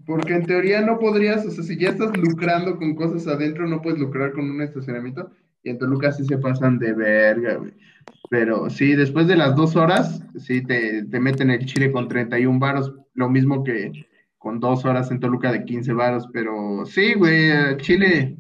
Porque 0.04 0.34
en 0.34 0.46
teoría 0.46 0.82
no 0.82 0.98
podrías, 0.98 1.44
o 1.46 1.50
sea, 1.50 1.64
si 1.64 1.78
ya 1.78 1.90
estás 1.90 2.16
lucrando 2.16 2.76
con 2.76 2.94
cosas 2.94 3.26
adentro, 3.26 3.66
no 3.66 3.82
puedes 3.82 3.98
lucrar 3.98 4.32
con 4.32 4.50
un 4.50 4.62
estacionamiento. 4.62 5.30
Y 5.62 5.70
en 5.70 5.78
Toluca 5.78 6.12
sí 6.12 6.24
se 6.24 6.38
pasan 6.38 6.78
de 6.78 6.92
verga, 6.92 7.56
güey. 7.56 7.72
Pero 8.30 8.70
sí, 8.70 8.94
después 8.94 9.26
de 9.26 9.36
las 9.36 9.56
dos 9.56 9.76
horas, 9.76 10.22
sí 10.38 10.62
te, 10.62 11.04
te 11.04 11.20
meten 11.20 11.50
el 11.50 11.64
chile 11.66 11.90
con 11.90 12.08
31 12.08 12.58
varos, 12.58 12.92
lo 13.14 13.28
mismo 13.28 13.64
que 13.64 14.06
con 14.38 14.60
dos 14.60 14.84
horas 14.84 15.10
en 15.10 15.20
Toluca 15.20 15.50
de 15.50 15.64
15 15.64 15.92
varos. 15.92 16.28
Pero 16.32 16.84
sí, 16.86 17.14
güey, 17.14 17.76
Chile. 17.78 18.36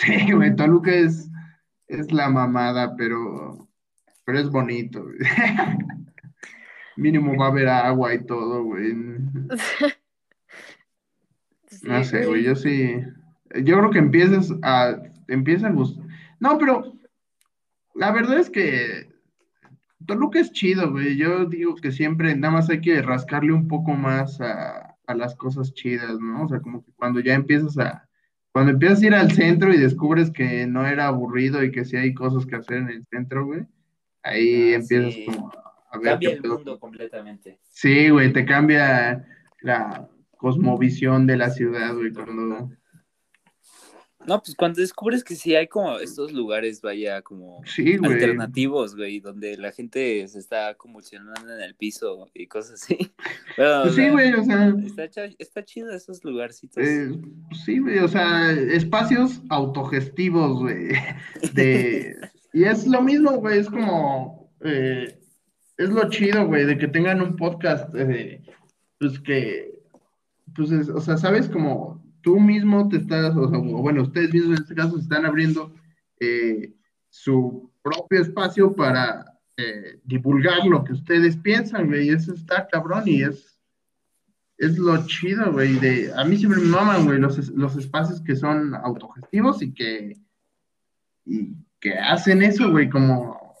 Sí, 0.00 0.32
güey, 0.32 0.56
Toluca 0.56 0.94
es, 0.94 1.30
es 1.86 2.10
la 2.10 2.30
mamada, 2.30 2.96
pero, 2.96 3.68
pero 4.24 4.38
es 4.38 4.48
bonito, 4.48 5.02
güey. 5.02 5.18
Mínimo 6.96 7.36
va 7.36 7.46
a 7.46 7.48
haber 7.48 7.68
agua 7.68 8.14
y 8.14 8.24
todo, 8.24 8.64
güey. 8.64 8.94
Sí, 11.66 11.86
No 11.86 12.02
sé, 12.02 12.26
güey, 12.26 12.42
yo 12.42 12.56
sí. 12.56 12.96
Yo 13.62 13.78
creo 13.78 13.90
que 13.90 14.00
empiezas 14.00 14.52
a. 14.60 15.00
Empieza 15.28 15.68
a 15.68 15.70
gustar. 15.70 16.04
No, 16.40 16.58
pero. 16.58 16.94
La 17.94 18.10
verdad 18.10 18.38
es 18.38 18.50
que. 18.50 19.08
Toluca 20.04 20.40
es 20.40 20.50
chido, 20.50 20.90
güey. 20.90 21.16
Yo 21.16 21.44
digo 21.44 21.76
que 21.76 21.92
siempre 21.92 22.34
nada 22.34 22.54
más 22.54 22.70
hay 22.70 22.80
que 22.80 23.00
rascarle 23.02 23.52
un 23.52 23.68
poco 23.68 23.92
más 23.92 24.40
a, 24.40 24.96
a 25.06 25.14
las 25.14 25.36
cosas 25.36 25.72
chidas, 25.72 26.18
¿no? 26.18 26.46
O 26.46 26.48
sea, 26.48 26.58
como 26.58 26.84
que 26.84 26.90
cuando 26.94 27.20
ya 27.20 27.34
empiezas 27.34 27.78
a. 27.78 28.09
Cuando 28.52 28.72
empiezas 28.72 29.02
a 29.02 29.06
ir 29.06 29.14
al 29.14 29.30
centro 29.32 29.72
y 29.72 29.78
descubres 29.78 30.30
que 30.30 30.66
no 30.66 30.86
era 30.86 31.06
aburrido 31.06 31.62
y 31.62 31.70
que 31.70 31.84
sí 31.84 31.96
hay 31.96 32.12
cosas 32.14 32.46
que 32.46 32.56
hacer 32.56 32.78
en 32.78 32.88
el 32.88 33.04
centro, 33.10 33.46
güey. 33.46 33.60
Ahí 34.22 34.72
Ah, 34.72 34.76
empiezas 34.76 35.14
sí. 35.14 35.24
como 35.26 35.52
a 35.92 35.98
ver 35.98 36.10
Cambia 36.12 36.30
el 36.30 36.42
pedo. 36.42 36.54
mundo 36.56 36.78
completamente. 36.80 37.58
Sí, 37.62 38.10
güey, 38.10 38.32
te 38.32 38.44
cambia 38.44 39.24
la 39.60 40.08
cosmovisión 40.36 41.26
de 41.26 41.36
la 41.36 41.50
ciudad, 41.50 41.94
güey, 41.94 42.12
cuando... 42.12 42.70
No, 44.30 44.40
pues 44.40 44.54
cuando 44.54 44.80
descubres 44.80 45.24
que 45.24 45.34
sí 45.34 45.56
hay 45.56 45.66
como 45.66 45.98
estos 45.98 46.32
lugares, 46.32 46.80
vaya, 46.80 47.20
como 47.20 47.62
Sí, 47.66 47.96
güey. 47.96 48.12
alternativos, 48.12 48.94
güey, 48.94 49.18
donde 49.18 49.56
la 49.56 49.72
gente 49.72 50.28
se 50.28 50.38
está 50.38 50.72
convulsionando 50.76 51.52
en 51.52 51.60
el 51.60 51.74
piso 51.74 52.28
y 52.32 52.46
cosas 52.46 52.80
así. 52.80 52.96
Pues 53.56 53.94
sí, 53.96 54.02
sea, 54.02 54.12
güey, 54.12 54.32
o 54.34 54.44
sea, 54.44 54.72
está 55.40 55.64
chido 55.64 55.90
esos 55.92 56.22
lugarcitos. 56.22 56.76
eh, 56.86 57.10
sí, 57.64 57.80
güey, 57.80 57.98
o 57.98 58.06
sea, 58.06 58.52
espacios 58.52 59.42
autogestivos, 59.48 60.60
güey, 60.60 60.90
de... 61.54 62.16
Y 62.52 62.62
es 62.64 62.86
lo 62.86 63.02
mismo, 63.02 63.32
güey, 63.38 63.58
es 63.58 63.68
como... 63.68 64.48
eh, 64.60 65.18
es 65.76 65.88
lo 65.90 66.08
chido, 66.08 66.46
güey, 66.46 66.66
de 66.66 66.78
que 66.78 66.86
tengan 66.86 67.20
un 67.20 67.34
podcast, 67.34 67.92
eh, 67.96 68.42
pues 69.00 69.18
que... 69.18 69.72
Pues, 70.54 70.70
es- 70.70 70.88
o 70.88 71.00
sea, 71.00 71.16
¿sabes? 71.16 71.48
Como 71.48 72.00
tú 72.22 72.40
mismo 72.40 72.88
te 72.88 72.98
estás, 72.98 73.36
o 73.36 73.48
sea, 73.48 73.58
bueno, 73.58 74.02
ustedes 74.02 74.32
mismos 74.32 74.56
en 74.56 74.62
este 74.62 74.74
caso 74.74 74.98
están 74.98 75.26
abriendo 75.26 75.74
eh, 76.18 76.74
su 77.08 77.70
propio 77.82 78.20
espacio 78.20 78.74
para 78.74 79.24
eh, 79.56 80.00
divulgar 80.04 80.66
lo 80.66 80.84
que 80.84 80.92
ustedes 80.92 81.36
piensan, 81.36 81.88
güey, 81.88 82.08
y 82.08 82.10
eso 82.10 82.32
está 82.34 82.66
cabrón 82.68 83.04
y 83.06 83.22
es, 83.22 83.58
es 84.58 84.78
lo 84.78 85.06
chido, 85.06 85.52
güey, 85.52 85.74
de, 85.74 86.12
a 86.14 86.24
mí 86.24 86.36
siempre 86.36 86.60
me 86.60 86.68
maman, 86.68 87.04
güey, 87.06 87.18
los, 87.18 87.48
los 87.50 87.76
espacios 87.76 88.20
que 88.20 88.36
son 88.36 88.74
autogestivos 88.74 89.62
y 89.62 89.72
que, 89.72 90.16
y 91.24 91.54
que 91.80 91.98
hacen 91.98 92.42
eso, 92.42 92.70
güey, 92.70 92.88
como, 92.88 93.56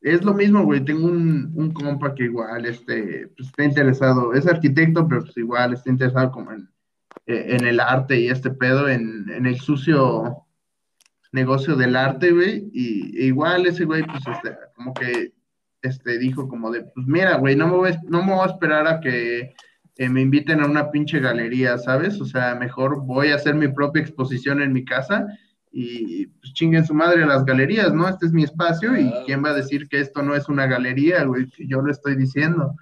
es 0.00 0.24
lo 0.24 0.34
mismo, 0.34 0.64
güey, 0.64 0.84
tengo 0.84 1.06
un, 1.06 1.52
un 1.54 1.72
compa 1.72 2.14
que 2.14 2.24
igual, 2.24 2.64
este, 2.64 3.28
pues, 3.36 3.48
está 3.48 3.64
interesado, 3.64 4.32
es 4.32 4.46
arquitecto, 4.46 5.06
pero 5.06 5.22
pues 5.22 5.36
igual 5.36 5.74
está 5.74 5.90
interesado 5.90 6.32
como 6.32 6.52
en, 6.52 6.68
en 7.26 7.64
el 7.66 7.80
arte 7.80 8.18
y 8.20 8.28
este 8.28 8.50
pedo, 8.50 8.88
en, 8.88 9.30
en 9.30 9.46
el 9.46 9.58
sucio 9.60 10.46
negocio 11.32 11.76
del 11.76 11.96
arte, 11.96 12.32
güey, 12.32 12.70
y 12.72 13.18
e 13.18 13.26
igual 13.26 13.66
ese 13.66 13.84
güey, 13.84 14.02
pues, 14.02 14.22
este, 14.26 14.56
como 14.74 14.92
que, 14.94 15.32
este, 15.82 16.18
dijo 16.18 16.48
como 16.48 16.70
de, 16.70 16.82
pues, 16.82 17.06
mira, 17.06 17.36
güey, 17.36 17.56
no 17.56 17.68
me 17.68 17.76
voy, 17.76 17.92
no 18.08 18.22
me 18.22 18.34
voy 18.34 18.42
a 18.46 18.50
esperar 18.52 18.86
a 18.86 19.00
que 19.00 19.54
eh, 19.96 20.08
me 20.08 20.22
inviten 20.22 20.60
a 20.60 20.66
una 20.66 20.90
pinche 20.90 21.20
galería, 21.20 21.78
¿sabes? 21.78 22.20
O 22.20 22.24
sea, 22.24 22.54
mejor 22.54 23.04
voy 23.04 23.28
a 23.28 23.36
hacer 23.36 23.54
mi 23.54 23.68
propia 23.68 24.02
exposición 24.02 24.60
en 24.62 24.72
mi 24.72 24.84
casa 24.84 25.26
y 25.72 26.26
pues 26.26 26.52
chinguen 26.52 26.84
su 26.84 26.94
madre 26.94 27.22
a 27.22 27.26
las 27.26 27.44
galerías, 27.44 27.92
¿no? 27.92 28.08
Este 28.08 28.26
es 28.26 28.32
mi 28.32 28.42
espacio 28.42 28.98
y 28.98 29.12
quién 29.24 29.44
va 29.44 29.50
a 29.50 29.54
decir 29.54 29.88
que 29.88 30.00
esto 30.00 30.22
no 30.22 30.34
es 30.34 30.48
una 30.48 30.66
galería, 30.66 31.22
güey, 31.24 31.46
si 31.50 31.68
yo 31.68 31.80
lo 31.80 31.92
estoy 31.92 32.16
diciendo, 32.16 32.74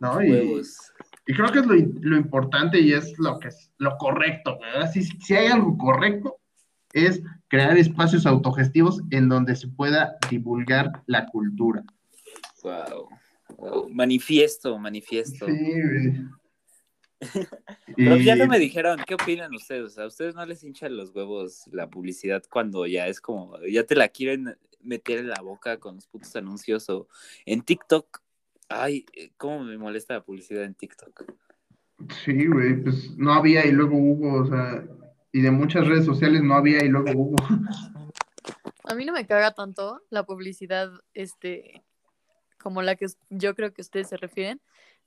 ¿no? 0.00 0.22
Y, 0.22 0.30
Huevos. 0.30 0.89
Y 1.30 1.32
creo 1.32 1.52
que 1.52 1.60
es 1.60 1.66
lo, 1.66 1.74
lo 1.74 2.16
importante 2.16 2.80
y 2.80 2.92
es 2.92 3.16
lo 3.16 3.38
que 3.38 3.48
es 3.48 3.70
lo 3.78 3.96
correcto, 3.98 4.58
¿verdad? 4.58 4.90
Si, 4.90 5.04
si 5.04 5.34
hay 5.36 5.46
algo 5.46 5.78
correcto, 5.78 6.40
es 6.92 7.22
crear 7.46 7.78
espacios 7.78 8.26
autogestivos 8.26 9.00
en 9.12 9.28
donde 9.28 9.54
se 9.54 9.68
pueda 9.68 10.16
divulgar 10.28 11.04
la 11.06 11.26
cultura. 11.26 11.84
Wow. 12.64 13.10
Wow. 13.58 13.88
Manifiesto, 13.90 14.76
manifiesto. 14.76 15.46
Sí, 15.46 15.52
güey. 15.52 16.14
Pero 17.96 18.16
ya 18.16 18.34
no 18.34 18.48
me 18.48 18.58
dijeron, 18.58 19.00
¿qué 19.06 19.14
opinan 19.14 19.54
ustedes? 19.54 19.98
¿A 19.98 20.06
ustedes 20.06 20.34
no 20.34 20.44
les 20.44 20.64
hinchan 20.64 20.96
los 20.96 21.14
huevos 21.14 21.62
la 21.70 21.88
publicidad 21.88 22.42
cuando 22.50 22.88
ya 22.88 23.06
es 23.06 23.20
como, 23.20 23.56
ya 23.70 23.84
te 23.84 23.94
la 23.94 24.08
quieren 24.08 24.56
meter 24.80 25.18
en 25.18 25.28
la 25.28 25.40
boca 25.42 25.78
con 25.78 25.94
los 25.94 26.08
putos 26.08 26.34
anuncios 26.34 26.90
o 26.90 27.06
en 27.46 27.62
TikTok? 27.62 28.20
Ay, 28.70 29.04
eh, 29.14 29.32
cómo 29.36 29.64
me 29.64 29.76
molesta 29.76 30.14
la 30.14 30.22
publicidad 30.22 30.62
en 30.62 30.74
TikTok. 30.74 31.24
Sí, 32.24 32.46
güey, 32.46 32.80
pues 32.82 33.16
no 33.18 33.32
había 33.32 33.66
y 33.66 33.72
luego 33.72 33.96
hubo, 33.96 34.42
o 34.42 34.46
sea, 34.46 34.84
y 35.32 35.42
de 35.42 35.50
muchas 35.50 35.86
redes 35.86 36.04
sociales 36.06 36.42
no 36.42 36.54
había 36.54 36.84
y 36.84 36.88
luego 36.88 37.10
hubo. 37.14 37.36
A 38.84 38.94
mí 38.94 39.04
no 39.04 39.12
me 39.12 39.26
caga 39.26 39.52
tanto 39.52 40.00
la 40.08 40.24
publicidad, 40.24 40.88
este, 41.14 41.82
como 42.58 42.80
la 42.80 42.94
que 42.94 43.06
yo 43.28 43.56
creo 43.56 43.72
que 43.72 43.82
ustedes 43.82 44.08
se 44.08 44.16
refieren. 44.16 44.60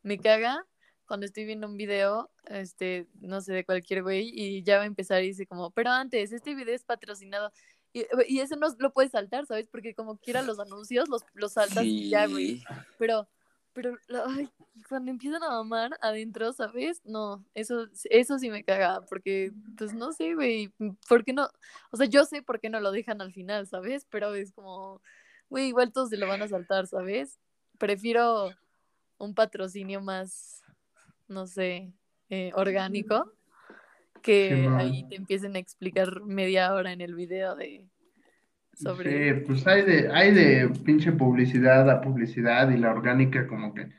Me 0.03 0.19
caga 0.19 0.65
cuando 1.05 1.25
estoy 1.25 1.45
viendo 1.45 1.67
un 1.67 1.77
video, 1.77 2.31
este, 2.47 3.07
no 3.21 3.39
sé, 3.39 3.53
de 3.53 3.65
cualquier 3.65 4.03
güey, 4.03 4.29
y 4.33 4.61
ya 4.63 4.77
va 4.77 4.83
a 4.83 4.87
empezar 4.87 5.23
y 5.23 5.27
dice 5.27 5.47
como, 5.47 5.71
pero 5.71 5.89
antes, 5.89 6.33
este 6.33 6.53
video 6.53 6.75
es 6.75 6.83
patrocinado. 6.83 7.51
Y, 7.93 8.05
y 8.27 8.39
eso 8.39 8.57
no 8.57 8.67
lo 8.77 8.91
puedes 8.91 9.11
saltar, 9.11 9.45
¿sabes? 9.45 9.67
Porque 9.67 9.95
como 9.95 10.17
quiera 10.17 10.41
los 10.41 10.59
anuncios, 10.59 11.07
los, 11.07 11.23
los 11.33 11.53
saltas 11.53 11.85
y 11.85 12.09
ya, 12.09 12.27
güey. 12.27 12.61
Pero, 12.97 13.27
pero, 13.73 13.97
ay, 14.27 14.49
cuando 14.87 15.11
empiezan 15.11 15.43
a 15.43 15.49
mamar 15.49 15.97
adentro, 16.01 16.53
¿sabes? 16.53 17.01
No, 17.05 17.43
eso, 17.53 17.87
eso 18.09 18.39
sí 18.39 18.49
me 18.49 18.63
caga, 18.63 19.01
porque, 19.01 19.51
pues 19.77 19.93
no 19.93 20.11
sé, 20.11 20.35
güey, 20.35 20.71
¿por 21.07 21.23
qué 21.23 21.33
no? 21.33 21.49
O 21.91 21.97
sea, 21.97 22.05
yo 22.05 22.25
sé 22.25 22.41
por 22.41 22.59
qué 22.59 22.69
no 22.69 22.79
lo 22.79 22.91
dejan 22.91 23.21
al 23.21 23.33
final, 23.33 23.67
¿sabes? 23.67 24.05
Pero 24.09 24.33
es 24.35 24.51
como, 24.51 25.01
güey, 25.49 25.67
igual 25.67 25.91
todos 25.91 26.09
se 26.09 26.17
lo 26.17 26.27
van 26.27 26.41
a 26.41 26.47
saltar, 26.47 26.87
¿sabes? 26.87 27.39
Prefiero 27.77 28.51
un 29.17 29.33
patrocinio 29.33 30.01
más, 30.01 30.63
no 31.27 31.47
sé, 31.47 31.91
eh, 32.29 32.51
orgánico, 32.55 33.31
que 34.21 34.69
ahí 34.77 35.07
te 35.09 35.15
empiecen 35.15 35.55
a 35.55 35.59
explicar 35.59 36.21
media 36.21 36.73
hora 36.73 36.93
en 36.93 37.01
el 37.01 37.15
video 37.15 37.55
de, 37.55 37.87
sobre... 38.73 39.35
Sí, 39.35 39.43
pues 39.45 39.67
hay 39.67 39.81
de, 39.83 40.11
hay 40.11 40.33
de 40.33 40.69
pinche 40.85 41.11
publicidad 41.11 41.89
a 41.89 42.01
publicidad 42.01 42.69
y 42.69 42.77
la 42.77 42.91
orgánica 42.91 43.47
como 43.47 43.73
que... 43.73 43.89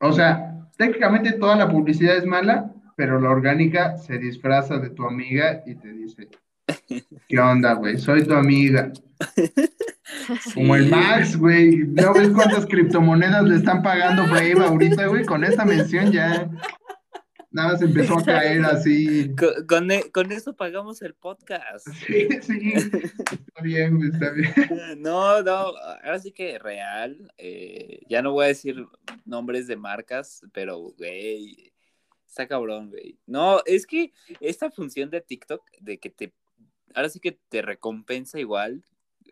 O 0.00 0.12
sea, 0.12 0.66
técnicamente 0.76 1.32
toda 1.32 1.56
la 1.56 1.70
publicidad 1.70 2.16
es 2.16 2.24
mala, 2.24 2.72
pero 2.96 3.20
la 3.20 3.30
orgánica 3.30 3.96
se 3.96 4.18
disfraza 4.18 4.78
de 4.78 4.90
tu 4.90 5.04
amiga 5.04 5.62
y 5.66 5.74
te 5.74 5.92
dice, 5.92 6.28
¿qué 7.28 7.38
onda, 7.38 7.74
güey? 7.74 7.98
Soy 7.98 8.24
tu 8.24 8.34
amiga. 8.34 8.92
Como 10.54 10.76
el. 10.76 10.90
Max, 10.90 11.36
güey. 11.36 11.78
¿No 11.78 12.12
ves 12.14 12.30
cuántas 12.30 12.66
criptomonedas 12.66 13.44
le 13.44 13.56
están 13.56 13.82
pagando 13.82 14.24
Brave 14.24 14.64
ahorita, 14.64 15.06
güey? 15.06 15.24
Con 15.24 15.44
esta 15.44 15.64
mención 15.64 16.10
ya 16.12 16.48
nada 17.50 17.72
más 17.72 17.82
empezó 17.82 18.18
a 18.18 18.24
caer 18.24 18.64
así. 18.64 19.34
Con, 19.36 19.66
con 19.66 19.90
e- 19.90 20.10
con 20.10 20.32
eso 20.32 20.54
pagamos 20.56 21.02
el 21.02 21.14
podcast. 21.14 21.86
Sí, 22.06 22.28
sí. 22.42 22.72
Está 22.74 23.62
bien, 23.62 24.00
está 24.12 24.30
bien. 24.30 24.52
No, 24.98 25.42
no, 25.42 25.52
ahora 25.76 26.18
sí 26.18 26.32
que 26.32 26.58
real. 26.58 27.32
eh, 27.38 28.00
ya 28.08 28.22
no 28.22 28.32
voy 28.32 28.44
a 28.46 28.48
decir 28.48 28.86
nombres 29.24 29.66
de 29.66 29.76
marcas, 29.76 30.42
pero, 30.52 30.78
güey, 30.78 31.72
está 32.26 32.46
cabrón, 32.46 32.90
güey. 32.90 33.18
No, 33.26 33.62
es 33.66 33.86
que 33.86 34.12
esta 34.40 34.70
función 34.70 35.10
de 35.10 35.20
TikTok, 35.20 35.62
de 35.80 35.98
que 35.98 36.10
te, 36.10 36.32
ahora 36.94 37.08
sí 37.08 37.20
que 37.20 37.38
te 37.48 37.62
recompensa 37.62 38.38
igual, 38.38 38.84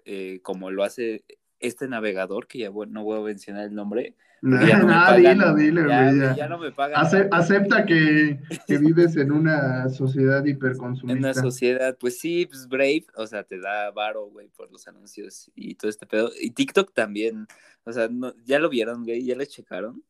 eh, 0.05 0.41
como 0.43 0.71
lo 0.71 0.85
hace 0.85 1.25
este 1.61 1.89
navegador, 1.89 2.47
que 2.47 2.59
ya 2.59 2.71
no 2.71 3.05
voy 3.05 3.19
a 3.19 3.23
mencionar 3.25 3.65
el 3.65 3.75
nombre. 3.75 4.15
No, 4.41 4.65
ya 4.67 4.79
no 4.79 5.17
dilo, 5.17 5.55
dilo, 5.55 5.89
ya, 5.89 6.13
ya. 6.13 6.37
ya 6.37 6.49
no 6.49 6.59
me 6.59 6.71
pagan. 6.71 7.05
Ace- 7.05 7.29
acepta 7.33 7.85
que, 7.85 8.39
que 8.67 8.79
vives 8.79 9.17
en 9.17 9.33
una 9.33 9.89
sociedad 9.89 10.37
En 10.39 10.43
una 10.43 10.51
hiperconsumista. 10.51 11.35
sociedad, 11.35 11.97
pues 11.99 12.21
sí, 12.21 12.47
pues 12.47 12.69
Brave, 12.69 13.07
o 13.17 13.27
sea, 13.27 13.43
te 13.43 13.59
da 13.59 13.91
varo, 13.91 14.27
güey, 14.27 14.49
por 14.49 14.71
los 14.71 14.87
anuncios 14.87 15.51
y 15.57 15.75
todo 15.75 15.91
este 15.91 16.07
pedo. 16.07 16.31
Y 16.41 16.51
TikTok 16.51 16.93
también, 16.95 17.47
o 17.85 17.93
sea, 17.93 18.09
no, 18.09 18.33
¿ya 18.45 18.59
lo 18.61 18.69
vieron, 18.69 19.05
güey? 19.05 19.25
¿Ya 19.25 19.35
lo 19.35 19.45
checaron? 19.45 20.03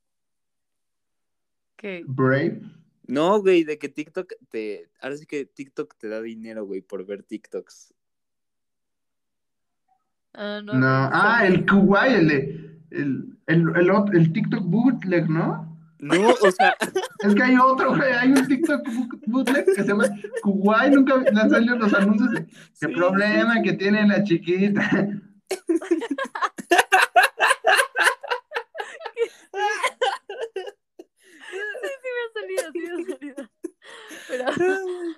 que 1.77 2.03
Brave. 2.07 2.61
No, 3.07 3.41
güey, 3.41 3.65
de 3.65 3.79
que 3.79 3.89
TikTok 3.89 4.33
te, 4.51 4.91
ahora 5.01 5.17
sí 5.17 5.25
que 5.25 5.47
TikTok 5.47 5.95
te 5.97 6.09
da 6.09 6.21
dinero, 6.21 6.67
güey, 6.67 6.83
por 6.83 7.07
ver 7.07 7.23
TikToks. 7.23 7.95
Ah, 10.35 10.61
no, 10.63 10.73
ah, 10.75 11.47
el 11.47 11.65
Kuwait, 11.67 12.13
el, 12.17 12.29
de- 12.29 12.68
el, 12.91 13.37
el, 13.47 13.65
el, 13.77 13.91
el 14.13 14.33
TikTok 14.33 14.65
bootleg, 14.65 15.29
¿no? 15.29 15.77
No, 16.01 16.29
o 16.31 16.51
sea, 16.53 16.77
Es 17.25 17.35
que 17.35 17.43
hay 17.43 17.57
otro, 17.57 17.97
güey, 17.97 18.13
hay 18.13 18.31
un 18.31 18.47
TikTok 18.47 18.87
boot- 18.87 19.21
bootleg 19.27 19.65
que 19.65 19.75
se 19.75 19.85
llama 19.85 20.05
Kuwait, 20.43 20.95
nunca 20.95 21.17
le 21.17 21.41
han 21.41 21.51
salido 21.51 21.77
los 21.77 21.93
anuncios 21.93 22.31
de 22.31 22.47
qué 22.47 22.53
sí, 22.73 22.87
problema 22.87 23.61
que 23.63 23.73
tiene 23.73 24.07
la 24.07 24.23
chiquita. 24.23 25.09
Sí 31.51 32.09
me 32.15 32.23
ha 32.25 32.33
salido, 32.41 32.73
sí 32.73 32.79
me 32.81 32.89
ha 32.89 33.17
salido. 33.17 33.51
Pero 34.29 34.45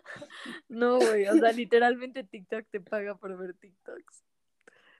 no, 0.69 0.99
güey, 0.99 1.27
o 1.29 1.35
sea, 1.35 1.53
literalmente 1.53 2.25
TikTok 2.25 2.67
te 2.71 2.81
paga 2.81 3.17
por 3.17 3.37
ver 3.37 3.55
TikToks. 3.55 4.25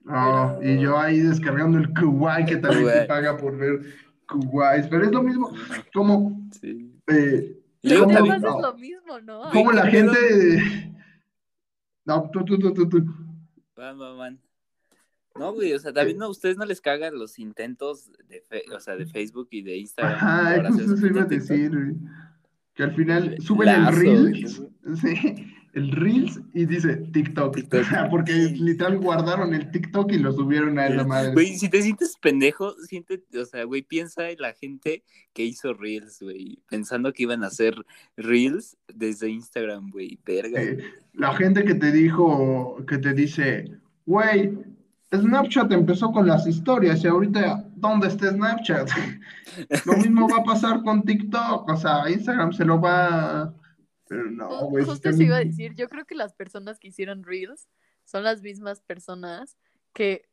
No, 0.03 0.59
y 0.63 0.79
yo 0.79 0.97
ahí 0.97 1.19
descargando 1.19 1.77
el 1.77 1.93
Kuwait 1.93 2.47
que 2.47 2.57
también 2.57 2.87
te 2.91 3.05
paga 3.05 3.37
por 3.37 3.55
ver 3.57 3.81
Kuwait, 4.27 4.89
pero 4.89 5.05
es 5.05 5.11
lo 5.11 5.21
mismo, 5.23 5.51
como, 5.93 6.47
sí. 6.59 6.91
eh. 7.07 7.57
Nada 7.83 8.07
también- 8.07 8.41
no. 8.41 8.55
es 8.57 8.61
lo 8.61 8.77
mismo, 8.77 9.19
¿no? 9.21 9.49
Como 9.51 9.69
¿qué 9.71 9.75
la 9.75 9.85
gente... 9.87 10.93
No, 12.05 12.29
tú, 12.31 12.43
tú, 12.45 12.57
tú, 12.59 12.73
tú, 12.73 12.89
tú. 12.89 13.05
Van, 13.75 13.97
van, 13.97 14.17
van. 14.17 14.39
No, 15.37 15.53
güey, 15.53 15.73
o 15.73 15.79
sea, 15.79 15.93
también 15.93 16.17
no, 16.17 16.29
ustedes 16.29 16.57
no 16.57 16.65
les 16.65 16.81
cagan 16.81 17.17
los 17.17 17.39
intentos 17.39 18.11
de, 18.27 18.41
fe- 18.41 18.65
o 18.75 18.79
sea, 18.79 18.95
de 18.97 19.05
Facebook 19.05 19.47
y 19.51 19.61
de 19.61 19.77
Instagram. 19.77 20.15
Ajá, 20.15 20.55
eso 20.57 21.07
iba 21.07 21.21
a 21.21 21.25
decir, 21.25 21.69
güey. 21.69 21.95
Que 22.73 22.83
al 22.83 22.93
final 22.95 23.37
suben 23.39 23.67
Lazo, 23.67 23.89
el 23.89 23.95
Reels, 24.33 24.61
sí, 25.01 25.53
el 25.73 25.91
Reels 25.91 26.39
y 26.53 26.65
dice 26.65 26.97
TikTok. 26.97 27.55
TikTok. 27.55 27.83
Porque 28.09 28.33
literal 28.33 28.97
guardaron 28.99 29.53
el 29.53 29.71
TikTok 29.71 30.11
y 30.11 30.19
lo 30.19 30.33
subieron 30.33 30.77
a 30.79 30.89
la 30.89 31.05
madre. 31.05 31.33
Güey, 31.33 31.57
si 31.57 31.69
te 31.69 31.81
sientes 31.81 32.17
pendejo, 32.21 32.73
siente, 32.87 33.23
o 33.39 33.45
sea, 33.45 33.63
güey, 33.63 33.81
piensa 33.81 34.29
en 34.29 34.39
la 34.39 34.53
gente 34.53 35.03
que 35.33 35.43
hizo 35.43 35.73
Reels, 35.73 36.19
güey, 36.21 36.59
pensando 36.69 37.13
que 37.13 37.23
iban 37.23 37.43
a 37.43 37.47
hacer 37.47 37.75
Reels 38.17 38.77
desde 38.93 39.29
Instagram, 39.29 39.89
güey, 39.91 40.19
verga. 40.25 40.61
La 41.13 41.33
gente 41.35 41.63
que 41.63 41.75
te 41.75 41.91
dijo, 41.91 42.77
que 42.87 42.97
te 42.97 43.13
dice, 43.13 43.71
güey, 44.05 44.57
Snapchat 45.13 45.71
empezó 45.71 46.11
con 46.11 46.27
las 46.27 46.47
historias 46.47 47.03
y 47.03 47.07
ahorita, 47.07 47.65
¿dónde 47.75 48.07
está 48.07 48.31
Snapchat? 48.31 48.89
Lo 49.85 49.97
mismo 49.97 50.27
va 50.29 50.37
a 50.37 50.43
pasar 50.43 50.83
con 50.83 51.03
TikTok, 51.03 51.69
o 51.69 51.77
sea, 51.77 52.09
Instagram 52.09 52.53
se 52.53 52.65
lo 52.65 52.79
va... 52.79 53.53
Pero 54.11 54.29
no, 54.29 54.65
güey. 54.65 54.83
Justo 54.83 55.07
eso 55.07 55.23
iba 55.23 55.37
a 55.37 55.45
decir, 55.45 55.73
yo 55.73 55.87
creo 55.87 56.03
que 56.03 56.15
las 56.15 56.33
personas 56.33 56.77
que 56.77 56.89
hicieron 56.89 57.23
Reels 57.23 57.69
son 58.03 58.25
las 58.25 58.41
mismas 58.41 58.81
personas 58.81 59.55
que, 59.93 60.27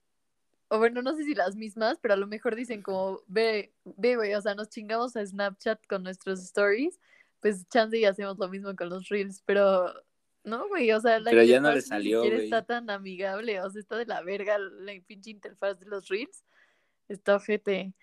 o 0.66 0.78
bueno, 0.78 1.00
no 1.00 1.14
sé 1.14 1.22
si 1.22 1.32
las 1.36 1.55
mismas, 1.55 1.96
pero 2.00 2.14
a 2.14 2.16
lo 2.16 2.26
mejor 2.26 2.56
dicen 2.56 2.82
como, 2.82 3.20
ve, 3.28 3.72
ve, 3.84 4.16
güey, 4.16 4.34
o 4.34 4.42
sea, 4.42 4.56
nos 4.56 4.68
chingamos 4.68 5.14
a 5.14 5.24
Snapchat 5.24 5.86
con 5.86 6.02
nuestros 6.02 6.40
stories, 6.40 6.98
pues 7.38 7.68
chance 7.68 7.96
y 7.96 8.05
hacemos 8.05 8.36
lo 8.36 8.48
mismo 8.48 8.74
con 8.74 8.88
los 8.88 9.09
Reels, 9.10 9.44
pero 9.46 9.94
no, 10.42 10.66
güey, 10.66 10.90
o 10.90 11.00
sea, 11.00 11.20
la 11.20 11.30
Pero 11.30 11.44
ya 11.44 11.60
no 11.60 11.72
le 11.72 11.80
ni 11.80 12.42
está 12.42 12.64
tan 12.64 12.90
amigable, 12.90 13.60
o 13.60 13.70
sea, 13.70 13.80
está 13.80 13.96
de 13.96 14.06
la 14.06 14.22
verga 14.22 14.59
la 14.59 14.92
pinche 15.06 15.30
interfaz 15.30 15.78
de 15.78 15.86
los 15.86 16.09
Reels, 16.09 16.44
está 17.09 17.36
ojete. 17.36 17.94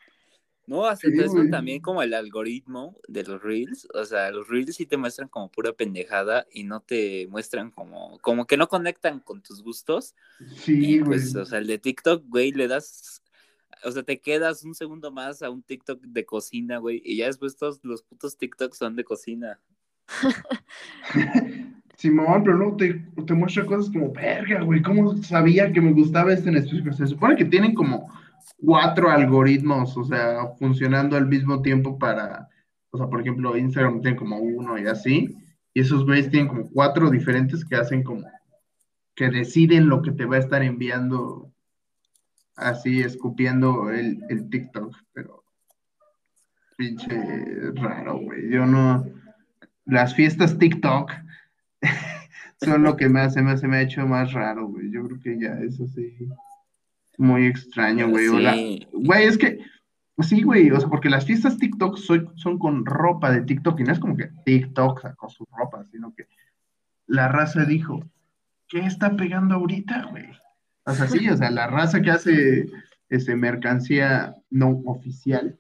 No, 0.68 0.86
hasta 0.88 1.12
Sí, 1.12 1.20
eso 1.20 1.30
güey. 1.36 1.50
también 1.50 1.80
como 1.82 2.02
el 2.02 2.14
algoritmo 2.14 2.98
de 3.08 3.24
los 3.24 3.42
Reels, 3.44 3.88
o 3.94 4.04
sea, 4.06 4.32
los 4.32 4.48
Reels 4.48 4.76
sí 4.76 4.86
te 4.88 4.98
muestran 4.98 5.28
como 5.30 5.52
pura 5.52 5.74
pendejada 5.74 6.48
y 6.52 6.64
no 6.64 6.82
te 6.82 7.28
muestran 7.28 7.70
como, 7.72 8.18
como 8.20 8.48
que 8.48 8.58
no 8.58 8.68
conectan 8.68 9.20
con 9.20 9.42
tus 9.44 9.62
gustos. 9.64 10.16
Sí, 10.56 10.96
Y 10.96 11.00
güey. 11.00 11.20
pues, 11.20 11.36
o 11.36 11.46
sea, 11.46 11.60
el 11.60 11.68
de 11.68 11.78
TikTok, 11.80 12.26
güey, 12.28 12.52
le 12.52 12.68
das, 12.68 13.22
o 13.84 13.92
sea, 13.92 14.04
te 14.04 14.20
quedas 14.22 14.64
un 14.64 14.74
segundo 14.76 15.12
más 15.12 15.42
a 15.44 15.50
un 15.52 15.62
TikTok 15.64 16.02
de 16.02 16.26
cocina, 16.26 16.80
güey, 16.80 17.02
y 17.06 17.18
ya 17.18 17.28
después 17.28 17.58
todos 17.58 17.80
los 17.84 18.04
putos 18.04 18.38
TikToks 18.38 18.78
son 18.78 18.96
de 18.96 19.04
cocina. 19.04 19.62
Simón, 21.98 22.44
pero 22.44 22.58
no 22.58 22.76
te, 22.76 22.94
te 23.26 23.34
muestra 23.34 23.66
cosas 23.66 23.92
como, 23.92 24.12
verga, 24.12 24.62
güey, 24.64 24.82
¿cómo 24.82 25.16
sabía 25.24 25.72
que 25.72 25.80
me 25.82 25.94
gustaba 25.94 26.34
este 26.34 26.50
en 26.50 26.58
específico? 26.58 26.94
Se 26.94 27.08
supone 27.08 27.36
que 27.38 27.46
tienen 27.46 27.74
como 27.74 28.10
cuatro 28.58 29.10
algoritmos, 29.10 29.96
o 29.98 30.04
sea, 30.04 30.48
funcionando 30.60 31.18
al 31.18 31.28
mismo 31.28 31.62
tiempo 31.62 31.98
para, 31.98 32.50
o 32.92 32.98
sea, 32.98 33.08
por 33.08 33.22
ejemplo, 33.22 33.58
Instagram 33.58 34.02
tiene 34.02 34.18
como 34.18 34.38
uno 34.38 34.78
y 34.78 34.88
así, 34.88 35.36
y 35.74 35.82
esos 35.82 36.06
güeyes 36.06 36.30
tienen 36.30 36.48
como 36.48 36.70
cuatro 36.70 37.10
diferentes 37.10 37.66
que 37.66 37.76
hacen 37.76 38.04
como, 38.04 38.26
que 39.16 39.30
deciden 39.30 39.90
lo 39.90 40.02
que 40.02 40.12
te 40.12 40.26
va 40.26 40.38
a 40.38 40.40
estar 40.40 40.64
enviando, 40.64 41.52
así, 42.56 43.02
escupiendo 43.02 43.90
el, 43.90 44.24
el 44.30 44.50
TikTok, 44.50 44.96
pero 45.14 45.44
pinche 46.78 47.72
raro, 47.74 48.20
güey, 48.20 48.50
yo 48.50 48.66
no, 48.66 49.06
las 49.86 50.16
fiestas 50.16 50.58
TikTok 50.58 51.12
son 52.64 52.84
lo 52.84 52.96
que 52.98 53.08
más 53.08 53.34
se 53.34 53.42
me, 53.42 53.58
se 53.58 53.68
me 53.68 53.78
ha 53.78 53.82
hecho 53.82 54.06
más 54.08 54.34
raro, 54.34 54.68
güey. 54.68 54.92
Yo 54.92 55.06
creo 55.06 55.20
que 55.20 55.40
ya 55.40 55.54
eso 55.60 55.88
sí. 55.88 56.28
Muy 57.18 57.46
extraño, 57.48 58.10
güey. 58.10 58.28
Sí. 58.28 58.88
Güey, 58.92 59.26
es 59.26 59.38
que. 59.38 59.60
Sí, 60.20 60.44
güey. 60.44 60.72
O 60.72 60.80
sea, 60.80 60.90
porque 60.90 61.10
las 61.10 61.26
fiestas 61.26 61.58
TikTok 61.58 61.98
soy- 61.98 62.28
son 62.36 62.58
con 62.58 62.86
ropa 62.86 63.32
de 63.32 63.42
TikTok 63.42 63.80
y 63.80 63.84
no 63.84 63.92
es 63.92 64.00
como 64.00 64.16
que 64.16 64.30
TikTok 64.46 65.02
sacó 65.02 65.30
su 65.30 65.46
ropa, 65.58 65.84
sino 65.86 66.14
que 66.16 66.28
la 67.08 67.28
raza 67.28 67.66
dijo, 67.66 68.04
¿qué 68.68 68.80
está 68.80 69.16
pegando 69.16 69.56
ahorita, 69.56 70.08
güey? 70.12 70.26
O 70.86 70.94
sea, 70.94 71.08
sí, 71.08 71.28
o 71.30 71.36
sea, 71.36 71.52
la 71.52 71.68
raza 71.68 72.02
que 72.02 72.12
hace 72.12 72.68
este, 73.10 73.36
mercancía 73.36 74.36
no 74.50 74.70
oficial, 74.86 75.58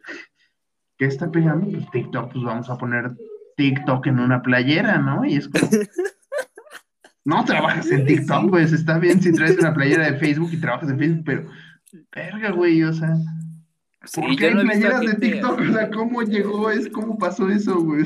¿qué 0.98 1.06
está 1.06 1.32
pegando? 1.32 1.70
Pues 1.72 1.90
TikTok, 1.92 2.32
pues 2.32 2.44
vamos 2.44 2.70
a 2.70 2.78
poner 2.78 3.12
TikTok 3.58 4.08
en 4.08 4.20
una 4.20 4.42
playera, 4.42 4.98
¿no? 5.00 5.26
Y 5.26 5.36
es 5.36 5.50
como, 5.50 5.68
no 7.26 7.44
trabajas 7.44 7.92
en 7.92 8.06
TikTok, 8.06 8.50
pues 8.50 8.72
está 8.72 8.98
bien 8.98 9.22
si 9.22 9.34
traes 9.34 9.58
una 9.58 9.74
playera 9.74 10.12
de 10.12 10.20
Facebook 10.20 10.52
y 10.54 10.62
trabajas 10.62 10.90
en 10.90 11.00
Facebook, 11.00 11.24
pero, 11.26 11.50
verga, 12.12 12.52
güey, 12.52 12.84
o 12.84 12.94
sea, 12.94 13.16
Sí, 14.06 14.22
¿por 14.22 14.36
qué 14.36 14.52
no 14.52 14.62
playeras 14.62 15.02
de 15.02 15.16
TikTok? 15.16 15.60
O 15.60 15.74
sea, 15.74 15.90
¿cómo 15.90 16.22
llegó? 16.22 16.70
Es, 16.70 16.90
¿Cómo 16.90 17.18
pasó 17.18 17.50
eso, 17.50 17.82
güey? 17.82 18.04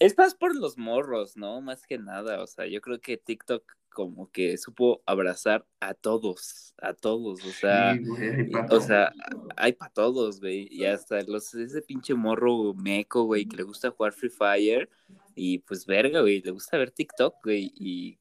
Es 0.00 0.16
más 0.16 0.34
por 0.34 0.56
los 0.56 0.78
morros, 0.78 1.36
¿no? 1.36 1.60
Más 1.60 1.86
que 1.86 1.98
nada, 1.98 2.42
o 2.42 2.46
sea, 2.46 2.66
yo 2.66 2.80
creo 2.80 3.00
que 3.00 3.16
TikTok 3.16 3.62
como 3.90 4.28
que 4.32 4.58
supo 4.58 5.02
abrazar 5.06 5.64
a 5.78 5.94
todos, 5.94 6.74
a 6.82 6.94
todos, 6.94 7.44
o 7.44 7.50
sea, 7.50 7.94
sí, 7.94 8.04
güey, 8.04 8.50
o 8.68 8.80
sea, 8.80 9.12
hay 9.56 9.72
para 9.72 9.92
todos, 9.92 10.40
güey, 10.40 10.66
y 10.68 10.84
hasta 10.84 11.20
los, 11.22 11.54
ese 11.54 11.80
pinche 11.80 12.12
morro 12.14 12.74
meco, 12.74 13.22
güey, 13.22 13.46
que 13.46 13.58
le 13.58 13.62
gusta 13.62 13.92
jugar 13.92 14.12
Free 14.12 14.30
Fire, 14.30 14.90
y 15.34 15.58
pues 15.58 15.86
verga, 15.86 16.20
güey, 16.20 16.40
le 16.42 16.50
gusta 16.50 16.76
ver 16.78 16.90
TikTok, 16.90 17.36
güey, 17.44 17.72
y, 17.76 18.18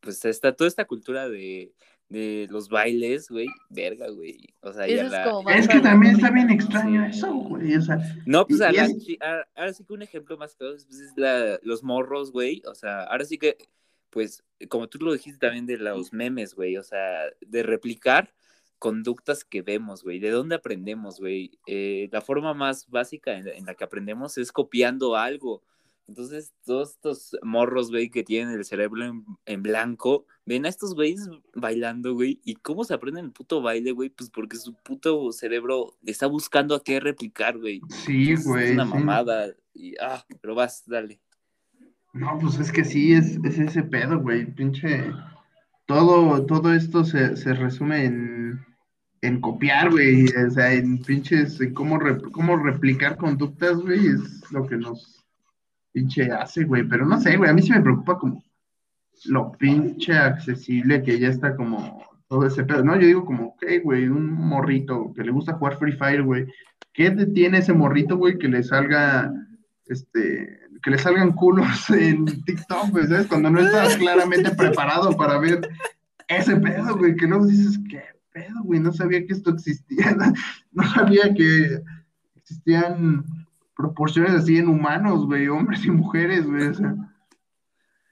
pues 0.00 0.24
está 0.24 0.54
toda 0.54 0.68
esta 0.68 0.84
cultura 0.86 1.28
de, 1.28 1.72
de 2.08 2.46
los 2.50 2.68
bailes, 2.68 3.28
güey, 3.28 3.46
verga, 3.68 4.08
güey. 4.08 4.46
O 4.60 4.72
sea, 4.72 4.86
ya 4.86 5.02
es 5.04 5.10
la... 5.10 5.24
como 5.24 5.42
más 5.44 5.56
Es 5.60 5.68
que 5.68 5.80
también 5.80 6.14
está 6.16 6.30
bien 6.30 6.50
extraño 6.50 7.04
Sí. 7.12 7.18
eso, 7.18 7.32
güey. 7.34 7.74
O 7.76 7.82
sea, 7.82 7.98
No, 8.26 8.46
pues 8.46 8.60
Y- 8.60 8.62
a 8.64 8.70
y 8.72 8.76
la 8.76 8.84
es- 8.86 9.46
ahora 9.54 9.72
sí 9.74 9.84
que 9.84 9.92
un 9.92 10.02
ejemplo 10.02 10.36
más 10.38 10.54
claro 10.56 10.74
pues, 10.74 11.00
es 11.00 11.12
la- 11.16 11.58
los 11.62 11.82
morros, 11.82 12.32
güey. 12.32 12.62
O 12.66 12.74
sea, 12.74 13.04
ahora 13.04 13.24
sí 13.24 13.36
que, 13.38 13.58
pues, 14.08 14.42
como 14.68 14.88
tú 14.88 14.98
lo 14.98 15.12
dijiste 15.12 15.38
también 15.38 15.66
de 15.66 15.76
los 15.76 16.12
memes, 16.12 16.54
güey. 16.54 16.76
O 16.78 16.82
sea, 16.82 17.24
de 17.40 17.62
replicar 17.62 18.32
conductas 18.78 19.44
que 19.44 19.60
vemos, 19.60 20.02
güey. 20.02 20.18
¿De 20.18 20.30
dónde 20.30 20.54
aprendemos, 20.54 21.20
güey? 21.20 21.58
Eh, 21.66 22.08
la 22.10 22.22
forma 22.22 22.54
más 22.54 22.88
básica 22.88 23.36
en, 23.36 23.46
en 23.48 23.66
la 23.66 23.74
que 23.74 23.84
aprendemos 23.84 24.38
es 24.38 24.50
copiando 24.50 25.14
algo. 25.16 25.62
Entonces, 26.10 26.52
todos 26.66 26.90
estos 26.90 27.36
morros, 27.44 27.90
güey, 27.90 28.10
que 28.10 28.24
tienen 28.24 28.52
el 28.52 28.64
cerebro 28.64 29.04
en, 29.04 29.24
en 29.46 29.62
blanco, 29.62 30.26
ven 30.44 30.66
a 30.66 30.68
estos 30.68 30.96
güeyes 30.96 31.28
bailando, 31.54 32.14
güey. 32.14 32.40
¿Y 32.44 32.56
cómo 32.56 32.82
se 32.82 32.94
aprenden 32.94 33.26
el 33.26 33.30
puto 33.30 33.62
baile, 33.62 33.92
güey? 33.92 34.08
Pues 34.10 34.28
porque 34.28 34.56
su 34.56 34.74
puto 34.74 35.30
cerebro 35.30 35.96
está 36.04 36.26
buscando 36.26 36.74
a 36.74 36.82
qué 36.82 36.98
replicar, 36.98 37.58
güey. 37.58 37.80
sí, 37.90 38.34
güey. 38.42 38.64
Es 38.64 38.72
una 38.72 38.86
sí. 38.86 38.90
mamada. 38.90 39.54
Y, 39.72 39.94
ah, 40.00 40.24
pero 40.40 40.56
vas, 40.56 40.82
dale. 40.84 41.20
No, 42.12 42.36
pues 42.40 42.58
es 42.58 42.72
que 42.72 42.84
sí, 42.84 43.12
es, 43.12 43.38
es 43.44 43.56
ese 43.60 43.84
pedo, 43.84 44.18
güey. 44.18 44.52
Pinche. 44.52 45.12
Todo, 45.86 46.44
todo 46.44 46.74
esto 46.74 47.04
se, 47.04 47.36
se 47.36 47.54
resume 47.54 48.06
en, 48.06 48.66
en 49.22 49.40
copiar, 49.40 49.90
güey. 49.92 50.26
O 50.26 50.50
sea, 50.50 50.72
en 50.72 51.00
pinches. 51.02 51.60
en 51.60 51.72
cómo, 51.72 52.00
rep- 52.00 52.32
cómo 52.32 52.56
replicar 52.56 53.16
conductas, 53.16 53.76
güey. 53.76 54.08
Es 54.08 54.50
lo 54.50 54.66
que 54.66 54.76
nos 54.76 55.19
pinche 55.92 56.30
hace, 56.32 56.64
güey. 56.64 56.84
Pero 56.84 57.06
no 57.06 57.20
sé, 57.20 57.36
güey. 57.36 57.50
A 57.50 57.52
mí 57.52 57.62
sí 57.62 57.72
me 57.72 57.80
preocupa 57.80 58.18
como 58.18 58.42
lo 59.26 59.52
pinche 59.52 60.16
accesible 60.16 61.02
que 61.02 61.18
ya 61.18 61.28
está 61.28 61.54
como 61.54 62.04
todo 62.28 62.46
ese 62.46 62.64
pedo. 62.64 62.84
No, 62.84 62.94
yo 62.94 63.06
digo 63.06 63.24
como, 63.24 63.48
ok, 63.48 63.64
güey, 63.82 64.06
un 64.06 64.32
morrito 64.32 65.12
que 65.14 65.24
le 65.24 65.32
gusta 65.32 65.54
jugar 65.54 65.78
Free 65.78 65.92
Fire, 65.92 66.22
güey. 66.22 66.46
¿Qué 66.92 67.10
detiene 67.10 67.58
ese 67.58 67.72
morrito, 67.72 68.16
güey, 68.16 68.38
que 68.38 68.48
le 68.48 68.62
salga, 68.62 69.32
este, 69.86 70.60
que 70.82 70.90
le 70.90 70.98
salgan 70.98 71.32
culos 71.32 71.90
en 71.90 72.24
TikTok, 72.24 72.90
güey, 72.90 73.06
¿sabes? 73.06 73.26
Cuando 73.26 73.50
no 73.50 73.60
estás 73.60 73.96
claramente 73.98 74.50
preparado 74.52 75.16
para 75.16 75.38
ver 75.38 75.60
ese 76.28 76.56
pedo, 76.56 76.96
güey, 76.96 77.16
que 77.16 77.26
luego 77.26 77.46
dices, 77.46 77.78
¿qué 77.88 78.02
pedo, 78.32 78.62
güey? 78.62 78.80
No 78.80 78.92
sabía 78.92 79.26
que 79.26 79.32
esto 79.32 79.50
existía, 79.50 80.12
no, 80.12 80.32
no 80.72 80.84
sabía 80.94 81.34
que 81.34 81.82
existían 82.36 83.24
proporciones 83.80 84.32
así 84.32 84.58
en 84.58 84.68
humanos, 84.68 85.26
güey, 85.26 85.48
hombres 85.48 85.84
y 85.84 85.90
mujeres, 85.90 86.46
güey, 86.46 86.68
o 86.68 86.74
sea, 86.74 86.94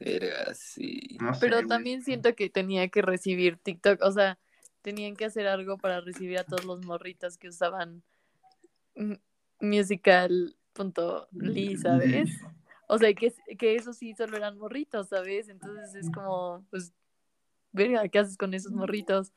Verga, 0.01 0.55
sí. 0.55 1.19
no 1.21 1.35
sé, 1.35 1.41
Pero 1.41 1.57
güey. 1.57 1.69
también 1.69 2.03
siento 2.03 2.35
que 2.35 2.49
tenía 2.49 2.89
que 2.89 3.03
recibir 3.03 3.57
TikTok, 3.59 4.01
o 4.03 4.13
sea, 4.13 4.39
tenían 4.83 5.17
que 5.17 5.25
hacer 5.25 5.47
algo 5.47 5.77
para 5.77 6.01
recibir 6.01 6.39
a 6.39 6.45
todos 6.45 6.65
los 6.65 6.85
morritos 6.85 7.37
que 7.37 7.49
usaban 7.49 8.03
musical.ly, 9.61 10.47
¿sabes? 11.77 12.31
O 12.87 12.97
sea, 12.99 13.13
que, 13.13 13.35
que 13.59 13.75
eso 13.75 13.93
sí 13.93 14.15
solo 14.15 14.37
eran 14.37 14.57
morritos, 14.57 15.09
¿sabes? 15.09 15.49
Entonces 15.49 15.95
es 15.95 16.11
como, 16.11 16.65
pues, 16.71 16.95
verga, 17.73 18.09
¿qué 18.09 18.21
haces 18.21 18.37
con 18.37 18.55
esos 18.55 18.73
morritos? 18.73 19.33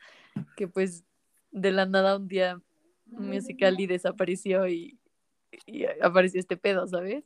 Que 0.56 0.68
pues 0.68 1.04
de 1.52 1.72
la 1.72 1.86
nada 1.86 2.16
un 2.16 2.28
día 2.28 2.62
Musical.ly 3.08 3.88
desapareció 3.88 4.68
y, 4.70 5.01
y 5.66 5.86
apareció 6.02 6.40
este 6.40 6.58
pedo, 6.58 6.88
¿sabes? 6.88 7.24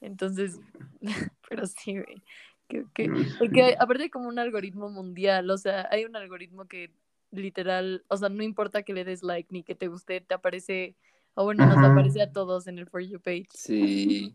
Entonces, 0.00 0.58
pero 1.48 1.66
sí, 1.66 1.94
güey. 1.98 2.22
Que, 2.68 2.84
que- 2.94 3.10
porque 3.38 3.62
hay- 3.62 3.74
aparte 3.78 4.04
hay 4.04 4.10
como 4.10 4.28
un 4.28 4.38
algoritmo 4.38 4.88
mundial, 4.90 5.50
o 5.50 5.58
sea, 5.58 5.86
hay 5.90 6.04
un 6.04 6.16
algoritmo 6.16 6.66
que 6.66 6.90
literal, 7.30 8.04
o 8.08 8.16
sea, 8.16 8.28
no 8.28 8.42
importa 8.42 8.82
que 8.84 8.94
le 8.94 9.04
des 9.04 9.22
like 9.22 9.48
ni 9.50 9.62
que 9.62 9.74
te 9.74 9.88
guste, 9.88 10.20
te 10.20 10.34
aparece, 10.34 10.94
o 11.34 11.44
bueno, 11.44 11.66
nos 11.66 11.76
aparece 11.78 12.22
a 12.22 12.32
todos 12.32 12.66
en 12.68 12.78
el 12.78 12.86
For 12.86 13.02
You 13.02 13.20
page. 13.20 13.48
Sí. 13.52 14.34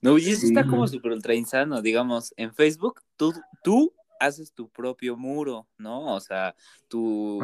No, 0.00 0.16
y 0.16 0.30
eso 0.30 0.40
Sí, 0.42 0.46
está 0.48 0.64
como 0.66 0.86
súper 0.86 1.12
ultra 1.12 1.34
insano. 1.34 1.82
Digamos, 1.82 2.32
en 2.36 2.54
Facebook, 2.54 3.00
tú, 3.16 3.32
tú 3.64 3.92
haces 4.20 4.52
tu 4.52 4.68
propio 4.68 5.16
muro, 5.16 5.66
¿no? 5.78 6.14
O 6.14 6.20
sea, 6.20 6.54
tu, 6.88 7.40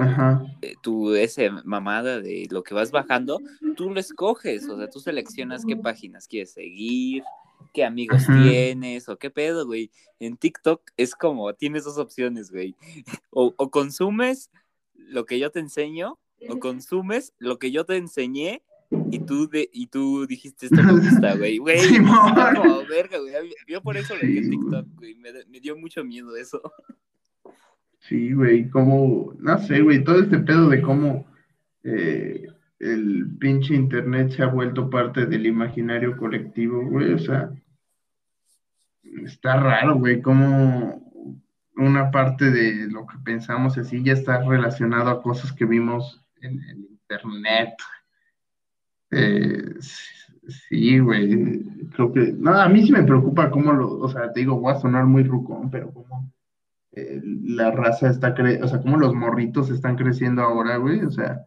eh, 0.62 0.74
tu 0.82 1.14
ese 1.14 1.50
mamada 1.50 2.20
de 2.20 2.46
lo 2.50 2.62
que 2.62 2.74
vas 2.74 2.92
bajando, 2.92 3.40
tú 3.76 3.90
lo 3.90 3.98
escoges, 3.98 4.68
o 4.68 4.76
sea, 4.76 4.88
tú 4.88 5.00
seleccionas 5.00 5.64
qué 5.64 5.76
páginas 5.76 6.28
quieres 6.28 6.52
seguir, 6.52 7.24
qué 7.72 7.84
amigos 7.84 8.22
Ajá. 8.28 8.40
tienes, 8.40 9.08
o 9.08 9.16
qué 9.18 9.30
pedo, 9.30 9.66
güey. 9.66 9.90
En 10.20 10.36
TikTok 10.36 10.82
es 10.96 11.14
como, 11.14 11.52
tienes 11.54 11.84
dos 11.84 11.98
opciones, 11.98 12.50
güey. 12.50 12.76
O, 13.30 13.52
o 13.56 13.70
consumes 13.70 14.50
lo 14.94 15.26
que 15.26 15.38
yo 15.38 15.50
te 15.50 15.60
enseño, 15.60 16.18
o 16.48 16.58
consumes 16.58 17.34
lo 17.38 17.58
que 17.58 17.70
yo 17.70 17.84
te 17.84 17.96
enseñé, 17.96 18.62
y 19.10 19.18
tú, 19.20 19.48
de, 19.48 19.68
y 19.72 19.86
tú 19.86 20.26
dijiste 20.26 20.66
esto 20.66 20.82
me 20.82 20.92
gusta, 21.00 21.34
güey. 21.36 21.58
Güey, 21.58 21.78
está 21.78 22.54
como 22.54 22.84
verga, 22.88 23.18
güey. 23.18 23.32
Yo 23.68 23.82
por 23.82 23.96
eso 23.96 24.14
le 24.14 24.20
Sí, 24.20 24.34
güey. 24.34 24.50
TikTok, 24.50 24.86
güey. 24.96 25.14
Me, 25.16 25.30
me 25.48 25.60
dio 25.60 25.76
mucho 25.76 26.04
miedo 26.04 26.36
eso. 26.36 26.60
Sí, 28.08 28.32
güey, 28.32 28.68
como, 28.70 29.34
no 29.38 29.58
sé, 29.58 29.80
güey, 29.80 30.04
todo 30.04 30.20
este 30.20 30.38
pedo 30.38 30.68
de 30.68 30.80
cómo 30.80 31.26
eh, 31.82 32.46
el 32.78 33.36
pinche 33.38 33.74
internet 33.74 34.30
se 34.30 34.42
ha 34.42 34.46
vuelto 34.46 34.88
parte 34.88 35.26
del 35.26 35.46
imaginario 35.46 36.16
colectivo, 36.16 36.84
güey, 36.88 37.12
o 37.14 37.18
sea, 37.18 37.50
está 39.02 39.56
raro, 39.56 39.96
güey, 39.96 40.22
como 40.22 41.02
una 41.76 42.10
parte 42.10 42.50
de 42.50 42.88
lo 42.88 43.06
que 43.06 43.18
pensamos 43.24 43.76
así 43.76 44.02
ya 44.02 44.12
está 44.12 44.42
relacionado 44.42 45.10
a 45.10 45.22
cosas 45.22 45.52
que 45.52 45.64
vimos 45.64 46.24
en 46.40 46.62
el 46.62 46.86
internet. 46.90 47.74
Eh, 49.10 49.74
sí, 50.48 50.98
güey, 50.98 51.62
creo 51.94 52.12
que, 52.12 52.32
no, 52.36 52.52
a 52.52 52.68
mí 52.68 52.84
sí 52.84 52.92
me 52.92 53.02
preocupa 53.04 53.50
cómo 53.50 53.72
lo, 53.72 53.98
o 53.98 54.08
sea, 54.08 54.32
te 54.32 54.40
digo, 54.40 54.58
voy 54.58 54.72
a 54.72 54.80
sonar 54.80 55.06
muy 55.06 55.22
rucón, 55.22 55.70
pero 55.70 55.92
cómo 55.92 56.32
eh, 56.92 57.20
la 57.22 57.70
raza 57.70 58.08
está 58.08 58.34
cre 58.34 58.62
o 58.62 58.68
sea, 58.68 58.80
como 58.80 58.96
los 58.96 59.14
morritos 59.14 59.70
están 59.70 59.96
creciendo 59.96 60.42
ahora, 60.42 60.76
güey, 60.78 61.02
o 61.02 61.10
sea, 61.10 61.42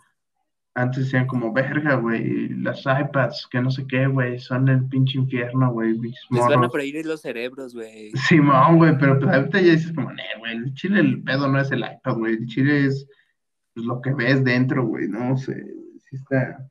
antes 0.75 1.05
decían 1.05 1.27
como, 1.27 1.51
verga, 1.51 1.95
güey, 1.95 2.49
las 2.49 2.81
iPads, 2.85 3.47
que 3.51 3.61
no 3.61 3.71
sé 3.71 3.85
qué, 3.87 4.07
güey, 4.07 4.39
son 4.39 4.69
el 4.69 4.87
pinche 4.87 5.17
infierno, 5.17 5.71
güey, 5.73 5.99
Les 5.99 6.29
van 6.29 6.63
a 6.63 6.69
freír 6.69 7.05
los 7.05 7.21
cerebros, 7.21 7.73
güey. 7.73 8.11
Simón, 8.27 8.77
güey, 8.77 8.97
pero 8.97 9.19
pues 9.19 9.33
ahorita 9.33 9.59
ya 9.59 9.71
dices 9.71 9.91
como, 9.91 10.11
"Nee, 10.13 10.23
güey, 10.37 10.55
el 10.55 10.73
chile 10.75 11.01
el 11.01 11.23
pedo 11.23 11.47
no 11.47 11.59
es 11.59 11.71
el 11.71 11.79
iPad, 11.79 12.15
güey, 12.15 12.33
el 12.35 12.45
chile 12.45 12.85
es 12.85 13.07
pues, 13.73 13.85
lo 13.85 14.01
que 14.01 14.13
ves 14.13 14.43
dentro, 14.43 14.85
güey, 14.85 15.07
no 15.07 15.35
sé, 15.37 15.55
sí 16.09 16.15
está, 16.15 16.69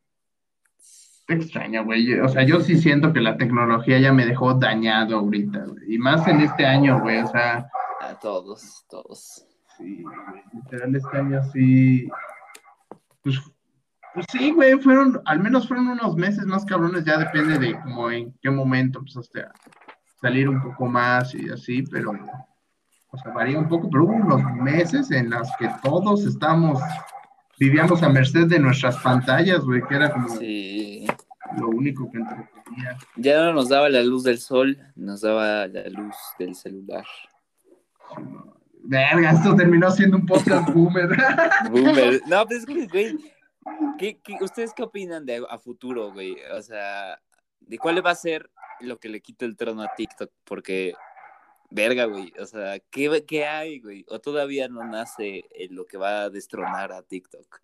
está 1.29 1.35
extraño, 1.35 1.85
güey, 1.85 2.19
o 2.21 2.29
sea, 2.29 2.43
yo 2.43 2.61
sí 2.61 2.77
siento 2.79 3.13
que 3.13 3.21
la 3.21 3.37
tecnología 3.37 3.99
ya 3.99 4.13
me 4.13 4.25
dejó 4.25 4.55
dañado 4.55 5.19
ahorita, 5.19 5.65
güey, 5.67 5.95
y 5.95 5.99
más 5.99 6.27
en 6.27 6.41
este 6.41 6.65
año, 6.65 7.01
güey, 7.01 7.19
o 7.19 7.27
sea, 7.27 7.69
A 8.01 8.15
todos, 8.15 8.87
todos. 8.89 9.45
Sí, 9.77 10.03
güey, 10.03 10.43
literal 10.53 10.95
este 10.97 11.19
año 11.19 11.43
sí. 11.53 12.09
Pues, 13.23 13.41
pues 14.15 14.27
sí, 14.33 14.53
güey, 14.53 14.79
fueron, 14.79 15.21
al 15.27 15.41
menos 15.41 15.69
fueron 15.69 15.89
unos 15.89 16.17
meses 16.17 16.47
más 16.47 16.65
cabrones, 16.65 17.05
ya 17.05 17.19
depende 17.19 17.59
de 17.59 17.79
como 17.81 18.11
en 18.11 18.33
qué 18.41 18.51
momento 18.51 19.01
empezaste 19.01 19.43
a 19.43 19.53
salir 20.21 20.49
un 20.49 20.63
poco 20.63 20.87
más 20.87 21.35
y 21.35 21.51
así, 21.51 21.83
pero, 21.83 22.13
o 23.11 23.19
sea, 23.19 23.33
varía 23.33 23.59
un 23.59 23.69
poco, 23.69 23.91
pero 23.91 24.05
hubo 24.05 24.15
unos 24.15 24.43
meses 24.55 25.11
en 25.11 25.31
los 25.31 25.49
que 25.59 25.69
todos 25.83 26.25
estábamos, 26.25 26.81
vivíamos 27.59 28.03
a 28.03 28.09
merced 28.09 28.47
de 28.47 28.59
nuestras 28.59 28.97
pantallas, 28.99 29.61
güey, 29.61 29.83
que 29.83 29.95
era 29.95 30.11
como 30.11 30.29
Sí. 30.29 31.07
Lo 31.57 31.69
único 31.69 32.11
que 32.11 32.19
entretenía. 32.19 32.99
Ya 33.17 33.43
no 33.43 33.53
nos 33.53 33.69
daba 33.69 33.89
la 33.89 34.03
luz 34.03 34.25
del 34.25 34.39
sol, 34.39 34.79
nos 34.97 35.21
daba 35.23 35.67
la 35.67 35.89
luz 35.89 36.17
del 36.39 36.55
celular. 36.55 37.05
Verga, 38.83 39.33
esto 39.33 39.55
terminó 39.55 39.91
siendo 39.91 40.17
un 40.17 40.27
podcast 40.27 40.69
boomer. 40.75 41.09
Boomer. 41.71 42.21
No, 42.27 42.47
pues 42.47 42.61
es 42.61 42.67
que, 42.67 42.87
güey, 42.87 43.19
¿qué, 43.99 44.19
qué, 44.23 44.37
ustedes 44.41 44.73
qué 44.75 44.83
opinan 44.83 45.27
de 45.27 45.45
a 45.49 45.59
futuro, 45.59 46.13
güey? 46.13 46.37
O 46.57 46.63
sea, 46.63 47.21
¿de 47.61 47.79
cuál 47.79 48.05
va 48.05 48.13
a 48.13 48.15
ser 48.15 48.51
lo 48.81 48.99
que 48.99 49.09
le 49.09 49.21
quita 49.21 49.45
el 49.45 49.57
trono 49.57 49.83
a 49.83 49.95
TikTok? 49.95 50.31
Porque, 50.45 50.95
verga, 51.71 52.05
güey, 52.05 52.33
o 52.39 52.47
sea, 52.47 52.79
¿qué, 52.91 53.25
qué 53.27 53.47
hay, 53.47 53.81
güey? 53.81 54.07
¿O 54.09 54.21
todavía 54.21 54.69
no 54.69 54.85
nace 54.85 55.45
lo 55.71 55.85
que 55.87 55.99
va 55.99 56.23
a 56.23 56.31
destronar 56.31 56.93
a 56.93 57.03
TikTok? 57.03 57.61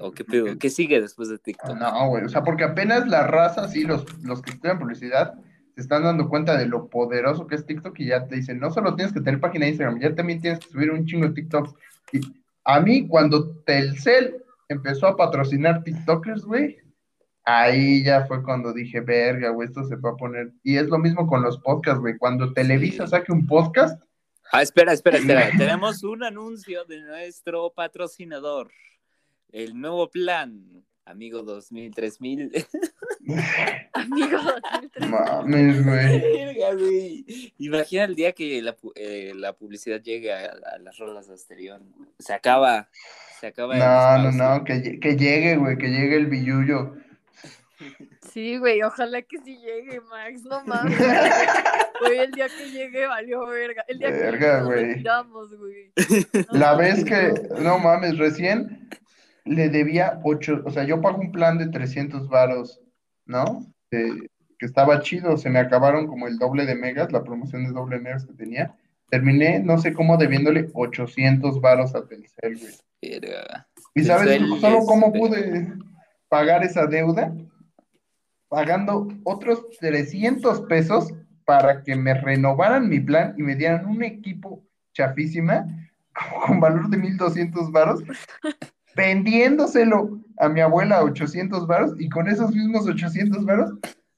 ¿O 0.00 0.12
qué 0.12 0.24
pedo? 0.24 0.58
¿Qué 0.58 0.70
sigue 0.70 1.00
después 1.00 1.28
de 1.28 1.38
TikTok? 1.38 1.76
No, 1.78 2.08
güey, 2.08 2.24
o 2.24 2.28
sea, 2.28 2.42
porque 2.42 2.64
apenas 2.64 3.08
la 3.08 3.26
raza, 3.26 3.68
sí, 3.68 3.84
los, 3.84 4.04
los 4.22 4.42
que 4.42 4.50
estudian 4.50 4.78
publicidad, 4.78 5.34
se 5.74 5.80
están 5.82 6.02
dando 6.02 6.28
cuenta 6.28 6.56
de 6.56 6.66
lo 6.66 6.88
poderoso 6.88 7.46
que 7.46 7.54
es 7.54 7.64
TikTok 7.66 7.98
y 8.00 8.06
ya 8.06 8.26
te 8.26 8.36
dicen, 8.36 8.58
no 8.58 8.70
solo 8.70 8.94
tienes 8.96 9.14
que 9.14 9.20
tener 9.20 9.40
página 9.40 9.64
de 9.64 9.70
Instagram, 9.70 10.00
ya 10.00 10.14
también 10.14 10.40
tienes 10.40 10.58
que 10.60 10.68
subir 10.70 10.90
un 10.90 11.06
chingo 11.06 11.28
de 11.28 11.34
TikToks. 11.34 11.72
Y 12.12 12.20
a 12.64 12.80
mí, 12.80 13.06
cuando 13.06 13.56
Telcel 13.64 14.42
empezó 14.68 15.06
a 15.06 15.16
patrocinar 15.16 15.82
TikTokers, 15.84 16.44
güey, 16.44 16.78
ahí 17.44 18.02
ya 18.04 18.26
fue 18.26 18.42
cuando 18.42 18.72
dije, 18.72 19.00
verga, 19.00 19.50
güey, 19.50 19.68
esto 19.68 19.84
se 19.84 19.96
va 19.96 20.10
a 20.10 20.16
poner. 20.16 20.52
Y 20.62 20.76
es 20.76 20.88
lo 20.88 20.98
mismo 20.98 21.26
con 21.26 21.42
los 21.42 21.58
podcasts, 21.60 22.00
güey. 22.00 22.18
Cuando 22.18 22.52
Televisa 22.52 23.04
Sí. 23.06 23.10
saque 23.12 23.32
un 23.32 23.46
podcast, 23.46 24.00
Ah, 24.50 24.62
espera, 24.62 24.92
espera, 24.94 25.18
espera. 25.18 25.50
Tenemos 25.58 26.02
un 26.02 26.24
anuncio 26.24 26.84
de 26.86 27.02
nuestro 27.02 27.70
patrocinador. 27.76 28.70
El 29.50 29.80
nuevo 29.80 30.10
plan, 30.10 30.84
amigo 31.04 31.42
2000, 31.42 31.94
3000. 31.94 32.66
Amigo, 33.92 34.38
Mames, 35.08 35.84
güey. 35.84 37.52
Imagina 37.58 38.04
el 38.04 38.14
día 38.14 38.32
que 38.32 38.62
la, 38.62 38.76
eh, 38.94 39.32
la 39.34 39.52
publicidad 39.54 40.00
llegue 40.02 40.32
a, 40.32 40.50
a 40.74 40.78
las 40.78 40.96
rolas 40.98 41.28
de 41.28 41.34
Asterión. 41.34 41.94
Se 42.18 42.32
acaba. 42.32 42.88
Se 43.40 43.48
acaba 43.48 43.74
el 43.74 43.80
No, 43.80 44.32
no, 44.32 44.58
no, 44.58 44.64
que, 44.64 44.98
que 44.98 45.16
llegue, 45.16 45.56
güey, 45.56 45.76
que 45.76 45.88
llegue 45.88 46.16
el 46.16 46.26
billullo. 46.26 46.94
Sí, 48.32 48.56
güey, 48.58 48.82
ojalá 48.82 49.22
que 49.22 49.38
sí 49.38 49.56
llegue, 49.58 50.00
Max, 50.00 50.42
no 50.44 50.64
mames. 50.66 50.98
Güey, 52.00 52.18
el 52.18 52.32
día 52.32 52.48
que 52.48 52.70
llegue 52.70 53.06
valió 53.06 53.46
verga. 53.46 53.84
El 53.88 53.98
día 53.98 54.10
Verga, 54.10 54.30
que 54.30 54.36
llegue 54.36 54.58
nos 54.58 54.66
güey. 54.66 54.84
retiramos, 54.86 55.56
güey. 55.56 55.92
La 56.52 56.74
vez 56.76 56.98
no. 56.98 57.04
que, 57.04 57.62
no 57.62 57.78
mames, 57.78 58.18
recién 58.18 58.88
le 59.48 59.68
debía 59.68 60.20
8, 60.22 60.62
o 60.64 60.70
sea, 60.70 60.84
yo 60.84 61.00
pago 61.00 61.20
un 61.20 61.32
plan 61.32 61.58
de 61.58 61.68
300 61.68 62.28
varos, 62.28 62.80
¿no? 63.26 63.66
Eh, 63.90 64.28
que 64.58 64.66
estaba 64.66 65.00
chido, 65.00 65.36
se 65.36 65.50
me 65.50 65.60
acabaron 65.60 66.06
como 66.06 66.26
el 66.26 66.38
doble 66.38 66.66
de 66.66 66.74
megas, 66.74 67.12
la 67.12 67.22
promoción 67.22 67.64
de 67.64 67.72
doble 67.72 67.98
megas 67.98 68.26
que 68.26 68.34
tenía. 68.34 68.74
Terminé, 69.08 69.60
no 69.60 69.78
sé 69.78 69.92
cómo, 69.92 70.16
debiéndole 70.16 70.68
800 70.74 71.60
varos 71.60 71.94
a 71.94 72.06
Telcel, 72.06 72.58
güey. 72.58 72.74
¿Y 73.94 74.04
sabes 74.04 74.40
solo 74.60 74.80
cómo 74.86 75.12
pude 75.12 75.72
pagar 76.28 76.64
esa 76.64 76.86
deuda? 76.86 77.32
Pagando 78.48 79.08
otros 79.24 79.64
300 79.78 80.62
pesos 80.62 81.12
para 81.44 81.82
que 81.82 81.94
me 81.94 82.14
renovaran 82.14 82.88
mi 82.88 83.00
plan 83.00 83.34
y 83.38 83.42
me 83.42 83.54
dieran 83.54 83.86
un 83.86 84.02
equipo 84.02 84.62
chafísima 84.92 85.66
con 86.46 86.60
valor 86.60 86.88
de 86.88 86.96
1200 86.96 87.70
varos, 87.70 88.02
vendiéndoselo 88.98 90.18
a 90.38 90.48
mi 90.48 90.60
abuela 90.60 90.98
a 90.98 91.04
800 91.04 91.68
varos 91.68 91.92
y 92.00 92.08
con 92.08 92.28
esos 92.28 92.52
mismos 92.52 92.88
800 92.88 93.44
varos 93.44 93.70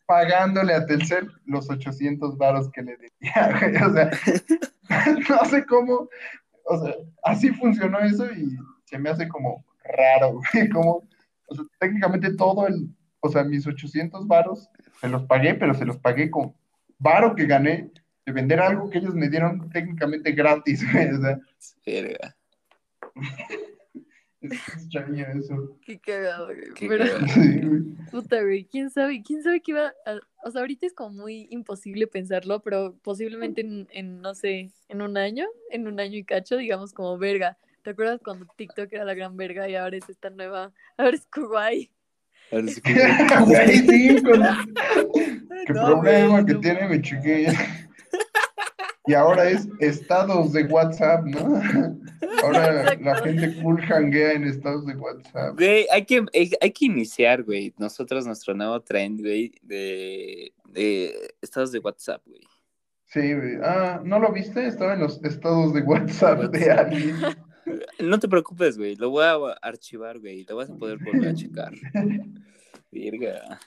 pagándole 0.06 0.72
a 0.72 0.86
Telcel 0.86 1.30
los 1.44 1.68
800 1.68 2.38
varos 2.38 2.70
que 2.72 2.82
le 2.82 2.96
debía. 2.96 3.10
O 3.86 3.92
sea, 3.92 4.10
no 5.28 5.44
sé 5.44 5.66
cómo, 5.66 6.08
o 6.64 6.82
sea, 6.82 6.94
así 7.24 7.50
funcionó 7.50 7.98
eso 8.00 8.26
y 8.32 8.56
se 8.86 8.98
me 8.98 9.10
hace 9.10 9.28
como 9.28 9.62
raro, 9.84 10.40
güey, 10.54 10.70
como, 10.70 11.06
o 11.48 11.54
sea, 11.54 11.64
técnicamente 11.78 12.34
todo 12.34 12.66
el, 12.66 12.88
o 13.20 13.28
sea, 13.28 13.44
mis 13.44 13.66
800 13.66 14.26
varos 14.26 14.70
se 14.98 15.08
los 15.08 15.24
pagué, 15.24 15.54
pero 15.54 15.74
se 15.74 15.84
los 15.84 15.98
pagué 15.98 16.30
con 16.30 16.54
varo 16.98 17.34
que 17.34 17.46
gané 17.46 17.90
de 18.24 18.32
vender 18.32 18.60
algo 18.60 18.88
que 18.88 18.98
ellos 18.98 19.14
me 19.14 19.28
dieron 19.28 19.68
técnicamente 19.68 20.32
gratis, 20.32 20.90
güey, 20.90 21.10
o 21.10 21.20
sea. 21.20 21.38
Es 24.42 24.52
extraño 24.52 25.26
eso. 25.38 25.76
Qué 25.84 25.98
cagado, 25.98 26.46
güey. 26.46 26.60
Qué 26.74 26.88
Pero, 26.88 27.04
cagado. 27.04 27.26
Sí, 27.34 27.60
güey. 27.62 27.82
puta, 28.10 28.42
güey, 28.42 28.64
quién 28.64 28.90
sabe, 28.90 29.22
quién 29.22 29.42
sabe 29.42 29.60
qué 29.60 29.72
iba 29.72 29.92
a... 30.06 30.20
O 30.44 30.50
sea, 30.50 30.62
ahorita 30.62 30.86
es 30.86 30.94
como 30.94 31.10
muy 31.22 31.46
imposible 31.50 32.06
pensarlo, 32.06 32.60
pero 32.62 32.96
posiblemente 33.02 33.60
en, 33.60 33.86
en, 33.92 34.20
no 34.20 34.34
sé, 34.34 34.70
en 34.88 35.02
un 35.02 35.16
año, 35.18 35.46
en 35.70 35.86
un 35.86 36.00
año 36.00 36.16
y 36.16 36.24
cacho, 36.24 36.56
digamos 36.56 36.92
como 36.92 37.18
verga. 37.18 37.58
¿Te 37.82 37.90
acuerdas 37.90 38.20
cuando 38.24 38.46
TikTok 38.56 38.92
era 38.92 39.04
la 39.04 39.14
gran 39.14 39.36
verga 39.36 39.68
y 39.68 39.74
ahora 39.74 39.96
es 39.96 40.08
esta 40.08 40.30
nueva, 40.30 40.72
ahora 40.96 41.16
es 41.16 41.26
Kuwait? 41.26 41.90
Ahora 42.52 42.66
que- 42.82 42.92
Güey, 43.46 43.76
sí, 43.78 44.22
con- 44.22 44.42
qué 45.66 45.72
No, 45.72 45.86
problema 46.00 46.28
güey, 46.40 46.46
que 46.46 46.52
no 46.54 46.60
tiene 46.60 46.88
mi 46.88 47.02
chiquilla. 47.02 47.52
Y 49.10 49.14
ahora 49.14 49.50
es 49.50 49.66
estados 49.80 50.52
de 50.52 50.62
WhatsApp, 50.66 51.24
¿no? 51.24 51.60
Ahora 52.44 52.94
la 52.94 53.16
gente 53.16 53.60
cool 53.60 53.82
hanguea 53.82 54.34
en 54.34 54.44
estados 54.44 54.86
de 54.86 54.94
WhatsApp. 54.94 55.56
Güey, 55.56 55.84
hay 55.90 56.04
que, 56.04 56.24
hay, 56.32 56.52
hay 56.60 56.70
que 56.70 56.84
iniciar, 56.84 57.42
güey. 57.42 57.74
Nosotros, 57.76 58.24
nuestro 58.24 58.54
nuevo 58.54 58.80
trend, 58.82 59.20
güey, 59.20 59.52
de, 59.62 60.52
de 60.68 61.12
estados 61.42 61.72
de 61.72 61.80
WhatsApp, 61.80 62.22
güey. 62.24 62.42
Sí, 63.06 63.34
güey. 63.34 63.56
Ah, 63.64 64.00
¿no 64.04 64.20
lo 64.20 64.30
viste? 64.30 64.64
Estaba 64.64 64.94
en 64.94 65.00
los 65.00 65.20
estados 65.24 65.74
de 65.74 65.80
WhatsApp 65.80 66.42
de 66.42 66.68
WhatsApp. 66.68 66.78
alguien. 66.78 67.16
No 67.98 68.20
te 68.20 68.28
preocupes, 68.28 68.78
güey. 68.78 68.94
Lo 68.94 69.10
voy 69.10 69.24
a 69.24 69.52
archivar, 69.60 70.20
güey. 70.20 70.44
Lo 70.48 70.54
vas 70.54 70.70
a 70.70 70.76
poder 70.76 70.98
volver 70.98 71.30
a 71.30 71.34
checar. 71.34 71.72
Virga. 72.92 73.58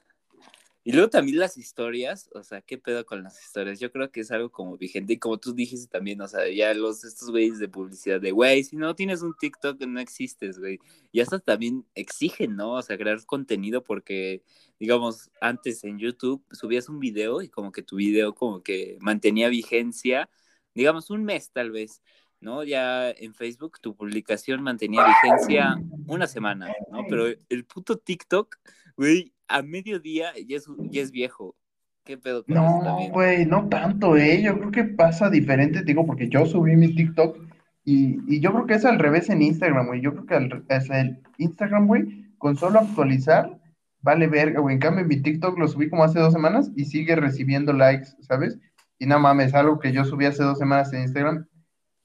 Y 0.85 0.91
luego 0.91 1.09
también 1.09 1.39
las 1.39 1.57
historias, 1.57 2.29
o 2.33 2.43
sea, 2.43 2.61
¿qué 2.61 2.77
pedo 2.77 3.05
con 3.05 3.23
las 3.23 3.41
historias? 3.41 3.79
Yo 3.79 3.89
creo 3.89 4.11
que 4.11 4.19
es 4.19 4.31
algo 4.31 4.51
como 4.51 4.77
vigente 4.77 5.13
y 5.13 5.17
como 5.17 5.37
tú 5.37 5.53
dijiste 5.53 5.87
también, 5.87 6.19
o 6.19 6.27
sea, 6.27 6.49
ya 6.49 6.73
los 6.73 7.05
estos 7.05 7.31
güeyes 7.31 7.57
de 7.59 7.69
publicidad 7.69 8.19
de, 8.19 8.31
güey, 8.31 8.65
si 8.65 8.75
no 8.75 8.93
tienes 8.93 9.21
un 9.21 9.33
TikTok 9.33 9.81
no 9.85 10.01
existes, 10.01 10.59
güey. 10.59 10.79
Y 11.13 11.21
hasta 11.21 11.39
también 11.39 11.85
exigen, 11.95 12.57
¿no? 12.57 12.73
O 12.73 12.81
sea, 12.81 12.97
crear 12.97 13.25
contenido 13.25 13.81
porque, 13.81 14.43
digamos, 14.77 15.31
antes 15.39 15.85
en 15.85 15.99
YouTube 15.99 16.43
subías 16.51 16.89
un 16.89 16.99
video 16.99 17.41
y 17.41 17.47
como 17.47 17.71
que 17.71 17.81
tu 17.81 17.95
video 17.95 18.35
como 18.35 18.61
que 18.61 18.97
mantenía 18.99 19.47
vigencia, 19.47 20.29
digamos, 20.75 21.09
un 21.09 21.23
mes 21.23 21.51
tal 21.51 21.71
vez. 21.71 22.01
¿no? 22.41 22.61
Ya 22.65 23.09
en 23.09 23.33
Facebook 23.33 23.79
tu 23.79 23.95
publicación 23.95 24.61
mantenía 24.61 25.05
vigencia 25.07 25.77
una 26.07 26.27
semana, 26.27 26.67
¿no? 26.91 27.05
Pero 27.09 27.27
el 27.27 27.65
puto 27.65 27.97
TikTok, 27.97 28.57
güey, 28.97 29.32
a 29.47 29.61
mediodía 29.61 30.31
ya 30.47 30.57
es, 30.57 30.67
ya 30.89 31.01
es 31.01 31.11
viejo. 31.11 31.55
¿Qué 32.03 32.17
pedo 32.17 32.43
con 32.43 32.55
No, 32.55 33.09
güey, 33.11 33.45
no 33.45 33.69
tanto, 33.69 34.17
¿eh? 34.17 34.41
Yo 34.41 34.57
creo 34.57 34.71
que 34.71 34.83
pasa 34.83 35.29
diferente, 35.29 35.79
te 35.79 35.85
digo, 35.85 36.05
porque 36.05 36.27
yo 36.27 36.45
subí 36.45 36.75
mi 36.75 36.93
TikTok 36.93 37.37
y, 37.85 38.19
y 38.27 38.39
yo 38.41 38.51
creo 38.51 38.65
que 38.65 38.73
es 38.73 38.85
al 38.85 38.99
revés 38.99 39.29
en 39.29 39.41
Instagram, 39.41 39.87
güey. 39.87 40.01
Yo 40.01 40.11
creo 40.11 40.25
que 40.25 40.35
al, 40.35 40.65
es 40.67 40.89
el 40.89 41.21
Instagram, 41.37 41.87
güey, 41.87 42.33
con 42.37 42.57
solo 42.57 42.79
actualizar, 42.79 43.57
vale 44.01 44.27
verga, 44.27 44.59
güey. 44.59 44.75
En 44.75 44.81
cambio, 44.81 45.05
mi 45.05 45.21
TikTok 45.21 45.57
lo 45.57 45.67
subí 45.67 45.89
como 45.89 46.03
hace 46.03 46.19
dos 46.19 46.33
semanas 46.33 46.71
y 46.75 46.85
sigue 46.85 47.15
recibiendo 47.15 47.71
likes, 47.71 48.09
¿sabes? 48.21 48.59
Y 48.99 49.05
no 49.05 49.19
mames, 49.19 49.53
algo 49.53 49.79
que 49.79 49.93
yo 49.93 50.03
subí 50.03 50.25
hace 50.25 50.43
dos 50.43 50.59
semanas 50.59 50.91
en 50.93 51.01
Instagram, 51.01 51.47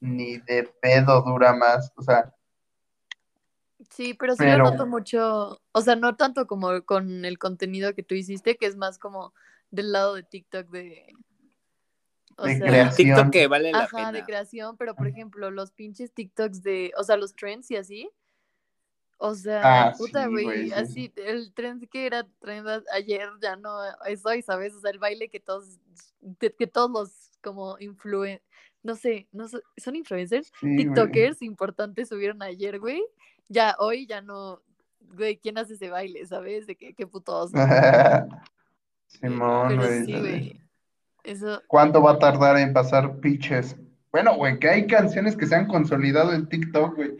ni 0.00 0.38
de 0.38 0.68
pedo 0.80 1.22
dura 1.22 1.54
más. 1.54 1.92
O 1.96 2.02
sea, 2.02 2.32
Sí, 3.90 4.14
pero 4.14 4.34
sí 4.34 4.38
Pero- 4.40 4.58
lo 4.64 4.70
noto 4.70 4.86
mucho, 4.86 5.60
o 5.72 5.80
sea, 5.82 5.94
no 5.96 6.16
tanto 6.16 6.46
como 6.46 6.82
con 6.84 7.24
el 7.24 7.38
contenido 7.38 7.94
que 7.94 8.02
tú 8.02 8.14
hiciste, 8.14 8.56
que 8.56 8.66
es 8.66 8.76
más 8.76 8.98
como 8.98 9.32
del 9.70 9.92
lado 9.92 10.14
de 10.14 10.22
TikTok 10.24 10.68
de... 10.68 11.14
O 12.36 12.44
De 12.44 12.56
sea, 12.58 12.66
creación. 12.68 12.96
TikTok 13.08 13.30
que 13.32 13.46
vale 13.48 13.72
la 13.72 13.78
ajá, 13.84 13.96
pena. 13.96 14.12
de 14.12 14.22
creación, 14.24 14.76
pero 14.76 14.94
por 14.94 15.08
ejemplo, 15.08 15.50
los 15.50 15.72
pinches 15.72 16.12
TikToks 16.12 16.62
de, 16.62 16.92
o 16.96 17.02
sea, 17.02 17.16
los 17.16 17.34
trends 17.34 17.68
y 17.72 17.76
así. 17.76 18.10
O 19.16 19.34
sea, 19.34 19.88
Ah, 19.88 19.92
puta, 19.98 20.28
güey, 20.28 20.44
güey, 20.44 20.66
sí. 20.68 20.72
así, 20.72 21.12
el 21.16 21.52
trend 21.52 21.88
que 21.88 22.06
era 22.06 22.24
trend 22.40 22.68
ayer 22.92 23.28
ya 23.42 23.56
no 23.56 23.80
es 24.06 24.24
hoy, 24.24 24.42
¿sabes? 24.42 24.72
O 24.74 24.80
sea, 24.80 24.92
el 24.92 25.00
baile 25.00 25.28
que 25.28 25.40
todos, 25.40 25.78
de- 26.20 26.54
que 26.54 26.68
todos 26.68 26.90
los 26.90 27.10
como 27.42 27.76
influen, 27.80 28.40
no 28.84 28.94
sé, 28.94 29.26
no 29.32 29.48
sé, 29.48 29.58
son 29.76 29.96
influencers, 29.96 30.52
sí. 30.60 30.76
TikTokers 30.76 31.42
importantes 31.42 32.08
subieron 32.08 32.40
ayer, 32.42 32.78
güey. 32.78 33.02
Ya, 33.48 33.74
hoy 33.78 34.06
ya 34.06 34.20
no, 34.20 34.62
güey, 35.00 35.38
¿quién 35.38 35.58
hace 35.58 35.74
ese 35.74 35.88
baile, 35.90 36.26
sabes? 36.26 36.66
De 36.66 36.76
qué, 36.76 36.94
qué 36.94 37.06
puto 37.06 37.36
oso. 37.36 37.56
Simón, 39.06 39.76
güey. 39.76 40.04
sí, 40.04 40.12
güey, 40.18 40.60
eso, 41.24 41.62
¿Cuánto 41.66 42.02
va 42.02 42.12
a 42.12 42.18
tardar 42.18 42.58
en 42.58 42.72
pasar 42.72 43.18
pitches? 43.20 43.76
Bueno, 44.12 44.36
güey, 44.36 44.58
que 44.58 44.68
hay 44.68 44.86
canciones 44.86 45.36
que 45.36 45.46
se 45.46 45.54
han 45.54 45.66
consolidado 45.66 46.32
en 46.32 46.48
TikTok, 46.48 46.94
güey. 46.96 47.10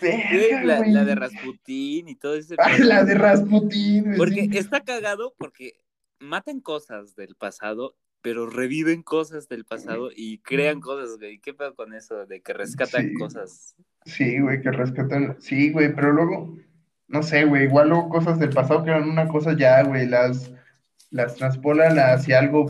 Verga, 0.00 0.64
la, 0.64 0.78
güey. 0.78 0.92
la 0.92 1.04
de 1.04 1.14
Rasputín 1.14 2.08
y 2.08 2.14
todo 2.14 2.34
ese 2.34 2.54
Ah, 2.58 2.70
pedo. 2.76 2.84
la 2.86 3.04
de 3.04 3.14
Rasputín, 3.14 4.04
güey, 4.04 4.16
Porque 4.16 4.48
sí. 4.50 4.58
está 4.58 4.80
cagado 4.84 5.34
porque 5.38 5.72
matan 6.18 6.60
cosas 6.60 7.14
del 7.16 7.34
pasado, 7.36 7.96
pero 8.22 8.48
reviven 8.50 9.02
cosas 9.02 9.48
del 9.48 9.64
pasado 9.64 10.10
y 10.14 10.38
crean 10.38 10.80
cosas, 10.80 11.18
güey. 11.18 11.38
¿Qué 11.38 11.54
pedo 11.54 11.74
con 11.74 11.94
eso 11.94 12.26
de 12.26 12.40
que 12.40 12.52
rescatan 12.52 13.08
Sí. 13.10 13.14
cosas? 13.14 13.76
Sí, 14.04 14.40
güey, 14.40 14.60
que 14.60 14.70
rescatan. 14.70 15.36
Sí, 15.40 15.70
güey, 15.72 15.94
pero 15.94 16.12
luego, 16.12 16.56
no 17.06 17.22
sé, 17.22 17.44
güey, 17.44 17.64
igual 17.64 17.88
luego 17.90 18.08
cosas 18.08 18.38
del 18.38 18.50
pasado 18.50 18.82
que 18.84 18.90
eran 18.90 19.08
una 19.08 19.28
cosa 19.28 19.56
ya, 19.56 19.82
güey, 19.82 20.06
las, 20.06 20.50
las 21.10 21.36
transpolan 21.36 21.98
hacia 21.98 22.38
algo. 22.40 22.66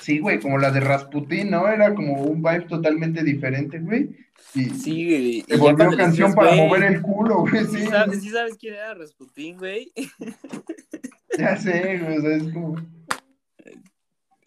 Sí, 0.00 0.20
güey, 0.20 0.38
como 0.38 0.58
la 0.58 0.70
de 0.70 0.80
Rasputín, 0.80 1.50
¿no? 1.50 1.66
Era 1.68 1.94
como 1.94 2.22
un 2.22 2.40
vibe 2.42 2.66
totalmente 2.68 3.24
diferente, 3.24 3.80
güey. 3.80 4.10
Y 4.54 4.64
Sí, 4.70 5.04
güey. 5.06 5.44
se 5.48 5.56
volvió 5.56 5.96
canción 5.96 6.32
para 6.34 6.48
güey, 6.50 6.60
mover 6.60 6.82
el 6.84 7.02
culo, 7.02 7.38
güey, 7.40 7.64
¿sí 7.64 7.78
sí. 7.80 7.86
sabes, 7.86 8.22
sí 8.22 8.30
sabes 8.30 8.56
quién 8.56 8.74
era 8.74 8.94
Rasputín, 8.94 9.56
güey? 9.58 9.92
Ya 11.38 11.56
sé, 11.56 11.98
güey, 11.98 12.16
o 12.18 12.20
sea, 12.20 12.36
es 12.36 12.52
como, 12.52 12.76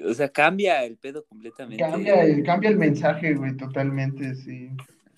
O 0.06 0.14
sea, 0.14 0.30
cambia 0.30 0.84
el 0.84 0.98
pedo 0.98 1.26
completamente. 1.26 1.84
cambia 1.84 2.24
el, 2.24 2.44
cambia 2.44 2.70
el 2.70 2.78
mensaje, 2.78 3.34
güey, 3.34 3.56
totalmente, 3.58 4.36
sí. 4.36 4.70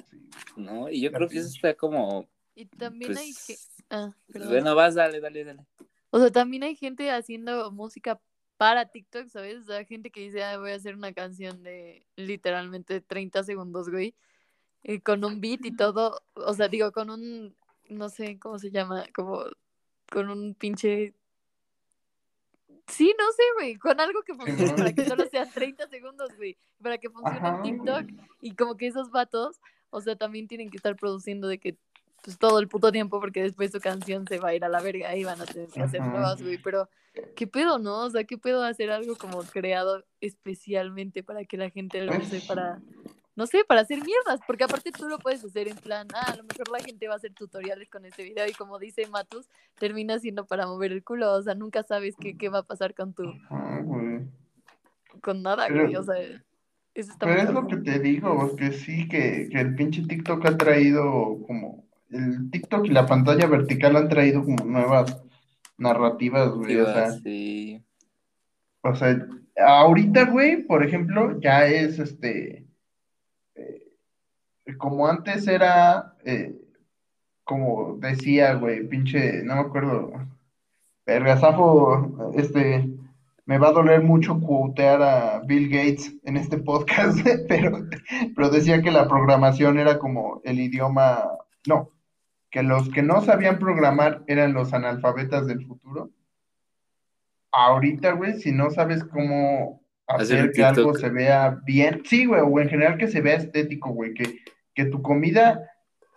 Sí. 0.10 0.30
¿No? 0.56 0.90
Y 0.90 1.02
yo 1.02 1.12
creo 1.12 1.28
que 1.28 1.40
eso 1.40 1.50
está 1.50 1.74
como. 1.74 2.28
y 2.56 2.66
también 2.66 3.18
hay 3.18 3.34
que, 3.34 3.56
Pues, 3.56 3.84
ah, 3.90 4.16
perdón. 4.32 4.50
bueno, 4.50 4.76
vas, 4.76 4.96
dale, 4.96 5.20
dale, 5.20 5.44
dale. 5.44 5.66
O 6.10 6.20
sea, 6.20 6.32
también 6.32 6.64
hay 6.64 6.76
gente 6.76 7.10
haciendo 7.10 7.72
música 7.72 8.20
para 8.58 8.86
TikTok, 8.86 9.28
¿sabes? 9.28 9.58
O 9.62 9.64
sea, 9.64 9.84
gente 9.86 10.12
que 10.12 10.22
dice, 10.22 10.44
ah, 10.44 10.60
voy 10.60 10.72
a 10.72 10.76
hacer 10.76 10.96
una 10.96 11.14
canción 11.14 11.64
de 11.64 12.06
literalmente 12.16 13.02
30 13.02 13.44
segundos, 13.44 13.90
güey, 13.90 14.14
eh, 14.84 15.02
con 15.02 15.24
un 15.26 15.42
beat 15.42 15.66
y 15.66 15.76
todo, 15.76 16.22
o 16.36 16.54
sea, 16.54 16.68
digo, 16.68 16.92
con 16.92 17.10
un, 17.10 17.56
no 17.90 18.10
sé 18.10 18.38
cómo 18.40 18.60
se 18.60 18.70
llama, 18.70 19.06
como 19.16 19.46
con 20.12 20.30
un 20.30 20.54
pinche... 20.54 21.16
Sí, 22.92 23.14
no 23.18 23.32
sé, 23.32 23.44
güey, 23.56 23.76
con 23.76 24.00
algo 24.00 24.22
que 24.22 24.34
funcione 24.34 24.74
para 24.74 24.94
que 24.94 25.06
solo 25.06 25.26
sea 25.28 25.50
30 25.50 25.88
segundos, 25.88 26.36
güey, 26.36 26.58
para 26.82 26.98
que 26.98 27.10
funcione 27.10 27.62
TikTok 27.64 28.06
y 28.42 28.56
como 28.56 28.76
que 28.76 28.88
esos 28.88 29.12
vatos, 29.12 29.62
o 29.90 30.02
sea, 30.02 30.16
también 30.16 30.48
tienen 30.48 30.70
que 30.70 30.78
estar 30.78 30.96
produciendo 30.96 31.48
de 31.48 31.58
que 31.58 31.78
pues 32.24 32.38
todo 32.38 32.60
el 32.60 32.68
puto 32.68 32.92
tiempo 32.92 33.20
porque 33.20 33.42
después 33.42 33.72
su 33.72 33.80
canción 33.80 34.28
se 34.28 34.38
va 34.38 34.50
a 34.50 34.56
ir 34.56 34.64
a 34.64 34.70
la 34.70 34.82
verga 34.82 35.16
y 35.16 35.24
van 35.24 35.42
a 35.42 35.46
tener 35.46 35.70
que 35.70 35.82
hacer 35.82 36.02
nuevas, 36.02 36.42
güey, 36.42 36.60
pero 36.60 36.88
¿qué 37.36 37.48
pedo, 37.48 37.80
no? 37.80 38.04
O 38.04 38.10
sea, 38.10 38.26
¿qué 38.26 38.38
puedo 38.38 38.64
hacer 38.64 38.92
algo 38.92 39.16
como 39.16 39.42
creado 39.42 40.04
especialmente 40.20 41.24
para 41.24 41.46
que 41.46 41.58
la 41.58 41.70
gente 41.70 42.02
lo 42.04 42.16
use 42.16 42.42
para, 42.48 42.80
no 43.36 43.48
sé, 43.48 43.64
para 43.68 43.82
hacer 43.82 44.00
mierdas? 44.04 44.40
Porque 44.46 44.64
aparte 44.64 44.92
tú 44.92 45.08
lo 45.08 45.20
puedes 45.20 45.44
hacer 45.44 45.68
en 45.68 45.78
plan, 45.78 46.08
ah, 46.14 46.32
a 46.34 46.36
lo 46.36 46.44
mejor 46.44 46.70
la 46.70 46.80
gente 46.80 47.08
va 47.08 47.14
a 47.14 47.18
hacer 47.18 47.34
tutoriales 47.34 47.90
con 47.90 48.06
este 48.06 48.24
video 48.24 48.48
y 48.48 48.54
como 48.54 48.80
dice 48.80 49.08
Matus, 49.08 49.48
termina 49.80 50.20
siendo 50.20 50.46
para 50.46 50.68
mover 50.68 50.92
el 50.92 51.04
culo, 51.04 51.34
o 51.34 51.42
sea, 51.42 51.56
nunca 51.56 51.84
sabes 51.84 52.16
qué, 52.20 52.38
qué 52.38 52.50
va 52.50 52.60
a 52.60 52.64
pasar 52.64 52.94
con 52.94 53.14
tu... 53.14 53.24
Con 55.22 55.42
nada, 55.42 55.70
güey, 55.70 55.96
o 55.96 56.04
sea... 56.04 56.16
Eso 56.94 57.14
está 57.14 57.26
pero 57.26 57.42
es 57.42 57.50
lo 57.50 57.68
que 57.68 57.78
te 57.78 58.00
digo, 58.00 58.54
que 58.58 58.74
sí, 58.74 59.08
que, 59.08 59.48
que 59.50 59.62
el 59.62 59.76
pinche 59.76 60.04
TikTok 60.04 60.46
ha 60.46 60.58
traído 60.58 61.42
como 61.48 61.86
el 62.10 62.52
TikTok 62.52 62.86
y 62.86 62.90
la 62.90 63.06
pantalla 63.06 63.48
vertical 63.48 63.96
han 63.96 64.10
traído 64.10 64.44
como 64.44 64.66
nuevas 64.66 65.22
narrativas, 65.78 66.50
güey. 66.50 66.78
o 66.78 66.86
sea, 66.86 67.12
sí. 67.12 67.84
O 68.82 68.96
sea, 68.96 69.28
ahorita, 69.58 70.26
güey, 70.26 70.64
por 70.64 70.84
ejemplo, 70.84 71.40
ya 71.40 71.66
es 71.66 72.00
este. 72.00 72.66
Eh, 74.66 74.78
como 74.78 75.08
antes 75.08 75.48
era. 75.48 76.16
Eh, 76.26 76.56
como 77.44 77.98
decía, 78.00 78.54
güey, 78.56 78.88
pinche. 78.88 79.44
No 79.44 79.56
me 79.56 79.62
acuerdo. 79.62 80.12
Vergasafo, 81.06 82.32
este. 82.36 82.90
Me 83.46 83.58
va 83.58 83.70
a 83.70 83.74
doler 83.74 84.02
mucho 84.04 84.40
cuotear 84.40 85.02
a 85.02 85.40
Bill 85.46 85.68
Gates 85.68 86.14
en 86.24 86.38
este 86.38 86.58
podcast, 86.60 87.20
pero, 87.50 87.86
pero 88.36 88.50
decía 88.50 88.82
que 88.82 88.92
la 88.92 89.08
programación 89.08 89.80
era 89.80 90.00
como 90.00 90.42
el 90.44 90.60
idioma. 90.60 91.28
No, 91.68 91.92
que 92.52 92.64
los 92.64 92.90
que 92.90 93.02
no 93.02 93.22
sabían 93.22 93.60
programar 93.60 94.24
eran 94.28 94.54
los 94.54 94.74
analfabetas 94.74 95.48
del 95.48 95.66
futuro. 95.66 96.12
Ahorita, 97.52 98.12
güey, 98.14 98.40
si 98.40 98.52
no 98.52 98.70
sabes 98.70 99.04
cómo 99.04 99.81
hacer 100.18 100.52
que 100.52 100.64
algo 100.64 100.94
se 100.96 101.10
vea 101.10 101.60
bien, 101.66 102.02
sí, 102.06 102.26
güey, 102.26 102.42
o 102.42 102.60
en 102.60 102.70
general 102.70 102.98
que 102.98 103.08
se 103.08 103.22
vea 103.22 103.36
estético, 103.36 103.92
güey, 103.92 104.14
que, 104.14 104.40
que 104.74 104.86
tu 104.86 105.02
comida 105.02 105.68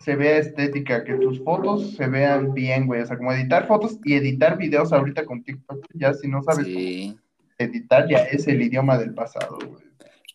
se 0.00 0.16
vea 0.16 0.38
estética, 0.38 1.04
que 1.04 1.14
tus 1.14 1.42
fotos 1.42 1.92
se 1.92 2.06
vean 2.06 2.52
bien, 2.52 2.86
güey, 2.86 3.02
o 3.02 3.06
sea, 3.06 3.16
como 3.16 3.32
editar 3.32 3.66
fotos 3.66 3.98
y 4.04 4.14
editar 4.14 4.58
videos 4.58 4.92
ahorita 4.92 5.24
con 5.24 5.42
TikTok, 5.42 5.86
ya 5.94 6.12
si 6.14 6.28
no 6.28 6.42
sabes 6.42 6.66
editar, 7.58 8.08
ya 8.08 8.18
es 8.24 8.46
el 8.48 8.60
idioma 8.60 8.98
del 8.98 9.14
pasado, 9.14 9.58
güey. 9.58 9.84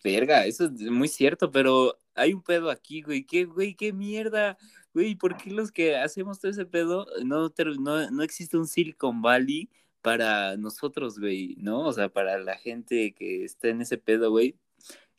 Verga, 0.01 0.45
eso 0.45 0.65
es 0.65 0.89
muy 0.89 1.09
cierto, 1.09 1.51
pero 1.51 1.99
hay 2.15 2.33
un 2.33 2.41
pedo 2.41 2.71
aquí, 2.71 3.01
güey, 3.01 3.25
qué, 3.25 3.43
güey, 3.43 3.75
qué 3.75 3.91
mierda 3.91 4.57
güey, 4.93 5.15
¿por 5.15 5.37
qué 5.37 5.51
los 5.51 5.71
que 5.71 5.97
hacemos 5.97 6.39
todo 6.39 6.51
ese 6.51 6.65
pedo 6.65 7.07
no, 7.23 7.51
no, 7.79 8.11
no 8.11 8.23
existe 8.23 8.57
un 8.57 8.67
Silicon 8.67 9.21
Valley 9.21 9.69
para 10.01 10.57
nosotros, 10.57 11.19
güey, 11.19 11.55
¿no? 11.59 11.81
O 11.81 11.93
sea, 11.93 12.09
para 12.09 12.37
la 12.39 12.55
gente 12.55 13.13
que 13.13 13.43
está 13.43 13.69
en 13.69 13.81
ese 13.81 13.97
pedo, 13.97 14.31
güey. 14.31 14.55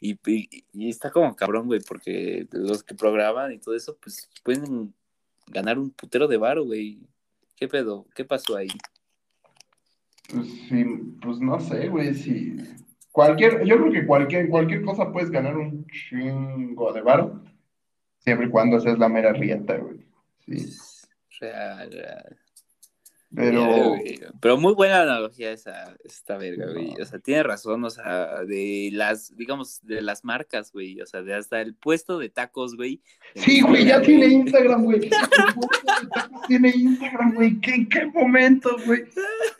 Y, 0.00 0.18
y, 0.72 0.88
está 0.88 1.10
como 1.10 1.36
cabrón, 1.36 1.66
güey, 1.66 1.80
porque 1.86 2.46
los 2.52 2.82
que 2.82 2.94
programan 2.94 3.52
y 3.52 3.58
todo 3.58 3.74
eso, 3.74 3.98
pues 4.00 4.30
pueden 4.42 4.94
ganar 5.46 5.78
un 5.78 5.90
putero 5.90 6.26
de 6.26 6.38
varo, 6.38 6.64
güey. 6.64 7.00
¿Qué 7.54 7.68
pedo? 7.68 8.06
¿Qué 8.14 8.24
pasó 8.24 8.56
ahí? 8.56 8.70
Pues 10.32 10.46
sí, 10.46 10.84
pues 11.20 11.38
no 11.40 11.60
sé, 11.60 11.88
güey, 11.88 12.14
si 12.14 12.56
cualquier, 13.12 13.64
yo 13.64 13.76
creo 13.78 13.92
que 13.92 14.06
cualquier, 14.06 14.48
cualquier 14.48 14.82
cosa 14.82 15.12
puedes 15.12 15.30
ganar 15.30 15.56
un 15.56 15.86
chingo 15.86 16.92
de 16.92 17.02
varo. 17.02 17.42
Siempre 18.20 18.46
y 18.46 18.50
cuando 18.50 18.80
seas 18.80 18.98
la 18.98 19.08
mera 19.08 19.32
rieta, 19.32 19.76
güey. 19.76 20.06
Sí. 20.46 20.76
Real, 21.40 21.90
real. 21.90 22.38
Pero... 23.34 23.94
pero 24.40 24.56
muy 24.58 24.74
buena 24.74 25.02
analogía 25.02 25.52
esa, 25.52 25.96
esta 26.04 26.36
verga, 26.36 26.72
güey. 26.72 26.94
O 27.00 27.04
sea, 27.04 27.18
tiene 27.20 27.42
razón, 27.42 27.84
o 27.84 27.90
sea, 27.90 28.44
de 28.44 28.90
las, 28.92 29.36
digamos, 29.36 29.80
de 29.86 30.02
las 30.02 30.24
marcas, 30.24 30.72
güey. 30.72 31.00
O 31.00 31.06
sea, 31.06 31.22
de 31.22 31.34
hasta 31.34 31.60
el 31.60 31.74
puesto 31.74 32.18
de 32.18 32.28
tacos, 32.28 32.76
güey. 32.76 33.00
Sí, 33.36 33.60
güey, 33.60 33.86
ya 33.86 34.02
tiene 34.02 34.26
Instagram, 34.26 34.84
güey. 34.84 35.10
tiene 36.48 36.70
Instagram, 36.70 37.34
güey. 37.34 37.58
¿En 37.62 37.88
qué 37.88 38.06
momento, 38.06 38.76
güey? 38.84 39.04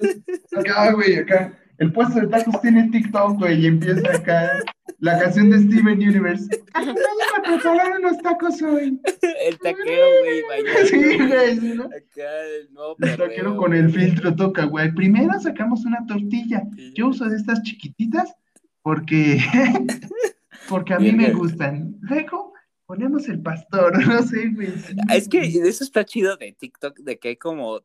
Acá, 0.56 0.92
güey, 0.92 1.16
acá. 1.16 1.56
El 1.80 1.92
puesto 1.92 2.20
de 2.20 2.26
tacos 2.26 2.60
tiene 2.60 2.90
TikTok, 2.90 3.38
güey, 3.38 3.62
y 3.62 3.66
empieza 3.66 4.14
acá 4.14 4.62
la 4.98 5.18
canción 5.18 5.48
de 5.48 5.60
Steven 5.60 5.98
Universe. 5.98 6.46
Vayan 6.74 6.94
a 7.38 7.42
preparar 7.42 8.00
los 8.00 8.18
tacos 8.18 8.60
hoy. 8.60 9.00
El 9.46 9.58
taquero, 9.58 10.06
güey, 10.20 10.42
vaya. 10.42 10.86
Sí, 10.86 11.16
güey, 11.16 11.74
¿no? 11.74 11.84
Acá 11.84 12.44
el 12.60 12.74
nuevo 12.74 12.96
El 13.00 13.16
taquero 13.16 13.56
con 13.56 13.72
el 13.72 13.90
filtro 13.90 14.36
toca, 14.36 14.66
güey. 14.66 14.94
Primero 14.94 15.40
sacamos 15.40 15.86
una 15.86 16.04
tortilla. 16.06 16.62
Yo 16.94 17.08
uso 17.08 17.24
de 17.24 17.36
estas 17.36 17.62
chiquititas 17.62 18.34
porque, 18.82 19.38
porque 20.68 20.92
a 20.92 20.98
mí 20.98 21.12
me 21.12 21.32
gustan. 21.32 21.96
Luego 22.02 22.52
ponemos 22.84 23.26
el 23.30 23.40
pastor, 23.40 23.96
no 24.06 24.22
sé, 24.22 24.50
güey. 24.50 24.74
Es 25.14 25.30
que 25.30 25.40
eso 25.40 25.82
está 25.82 26.04
chido 26.04 26.36
de 26.36 26.52
TikTok, 26.52 26.98
de 26.98 27.18
que 27.18 27.28
hay 27.28 27.36
como 27.36 27.80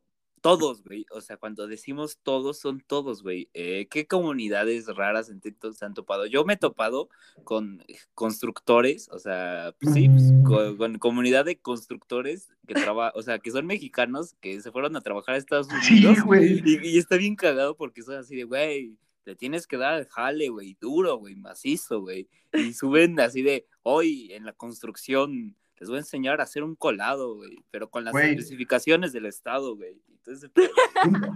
todos, 0.46 0.84
güey. 0.84 1.08
O 1.10 1.22
sea, 1.22 1.38
cuando 1.38 1.66
decimos 1.66 2.20
todos, 2.22 2.60
son 2.60 2.80
todos, 2.86 3.24
güey. 3.24 3.50
Eh, 3.56 3.88
¿Qué 3.90 4.06
comunidades 4.06 4.86
raras 4.86 5.28
en 5.32 5.40
TikTok 5.40 5.74
se 5.74 5.86
han 5.86 5.96
topado? 5.96 6.28
Yo 6.28 6.46
me 6.46 6.54
he 6.54 6.58
topado 6.58 7.10
con 7.44 7.84
constructores, 8.14 9.10
o 9.10 9.18
sea, 9.18 9.74
pues 9.80 9.96
sí, 9.96 10.08
pues, 10.08 10.32
con, 10.78 11.00
comunidad 11.00 11.46
de 11.46 11.58
constructores 11.58 12.52
que 12.68 12.76
trabajan, 12.76 13.14
o 13.16 13.24
sea, 13.24 13.40
que 13.40 13.50
son 13.50 13.66
mexicanos 13.66 14.36
que 14.40 14.62
se 14.62 14.72
fueron 14.72 14.96
a 14.96 15.02
trabajar 15.02 15.34
a 15.34 15.40
Estados 15.40 15.68
Unidos. 15.68 16.18
Sí, 16.18 16.22
güey. 16.22 16.62
Y, 16.64 17.00
está 17.00 17.18
bien 17.18 17.36
cagado 17.36 17.76
porque 17.76 18.04
son 18.04 18.18
así 18.18 18.36
de, 18.36 18.44
güey, 18.44 18.96
te 19.24 19.36
tienes 19.36 19.66
que 19.66 19.78
dar 19.78 20.00
el 20.00 20.06
jale, 20.06 20.50
güey, 20.50 20.78
duro, 20.80 21.18
güey, 21.18 21.36
macizo, 21.36 22.02
güey. 22.02 22.28
Y 22.54 22.74
suben 22.74 23.20
así 23.20 23.42
de, 23.42 23.66
hoy 23.82 24.32
en 24.32 24.46
la 24.46 24.54
construcción 24.54 25.56
les 25.80 25.90
voy 25.90 25.98
a 25.98 26.02
enseñar 26.02 26.40
a 26.40 26.44
hacer 26.44 26.64
un 26.64 26.76
colado, 26.76 27.36
güey, 27.36 27.64
pero 27.72 27.90
con 27.90 28.06
las 28.06 28.16
especificaciones 28.16 29.12
del 29.14 29.26
Estado, 29.26 29.76
güey. 29.76 30.02
Entonces, 30.10 30.50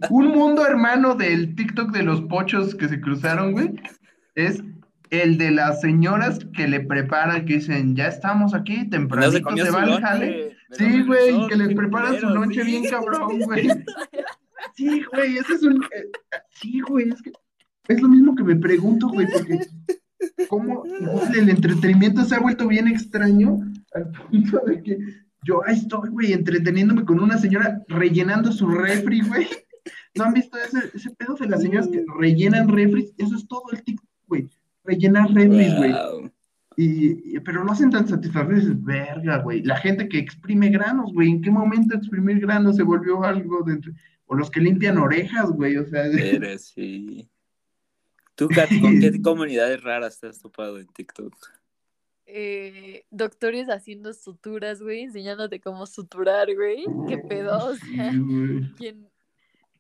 un, 0.10 0.28
mundo 0.28 0.66
hermano 0.66 1.14
del 1.16 1.56
TikTok 1.56 1.91
de 1.91 2.03
los 2.03 2.22
pochos 2.22 2.74
que 2.74 2.88
se 2.88 2.99
cruzaron, 2.99 3.52
güey, 3.52 3.72
es 4.36 4.64
el 5.10 5.38
de 5.38 5.52
las 5.52 5.82
señoras 5.82 6.40
que 6.56 6.68
le 6.68 6.80
preparan, 6.80 7.45
que 7.45 7.56
dicen, 7.56 7.95
ya 7.95 8.07
estamos 8.07 8.53
aquí, 8.53 8.90
tempranito 8.90 9.56
se, 9.56 9.72
va 9.72 9.84
al 9.84 10.02
jale. 10.02 10.56
Sí, 10.72 11.03
güey, 11.03 11.48
que 11.48 11.56
le 11.56 11.76
preparan 11.76 12.20
su 12.20 12.30
noche 12.30 12.64
bien 12.64 12.84
cabrón, 12.90 13.40
güey. 13.45 13.70
Sí, 14.76 15.03
güey, 15.11 15.38
ese 15.38 15.53
es 15.53 15.64
un... 15.64 15.84
Eh, 15.84 16.06
sí, 16.52 16.80
güey, 16.82 17.10
es 17.10 17.22
que 17.22 17.32
es 17.88 18.02
lo 18.02 18.07
mismo 18.07 18.36
que 18.36 18.44
me 18.44 18.56
pregunto, 18.56 19.07
güey, 19.07 19.28
porque 19.32 19.60
cómo 20.47 20.83
el 21.35 21.49
entretenimiento 21.49 22.23
se 22.23 22.35
ha 22.35 22.39
vuelto 22.39 22.67
bien 22.67 22.87
extraño 22.87 23.59
al 23.93 24.11
punto 24.11 24.61
de 24.65 24.83
que 24.83 24.97
yo 25.43 25.65
ahí 25.65 25.75
estoy, 25.75 26.09
güey, 26.09 26.33
entreteniéndome 26.33 27.05
con 27.05 27.19
una 27.19 27.37
señora 27.37 27.81
rellenando 27.87 28.51
su 28.51 28.67
refri, 28.67 29.21
güey. 29.21 29.47
¿No 30.15 30.25
han 30.25 30.33
visto 30.33 30.57
ese, 30.57 30.89
ese 30.93 31.11
pedo 31.11 31.35
de 31.35 31.47
las 31.47 31.61
señoras 31.61 31.87
que 31.87 32.03
rellenan 32.19 32.67
refris? 32.67 33.13
Eso 33.17 33.35
es 33.35 33.47
todo 33.47 33.63
el 33.71 33.83
TikTok, 33.83 34.09
güey. 34.27 34.49
Rellenar 34.83 35.31
refris, 35.31 35.75
güey. 35.75 35.93
Y, 36.75 37.39
pero 37.41 37.63
no 37.63 37.71
hacen 37.71 37.89
tan 37.89 38.07
satisfactorios, 38.07 38.83
verga, 38.83 39.39
güey. 39.39 39.63
La 39.63 39.77
gente 39.77 40.07
que 40.07 40.17
exprime 40.17 40.69
granos, 40.69 41.13
güey. 41.13 41.29
¿En 41.29 41.41
qué 41.41 41.51
momento 41.51 41.95
exprimir 41.95 42.39
granos 42.39 42.77
se 42.77 42.83
volvió 42.83 43.23
algo 43.23 43.63
de 43.63 43.79
O 44.25 44.35
los 44.35 44.49
que 44.49 44.61
limpian 44.61 44.97
orejas, 44.97 45.51
güey, 45.51 45.77
o 45.77 45.85
sea. 45.85 46.05
Eres, 46.05 46.71
sí. 46.73 47.29
¿Tú, 48.40 48.48
Kat, 48.48 48.70
con 48.80 49.02
qué 49.02 49.11
comunidades 49.22 49.84
raras 49.84 50.18
te 50.18 50.28
has 50.28 50.40
topado 50.40 50.80
en 50.80 50.88
TikTok? 50.88 51.36
Eh, 52.26 53.03
doctores 53.11 53.68
haciendo 53.68 54.14
suturas, 54.14 54.82
güey, 54.82 55.02
enseñándote 55.02 55.60
cómo 55.60 55.86
suturar, 55.86 56.48
güey. 56.56 56.86
¿Qué 57.10 57.18
pedo? 57.18 57.57
O 57.57 57.76
sea, 57.76 58.11
¿quién, 58.78 59.10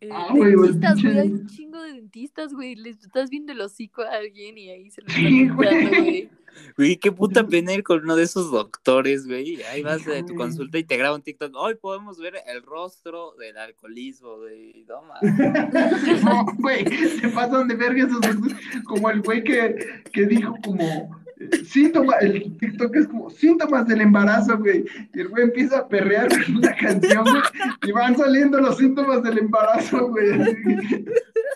eh, 0.01 0.09
ah, 0.11 0.27
dentistas, 0.33 1.01
güey, 1.01 1.19
hay 1.19 1.31
un 1.31 1.47
chingo 1.47 1.81
de 1.81 1.93
dentistas, 1.93 2.53
güey. 2.53 2.75
Les 2.75 3.01
estás 3.01 3.29
viendo 3.29 3.53
el 3.53 3.61
hocico 3.61 4.01
a 4.01 4.11
alguien 4.11 4.57
y 4.57 4.69
ahí 4.69 4.91
se 4.91 5.03
lo 5.03 5.07
están 5.07 5.55
güey. 5.55 6.29
Güey, 6.77 6.97
qué 6.97 7.11
puta 7.11 7.45
pena 7.45 7.73
ir 7.73 7.83
con 7.83 8.01
uno 8.03 8.15
de 8.15 8.23
esos 8.23 8.51
doctores, 8.51 9.27
güey. 9.27 9.61
Ahí 9.63 9.81
vas 9.81 10.05
de 10.05 10.23
tu 10.23 10.35
consulta 10.35 10.77
y 10.77 10.83
te 10.83 10.97
graba 10.97 11.15
un 11.15 11.21
TikTok. 11.21 11.53
Hoy 11.55 11.75
podemos 11.75 12.17
ver 12.19 12.35
el 12.47 12.63
rostro 12.63 13.35
del 13.39 13.57
alcoholismo, 13.57 14.37
güey. 14.37 14.85
No, 14.87 15.01
no, 16.23 16.45
güey, 16.57 16.85
se 16.85 17.29
pasan 17.29 17.67
de 17.67 17.75
verga 17.75 18.05
esos 18.05 18.21
doctores. 18.21 18.57
Como 18.85 19.09
el 19.09 19.21
güey 19.21 19.43
que, 19.43 20.03
que 20.11 20.25
dijo 20.25 20.55
como 20.63 21.19
síntomas, 21.65 22.21
el 22.21 22.57
TikTok 22.57 22.95
es 22.95 23.07
como 23.07 23.29
síntomas 23.29 23.87
del 23.87 24.01
embarazo, 24.01 24.57
güey. 24.57 24.85
Y 25.13 25.19
el 25.19 25.29
güey 25.29 25.43
empieza 25.43 25.79
a 25.79 25.87
perrear 25.87 26.27
una 26.49 26.75
canción, 26.75 27.23
güey, 27.23 27.43
y 27.83 27.91
van 27.91 28.17
saliendo 28.17 28.59
los 28.59 28.77
síntomas 28.77 29.23
del 29.23 29.39
embarazo, 29.39 30.07
güey. 30.09 30.37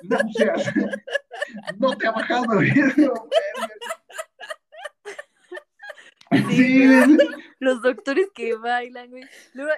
No 0.04 0.18
no 1.80 1.98
te 1.98 2.08
ha 2.08 2.12
bajado, 2.12 2.46
güey. 2.56 2.72
Sí, 6.50 6.84
los 7.60 7.82
doctores 7.82 8.28
que 8.34 8.56
bailan, 8.56 9.10
güey. 9.10 9.24
Luego, 9.54 9.72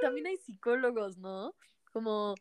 también 0.00 0.26
hay 0.26 0.36
psicólogos, 0.36 1.18
¿no? 1.18 1.54
Como, 1.92 2.34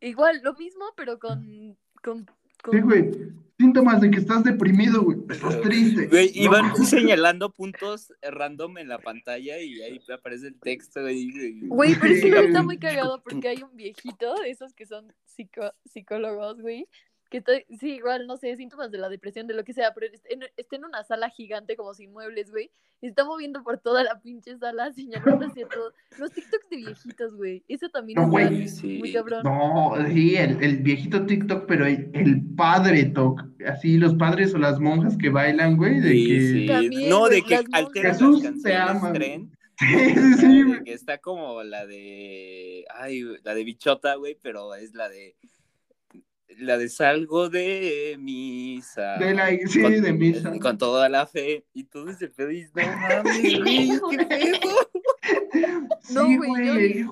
igual, 0.00 0.40
lo 0.42 0.54
mismo, 0.54 0.84
pero 0.96 1.18
con, 1.18 1.76
con, 2.02 2.26
con... 2.62 2.72
Sí, 2.72 2.80
güey 2.80 3.10
síntomas 3.58 4.00
de 4.00 4.10
que 4.10 4.18
estás 4.18 4.44
deprimido, 4.44 5.02
güey. 5.02 5.18
Estás 5.28 5.60
triste. 5.60 6.06
Güey, 6.06 6.30
y 6.32 6.46
van 6.46 6.76
señalando 6.76 7.52
puntos 7.52 8.12
random 8.22 8.78
en 8.78 8.88
la 8.88 8.98
pantalla 8.98 9.58
y 9.58 9.82
ahí 9.82 10.00
aparece 10.12 10.48
el 10.48 10.60
texto. 10.60 11.02
Güey, 11.02 11.66
güey 11.66 11.94
pero 12.00 12.14
sí 12.14 12.28
está 12.28 12.62
muy 12.62 12.78
cagado 12.78 13.20
porque 13.22 13.48
hay 13.48 13.62
un 13.62 13.74
viejito, 13.76 14.42
esos 14.44 14.72
que 14.74 14.86
son 14.86 15.12
psicólogos, 15.84 16.60
güey, 16.60 16.88
que 17.28 17.42
sí, 17.78 17.96
igual, 17.96 18.26
no 18.26 18.36
sé, 18.36 18.56
síntomas 18.56 18.90
de 18.90 18.98
la 18.98 19.08
depresión, 19.08 19.46
de 19.46 19.54
lo 19.54 19.64
que 19.64 19.74
sea, 19.74 19.92
pero 19.94 20.06
está 20.56 20.76
en, 20.76 20.84
una 20.84 21.04
sala 21.04 21.28
gigante 21.28 21.76
como 21.76 21.92
sin 21.92 22.12
muebles, 22.12 22.50
güey, 22.50 22.70
y 23.02 23.08
está 23.08 23.24
moviendo 23.24 23.62
por 23.62 23.78
toda 23.78 24.02
la 24.02 24.20
pinche 24.20 24.56
sala, 24.58 24.92
señalando 24.94 25.46
hacia 25.46 25.68
todo. 25.68 25.92
Los 26.18 26.32
TikToks 26.32 26.70
de 26.70 26.76
viejitos, 26.76 27.36
güey, 27.36 27.64
eso 27.68 27.88
también 27.90 28.18
es 28.18 28.82
muy 28.82 29.12
cabrón. 29.12 29.42
No, 29.44 29.92
sí, 30.08 30.36
el, 30.36 30.62
el 30.62 30.78
viejito 30.78 31.26
TikTok, 31.26 31.66
pero 31.66 31.86
el, 31.86 32.42
padre 32.56 33.04
TikTok, 33.04 33.42
así 33.66 33.98
los 33.98 34.14
padres 34.14 34.54
o 34.54 34.58
las 34.58 34.80
monjas 34.80 35.16
que 35.16 35.28
bailan, 35.28 35.76
güey, 35.76 36.00
de 36.00 36.12
que... 36.12 37.08
no, 37.08 37.28
de 37.28 37.42
que 37.42 37.56
alteran 37.72 38.12
Jesús 38.12 38.42
las 38.42 38.90
ama. 38.90 39.12
Sí, 39.80 40.14
sí, 40.16 40.34
sí, 40.34 40.64
que 40.84 40.92
está 40.92 41.18
como 41.18 41.62
la 41.62 41.86
de. 41.86 42.84
Ay, 42.96 43.22
la 43.44 43.54
de 43.54 43.62
bichota, 43.62 44.16
güey, 44.16 44.36
pero 44.42 44.74
es 44.74 44.92
la 44.92 45.08
de 45.08 45.36
la 46.58 46.76
de 46.76 46.88
salgo 46.88 47.48
de 47.48 48.16
misa. 48.18 49.16
De 49.18 49.34
la 49.34 49.48
sí, 49.48 49.80
de 49.80 50.12
misa. 50.12 50.52
Con 50.60 50.78
toda 50.78 51.08
la 51.08 51.26
fe. 51.26 51.66
Y 51.72 51.84
todo 51.84 52.10
ese 52.10 52.28
pedo 52.28 52.50
y 52.50 52.64
no 52.74 52.82
mames, 52.86 53.60
güey, 53.60 54.16
qué 54.16 54.26
pedo. 54.26 54.58
No, 56.10 56.24
güey. 56.24 57.04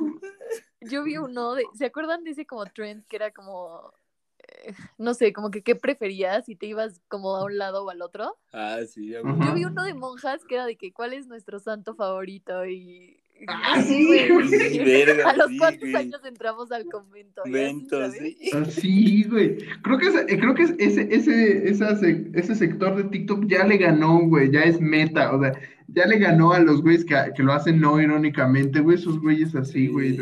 Yo, 0.80 1.02
vi 1.04 1.18
uno 1.18 1.54
de. 1.54 1.64
¿Se 1.74 1.86
acuerdan 1.86 2.24
de 2.24 2.30
ese 2.30 2.46
como 2.46 2.64
trend 2.66 3.04
que 3.06 3.16
era 3.16 3.30
como. 3.30 3.92
Eh, 4.38 4.72
no 4.96 5.12
sé, 5.12 5.32
como 5.32 5.50
que 5.50 5.62
qué 5.62 5.74
preferías 5.74 6.46
si 6.46 6.56
te 6.56 6.66
ibas 6.66 7.02
como 7.08 7.36
a 7.36 7.44
un 7.44 7.58
lado 7.58 7.84
o 7.84 7.90
al 7.90 8.00
otro? 8.00 8.38
Ah, 8.52 8.78
sí. 8.88 9.10
Yo 9.10 9.54
vi 9.54 9.64
uno 9.64 9.84
de 9.84 9.94
monjas 9.94 10.44
que 10.44 10.54
era 10.54 10.64
de 10.64 10.76
que 10.76 10.92
cuál 10.92 11.12
es 11.12 11.26
nuestro 11.26 11.58
santo 11.58 11.94
favorito 11.94 12.64
y 12.64 13.22
Ah, 13.48 13.82
sí, 13.82 14.06
güey. 14.06 14.30
a 15.24 15.36
los 15.36 15.50
cuantos 15.58 15.94
años 15.94 16.20
entramos 16.24 16.72
al 16.72 16.86
convento. 16.86 17.42
sí. 17.44 18.50
Ah, 18.52 18.64
sí, 18.64 19.24
güey. 19.24 19.58
Creo 19.82 19.98
que, 19.98 20.06
eh, 20.06 20.38
creo 20.38 20.54
que 20.54 20.62
ese, 20.78 21.08
ese, 21.10 21.68
ese 21.68 22.54
sector 22.54 22.96
de 22.96 23.04
TikTok 23.04 23.46
ya 23.46 23.64
le 23.64 23.76
ganó, 23.76 24.20
güey. 24.20 24.50
Ya 24.50 24.62
es 24.62 24.80
meta. 24.80 25.34
O 25.34 25.40
sea, 25.40 25.52
ya 25.88 26.06
le 26.06 26.18
ganó 26.18 26.52
a 26.52 26.60
los 26.60 26.82
güeyes 26.82 27.04
que, 27.04 27.14
que 27.36 27.42
lo 27.42 27.52
hacen 27.52 27.80
no 27.80 28.00
irónicamente, 28.00 28.80
güey. 28.80 28.96
Esos 28.96 29.20
güeyes 29.20 29.54
así, 29.54 29.88
güey. 29.88 30.18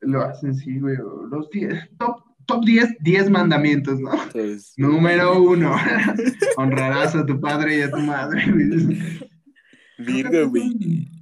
Lo, 0.00 0.22
hacen, 0.22 0.54
sí, 0.54 0.78
güey. 0.78 0.96
Los 1.30 1.50
10, 1.50 1.96
top, 1.98 2.22
top 2.46 2.64
10, 2.64 2.96
10 3.00 3.30
mandamientos, 3.30 4.00
¿no? 4.00 4.12
Pues, 4.32 4.72
Número 4.76 5.40
uno. 5.42 5.76
Honrarás 6.56 7.14
a 7.14 7.26
tu 7.26 7.40
padre 7.40 7.78
y 7.78 7.82
a 7.82 7.90
tu 7.90 7.98
madre, 7.98 8.44
güey. 8.50 9.28
Virgo, 9.98 10.48
güey. 10.48 11.17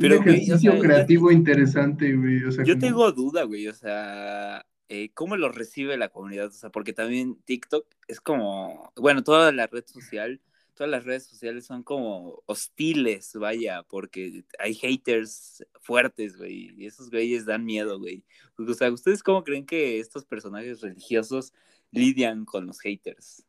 Pero, 0.00 0.18
un 0.18 0.28
ejercicio 0.28 0.78
creativo 0.78 1.30
interesante, 1.30 2.16
güey. 2.16 2.40
yo 2.64 2.78
tengo 2.78 3.12
duda, 3.12 3.44
güey. 3.44 3.68
O 3.68 3.74
sea, 3.74 4.64
eh, 4.88 5.10
¿cómo 5.14 5.36
lo 5.36 5.50
recibe 5.50 5.96
la 5.96 6.08
comunidad? 6.08 6.48
O 6.48 6.52
sea, 6.52 6.70
porque 6.70 6.92
también 6.92 7.36
TikTok 7.44 7.86
es 8.08 8.20
como, 8.20 8.92
bueno, 8.96 9.22
toda 9.22 9.52
la 9.52 9.66
red 9.66 9.84
social, 9.86 10.40
todas 10.74 10.90
las 10.90 11.04
redes 11.04 11.26
sociales 11.26 11.66
son 11.66 11.82
como 11.82 12.42
hostiles, 12.46 13.32
vaya, 13.34 13.82
porque 13.82 14.44
hay 14.58 14.74
haters 14.74 15.64
fuertes, 15.80 16.36
güey. 16.36 16.74
Y 16.78 16.86
esos 16.86 17.10
güeyes 17.10 17.44
dan 17.44 17.64
miedo, 17.64 17.98
güey. 17.98 18.24
O 18.56 18.72
sea, 18.74 18.90
¿ustedes 18.90 19.22
cómo 19.22 19.44
creen 19.44 19.66
que 19.66 20.00
estos 20.00 20.24
personajes 20.24 20.80
religiosos 20.80 21.52
lidian 21.90 22.46
con 22.46 22.66
los 22.66 22.80
haters? 22.80 23.44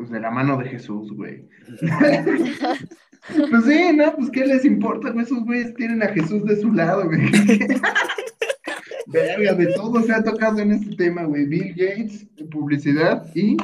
Pues 0.00 0.10
de 0.10 0.20
la 0.20 0.30
mano 0.30 0.56
de 0.56 0.64
Jesús, 0.70 1.12
güey. 1.12 1.46
Pues 3.28 3.64
sí, 3.66 3.92
no, 3.94 4.16
pues 4.16 4.30
qué 4.30 4.46
les 4.46 4.64
importa, 4.64 5.10
güey, 5.10 5.26
esos 5.26 5.44
güeyes 5.44 5.74
tienen 5.74 6.02
a 6.02 6.08
Jesús 6.08 6.42
de 6.46 6.58
su 6.58 6.72
lado, 6.72 7.04
güey. 7.04 7.20
Verga, 9.08 9.52
de 9.52 9.74
todo 9.74 10.02
se 10.02 10.14
ha 10.14 10.24
tocado 10.24 10.58
en 10.60 10.72
este 10.72 10.96
tema, 10.96 11.24
güey. 11.24 11.44
Bill 11.44 11.74
Gates, 11.76 12.26
publicidad 12.50 13.30
y... 13.34 13.58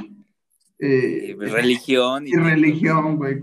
Eh, 0.78 1.34
religión. 1.38 2.26
Y, 2.26 2.34
religión, 2.34 3.16
güey. 3.16 3.42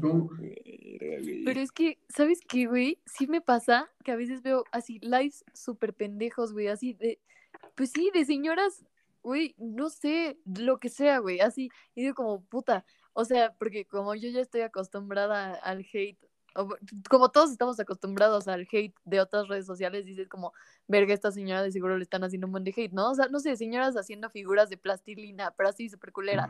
Pero 1.43 1.59
es 1.59 1.71
que, 1.71 1.97
¿sabes 2.09 2.41
qué, 2.47 2.67
güey? 2.67 2.99
Sí 3.07 3.25
me 3.25 3.41
pasa 3.41 3.89
que 4.03 4.11
a 4.11 4.15
veces 4.15 4.43
veo 4.43 4.65
así 4.71 4.99
lives 4.99 5.43
súper 5.51 5.95
pendejos, 5.95 6.53
güey, 6.53 6.67
así 6.67 6.93
de... 6.93 7.17
Pues 7.73 7.89
sí, 7.89 8.11
de 8.13 8.23
señoras, 8.23 8.85
güey, 9.23 9.55
no 9.57 9.89
sé, 9.89 10.37
lo 10.45 10.79
que 10.79 10.89
sea, 10.89 11.19
güey, 11.19 11.39
así. 11.39 11.69
Y 11.95 12.01
digo 12.03 12.15
como, 12.15 12.43
puta, 12.45 12.85
o 13.13 13.25
sea, 13.25 13.53
porque 13.53 13.85
como 13.85 14.15
yo 14.15 14.29
ya 14.29 14.41
estoy 14.41 14.61
acostumbrada 14.61 15.55
al 15.55 15.85
hate, 15.91 16.19
como 17.09 17.31
todos 17.31 17.51
estamos 17.51 17.79
acostumbrados 17.79 18.47
al 18.47 18.67
hate 18.71 18.95
de 19.05 19.19
otras 19.19 19.47
redes 19.47 19.65
sociales, 19.65 20.05
dices 20.05 20.27
como, 20.27 20.53
verga, 20.87 21.13
esta 21.13 21.31
señora 21.31 21.63
de 21.63 21.71
seguro 21.71 21.97
le 21.97 22.03
están 22.03 22.23
haciendo 22.23 22.47
un 22.47 22.51
buen 22.51 22.63
de 22.63 22.73
hate, 22.75 22.91
¿no? 22.91 23.11
O 23.11 23.15
sea, 23.15 23.27
no 23.27 23.39
sé, 23.39 23.55
señoras 23.55 23.95
haciendo 23.95 24.29
figuras 24.29 24.69
de 24.69 24.77
plastilina, 24.77 25.51
pero 25.51 25.69
así 25.69 25.89
súper 25.89 26.11
culeras. 26.11 26.49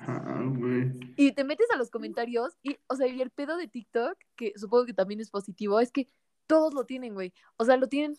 y 1.15 1.31
te 1.31 1.43
metes 1.43 1.67
a 1.71 1.77
los 1.77 1.89
comentarios 1.89 2.57
y, 2.61 2.77
o 2.87 2.95
sea, 2.95 3.07
y 3.07 3.21
el 3.21 3.29
pedo 3.29 3.55
de 3.55 3.67
TikTok, 3.67 4.17
que 4.35 4.53
supongo 4.57 4.85
que 4.85 4.93
también 4.93 5.21
es 5.21 5.29
positivo, 5.29 5.79
es 5.79 5.91
que 5.91 6.09
todos 6.47 6.73
lo 6.73 6.85
tienen, 6.85 7.13
güey. 7.13 7.33
O 7.57 7.65
sea, 7.65 7.77
lo 7.77 7.87
tienen 7.87 8.17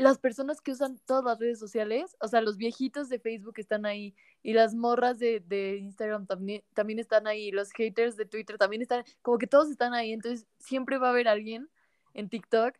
las 0.00 0.18
personas 0.18 0.60
que 0.60 0.72
usan 0.72 0.98
todas 1.06 1.24
las 1.24 1.38
redes 1.38 1.58
sociales, 1.58 2.16
o 2.20 2.28
sea, 2.28 2.40
los 2.40 2.56
viejitos 2.56 3.08
de 3.08 3.18
Facebook 3.18 3.54
están 3.58 3.84
ahí 3.84 4.14
y 4.42 4.54
las 4.54 4.74
morras 4.74 5.18
de, 5.18 5.42
de 5.46 5.76
Instagram 5.76 6.26
también, 6.26 6.62
también 6.74 6.98
están 6.98 7.26
ahí, 7.26 7.50
los 7.50 7.70
haters 7.72 8.16
de 8.16 8.24
Twitter 8.24 8.56
también 8.56 8.80
están, 8.82 9.04
como 9.20 9.36
que 9.36 9.46
todos 9.46 9.70
están 9.70 9.92
ahí, 9.92 10.12
entonces 10.12 10.46
siempre 10.58 10.96
va 10.96 11.08
a 11.08 11.10
haber 11.10 11.28
alguien 11.28 11.68
en 12.14 12.28
TikTok 12.28 12.74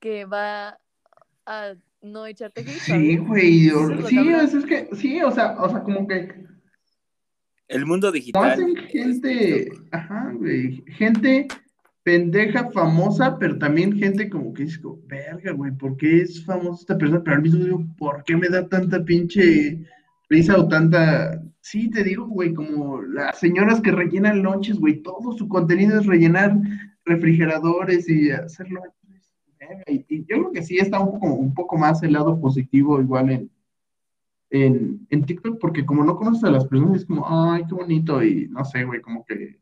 que 0.00 0.24
va 0.24 0.78
a 1.44 1.74
no 2.00 2.26
echarte 2.26 2.62
hate. 2.62 2.70
Sí, 2.70 3.16
güey, 3.18 3.70
sí, 4.08 4.18
es, 4.18 4.64
que, 4.64 4.88
sí, 4.96 5.22
o 5.22 5.30
sea, 5.30 5.56
o 5.60 5.68
sea, 5.68 5.82
como 5.82 6.08
que... 6.08 6.42
El 7.68 7.86
mundo 7.86 8.10
digital. 8.10 8.50
Hacen 8.50 8.76
gente, 8.76 9.70
ajá, 9.92 10.32
güey, 10.34 10.84
gente 10.88 11.48
pendeja 12.02 12.70
famosa, 12.70 13.38
pero 13.38 13.58
también 13.58 13.96
gente 13.96 14.28
como 14.28 14.52
que 14.52 14.64
dice, 14.64 14.80
verga, 15.06 15.52
güey, 15.52 15.72
¿por 15.72 15.96
qué 15.96 16.22
es 16.22 16.44
famosa 16.44 16.80
esta 16.80 16.98
persona? 16.98 17.22
Pero 17.22 17.36
al 17.36 17.42
mismo 17.42 17.64
tiempo, 17.64 17.94
¿por 17.96 18.24
qué 18.24 18.36
me 18.36 18.48
da 18.48 18.68
tanta 18.68 19.04
pinche 19.04 19.84
risa 20.28 20.58
o 20.58 20.68
tanta... 20.68 21.42
Sí, 21.60 21.90
te 21.90 22.02
digo, 22.02 22.26
güey, 22.26 22.54
como 22.54 23.00
las 23.02 23.38
señoras 23.38 23.80
que 23.80 23.92
rellenan 23.92 24.42
lonches, 24.42 24.78
güey, 24.78 25.00
todo 25.02 25.32
su 25.32 25.46
contenido 25.48 26.00
es 26.00 26.06
rellenar 26.06 26.56
refrigeradores 27.04 28.08
y 28.08 28.30
hacerlo. 28.32 28.82
Y, 29.86 30.04
y 30.08 30.20
yo 30.24 30.38
creo 30.38 30.52
que 30.52 30.62
sí 30.62 30.78
está 30.78 30.98
un 30.98 31.12
poco, 31.12 31.34
un 31.34 31.54
poco 31.54 31.78
más 31.78 32.02
el 32.02 32.14
lado 32.14 32.40
positivo 32.40 33.00
igual 33.00 33.30
en, 33.30 33.50
en, 34.50 35.06
en 35.08 35.24
TikTok, 35.24 35.60
porque 35.60 35.86
como 35.86 36.02
no 36.02 36.16
conoces 36.16 36.42
a 36.42 36.50
las 36.50 36.66
personas, 36.66 36.96
es 36.96 37.06
como, 37.06 37.24
ay, 37.28 37.62
qué 37.68 37.74
bonito, 37.74 38.24
y 38.24 38.48
no 38.48 38.64
sé, 38.64 38.84
güey, 38.84 39.00
como 39.00 39.24
que 39.24 39.60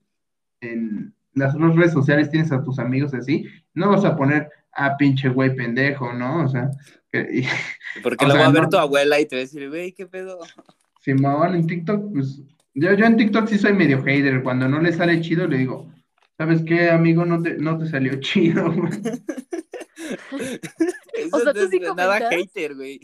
en 0.62 1.14
las 1.40 1.54
otras 1.54 1.74
redes 1.74 1.92
sociales 1.92 2.30
tienes 2.30 2.52
a 2.52 2.62
tus 2.62 2.78
amigos 2.78 3.12
así, 3.14 3.46
no 3.74 3.90
vas 3.90 4.04
a 4.04 4.16
poner 4.16 4.48
a 4.72 4.86
ah, 4.86 4.96
pinche 4.96 5.28
güey 5.28 5.54
pendejo, 5.54 6.12
¿no? 6.12 6.44
O 6.44 6.48
sea, 6.48 6.70
porque 8.02 8.26
lo 8.26 8.34
va 8.36 8.46
a 8.46 8.52
ver 8.52 8.68
tu 8.68 8.76
abuela 8.76 9.18
y 9.20 9.26
te 9.26 9.36
va 9.36 9.40
a 9.40 9.44
decir, 9.44 9.68
güey, 9.68 9.92
¿qué 9.92 10.06
pedo? 10.06 10.38
Simón, 11.00 11.54
en 11.54 11.66
TikTok, 11.66 12.12
pues, 12.12 12.42
yo, 12.74 12.92
yo 12.94 13.04
en 13.04 13.16
TikTok 13.16 13.48
sí 13.48 13.58
soy 13.58 13.72
medio 13.72 14.02
hater, 14.02 14.42
cuando 14.42 14.68
no 14.68 14.80
le 14.80 14.92
sale 14.92 15.20
chido 15.20 15.46
le 15.46 15.58
digo, 15.58 15.90
¿sabes 16.36 16.62
qué, 16.62 16.90
amigo? 16.90 17.24
No 17.24 17.42
te, 17.42 17.56
no 17.56 17.78
te 17.78 17.86
salió 17.86 18.14
chido, 18.20 18.72
o 21.32 21.38
sea, 21.40 21.52
tú 21.52 21.68
sí 21.70 21.80
nada 21.96 22.28
hater, 22.30 22.74
güey. 22.74 23.00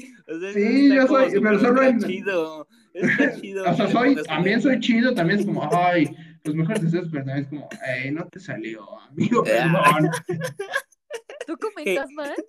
sí, 0.54 0.94
yo 0.94 1.06
soy, 1.06 1.40
pero 1.40 1.58
solo 1.58 1.82
en... 1.82 2.00
chido. 2.00 2.68
Está 2.94 3.38
chido. 3.38 3.64
o 3.70 3.74
sea, 3.74 3.88
soy, 3.88 4.16
también 4.24 4.62
soy 4.62 4.80
chido, 4.80 5.14
también 5.14 5.40
es 5.40 5.46
como, 5.46 5.68
ay, 5.70 6.08
los 6.46 6.54
mejores 6.54 6.82
deseos, 6.82 7.08
pero 7.10 7.24
también 7.24 7.44
es 7.44 7.48
como, 7.48 7.68
ay, 7.82 8.10
no 8.10 8.26
te 8.28 8.40
salió, 8.40 8.98
amigo, 9.00 9.42
perdón. 9.44 10.10
¿Tú 11.46 11.56
comentas, 11.56 12.10
Max? 12.12 12.42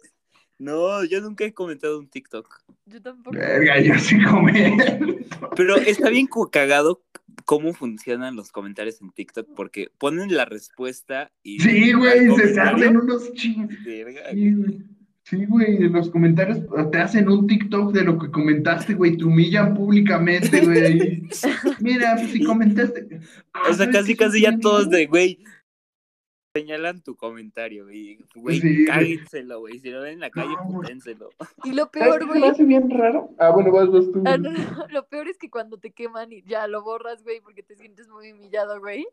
No, 0.60 1.04
yo 1.04 1.22
nunca 1.22 1.46
he 1.46 1.54
comentado 1.54 2.00
un 2.00 2.08
TikTok. 2.10 2.64
Yo 2.86 3.02
tampoco. 3.02 3.38
Verga, 3.38 3.80
yo 3.80 3.94
sí 4.00 4.18
comento. 4.24 4.84
Pero 5.56 5.76
está 5.76 6.10
bien 6.10 6.28
cagado 6.52 7.04
cómo 7.46 7.74
funcionan 7.74 8.36
los 8.36 8.52
comentarios 8.52 9.02
en 9.02 9.12
TikTok, 9.12 9.48
porque 9.56 9.90
ponen 9.98 10.36
la 10.36 10.46
respuesta 10.46 11.32
y... 11.44 11.60
Sí, 11.60 11.94
güey, 11.94 12.30
se 12.36 12.60
hacen 12.60 12.98
unos 12.98 13.34
chingos. 13.34 13.76
Sí, 15.30 15.46
güey. 15.46 15.78
Los 15.90 16.10
comentarios 16.10 16.60
te 16.90 17.00
hacen 17.00 17.28
un 17.28 17.48
TikTok 17.48 17.92
de 17.92 18.06
lo 18.06 18.18
que 18.18 18.32
comentaste, 18.32 18.94
güey, 18.94 19.18
te 19.18 19.26
humillan 19.26 19.74
públicamente, 19.74 20.62
güey. 20.62 21.28
Mira, 21.82 22.16
pues 22.16 22.32
si 22.32 22.46
comentaste. 22.46 23.20
o 23.70 23.74
sea, 23.74 23.90
casi, 23.90 24.16
casi 24.16 24.44
ya 24.44 24.58
todos 24.58 24.90
de, 24.90 25.06
güey, 25.06 25.44
señalan 26.54 27.02
tu 27.04 27.18
comentario, 27.18 27.84
güey. 27.84 28.20
Güey, 28.36 28.62
sí, 28.62 28.86
cáguenselo, 28.86 29.60
güey. 29.60 29.80
Si 29.80 29.90
lo 29.90 30.02
ven 30.02 30.14
en 30.14 30.20
la 30.22 30.30
calle, 30.30 30.56
no, 30.56 30.72
puténselo. 30.72 31.30
Y 31.66 31.74
lo 31.74 31.92
peor, 31.92 32.26
güey. 32.26 32.40
¿Me 32.40 32.48
hace 32.48 32.64
bien 32.64 32.90
raro? 32.90 33.30
Ah, 33.38 33.50
bueno, 33.50 33.70
vas, 33.74 33.92
vas 33.92 34.10
tú. 34.10 34.24
Ah, 34.26 34.38
no, 34.38 34.52
no, 34.54 34.88
lo 34.88 35.08
peor 35.10 35.28
es 35.28 35.38
que 35.38 35.50
cuando 35.50 35.78
te 35.78 35.92
queman 35.92 36.32
y 36.32 36.42
ya 36.44 36.68
lo 36.68 36.84
borras, 36.84 37.22
güey, 37.24 37.42
porque 37.42 37.64
te 37.64 37.76
sientes 37.76 38.08
muy 38.08 38.32
humillado, 38.32 38.80
güey. 38.80 39.06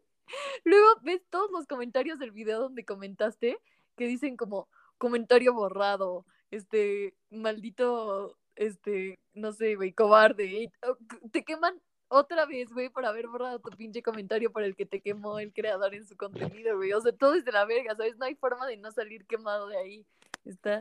Luego 0.62 0.86
ves 1.02 1.22
todos 1.28 1.50
los 1.50 1.66
comentarios 1.66 2.20
del 2.20 2.30
video 2.30 2.60
donde 2.60 2.84
comentaste 2.84 3.58
que 3.96 4.06
dicen 4.06 4.36
como 4.36 4.68
comentario 5.04 5.52
borrado, 5.52 6.24
este, 6.50 7.12
maldito, 7.30 8.38
este, 8.56 9.18
no 9.34 9.52
sé, 9.52 9.74
güey, 9.74 9.92
cobarde. 9.92 10.70
Oh, 10.88 10.96
te 11.30 11.44
queman 11.44 11.78
otra 12.08 12.46
vez, 12.46 12.72
güey, 12.72 12.88
por 12.88 13.04
haber 13.04 13.28
borrado 13.28 13.58
tu 13.58 13.68
pinche 13.76 14.02
comentario 14.02 14.50
por 14.50 14.62
el 14.62 14.74
que 14.74 14.86
te 14.86 15.00
quemó 15.00 15.38
el 15.40 15.52
creador 15.52 15.94
en 15.94 16.06
su 16.06 16.16
contenido, 16.16 16.74
güey. 16.78 16.94
O 16.94 17.02
sea, 17.02 17.12
todo 17.12 17.34
es 17.34 17.44
de 17.44 17.52
la 17.52 17.66
verga, 17.66 17.94
¿sabes? 17.94 18.16
No 18.16 18.24
hay 18.24 18.34
forma 18.34 18.66
de 18.66 18.78
no 18.78 18.90
salir 18.92 19.26
quemado 19.26 19.68
de 19.68 19.76
ahí. 19.76 20.06
Está. 20.46 20.80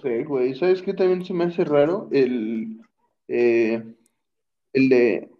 Sé, 0.00 0.22
güey. 0.22 0.54
¿Sabes 0.54 0.82
qué 0.82 0.94
también 0.94 1.24
se 1.24 1.34
me 1.34 1.44
hace 1.44 1.64
raro? 1.64 2.08
El, 2.12 2.80
eh, 3.26 3.82
el 4.72 4.88
de 4.88 5.30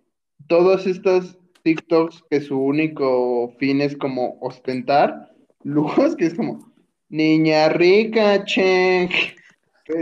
todas 0.48 0.88
estas 0.88 1.38
TikToks 1.62 2.24
que 2.28 2.40
su 2.40 2.58
único 2.58 3.54
fin 3.58 3.80
es 3.80 3.96
como 3.96 4.38
ostentar 4.40 5.32
lujos, 5.62 6.16
que 6.16 6.26
es 6.26 6.34
como 6.34 6.71
niña 7.12 7.68
rica, 7.68 8.43
cheng. 8.44 9.10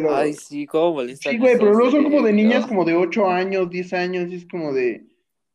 Ay, 0.09 0.33
sí, 0.33 0.67
cómo 0.67 0.95
molesta. 0.95 1.31
Sí, 1.31 1.39
güey, 1.39 1.59
pero 1.59 1.77
no 1.77 1.91
son 1.91 2.05
como 2.05 2.23
de 2.23 2.33
niñas 2.33 2.67
como 2.67 2.85
de 2.85 2.95
8 2.95 3.29
años, 3.29 3.69
10 3.69 3.93
años, 3.93 4.31
y 4.31 4.37
es 4.37 4.47
como 4.47 4.73
de 4.73 5.05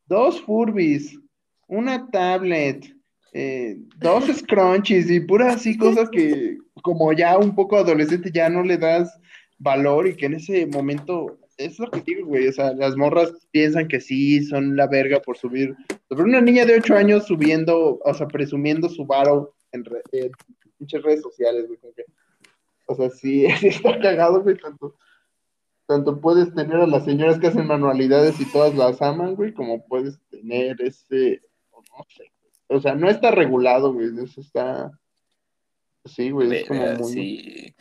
dos 0.06 0.40
Furbis, 0.42 1.18
una 1.66 2.10
tablet, 2.10 2.84
eh, 3.32 3.78
dos 3.98 4.24
scrunchies 4.36 5.10
y 5.10 5.20
puras 5.20 5.56
así 5.56 5.76
cosas 5.76 6.10
que 6.10 6.58
como 6.82 7.12
ya 7.12 7.38
un 7.38 7.54
poco 7.54 7.76
adolescente 7.76 8.30
ya 8.32 8.48
no 8.48 8.62
le 8.62 8.76
das 8.76 9.18
valor 9.58 10.06
y 10.06 10.14
que 10.14 10.26
en 10.26 10.34
ese 10.34 10.66
momento 10.66 11.38
es 11.56 11.78
lo 11.78 11.90
que 11.90 12.02
digo, 12.02 12.26
güey, 12.26 12.48
o 12.48 12.52
sea, 12.52 12.74
las 12.74 12.96
morras 12.96 13.32
piensan 13.50 13.88
que 13.88 14.00
sí, 14.00 14.42
son 14.44 14.76
la 14.76 14.86
verga 14.86 15.20
por 15.20 15.38
subir, 15.38 15.74
pero 16.06 16.22
una 16.22 16.42
niña 16.42 16.66
de 16.66 16.76
8 16.76 16.94
años 16.94 17.26
subiendo, 17.26 17.98
o 18.04 18.14
sea, 18.14 18.28
presumiendo 18.28 18.90
su 18.90 19.06
varo 19.06 19.54
en, 19.72 19.82
en 20.12 20.30
muchas 20.78 21.02
redes 21.02 21.22
sociales, 21.22 21.66
güey, 21.66 21.78
como 21.78 21.92
que 21.94 22.04
o 22.86 22.94
sea, 22.94 23.10
sí, 23.10 23.44
está 23.46 23.98
cagado, 24.00 24.42
güey, 24.42 24.56
tanto, 24.56 24.96
tanto 25.86 26.20
puedes 26.20 26.54
tener 26.54 26.76
a 26.76 26.86
las 26.86 27.04
señoras 27.04 27.38
que 27.38 27.48
hacen 27.48 27.66
manualidades 27.66 28.40
y 28.40 28.50
todas 28.50 28.74
las 28.74 29.02
aman, 29.02 29.34
güey, 29.34 29.52
como 29.52 29.84
puedes 29.86 30.18
tener 30.30 30.80
ese, 30.80 31.40
no 31.72 32.04
sé, 32.08 32.32
o 32.68 32.80
sea, 32.80 32.94
no 32.94 33.08
está 33.08 33.30
regulado, 33.30 33.92
güey, 33.92 34.08
eso 34.22 34.40
está... 34.40 34.90
Sí, 36.04 36.30
güey, 36.30 36.58
es 36.58 36.68
como 36.68 36.86
muy 36.86 37.12
sí. 37.12 37.74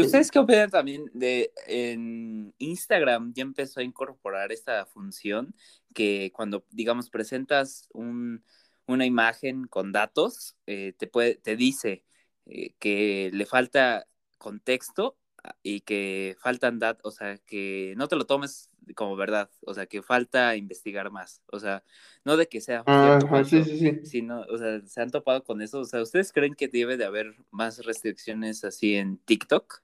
¿Ustedes 0.00 0.30
qué 0.30 0.38
opinan 0.38 0.70
también 0.70 1.10
de 1.12 1.50
en 1.66 2.54
Instagram 2.58 3.32
ya 3.34 3.42
empezó 3.42 3.80
a 3.80 3.82
incorporar 3.82 4.52
esta 4.52 4.86
función 4.86 5.52
que 5.92 6.30
cuando, 6.32 6.64
digamos, 6.70 7.10
presentas 7.10 7.88
un, 7.92 8.44
una 8.86 9.04
imagen 9.04 9.66
con 9.66 9.90
datos, 9.90 10.54
eh, 10.68 10.92
te, 10.96 11.08
puede, 11.08 11.34
te 11.34 11.56
dice 11.56 12.04
eh, 12.46 12.74
que 12.78 13.30
le 13.32 13.44
falta 13.44 14.06
contexto 14.38 15.16
ah, 15.42 15.56
y 15.62 15.80
que 15.80 16.36
faltan 16.38 16.78
datos, 16.78 17.14
o 17.14 17.16
sea, 17.16 17.38
que 17.38 17.94
no 17.96 18.06
te 18.08 18.16
lo 18.16 18.24
tomes 18.24 18.70
como 18.94 19.16
verdad, 19.16 19.50
o 19.66 19.74
sea, 19.74 19.86
que 19.86 20.00
falta 20.00 20.54
investigar 20.54 21.10
más, 21.10 21.42
o 21.50 21.58
sea, 21.58 21.82
no 22.24 22.36
de 22.36 22.46
que 22.46 22.60
sea 22.60 22.84
cierto, 22.84 23.44
sí, 23.44 23.64
sí, 23.64 23.78
sí. 23.78 24.06
sino, 24.06 24.42
o 24.42 24.58
sea, 24.58 24.80
se 24.82 25.02
han 25.02 25.10
topado 25.10 25.42
con 25.42 25.60
eso, 25.60 25.80
o 25.80 25.84
sea, 25.84 26.02
¿ustedes 26.02 26.32
creen 26.32 26.54
que 26.54 26.68
debe 26.68 26.96
de 26.96 27.04
haber 27.04 27.34
más 27.50 27.84
restricciones 27.84 28.62
así 28.64 28.94
en 28.94 29.18
TikTok? 29.18 29.82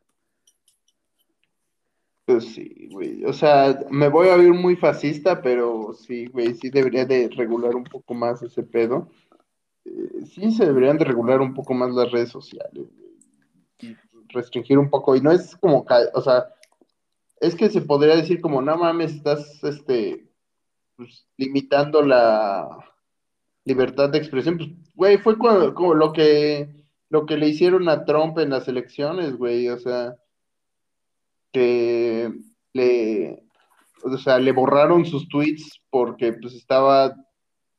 Pues 2.25 2.45
sí, 2.45 2.89
güey, 2.93 3.25
o 3.25 3.33
sea, 3.33 3.81
me 3.91 4.09
voy 4.09 4.29
a 4.29 4.37
ver 4.37 4.53
muy 4.53 4.77
fascista, 4.77 5.43
pero 5.43 5.93
sí, 5.95 6.27
güey, 6.27 6.55
sí 6.55 6.71
debería 6.71 7.05
de 7.05 7.29
regular 7.29 7.75
un 7.75 7.85
poco 7.85 8.15
más 8.15 8.41
ese 8.43 8.63
pedo. 8.63 9.11
Eh, 9.85 10.25
sí 10.27 10.51
se 10.53 10.67
deberían 10.67 10.99
de 10.99 11.05
regular 11.05 11.41
un 11.41 11.55
poco 11.55 11.75
más 11.75 11.93
las 11.93 12.11
redes 12.11 12.31
sociales, 12.31 12.89
restringir 14.29 14.79
un 14.79 14.89
poco 14.89 15.15
y 15.17 15.21
no 15.21 15.31
es 15.31 15.57
como, 15.57 15.85
o 16.15 16.21
sea, 16.23 16.47
es 17.41 17.55
que 17.57 17.69
se 17.71 17.83
podría 17.83 18.17
decir 18.17 18.41
como, 18.41 18.63
no 18.63 18.77
mames, 18.77 19.15
estás, 19.15 19.63
este, 19.65 20.29
pues, 20.97 21.27
limitando 21.37 22.03
la 22.03 22.69
libertad 23.65 24.11
de 24.11 24.19
expresión, 24.19 24.59
pues, 24.59 24.71
güey, 24.95 25.19
fue 25.19 25.37
como, 25.37 25.95
lo 25.95 26.13
que, 26.13 26.87
lo 27.09 27.27
que 27.27 27.37
le 27.37 27.49
hicieron 27.49 27.89
a 27.89 28.05
Trump 28.05 28.39
en 28.39 28.51
las 28.51 28.69
elecciones, 28.69 29.37
güey, 29.37 29.69
o 29.69 29.79
sea, 29.79 30.15
que 31.53 32.33
le, 32.73 33.43
o 34.05 34.17
sea, 34.19 34.39
le 34.39 34.53
borraron 34.53 35.05
sus 35.05 35.29
tweets 35.29 35.81
porque, 35.91 36.33
pues, 36.35 36.55
estaba 36.55 37.15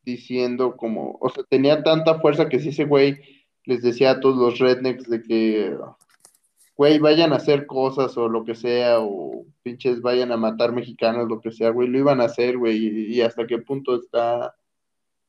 diciendo 0.03 0.75
como, 0.75 1.17
o 1.21 1.29
sea, 1.29 1.43
tenía 1.49 1.83
tanta 1.83 2.19
fuerza 2.19 2.49
que 2.49 2.59
si 2.59 2.69
ese 2.69 2.85
güey 2.85 3.19
les 3.65 3.81
decía 3.81 4.11
a 4.11 4.19
todos 4.19 4.37
los 4.37 4.59
rednecks 4.59 5.09
de 5.09 5.21
que 5.21 5.77
güey, 6.75 6.99
vayan 6.99 7.33
a 7.33 7.37
hacer 7.37 7.67
cosas 7.67 8.17
o 8.17 8.27
lo 8.27 8.43
que 8.43 8.55
sea, 8.55 8.99
o 8.99 9.45
pinches 9.61 10.01
vayan 10.01 10.31
a 10.31 10.37
matar 10.37 10.71
mexicanos, 10.71 11.29
lo 11.29 11.39
que 11.39 11.51
sea, 11.51 11.69
güey, 11.69 11.87
lo 11.87 11.99
iban 11.99 12.21
a 12.21 12.25
hacer, 12.25 12.57
güey, 12.57 13.13
y, 13.13 13.21
hasta 13.21 13.45
qué 13.45 13.59
punto 13.59 13.95
está 13.95 14.55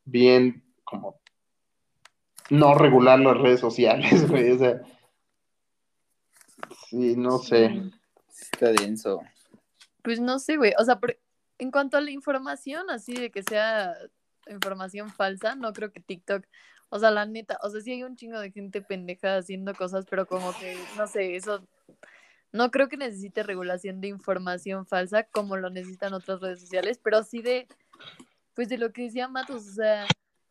bien 0.05 0.65
como 0.85 1.21
no 2.51 2.75
regular 2.75 3.21
las 3.21 3.39
redes 3.39 3.61
sociales, 3.61 4.29
güey, 4.31 4.53
o 4.53 4.59
sea, 4.59 4.83
sí, 6.89 7.17
no 7.17 7.39
sé. 7.39 7.91
Está 8.29 8.73
denso. 8.73 9.21
Pues 10.03 10.21
no 10.21 10.39
sé, 10.39 10.57
güey, 10.57 10.73
o 10.79 10.85
sea, 10.85 10.99
en 11.59 11.71
cuanto 11.71 11.97
a 11.97 12.01
la 12.01 12.11
información, 12.11 12.91
así 12.91 13.15
de 13.15 13.31
que 13.31 13.43
sea 13.43 13.95
información 14.49 15.11
falsa, 15.11 15.55
no 15.55 15.73
creo 15.73 15.93
que 15.93 16.01
TikTok 16.01 16.45
o 16.95 16.99
sea, 17.01 17.11
la 17.11 17.27
neta, 17.27 17.59
o 17.63 17.71
sea, 17.71 17.81
sí 17.81 17.91
hay 17.91 18.05
un 18.05 18.15
chingo 18.15 18.39
de 18.39 18.53
gente 18.53 18.81
pendeja 18.81 19.37
haciendo 19.37 19.75
cosas, 19.75 20.07
pero 20.09 20.27
como 20.27 20.57
que, 20.59 20.79
no 20.97 21.09
sé, 21.09 21.35
eso 21.35 21.67
no 22.53 22.71
creo 22.71 22.89
que 22.89 22.97
necesite 22.97 23.43
regulación 23.43 24.01
de 24.01 24.07
información 24.07 24.87
falsa 24.87 25.25
como 25.25 25.57
lo 25.57 25.71
necesitan 25.71 26.15
otras 26.15 26.41
redes 26.41 26.61
sociales, 26.61 27.01
pero 27.03 27.25
sí 27.25 27.43
de, 27.43 27.67
pues 28.55 28.69
de 28.69 28.79
lo 28.79 28.93
que 28.93 29.03
decía 29.03 29.27
Matos, 29.27 29.67
o 29.67 29.73
sea, 29.73 30.07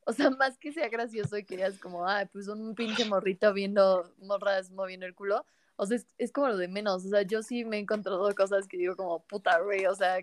o 0.06 0.11
sea, 0.11 0.30
más 0.38 0.57
que 0.57 0.74
sea 0.74 0.90
gracioso 0.90 1.38
y 1.38 1.45
que 1.45 1.56
digas 1.56 1.80
como, 1.80 2.06
ah, 2.06 2.28
pues 2.30 2.49
un 2.49 2.76
pinche 2.76 3.06
morrito 3.06 3.53
viendo 3.53 4.14
morras 4.18 4.70
moviendo 4.70 5.06
el 5.06 5.15
culo, 5.15 5.45
o 5.78 5.86
sea, 5.86 5.95
es, 5.95 6.07
es 6.18 6.34
como 6.34 6.49
lo 6.49 6.57
de 6.57 6.68
menos, 6.68 7.06
o 7.06 7.10
sea, 7.10 7.22
yo 7.22 7.41
sí 7.41 7.64
me 7.64 7.78
he 7.78 7.80
encontrado 7.80 8.36
cosas 8.36 8.68
que 8.68 8.76
digo 8.78 8.98
como, 8.98 9.24
puta, 9.24 9.61
güey, 9.61 9.86
o 9.86 9.95
sea, 9.95 10.18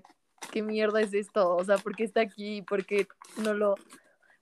¿qué 0.52 0.62
mierda 0.62 1.00
es 1.00 1.14
esto? 1.14 1.54
O 1.56 1.64
sea, 1.64 1.78
¿por 1.78 1.94
qué 1.96 2.04
está 2.04 2.20
aquí? 2.20 2.62
¿Por 2.62 2.84
qué 2.84 3.06
no 3.42 3.54
lo 3.54 3.76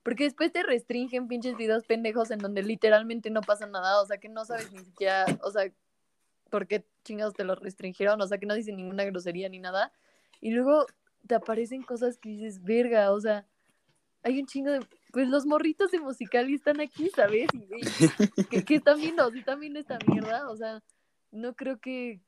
porque 0.03 0.23
después 0.23 0.51
te 0.51 0.63
restringen 0.63 1.27
pinches 1.27 1.57
videos 1.57 1.85
pendejos 1.85 2.31
en 2.31 2.39
donde 2.39 2.63
literalmente 2.63 3.29
no 3.29 3.41
pasa 3.41 3.67
nada, 3.67 4.01
o 4.01 4.05
sea, 4.05 4.17
que 4.17 4.29
no 4.29 4.45
sabes 4.45 4.71
ni 4.71 4.79
siquiera, 4.79 5.25
o 5.43 5.51
sea, 5.51 5.69
por 6.49 6.67
qué 6.67 6.85
chingados 7.03 7.33
te 7.33 7.43
lo 7.43 7.55
restringieron, 7.55 8.19
o 8.21 8.27
sea, 8.27 8.37
que 8.37 8.45
no 8.45 8.55
dicen 8.55 8.77
ninguna 8.77 9.03
grosería 9.03 9.49
ni 9.49 9.59
nada. 9.59 9.91
Y 10.41 10.51
luego 10.51 10.85
te 11.27 11.35
aparecen 11.35 11.83
cosas 11.83 12.17
que 12.17 12.29
dices, 12.29 12.63
verga, 12.63 13.11
o 13.11 13.19
sea, 13.19 13.45
hay 14.23 14.39
un 14.39 14.47
chingo 14.47 14.71
de. 14.71 14.79
Pues 15.11 15.27
los 15.27 15.45
morritos 15.45 15.91
de 15.91 15.99
musical 15.99 16.49
y 16.49 16.55
están 16.55 16.79
aquí, 16.81 17.09
¿sabes? 17.15 17.47
Y, 17.53 18.63
¿qué, 18.63 18.75
están 18.75 18.99
viendo? 18.99 19.29
Si 19.31 19.39
están 19.39 19.59
viendo 19.59 19.79
esta 19.79 19.97
mierda, 20.07 20.49
o 20.49 20.55
sea, 20.55 20.81
no 21.31 21.55
creo 21.55 21.79
que. 21.79 22.21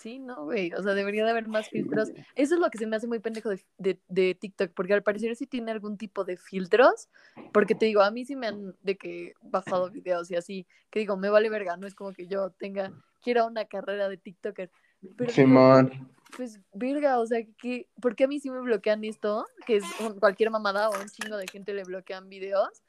Sí, 0.00 0.18
no, 0.18 0.44
güey. 0.44 0.72
O 0.74 0.82
sea, 0.82 0.92
debería 0.92 1.24
de 1.24 1.30
haber 1.30 1.48
más 1.48 1.70
filtros. 1.70 2.10
Eso 2.34 2.54
es 2.54 2.60
lo 2.60 2.70
que 2.70 2.78
se 2.78 2.86
me 2.86 2.96
hace 2.96 3.06
muy 3.06 3.18
pendejo 3.18 3.50
de, 3.78 3.98
de, 4.08 4.34
TikTok, 4.34 4.72
porque 4.74 4.92
al 4.92 5.02
parecer 5.02 5.34
sí 5.36 5.46
tiene 5.46 5.70
algún 5.70 5.96
tipo 5.96 6.24
de 6.24 6.36
filtros. 6.36 7.08
Porque 7.52 7.74
te 7.74 7.86
digo, 7.86 8.02
a 8.02 8.10
mí 8.10 8.26
sí 8.26 8.36
me 8.36 8.48
han 8.48 8.76
de 8.82 8.98
que 8.98 9.32
bajado 9.40 9.90
videos 9.90 10.30
y 10.30 10.36
así, 10.36 10.66
que 10.90 11.00
digo, 11.00 11.16
me 11.16 11.30
vale 11.30 11.48
verga, 11.48 11.78
no 11.78 11.86
es 11.86 11.94
como 11.94 12.12
que 12.12 12.26
yo 12.26 12.50
tenga, 12.50 12.92
quiera 13.22 13.46
una 13.46 13.64
carrera 13.64 14.10
de 14.10 14.18
TikToker. 14.18 14.70
Pero 15.16 15.32
Simón. 15.32 16.14
pues, 16.36 16.60
verga, 16.74 17.18
o 17.18 17.26
sea, 17.26 17.40
que, 17.58 17.88
¿por 18.00 18.16
qué 18.16 18.24
a 18.24 18.28
mí 18.28 18.38
sí 18.38 18.50
me 18.50 18.60
bloquean 18.60 19.02
esto? 19.02 19.46
Que 19.66 19.76
es 19.76 19.84
cualquier 20.20 20.50
mamada 20.50 20.90
o 20.90 21.00
un 21.00 21.08
chingo 21.08 21.38
de 21.38 21.46
gente 21.46 21.72
le 21.72 21.84
bloquean 21.84 22.28
videos, 22.28 22.82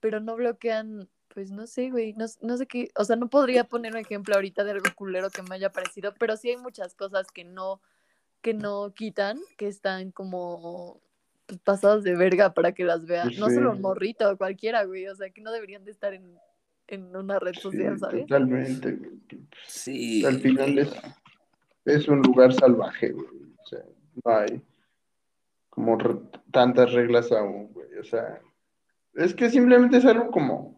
pero 0.00 0.20
no 0.20 0.36
bloquean 0.36 1.06
pues 1.36 1.50
no 1.50 1.66
sé, 1.66 1.90
güey, 1.90 2.14
no, 2.14 2.56
sé 2.56 2.66
qué, 2.66 2.88
o 2.96 3.04
sea, 3.04 3.14
no 3.14 3.28
podría 3.28 3.64
poner 3.64 3.92
un 3.92 3.98
ejemplo 3.98 4.34
ahorita 4.34 4.64
de 4.64 4.70
algo 4.70 4.86
culero 4.94 5.28
que 5.28 5.42
me 5.42 5.56
haya 5.56 5.70
parecido, 5.70 6.14
pero 6.18 6.34
sí 6.34 6.48
hay 6.48 6.56
muchas 6.56 6.94
cosas 6.94 7.26
que 7.30 7.44
no, 7.44 7.82
que 8.40 8.54
no 8.54 8.94
quitan, 8.94 9.38
que 9.58 9.68
están 9.68 10.12
como 10.12 10.98
pues, 11.44 11.60
pasadas 11.60 12.04
de 12.04 12.16
verga 12.16 12.54
para 12.54 12.72
que 12.72 12.84
las 12.84 13.04
vean, 13.04 13.32
no 13.38 13.50
solo 13.50 13.72
un 13.72 13.82
morrito, 13.82 14.34
cualquiera, 14.38 14.84
güey, 14.84 15.08
o 15.08 15.14
sea, 15.14 15.28
que 15.28 15.42
no 15.42 15.52
deberían 15.52 15.84
de 15.84 15.90
estar 15.90 16.14
en, 16.14 16.38
una 17.14 17.38
red 17.38 17.52
social, 17.52 17.98
¿sabes? 17.98 18.22
Totalmente, 18.22 18.98
Sí. 19.66 20.24
Al 20.24 20.40
final 20.40 20.78
es, 20.78 20.90
es 21.84 22.08
un 22.08 22.22
lugar 22.22 22.54
salvaje, 22.54 23.10
güey, 23.10 23.26
o 23.62 23.66
sea, 23.66 23.84
no 24.24 24.34
hay 24.34 24.62
como 25.68 25.98
tantas 26.50 26.94
reglas 26.94 27.30
aún, 27.30 27.74
güey, 27.74 27.98
o 27.98 28.04
sea, 28.04 28.40
es 29.12 29.34
que 29.34 29.50
simplemente 29.50 29.98
es 29.98 30.06
algo 30.06 30.30
como 30.30 30.75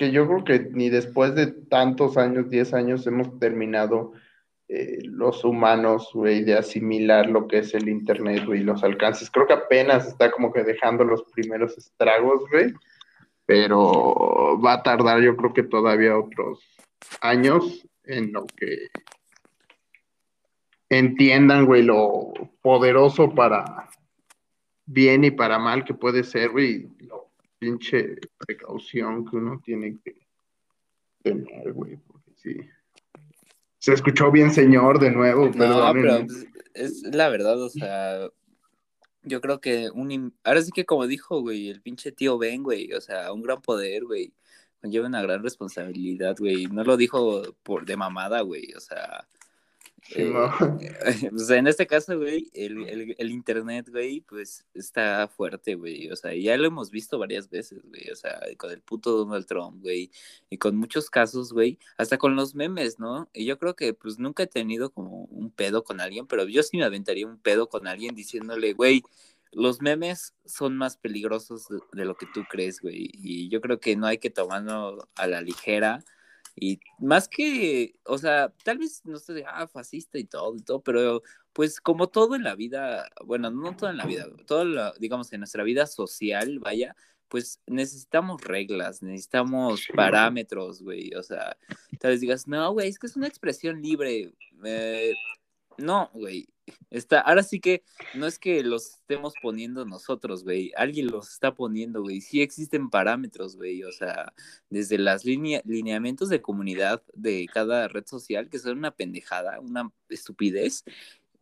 que 0.00 0.10
yo 0.10 0.26
creo 0.26 0.44
que 0.44 0.70
ni 0.72 0.88
después 0.88 1.34
de 1.34 1.48
tantos 1.48 2.16
años, 2.16 2.48
10 2.48 2.72
años, 2.72 3.06
hemos 3.06 3.38
terminado 3.38 4.14
eh, 4.66 4.96
los 5.02 5.44
humanos, 5.44 6.08
güey, 6.14 6.42
de 6.42 6.56
asimilar 6.56 7.28
lo 7.28 7.46
que 7.46 7.58
es 7.58 7.74
el 7.74 7.86
Internet, 7.86 8.46
güey, 8.46 8.62
los 8.62 8.82
alcances. 8.82 9.30
Creo 9.30 9.46
que 9.46 9.52
apenas 9.52 10.08
está 10.08 10.30
como 10.30 10.54
que 10.54 10.64
dejando 10.64 11.04
los 11.04 11.22
primeros 11.24 11.76
estragos, 11.76 12.48
güey, 12.50 12.72
pero 13.44 14.58
va 14.64 14.72
a 14.72 14.82
tardar 14.82 15.20
yo 15.20 15.36
creo 15.36 15.52
que 15.52 15.64
todavía 15.64 16.16
otros 16.16 16.64
años 17.20 17.86
en 18.04 18.32
lo 18.32 18.46
que 18.46 18.88
entiendan, 20.88 21.66
güey, 21.66 21.82
lo 21.82 22.32
poderoso 22.62 23.34
para 23.34 23.90
bien 24.86 25.24
y 25.24 25.30
para 25.30 25.58
mal 25.58 25.84
que 25.84 25.92
puede 25.92 26.24
ser, 26.24 26.52
güey, 26.52 26.88
lo 27.00 27.29
pinche 27.60 28.16
precaución 28.38 29.24
que 29.24 29.36
uno 29.36 29.60
tiene 29.64 29.98
que 30.02 30.26
tener, 31.22 31.72
güey, 31.72 31.96
porque 31.98 32.32
sí. 32.34 32.56
Se 33.78 33.92
escuchó 33.92 34.32
bien, 34.32 34.50
señor, 34.50 34.98
de 34.98 35.10
nuevo. 35.12 35.48
No, 35.54 35.92
pero 35.92 36.26
pues, 36.26 36.46
es 36.74 37.02
la 37.02 37.28
verdad, 37.28 37.62
o 37.62 37.68
sea, 37.68 38.28
yo 39.22 39.40
creo 39.40 39.60
que 39.60 39.90
un... 39.90 40.34
Ahora 40.42 40.62
sí 40.62 40.72
que 40.72 40.86
como 40.86 41.06
dijo, 41.06 41.40
güey, 41.42 41.68
el 41.68 41.82
pinche 41.82 42.10
tío 42.10 42.38
Ben, 42.38 42.62
güey, 42.62 42.92
o 42.94 43.00
sea, 43.00 43.32
un 43.32 43.42
gran 43.42 43.60
poder, 43.60 44.04
güey, 44.04 44.32
conlleva 44.80 45.06
una 45.06 45.22
gran 45.22 45.42
responsabilidad, 45.42 46.36
güey. 46.38 46.66
No 46.66 46.82
lo 46.82 46.96
dijo 46.96 47.42
por 47.62 47.84
de 47.84 47.96
mamada, 47.96 48.40
güey, 48.40 48.72
o 48.74 48.80
sea, 48.80 49.26
eh, 50.08 50.32
pues 51.30 51.50
en 51.50 51.66
este 51.66 51.86
caso, 51.86 52.18
güey, 52.18 52.50
el, 52.54 53.30
internet, 53.30 53.88
güey, 53.90 54.20
pues 54.22 54.66
está 54.74 55.28
fuerte, 55.28 55.74
güey. 55.74 56.10
O 56.10 56.16
sea, 56.16 56.34
ya 56.34 56.56
lo 56.56 56.66
hemos 56.66 56.90
visto 56.90 57.18
varias 57.18 57.48
veces, 57.48 57.82
güey. 57.84 58.10
O 58.10 58.16
sea, 58.16 58.40
con 58.56 58.70
el 58.70 58.80
puto 58.80 59.12
Donald 59.12 59.46
Trump, 59.46 59.82
güey. 59.82 60.10
Y 60.48 60.58
con 60.58 60.76
muchos 60.76 61.10
casos, 61.10 61.52
güey. 61.52 61.78
Hasta 61.96 62.18
con 62.18 62.36
los 62.36 62.54
memes, 62.54 62.98
¿no? 62.98 63.28
Y 63.32 63.44
yo 63.44 63.58
creo 63.58 63.76
que, 63.76 63.94
pues, 63.94 64.18
nunca 64.18 64.44
he 64.44 64.46
tenido 64.46 64.90
como 64.90 65.24
un 65.24 65.50
pedo 65.50 65.84
con 65.84 66.00
alguien, 66.00 66.26
pero 66.26 66.46
yo 66.46 66.62
sí 66.62 66.76
me 66.76 66.84
aventaría 66.84 67.26
un 67.26 67.38
pedo 67.38 67.68
con 67.68 67.86
alguien 67.86 68.14
diciéndole, 68.14 68.72
güey, 68.72 69.02
los 69.52 69.80
memes 69.80 70.34
son 70.44 70.76
más 70.76 70.96
peligrosos 70.96 71.68
de, 71.68 71.78
de 71.92 72.04
lo 72.04 72.16
que 72.16 72.26
tú 72.32 72.44
crees, 72.48 72.80
güey. 72.80 73.10
Y 73.14 73.48
yo 73.48 73.60
creo 73.60 73.80
que 73.80 73.96
no 73.96 74.06
hay 74.06 74.18
que 74.18 74.30
tomarlo 74.30 75.08
a 75.14 75.26
la 75.26 75.40
ligera 75.42 76.04
y 76.56 76.80
más 76.98 77.28
que, 77.28 77.94
o 78.04 78.18
sea, 78.18 78.52
tal 78.64 78.78
vez 78.78 79.02
no 79.04 79.18
sé, 79.18 79.44
ah, 79.46 79.66
fascista 79.66 80.18
y 80.18 80.24
todo 80.24 80.56
y 80.56 80.62
todo, 80.62 80.82
pero 80.82 81.22
pues 81.52 81.80
como 81.80 82.08
todo 82.08 82.36
en 82.36 82.44
la 82.44 82.54
vida, 82.54 83.08
bueno, 83.24 83.50
no 83.50 83.76
todo 83.76 83.90
en 83.90 83.96
la 83.96 84.06
vida, 84.06 84.26
todo, 84.46 84.92
digamos, 84.98 85.32
en 85.32 85.40
nuestra 85.40 85.62
vida 85.62 85.86
social, 85.86 86.58
vaya, 86.58 86.94
pues 87.30 87.60
necesitamos 87.66 88.42
reglas, 88.42 89.02
necesitamos 89.02 89.86
parámetros, 89.94 90.82
güey. 90.82 91.14
O 91.14 91.22
sea, 91.22 91.56
tal 92.00 92.10
vez 92.10 92.20
digas, 92.20 92.48
no, 92.48 92.72
güey, 92.72 92.88
es 92.88 92.98
que 92.98 93.06
es 93.06 93.16
una 93.16 93.28
expresión 93.28 93.80
libre. 93.80 94.32
Eh, 94.64 95.14
no, 95.78 96.10
güey. 96.12 96.48
Está, 96.90 97.20
ahora 97.20 97.42
sí 97.42 97.60
que 97.60 97.84
no 98.14 98.26
es 98.26 98.38
que 98.38 98.62
los 98.62 98.94
estemos 98.96 99.34
poniendo 99.42 99.84
nosotros, 99.84 100.44
güey. 100.44 100.72
Alguien 100.76 101.08
los 101.08 101.30
está 101.30 101.54
poniendo, 101.54 102.02
güey. 102.02 102.20
Sí 102.20 102.42
existen 102.42 102.90
parámetros, 102.90 103.56
güey. 103.56 103.82
O 103.84 103.92
sea, 103.92 104.32
desde 104.68 104.98
las 104.98 105.24
lineamientos 105.24 106.28
de 106.28 106.42
comunidad 106.42 107.02
de 107.14 107.46
cada 107.52 107.88
red 107.88 108.06
social, 108.06 108.48
que 108.48 108.58
son 108.58 108.78
una 108.78 108.90
pendejada, 108.90 109.60
una 109.60 109.92
estupidez. 110.08 110.84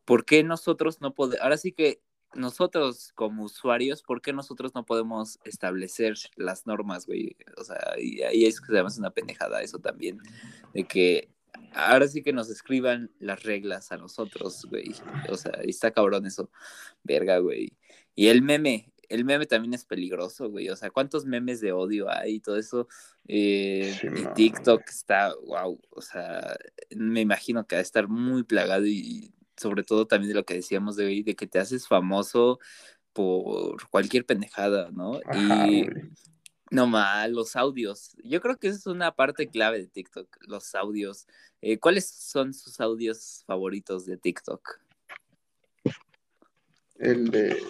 ¿Por 0.05 0.25
qué 0.25 0.43
nosotros 0.43 1.01
no 1.01 1.15
podemos? 1.15 1.43
Ahora 1.43 1.57
sí 1.57 1.73
que 1.73 2.01
nosotros 2.35 3.13
como 3.15 3.45
usuarios, 3.45 4.03
¿por 4.03 4.21
qué 4.21 4.33
nosotros 4.33 4.75
no 4.75 4.85
podemos 4.85 5.39
establecer 5.45 6.17
las 6.37 6.67
normas, 6.67 7.07
güey? 7.07 7.37
O 7.57 7.65
sea, 7.65 7.79
y 7.99 8.23
ahí 8.23 8.45
es 8.45 8.61
que 8.61 8.67
se 8.67 8.75
llama 8.75 8.91
una 8.99 9.11
pendejada 9.11 9.63
eso 9.63 9.79
también, 9.79 10.19
de 10.75 10.85
que 10.85 11.31
ahora 11.73 12.09
sí 12.09 12.23
que 12.23 12.33
nos 12.33 12.51
escriban 12.51 13.11
las 13.19 13.43
reglas 13.43 13.93
a 13.93 13.97
nosotros, 13.97 14.67
güey. 14.69 14.95
O 15.31 15.37
sea, 15.37 15.53
está 15.65 15.91
cabrón 15.91 16.27
eso. 16.27 16.51
Verga, 17.03 17.39
güey. 17.39 17.73
Y 18.15 18.29
el 18.29 18.43
meme, 18.43 18.93
el 19.09 19.25
meme 19.25 19.47
también 19.47 19.75
es 19.75 19.85
peligroso, 19.85 20.51
güey. 20.51 20.69
O 20.69 20.77
sea, 20.77 20.91
¿cuántos 20.91 21.25
memes 21.25 21.61
de 21.61 21.73
odio 21.73 22.11
hay 22.11 22.37
y 22.37 22.41
todo 22.41 22.57
eso? 22.57 22.89
Eh, 23.27 23.97
TikTok 24.35 24.83
está, 24.89 25.35
wow. 25.47 25.81
O 25.91 26.03
sea, 26.03 26.57
me 26.97 27.21
imagino 27.21 27.67
que 27.67 27.77
va 27.77 27.81
a 27.81 27.83
estar 27.83 28.09
muy 28.09 28.43
plagado 28.45 28.87
y 28.87 29.33
sobre 29.57 29.83
todo 29.83 30.07
también 30.07 30.29
de 30.29 30.35
lo 30.35 30.45
que 30.45 30.55
decíamos 30.55 30.97
de, 30.97 31.23
de 31.25 31.35
que 31.35 31.47
te 31.47 31.59
haces 31.59 31.89
famoso 31.89 32.61
por 33.13 33.89
cualquier 33.89 34.25
pendejada, 34.25 34.91
¿no? 34.93 35.21
y 35.35 35.87
no 36.71 36.87
mal, 36.87 37.33
los 37.33 37.57
audios. 37.57 38.17
Yo 38.23 38.41
creo 38.41 38.59
que 38.59 38.69
esa 38.69 38.79
es 38.79 38.87
una 38.87 39.15
parte 39.15 39.49
clave 39.49 39.79
de 39.79 39.87
TikTok, 39.87 40.29
los 40.47 40.75
audios. 40.75 41.27
Eh, 41.61 41.79
¿Cuáles 41.79 42.09
son 42.09 42.55
sus 42.55 42.81
audios 42.81 43.45
favoritos 43.47 44.07
de 44.07 44.17
TikTok? 44.17 44.81
El 46.99 47.31
de. 47.31 47.63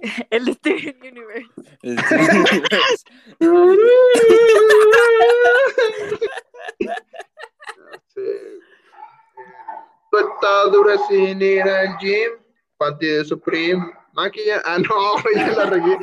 El 0.30 0.46
de 0.46 0.54
Steven 0.54 0.96
Universe. 1.02 1.50
El 1.82 1.96
dura 10.72 10.96
sin 11.08 11.42
ir 11.42 11.62
al 11.62 11.98
gym. 11.98 12.30
Panty 12.78 13.06
de 13.06 13.24
Supreme. 13.24 13.92
Maquilla. 14.12 14.62
Ah, 14.64 14.78
no, 14.78 15.16
ya 15.34 15.52
la 15.52 15.66
regué. 15.66 15.98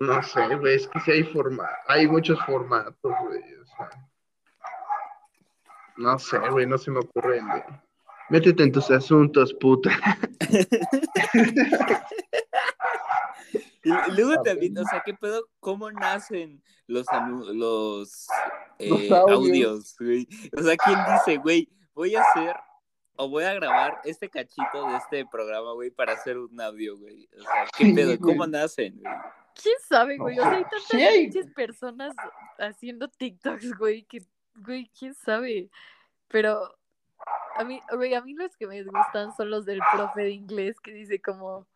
No 0.00 0.22
sé, 0.22 0.56
güey, 0.56 0.76
es 0.76 0.86
que 0.88 1.00
sí 1.00 1.10
hay 1.10 1.24
forma, 1.24 1.68
hay 1.88 2.06
muchos 2.06 2.38
formatos, 2.46 2.94
güey, 3.02 3.54
o 3.54 3.66
sea. 3.66 3.90
No 5.96 6.18
sé, 6.18 6.38
güey, 6.38 6.66
no 6.66 6.78
se 6.78 6.92
me 6.92 7.00
ocurre. 7.00 7.40
Métete 8.30 8.62
en 8.62 8.70
tus 8.70 8.88
asuntos, 8.90 9.52
puta. 9.54 9.90
y 13.82 13.90
luego 14.12 14.40
también, 14.42 14.78
o 14.78 14.84
sea, 14.84 15.02
¿qué 15.04 15.14
pedo? 15.14 15.48
¿Cómo 15.58 15.90
nacen 15.90 16.62
los, 16.86 17.06
los, 17.52 18.28
eh, 18.78 19.10
audios, 19.12 19.96
güey? 19.98 20.28
O 20.56 20.62
sea, 20.62 20.76
¿quién 20.76 20.98
dice, 21.12 21.38
güey, 21.38 21.68
voy 21.94 22.14
a 22.14 22.20
hacer 22.20 22.54
o 23.16 23.28
voy 23.28 23.42
a 23.42 23.54
grabar 23.54 24.00
este 24.04 24.30
cachito 24.30 24.88
de 24.88 24.96
este 24.96 25.26
programa, 25.26 25.72
güey, 25.72 25.90
para 25.90 26.12
hacer 26.12 26.38
un 26.38 26.60
audio, 26.60 26.96
güey? 26.96 27.28
O 27.36 27.42
sea, 27.42 27.66
¿qué 27.76 27.92
pedo? 27.92 28.16
¿Cómo 28.20 28.46
nacen, 28.46 29.00
güey? 29.00 29.12
¿Quién 29.60 29.76
sabe, 29.88 30.16
güey? 30.16 30.38
O 30.38 30.42
sea, 30.42 31.08
hay 31.08 31.30
tantas 31.30 31.52
personas 31.52 32.14
haciendo 32.58 33.08
TikToks, 33.08 33.76
güey, 33.76 34.04
que, 34.04 34.22
güey, 34.54 34.90
quién 34.96 35.14
sabe. 35.14 35.70
Pero 36.28 36.78
a 37.56 37.64
mí, 37.64 37.80
güey, 37.92 38.14
a 38.14 38.22
mí 38.22 38.34
los 38.34 38.56
que 38.56 38.66
me 38.66 38.82
gustan 38.84 39.34
son 39.36 39.50
los 39.50 39.64
del 39.64 39.80
profe 39.92 40.22
de 40.22 40.30
inglés 40.30 40.78
que 40.80 40.92
dice 40.92 41.20
como, 41.20 41.66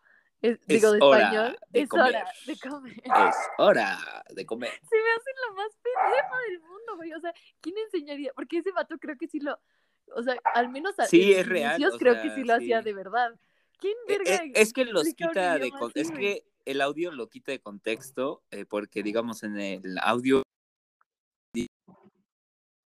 digo, 0.41 0.93
de 0.93 0.99
español, 0.99 1.59
es 1.73 1.93
hora 1.93 2.25
de 2.47 2.59
comer. 2.59 3.03
Es 3.05 3.37
hora 3.59 4.25
de 4.31 4.47
comer. 4.47 4.71
Se 4.91 4.97
me 4.97 5.11
hace 5.11 5.31
lo 5.49 5.55
más 5.55 5.77
pendejo 5.83 6.37
del 6.49 6.61
mundo, 6.61 6.97
güey. 6.97 7.13
O 7.15 7.21
sea, 7.21 7.33
¿quién 7.61 7.77
enseñaría? 7.79 8.33
Porque 8.35 8.59
ese 8.59 8.71
vato 8.71 8.97
creo 8.99 9.17
que 9.19 9.27
sí 9.27 9.41
lo, 9.41 9.59
o 10.15 10.23
sea, 10.23 10.37
al 10.55 10.69
menos 10.69 10.99
a 10.99 11.07
sí, 11.07 11.33
es 11.33 11.49
real, 11.49 11.83
creo 11.99 12.21
que 12.23 12.31
sí 12.35 12.45
lo 12.45 12.55
hacía 12.55 12.81
de 12.81 12.93
verdad. 12.93 13.35
¿Quién 13.79 13.97
e, 14.07 14.19
verga? 14.19 14.45
E, 14.45 14.53
es, 14.55 14.73
que 14.73 14.85
los 14.85 15.03
quita 15.15 15.59
de... 15.59 15.73
es 15.95 16.11
que 16.13 16.45
el 16.65 16.81
audio 16.81 17.11
lo 17.13 17.29
quita 17.29 17.53
de 17.53 17.61
contexto, 17.61 18.43
eh, 18.51 18.65
porque 18.65 19.03
digamos 19.03 19.43
en 19.43 19.59
el 19.59 19.99
audio 19.99 20.43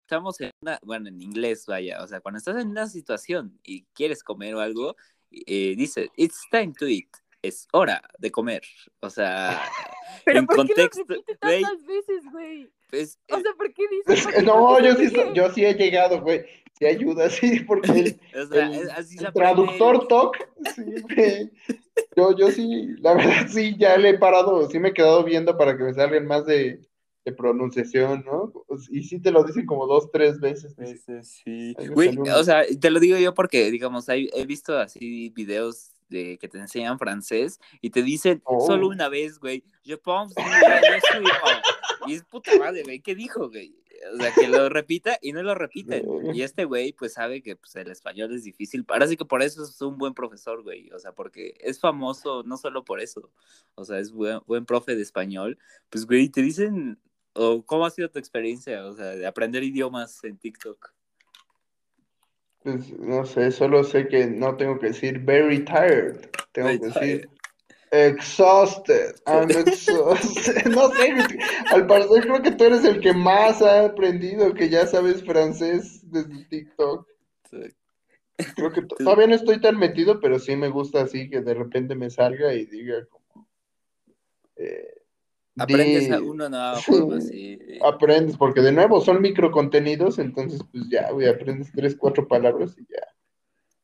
estamos 0.09 0.41
en 0.41 0.51
una, 0.63 0.79
bueno, 0.83 1.09
en 1.09 1.21
inglés, 1.21 1.67
vaya, 1.67 2.03
o 2.03 2.07
sea, 2.07 2.21
cuando 2.21 2.39
estás 2.39 2.57
en 2.57 2.69
una 2.69 2.87
situación 2.87 3.61
y 3.63 3.85
quieres 3.93 4.25
comer 4.25 4.55
o 4.55 4.61
algo, 4.61 4.97
eh, 5.31 5.75
dice, 5.77 6.11
it's 6.17 6.47
time 6.51 6.73
to 6.79 6.87
eat, 6.87 7.11
es 7.43 7.69
hora 7.73 8.03
de 8.19 8.31
comer, 8.31 8.63
o 9.01 9.11
sea, 9.11 9.61
¿Pero 10.25 10.39
en 10.41 10.47
por 10.47 10.57
contexto, 10.57 11.05
qué 11.07 11.15
lo 11.15 11.39
tantas 11.39 11.87
veces, 11.87 12.25
güey? 12.33 12.71
Pues, 12.91 13.19
o 13.31 13.41
sea, 13.41 13.53
¿por 13.57 13.73
qué 13.73 13.85
dices? 13.89 14.27
no, 14.45 14.81
yo 14.81 14.95
sí, 14.95 15.13
yo 15.35 15.51
sí 15.53 15.65
he 15.65 15.75
llegado, 15.75 16.21
güey. 16.21 16.45
Sí 16.79 16.87
ayuda, 16.87 17.29
sí, 17.31 17.61
porque 17.61 17.91
el, 17.91 18.21
o 18.41 18.47
sea, 18.47 18.71
el 18.71 19.33
traductor 19.33 20.07
talk, 20.09 20.37
sí, 20.75 21.51
yo, 22.17 22.37
yo 22.37 22.51
sí, 22.51 22.89
la 22.99 23.15
verdad 23.15 23.47
sí, 23.49 23.77
ya 23.79 23.97
le 23.97 24.11
he 24.11 24.19
parado, 24.19 24.69
sí 24.69 24.79
me 24.79 24.89
he 24.89 24.95
quedado 24.95 25.25
viendo 25.25 25.57
para 25.57 25.77
que 25.77 25.85
me 25.85 25.95
salgan 25.95 26.27
más 26.27 26.47
de, 26.47 26.81
de 27.25 27.33
pronunciación, 27.33 28.25
¿no? 28.25 28.53
Y 28.91 29.03
sí 29.03 29.21
te 29.21 29.31
lo 29.31 29.45
dicen 29.45 29.67
como 29.67 29.87
dos, 29.87 30.11
tres 30.11 30.41
veces. 30.41 30.75
Sí, 31.05 31.23
sí. 31.23 31.77
Güey, 31.91 32.17
o 32.19 32.45
sea, 32.45 32.65
te 32.81 32.91
lo 32.91 33.01
digo 33.01 33.19
yo 33.19 33.35
porque, 33.35 33.71
digamos, 33.71 34.09
he, 34.09 34.29
he 34.33 34.47
visto 34.47 34.77
así 34.79 35.31
videos 35.31 35.93
de 36.09 36.39
que 36.39 36.49
te 36.49 36.59
enseñan 36.59 36.99
francés 36.99 37.61
y 37.81 37.91
te 37.91 38.03
dicen 38.03 38.43
solo 38.67 38.87
oh. 38.87 38.91
una 38.91 39.09
vez, 39.09 39.39
güey, 39.39 39.63
je 39.85 39.97
pense, 39.97 40.35
y 42.07 42.15
es 42.15 42.25
puta 42.25 42.51
madre, 42.59 42.83
güey, 42.83 43.01
¿qué 43.01 43.15
dijo, 43.15 43.49
güey? 43.49 43.75
O 44.13 44.17
sea, 44.17 44.33
que 44.33 44.49
lo 44.49 44.69
repita 44.69 45.19
y 45.21 45.33
no 45.33 45.43
lo 45.43 45.55
repite. 45.55 46.05
Y 46.33 46.43
este 46.43 46.65
güey, 46.65 46.93
pues 46.93 47.15
sabe 47.15 47.43
que 47.43 47.57
pues, 47.57 47.75
el 47.77 47.91
español 47.91 48.35
es 48.35 48.45
difícil. 48.45 48.85
Ahora 48.89 49.07
sí 49.07 49.17
que 49.17 49.25
por 49.25 49.43
eso 49.43 49.65
es 49.65 49.81
un 49.83 49.99
buen 49.99 50.15
profesor, 50.15 50.63
güey. 50.63 50.91
O 50.93 50.99
sea, 50.99 51.13
porque 51.13 51.55
es 51.61 51.81
famoso 51.81 52.43
no 52.45 52.57
solo 52.57 52.85
por 52.85 53.01
eso. 53.01 53.31
O 53.75 53.85
sea, 53.85 53.99
es 53.99 54.13
buen, 54.13 54.41
buen 54.47 54.65
profe 54.67 54.95
de 54.95 55.03
español. 55.03 55.59
Pues, 55.91 56.07
güey, 56.07 56.29
te 56.29 56.43
dicen, 56.43 56.99
o 57.33 57.63
¿cómo 57.65 57.87
ha 57.87 57.91
sido 57.91 58.11
tu 58.11 58.19
experiencia? 58.19 58.85
O 58.87 58.95
sea, 58.95 59.07
de 59.07 59.27
aprender 59.27 59.63
idiomas 59.63 60.23
en 60.25 60.39
TikTok. 60.39 60.93
Pues 62.63 62.91
no 62.99 63.25
sé, 63.25 63.51
solo 63.53 63.85
sé 63.85 64.09
que 64.09 64.27
no 64.27 64.57
tengo 64.57 64.79
que 64.79 64.89
decir 64.89 65.21
very 65.21 65.65
tired. 65.65 66.29
Tengo 66.53 66.69
que 66.69 66.79
decir 66.79 67.31
exhausted. 67.91 69.17
I'm 69.27 69.51
exhausted. 69.51 70.67
no 70.71 70.91
sé, 70.91 71.15
al 71.71 71.87
parecer 71.87 72.23
creo 72.23 72.43
que 72.43 72.53
tú 72.53 72.65
eres 72.65 72.85
el 72.85 73.01
que 73.01 73.13
más 73.13 73.63
ha 73.63 73.87
aprendido, 73.87 74.55
que 74.55 74.69
ya 74.69 74.87
sabes 74.87 75.25
francés 75.25 76.01
desde 76.11 76.45
TikTok. 76.45 77.07
Creo 78.55 78.73
que 78.73 78.83
todavía 78.83 79.27
no 79.27 79.35
estoy 79.35 79.61
tan 79.61 79.79
metido, 79.79 80.21
pero 80.21 80.39
sí 80.39 80.55
me 80.55 80.69
gusta 80.69 81.03
así 81.03 81.29
que 81.29 81.41
de 81.41 81.55
repente 81.55 81.95
me 81.95 82.11
salga 82.11 82.55
y 82.55 82.67
diga 82.67 83.05
como. 83.07 83.49
Eh, 84.57 84.95
Aprendes 85.59 86.11
a 86.13 86.21
una 86.21 86.49
nueva 86.49 86.77
forma, 86.77 87.21
sí. 87.21 87.59
Aprendes, 87.83 88.37
porque 88.37 88.61
de 88.61 88.73
nuevo 88.73 89.01
son 89.01 89.21
microcontenidos, 89.21 90.19
entonces 90.19 90.61
pues 90.71 90.85
ya, 90.89 91.11
güey, 91.11 91.29
aprendes 91.29 91.73
tres, 91.73 91.97
cuatro 91.97 92.29
palabras 92.29 92.77
y 92.79 92.83
ya. 92.83 93.05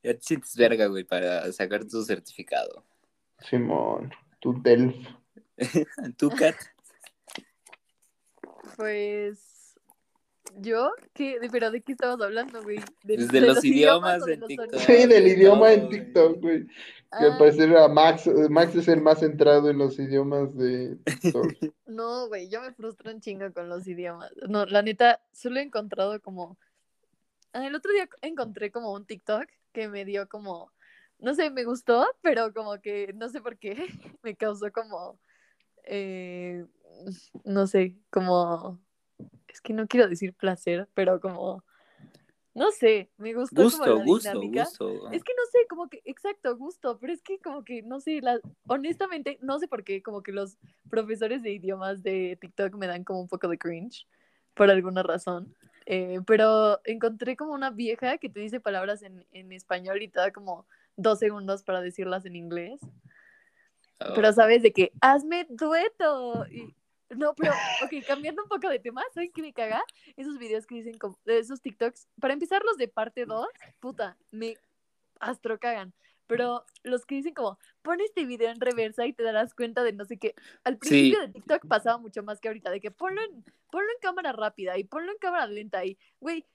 Ya 0.04 0.14
te 0.14 0.20
sientes 0.20 0.54
verga, 0.54 0.86
güey, 0.86 1.02
para 1.02 1.50
sacar 1.52 1.84
tu 1.84 2.02
certificado. 2.04 2.84
Simón, 3.40 4.12
tu 4.40 4.60
Delf. 4.62 4.96
¿Tu 6.16 6.30
Cat? 6.30 6.56
Pues 8.76 9.54
yo, 10.60 10.92
¿qué? 11.12 11.38
¿Pero 11.50 11.70
de 11.70 11.80
qué 11.80 11.92
estabas 11.92 12.20
hablando, 12.20 12.62
güey? 12.62 12.78
De, 13.02 13.16
Desde 13.16 13.40
los, 13.40 13.64
idiomas, 13.64 14.26
en 14.28 14.40
TikTok. 14.46 14.74
Sí, 14.76 15.06
del 15.06 15.26
idioma 15.26 15.72
en 15.72 15.88
TikTok, 15.88 16.40
güey. 16.40 16.66
Que 16.66 17.24
al 17.24 17.32
ah. 17.32 17.38
parecer 17.38 17.76
a 17.76 17.88
Max, 17.88 18.28
Max 18.50 18.74
es 18.74 18.88
el 18.88 19.00
más 19.00 19.20
centrado 19.20 19.70
en 19.70 19.78
los 19.78 19.98
idiomas 19.98 20.54
de 20.56 20.96
TikTok. 21.04 21.52
No, 21.86 22.26
güey, 22.26 22.48
yo 22.48 22.60
me 22.60 22.72
frustro 22.72 23.12
un 23.12 23.20
chingo 23.20 23.52
con 23.52 23.68
los 23.68 23.86
idiomas. 23.86 24.32
No, 24.48 24.66
la 24.66 24.82
neta, 24.82 25.20
solo 25.32 25.60
he 25.60 25.62
encontrado 25.62 26.20
como... 26.20 26.58
Ah, 27.52 27.66
el 27.66 27.74
otro 27.74 27.92
día 27.92 28.08
encontré 28.22 28.72
como 28.72 28.92
un 28.92 29.06
TikTok 29.06 29.44
que 29.72 29.88
me 29.88 30.04
dio 30.04 30.28
como... 30.28 30.72
No 31.24 31.34
sé, 31.34 31.50
me 31.50 31.64
gustó, 31.64 32.06
pero 32.20 32.52
como 32.52 32.80
que 32.80 33.12
no 33.14 33.28
sé 33.28 33.40
por 33.40 33.58
qué 33.58 33.74
me 34.22 34.36
causó 34.36 34.70
como... 34.72 35.18
Eh, 35.84 36.64
no 37.44 37.66
sé, 37.66 37.96
como... 38.10 38.80
Es 39.48 39.60
que 39.60 39.72
no 39.72 39.86
quiero 39.86 40.08
decir 40.08 40.34
placer, 40.34 40.88
pero 40.94 41.20
como 41.20 41.64
no 42.54 42.70
sé, 42.70 43.10
me 43.16 43.34
gustó 43.34 43.64
gusto, 43.64 43.82
como 43.82 43.96
la 43.96 44.04
gusto, 44.04 44.40
Gusto. 44.40 45.10
Es 45.10 45.24
que 45.24 45.32
no 45.34 45.42
sé, 45.50 45.66
como 45.68 45.88
que, 45.88 46.02
exacto, 46.04 46.56
gusto, 46.56 46.98
pero 47.00 47.12
es 47.12 47.20
que 47.20 47.40
como 47.40 47.64
que, 47.64 47.82
no 47.82 47.98
sé, 47.98 48.20
la, 48.20 48.38
honestamente, 48.68 49.38
no 49.42 49.58
sé 49.58 49.66
por 49.66 49.82
qué, 49.82 50.04
como 50.04 50.22
que 50.22 50.30
los 50.30 50.56
profesores 50.88 51.42
de 51.42 51.52
idiomas 51.52 52.04
de 52.04 52.38
TikTok 52.40 52.76
me 52.76 52.86
dan 52.86 53.02
como 53.02 53.20
un 53.20 53.28
poco 53.28 53.48
de 53.48 53.58
cringe, 53.58 54.06
por 54.54 54.70
alguna 54.70 55.02
razón. 55.02 55.52
Eh, 55.86 56.20
pero 56.26 56.80
encontré 56.84 57.36
como 57.36 57.52
una 57.54 57.70
vieja 57.70 58.18
que 58.18 58.30
te 58.30 58.38
dice 58.38 58.60
palabras 58.60 59.02
en, 59.02 59.26
en 59.32 59.52
español 59.52 60.00
y 60.02 60.08
te 60.08 60.20
da 60.20 60.30
como 60.30 60.64
dos 60.96 61.18
segundos 61.18 61.62
para 61.62 61.80
decirlas 61.80 62.24
en 62.26 62.36
inglés. 62.36 62.80
Pero 63.98 64.28
oh. 64.28 64.32
sabes 64.32 64.62
de 64.62 64.72
que, 64.72 64.92
hazme 65.00 65.46
dueto. 65.48 66.46
Y, 66.50 66.74
no, 67.10 67.34
pero, 67.34 67.52
ok, 67.84 68.04
cambiando 68.06 68.42
un 68.42 68.48
poco 68.48 68.68
de 68.68 68.78
tema, 68.78 69.02
¿saben 69.12 69.32
qué 69.32 69.42
me 69.42 69.52
caga? 69.52 69.82
Esos 70.16 70.38
videos 70.38 70.66
que 70.66 70.76
dicen, 70.76 70.98
como, 70.98 71.18
esos 71.26 71.60
TikToks, 71.60 72.08
para 72.20 72.34
empezar 72.34 72.62
los 72.64 72.76
de 72.76 72.88
parte 72.88 73.24
2, 73.24 73.46
puta, 73.80 74.16
me 74.30 74.56
astro 75.20 75.58
cagan. 75.58 75.94
Pero 76.26 76.64
los 76.82 77.04
que 77.04 77.16
dicen 77.16 77.34
como, 77.34 77.58
pon 77.82 78.00
este 78.00 78.24
video 78.24 78.50
en 78.50 78.60
reversa 78.60 79.06
y 79.06 79.12
te 79.12 79.22
darás 79.22 79.54
cuenta 79.54 79.82
de 79.82 79.92
no 79.92 80.06
sé 80.06 80.18
qué. 80.18 80.34
Al 80.64 80.78
principio 80.78 81.20
de 81.20 81.28
TikTok 81.28 81.66
pasaba 81.68 81.98
mucho 81.98 82.22
más 82.22 82.40
que 82.40 82.48
ahorita, 82.48 82.70
de 82.70 82.80
que 82.80 82.90
ponlo 82.90 83.22
en, 83.22 83.44
ponlo 83.70 83.90
en 83.90 83.98
cámara 84.00 84.32
rápida 84.32 84.78
y 84.78 84.84
ponlo 84.84 85.12
en 85.12 85.18
cámara 85.18 85.46
lenta 85.46 85.84
y, 85.84 85.98
güey, 86.20 86.46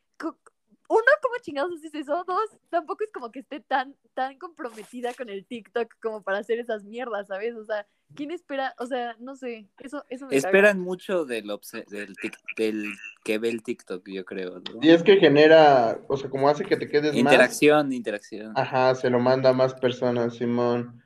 uno, 0.89 1.05
¿cómo 1.21 1.35
chingados 1.39 1.71
haces 1.75 1.93
eso? 1.93 2.23
Dos, 2.25 2.49
tampoco 2.71 3.03
es 3.03 3.11
como 3.11 3.31
que 3.31 3.39
esté 3.39 3.59
tan, 3.59 3.95
tan 4.15 4.39
comprometida 4.39 5.13
con 5.13 5.29
el 5.29 5.45
TikTok 5.45 5.93
como 6.01 6.23
para 6.23 6.39
hacer 6.39 6.57
esas 6.57 6.83
mierdas, 6.83 7.27
¿sabes? 7.27 7.55
O 7.55 7.63
sea, 7.63 7.85
¿quién 8.15 8.31
espera? 8.31 8.73
O 8.79 8.87
sea, 8.87 9.15
no 9.19 9.35
sé, 9.35 9.67
eso, 9.77 10.03
eso 10.09 10.25
me 10.25 10.35
Esperan 10.35 10.79
mucho 10.79 11.25
del, 11.25 11.47
del, 11.89 12.15
del, 12.57 12.91
que 13.23 13.37
ve 13.37 13.49
el 13.49 13.61
TikTok, 13.61 14.09
yo 14.09 14.25
creo, 14.25 14.61
¿no? 14.61 14.79
Y 14.81 14.89
es 14.89 15.03
que 15.03 15.17
genera, 15.17 15.99
o 16.07 16.17
sea, 16.17 16.27
como 16.31 16.49
hace 16.49 16.65
que 16.65 16.75
te 16.75 16.89
quedes 16.89 17.15
interacción, 17.15 17.87
más... 17.87 17.95
Interacción, 17.95 18.53
Ajá, 18.57 18.95
se 18.95 19.11
lo 19.11 19.19
manda 19.19 19.51
a 19.51 19.53
más 19.53 19.75
personas, 19.75 20.37
Simón. 20.37 21.03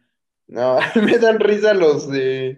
No, 0.48 0.78
me 0.96 1.18
dan 1.18 1.42
risa 1.42 1.74
los 1.74 2.10
de... 2.10 2.58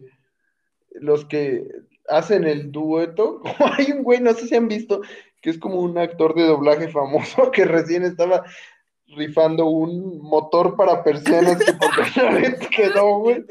Los 0.92 1.26
que 1.26 1.68
hacen 2.08 2.44
el 2.46 2.72
dueto. 2.72 3.42
Hay 3.78 3.92
un 3.92 4.04
güey, 4.04 4.22
no 4.22 4.34
sé 4.34 4.48
si 4.48 4.56
han 4.56 4.68
visto, 4.68 5.02
que 5.46 5.52
es 5.52 5.60
como 5.60 5.80
un 5.80 5.96
actor 6.00 6.34
de 6.34 6.42
doblaje 6.42 6.88
famoso 6.88 7.52
que 7.52 7.66
recién 7.66 8.02
estaba 8.02 8.44
rifando 9.06 9.68
un 9.68 10.20
motor 10.20 10.76
para 10.76 11.04
persianas 11.04 11.64
que 11.64 11.72
por 11.74 12.34
vez 12.34 12.68
quedó, 12.76 13.20
güey. 13.20 13.46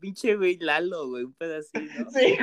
Pinche 0.00 0.34
güey 0.34 0.58
Lalo, 0.58 1.06
güey, 1.08 1.22
un 1.22 1.34
pedacito. 1.34 1.78
Sí, 2.10 2.36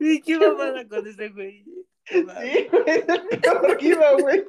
güey. 0.00 0.20
¿Qué, 0.22 0.38
mamada 0.38 0.88
con 0.88 1.06
ese 1.06 1.28
güey? 1.28 1.64
Sí, 2.06 2.22
güey, 2.22 2.68
es 2.86 3.08
el 3.08 3.40
peor 3.40 3.76
que 3.76 3.88
iba, 3.88 4.12
güey. 4.14 4.44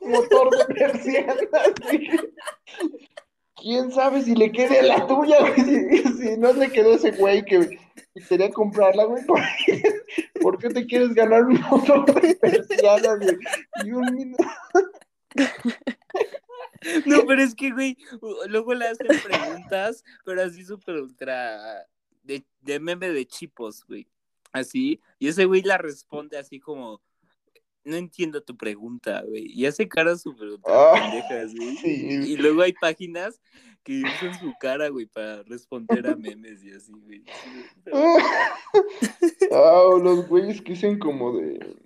Motor 0.00 0.50
de 0.58 0.74
persianas, 0.74 1.48
güey 1.80 2.10
quién 3.62 3.92
sabe 3.92 4.22
si 4.22 4.34
le 4.34 4.50
quede 4.50 4.82
la 4.82 5.06
tuya, 5.06 5.38
güey. 5.40 6.02
Si, 6.18 6.36
no 6.36 6.52
le 6.52 6.70
quedó 6.70 6.94
ese 6.94 7.12
güey 7.12 7.44
que 7.44 7.78
quería 8.28 8.50
comprarla, 8.50 9.04
güey. 9.04 9.22
¿Por, 10.40 10.58
qué 10.58 10.68
te 10.68 10.86
quieres 10.86 11.14
ganar 11.14 11.44
un 11.44 11.60
motor 11.70 12.20
de 12.20 12.34
persiana, 12.34 13.14
güey? 13.16 13.38
Y 13.84 13.92
un 13.92 14.14
minuto. 14.14 14.44
No, 17.06 17.24
pero 17.26 17.40
es 17.42 17.54
que, 17.54 17.70
güey, 17.70 17.96
luego 18.48 18.74
le 18.74 18.88
hacen 18.88 19.06
preguntas, 19.22 20.02
pero 20.24 20.42
así 20.42 20.64
súper 20.64 20.96
ultra 20.96 21.86
de 22.24 22.80
meme 22.80 23.10
de 23.10 23.24
chipos, 23.24 23.84
güey. 23.86 24.08
Así, 24.52 25.00
y 25.18 25.28
ese 25.28 25.44
güey 25.44 25.62
la 25.62 25.78
responde 25.78 26.36
así 26.36 26.58
como, 26.60 27.00
no 27.84 27.96
entiendo 27.96 28.42
tu 28.42 28.56
pregunta, 28.56 29.22
güey. 29.26 29.46
Y 29.52 29.66
hace 29.66 29.88
cara 29.88 30.16
súper 30.16 30.48
oh, 30.62 30.92
pendejas, 30.94 31.54
güey. 31.54 32.30
Y 32.32 32.36
luego 32.36 32.62
hay 32.62 32.72
páginas 32.72 33.40
que 33.82 34.02
usan 34.02 34.38
su 34.38 34.52
cara, 34.60 34.88
güey, 34.88 35.06
para 35.06 35.42
responder 35.44 36.06
a 36.06 36.16
memes 36.16 36.62
y 36.62 36.70
así, 36.70 36.92
güey. 37.04 37.24
Ah, 39.52 39.82
los 40.02 40.28
güeyes 40.28 40.60
que 40.62 40.72
dicen 40.72 40.98
como 40.98 41.36
de. 41.36 41.76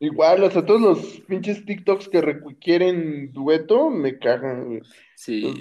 Igual, 0.00 0.42
o 0.42 0.50
sea, 0.50 0.66
todos 0.66 0.80
los 0.80 1.20
pinches 1.28 1.64
TikToks 1.64 2.08
que 2.08 2.20
requieren 2.20 3.32
dueto 3.32 3.88
me 3.88 4.18
cagan, 4.18 4.66
güey. 4.66 4.82
Sí. 5.14 5.54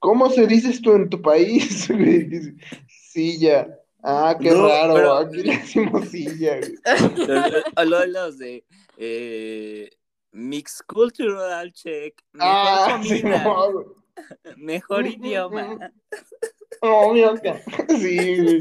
¿Cómo 0.00 0.28
se 0.30 0.46
dice 0.46 0.70
esto 0.70 0.96
en 0.96 1.08
tu 1.08 1.22
país? 1.22 1.88
sí, 2.88 3.38
ya. 3.38 3.68
Ah, 4.02 4.36
qué 4.40 4.50
raro, 4.50 5.14
aquí 5.14 5.42
le 5.42 5.58
decimos 5.58 6.08
silla, 6.08 6.58
güey. 6.58 8.06
Los 8.08 8.38
de 8.38 8.64
eh, 9.02 9.90
Mix 10.32 10.82
Cultural 10.86 11.72
Check. 11.72 12.22
Ah, 12.38 13.00
sí, 13.02 13.22
Mejor 14.56 15.06
idioma. 15.06 15.90
Oh, 16.82 17.14
mi 17.14 17.22
Sí, 17.98 18.60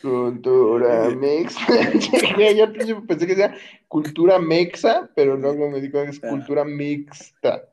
Cultura 0.00 1.10
mexa. 1.10 1.60
Yo 2.86 3.04
pensé 3.04 3.26
que 3.26 3.34
sea 3.34 3.56
cultura 3.88 4.38
mexa, 4.38 5.10
pero 5.16 5.36
luego 5.36 5.68
me 5.70 5.80
dijo 5.80 6.00
que 6.04 6.10
es 6.10 6.20
cultura 6.20 6.64
mixta. 6.64 7.68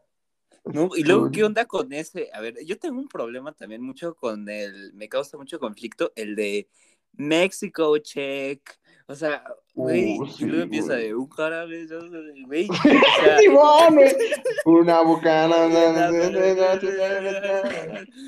No, 0.64 0.90
y 0.96 1.04
luego, 1.04 1.30
¿qué 1.30 1.44
onda 1.44 1.66
con 1.66 1.94
ese? 1.94 2.32
A 2.34 2.42
ver, 2.42 2.56
yo 2.66 2.80
tengo 2.80 3.00
un 3.00 3.08
problema 3.08 3.54
también 3.54 3.84
mucho 3.84 4.16
con 4.16 4.50
el, 4.50 4.94
me 4.94 5.08
causa 5.08 5.38
mucho 5.38 5.60
conflicto, 5.60 6.12
el 6.16 6.36
de 6.36 6.68
México 7.14 7.96
check. 8.00 8.62
O 9.08 9.14
sea, 9.14 9.44
güey, 9.76 10.18
uh, 10.20 10.28
y 10.40 10.46
luego 10.46 10.64
empieza 10.64 10.96
de 10.96 11.14
un 11.14 11.30
jarabe, 11.30 11.88
güey. 12.48 12.68
O 12.70 12.74
sea, 12.74 13.38
una 14.66 15.02
bucana. 15.02 15.68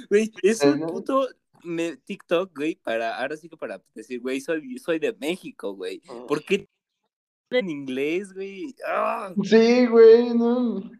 Güey, 0.09 0.31
es 0.43 0.63
un 0.63 0.81
puto 0.81 1.27
me, 1.63 1.97
TikTok, 1.97 2.55
güey, 2.55 2.75
para, 2.75 3.17
ahora 3.17 3.35
sí 3.37 3.49
que 3.49 3.57
para 3.57 3.81
decir, 3.93 4.21
güey, 4.21 4.39
soy, 4.41 4.77
soy 4.77 4.99
de 4.99 5.13
México, 5.13 5.73
güey. 5.73 6.01
Ah. 6.09 6.25
¿Por 6.27 6.43
qué 6.43 6.67
en 7.49 7.69
inglés, 7.69 8.33
güey? 8.33 8.75
¡Ah! 8.85 9.33
Sí, 9.43 9.85
güey, 9.87 10.33
no. 10.33 10.91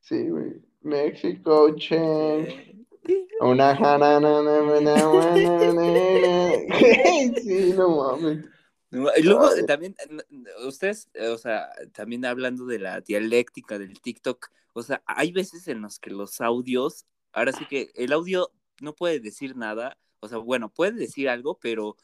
Sí, 0.00 0.28
güey. 0.28 0.62
México, 0.82 1.74
che. 1.76 2.76
Una 3.40 3.76
Sí, 7.42 7.74
no 7.76 7.88
mames. 7.96 8.53
Y 9.16 9.22
luego 9.22 9.50
también, 9.66 9.94
ustedes, 10.66 11.10
o 11.30 11.38
sea, 11.38 11.70
también 11.92 12.24
hablando 12.24 12.66
de 12.66 12.78
la 12.78 13.00
dialéctica 13.00 13.78
del 13.78 14.00
TikTok, 14.00 14.50
o 14.72 14.82
sea, 14.82 15.02
hay 15.06 15.32
veces 15.32 15.68
en 15.68 15.82
los 15.82 15.98
que 15.98 16.10
los 16.10 16.40
audios, 16.40 17.06
ahora 17.32 17.52
sí 17.52 17.66
que 17.66 17.90
el 17.94 18.12
audio 18.12 18.50
no 18.80 18.94
puede 18.94 19.20
decir 19.20 19.56
nada, 19.56 19.98
o 20.20 20.28
sea, 20.28 20.38
bueno, 20.38 20.72
puede 20.72 20.92
decir 20.92 21.28
algo, 21.28 21.58
pero 21.60 21.96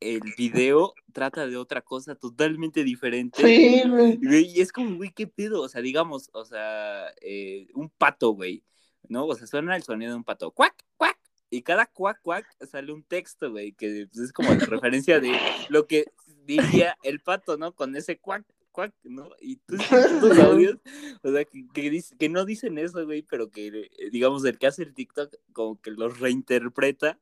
el 0.00 0.20
video 0.36 0.94
trata 1.12 1.46
de 1.46 1.56
otra 1.56 1.82
cosa 1.82 2.14
totalmente 2.14 2.84
diferente. 2.84 3.42
Sí, 3.42 3.82
güey. 3.88 4.18
Y 4.22 4.60
es 4.60 4.72
como, 4.72 4.96
güey, 4.96 5.12
¿qué 5.12 5.26
pedo? 5.26 5.62
O 5.62 5.68
sea, 5.68 5.80
digamos, 5.80 6.30
o 6.32 6.44
sea, 6.44 7.08
eh, 7.20 7.66
un 7.74 7.90
pato, 7.90 8.30
güey, 8.30 8.62
¿no? 9.08 9.26
O 9.26 9.34
sea, 9.34 9.46
suena 9.46 9.76
el 9.76 9.82
sonido 9.82 10.12
de 10.12 10.16
un 10.16 10.24
pato, 10.24 10.50
cuac, 10.50 10.74
cuac. 10.96 11.18
Y 11.50 11.62
cada 11.62 11.86
cuac, 11.86 12.20
cuac 12.22 12.46
sale 12.66 12.92
un 12.92 13.02
texto, 13.02 13.50
güey, 13.50 13.72
que 13.72 14.02
es 14.02 14.32
como 14.32 14.50
la 14.50 14.66
referencia 14.66 15.18
de 15.18 15.32
lo 15.70 15.86
que 15.86 16.12
diría 16.48 16.96
el 17.02 17.20
pato, 17.20 17.56
¿no? 17.56 17.72
Con 17.72 17.94
ese 17.94 18.18
cuac, 18.18 18.44
cuac, 18.72 18.92
¿no? 19.04 19.30
Y 19.40 19.56
tú 19.56 19.76
tus 20.20 20.38
audios, 20.38 20.78
o 21.22 21.30
sea, 21.30 21.44
que, 21.44 22.02
que, 22.18 22.28
no 22.28 22.44
dicen 22.44 22.78
eso, 22.78 23.04
güey, 23.04 23.22
pero 23.22 23.50
que, 23.50 23.66
eh, 23.68 24.10
digamos, 24.10 24.44
el 24.44 24.58
que 24.58 24.66
hace 24.66 24.82
el 24.82 24.94
TikTok 24.94 25.34
como 25.52 25.80
que 25.80 25.90
los 25.90 26.18
reinterpreta 26.18 27.18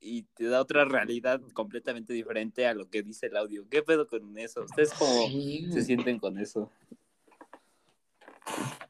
y 0.00 0.22
te 0.34 0.46
da 0.46 0.60
otra 0.60 0.84
realidad 0.84 1.40
completamente 1.52 2.12
diferente 2.12 2.66
a 2.66 2.74
lo 2.74 2.88
que 2.88 3.02
dice 3.02 3.26
el 3.26 3.36
audio. 3.36 3.68
¿Qué 3.70 3.82
pedo 3.82 4.08
con 4.08 4.36
eso? 4.36 4.62
¿Ustedes 4.62 4.92
cómo 4.94 5.28
se 5.28 5.82
sienten 5.82 6.18
con 6.18 6.38
eso? 6.38 6.70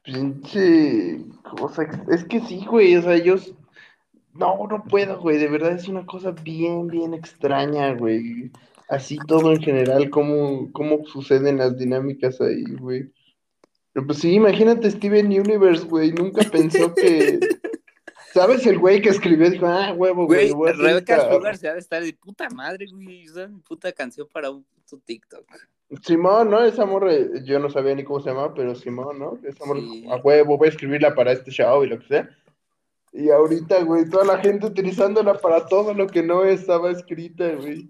Pinche 0.03 1.23
cosa. 1.43 1.83
Es 2.09 2.25
que 2.25 2.41
sí, 2.41 2.65
güey. 2.65 2.95
O 2.95 3.03
sea, 3.03 3.15
ellos. 3.15 3.53
No, 4.33 4.65
no 4.67 4.83
puedo, 4.85 5.19
güey. 5.19 5.37
De 5.37 5.47
verdad 5.47 5.73
es 5.73 5.87
una 5.87 6.05
cosa 6.05 6.31
bien, 6.31 6.87
bien 6.87 7.13
extraña, 7.13 7.93
güey. 7.93 8.51
Así 8.89 9.17
todo 9.27 9.51
en 9.51 9.61
general, 9.61 10.09
cómo, 10.09 10.71
cómo 10.71 11.05
suceden 11.05 11.57
las 11.57 11.77
dinámicas 11.77 12.39
ahí, 12.41 12.63
güey. 12.79 13.11
Pero 13.93 14.07
pues 14.07 14.19
sí, 14.19 14.33
imagínate 14.33 14.89
Steven 14.91 15.27
Universe, 15.27 15.85
güey. 15.85 16.11
Nunca 16.11 16.43
pensó 16.49 16.93
que. 16.93 17.39
¿Sabes 18.33 18.65
el 18.65 18.79
güey 18.79 18.99
que 18.99 19.09
escribió? 19.09 19.47
Dijo, 19.47 19.67
ah, 19.67 19.93
huevo, 19.93 20.25
güey. 20.25 20.49
Güey, 20.49 20.73
Rebeca 20.73 21.29
Sugar 21.29 21.55
se 21.55 21.67
ha 21.67 21.73
de 21.73 21.79
estar 21.79 22.03
de 22.03 22.13
puta 22.13 22.49
madre, 22.49 22.87
güey. 22.91 23.23
Esa 23.23 23.47
mi 23.47 23.59
puta 23.59 23.91
canción 23.91 24.27
para 24.33 24.49
un 24.49 24.63
puto 24.63 24.99
TikTok. 25.05 25.45
Simón, 26.01 26.49
¿no? 26.49 26.63
Esa 26.63 26.85
morra, 26.85 27.11
yo 27.43 27.59
no 27.59 27.69
sabía 27.69 27.93
ni 27.93 28.03
cómo 28.03 28.19
se 28.19 28.29
llamaba, 28.29 28.55
pero 28.55 28.73
Simón, 28.73 29.19
¿no? 29.19 29.39
Esa 29.43 29.63
morra, 29.65 29.81
a 30.09 30.15
huevo, 30.17 30.57
voy 30.57 30.67
a 30.67 30.71
escribirla 30.71 31.13
para 31.13 31.31
este 31.31 31.51
show 31.51 31.83
y 31.83 31.89
lo 31.89 31.99
que 31.99 32.07
sea. 32.07 32.29
Y 33.11 33.29
ahorita, 33.29 33.83
güey, 33.83 34.09
toda 34.09 34.25
la 34.25 34.39
gente 34.39 34.65
utilizándola 34.65 35.35
para 35.35 35.67
todo 35.67 35.93
lo 35.93 36.07
que 36.07 36.23
no 36.23 36.43
estaba 36.43 36.89
escrita, 36.89 37.47
güey. 37.53 37.87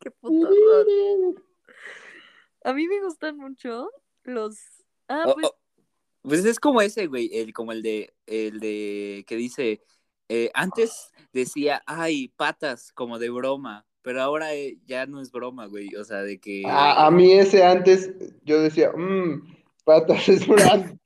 Qué 0.00 0.10
puto. 0.20 0.48
A 2.64 2.72
mí 2.72 2.86
me 2.86 3.00
gustan 3.02 3.36
mucho 3.36 3.90
los. 4.24 4.58
Ah, 5.08 5.24
oh, 5.26 5.34
pues 5.34 5.46
oh. 5.46 5.62
Pues 6.22 6.44
es 6.44 6.60
como 6.60 6.80
ese, 6.80 7.08
güey, 7.08 7.30
el, 7.32 7.52
como 7.52 7.72
el 7.72 7.82
de, 7.82 8.14
el 8.26 8.60
de 8.60 9.24
que 9.26 9.36
dice, 9.36 9.82
eh, 10.28 10.50
antes 10.54 11.10
decía, 11.32 11.82
ay, 11.84 12.28
patas, 12.36 12.92
como 12.92 13.18
de 13.18 13.28
broma, 13.28 13.86
pero 14.02 14.22
ahora 14.22 14.54
eh, 14.54 14.78
ya 14.86 15.06
no 15.06 15.20
es 15.20 15.32
broma, 15.32 15.66
güey, 15.66 15.94
o 15.96 16.04
sea, 16.04 16.22
de 16.22 16.38
que... 16.38 16.62
A, 16.66 17.10
mí 17.10 17.32
ese 17.32 17.64
antes, 17.64 18.12
yo 18.44 18.62
decía, 18.62 18.92
mmm, 18.96 19.42
patas 19.84 20.28
es 20.28 20.46
broma. 20.46 20.96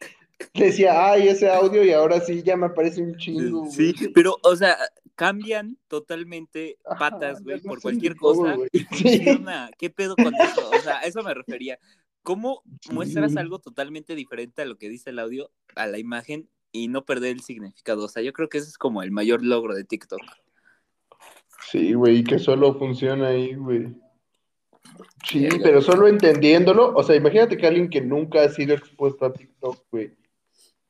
Decía, 0.54 1.10
ay, 1.10 1.28
ese 1.28 1.50
audio 1.50 1.84
y 1.84 1.92
ahora 1.92 2.20
sí 2.20 2.42
ya 2.42 2.56
me 2.56 2.70
parece 2.70 3.02
un 3.02 3.16
chingo. 3.16 3.70
Sí, 3.70 3.94
pero, 4.14 4.36
o 4.42 4.56
sea, 4.56 4.76
cambian 5.14 5.78
totalmente 5.88 6.78
patas, 6.98 7.42
güey, 7.42 7.60
por 7.60 7.80
cualquier 7.80 8.16
cosa. 8.16 8.56
¿Qué 9.78 9.90
pedo 9.90 10.14
con 10.16 10.34
eso? 10.34 10.70
O 10.70 10.80
sea, 10.80 10.98
a 10.98 11.02
eso 11.02 11.22
me 11.22 11.34
refería. 11.34 11.78
¿Cómo 12.22 12.62
muestras 12.90 13.36
algo 13.36 13.60
totalmente 13.60 14.14
diferente 14.14 14.62
a 14.62 14.66
lo 14.66 14.76
que 14.76 14.88
dice 14.88 15.10
el 15.10 15.18
audio, 15.18 15.50
a 15.74 15.86
la 15.86 15.98
imagen, 15.98 16.48
y 16.72 16.88
no 16.88 17.04
perder 17.04 17.30
el 17.30 17.40
significado? 17.40 18.04
O 18.04 18.08
sea, 18.08 18.22
yo 18.22 18.32
creo 18.32 18.48
que 18.48 18.58
ese 18.58 18.68
es 18.68 18.78
como 18.78 19.02
el 19.02 19.12
mayor 19.12 19.44
logro 19.44 19.74
de 19.74 19.84
TikTok. 19.84 20.20
Sí, 21.70 21.94
güey, 21.94 22.22
que 22.22 22.38
solo 22.38 22.78
funciona 22.78 23.28
ahí, 23.28 23.54
güey. 23.54 23.94
Sí, 25.24 25.48
pero 25.62 25.80
solo 25.82 26.06
entendiéndolo, 26.08 26.94
o 26.94 27.02
sea, 27.02 27.16
imagínate 27.16 27.56
que 27.56 27.66
alguien 27.66 27.90
que 27.90 28.00
nunca 28.00 28.42
ha 28.42 28.48
sido 28.48 28.74
expuesto 28.74 29.26
a 29.26 29.32
TikTok, 29.32 29.84
güey, 29.90 30.12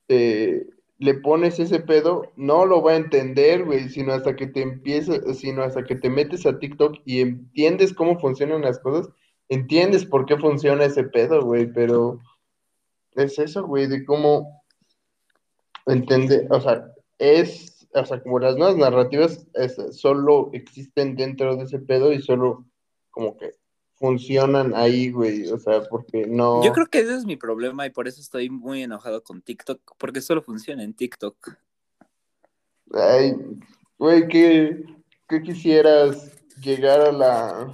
le 0.08 1.14
pones 1.22 1.58
ese 1.58 1.80
pedo, 1.80 2.32
no 2.36 2.64
lo 2.64 2.82
va 2.82 2.92
a 2.92 2.96
entender, 2.96 3.64
güey, 3.64 3.88
sino 3.88 4.12
hasta 4.12 4.36
que 4.36 4.46
te 4.46 4.62
empiezas, 4.62 5.38
sino 5.38 5.62
hasta 5.62 5.84
que 5.84 5.96
te 5.96 6.08
metes 6.10 6.46
a 6.46 6.58
TikTok 6.58 6.96
y 7.04 7.20
entiendes 7.20 7.92
cómo 7.92 8.18
funcionan 8.18 8.62
las 8.62 8.78
cosas 8.78 9.08
entiendes 9.48 10.04
por 10.04 10.26
qué 10.26 10.36
funciona 10.36 10.84
ese 10.84 11.04
pedo, 11.04 11.42
güey, 11.42 11.66
pero 11.72 12.20
es 13.12 13.38
eso, 13.38 13.66
güey, 13.66 13.86
de 13.86 14.04
cómo 14.04 14.62
entender, 15.86 16.46
o 16.50 16.60
sea, 16.60 16.92
es, 17.18 17.88
o 17.94 18.04
sea, 18.04 18.20
como 18.20 18.38
las 18.38 18.56
nuevas 18.56 18.76
narrativas 18.76 19.46
solo 19.92 20.50
existen 20.52 21.16
dentro 21.16 21.56
de 21.56 21.64
ese 21.64 21.78
pedo 21.78 22.12
y 22.12 22.20
solo 22.20 22.64
como 23.10 23.36
que 23.36 23.52
funcionan 23.96 24.74
ahí, 24.74 25.10
güey, 25.10 25.50
o 25.50 25.58
sea, 25.58 25.82
porque 25.82 26.26
no... 26.26 26.62
Yo 26.64 26.72
creo 26.72 26.86
que 26.86 27.00
ese 27.00 27.14
es 27.14 27.24
mi 27.24 27.36
problema 27.36 27.86
y 27.86 27.90
por 27.90 28.06
eso 28.08 28.20
estoy 28.20 28.50
muy 28.50 28.82
enojado 28.82 29.22
con 29.22 29.42
TikTok, 29.42 29.80
porque 29.98 30.20
solo 30.20 30.42
funciona 30.42 30.82
en 30.82 30.94
TikTok. 30.94 31.56
Ay, 32.92 33.34
güey, 33.98 34.28
¿qué, 34.28 34.84
qué 35.28 35.42
quisieras 35.42 36.32
llegar 36.60 37.00
a 37.00 37.12
la 37.12 37.72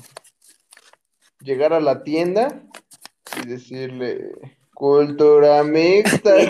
llegar 1.43 1.73
a 1.73 1.81
la 1.81 2.03
tienda 2.05 2.62
y 3.43 3.49
decirle 3.49 4.31
cultura 4.74 5.62
mixta, 5.62 6.36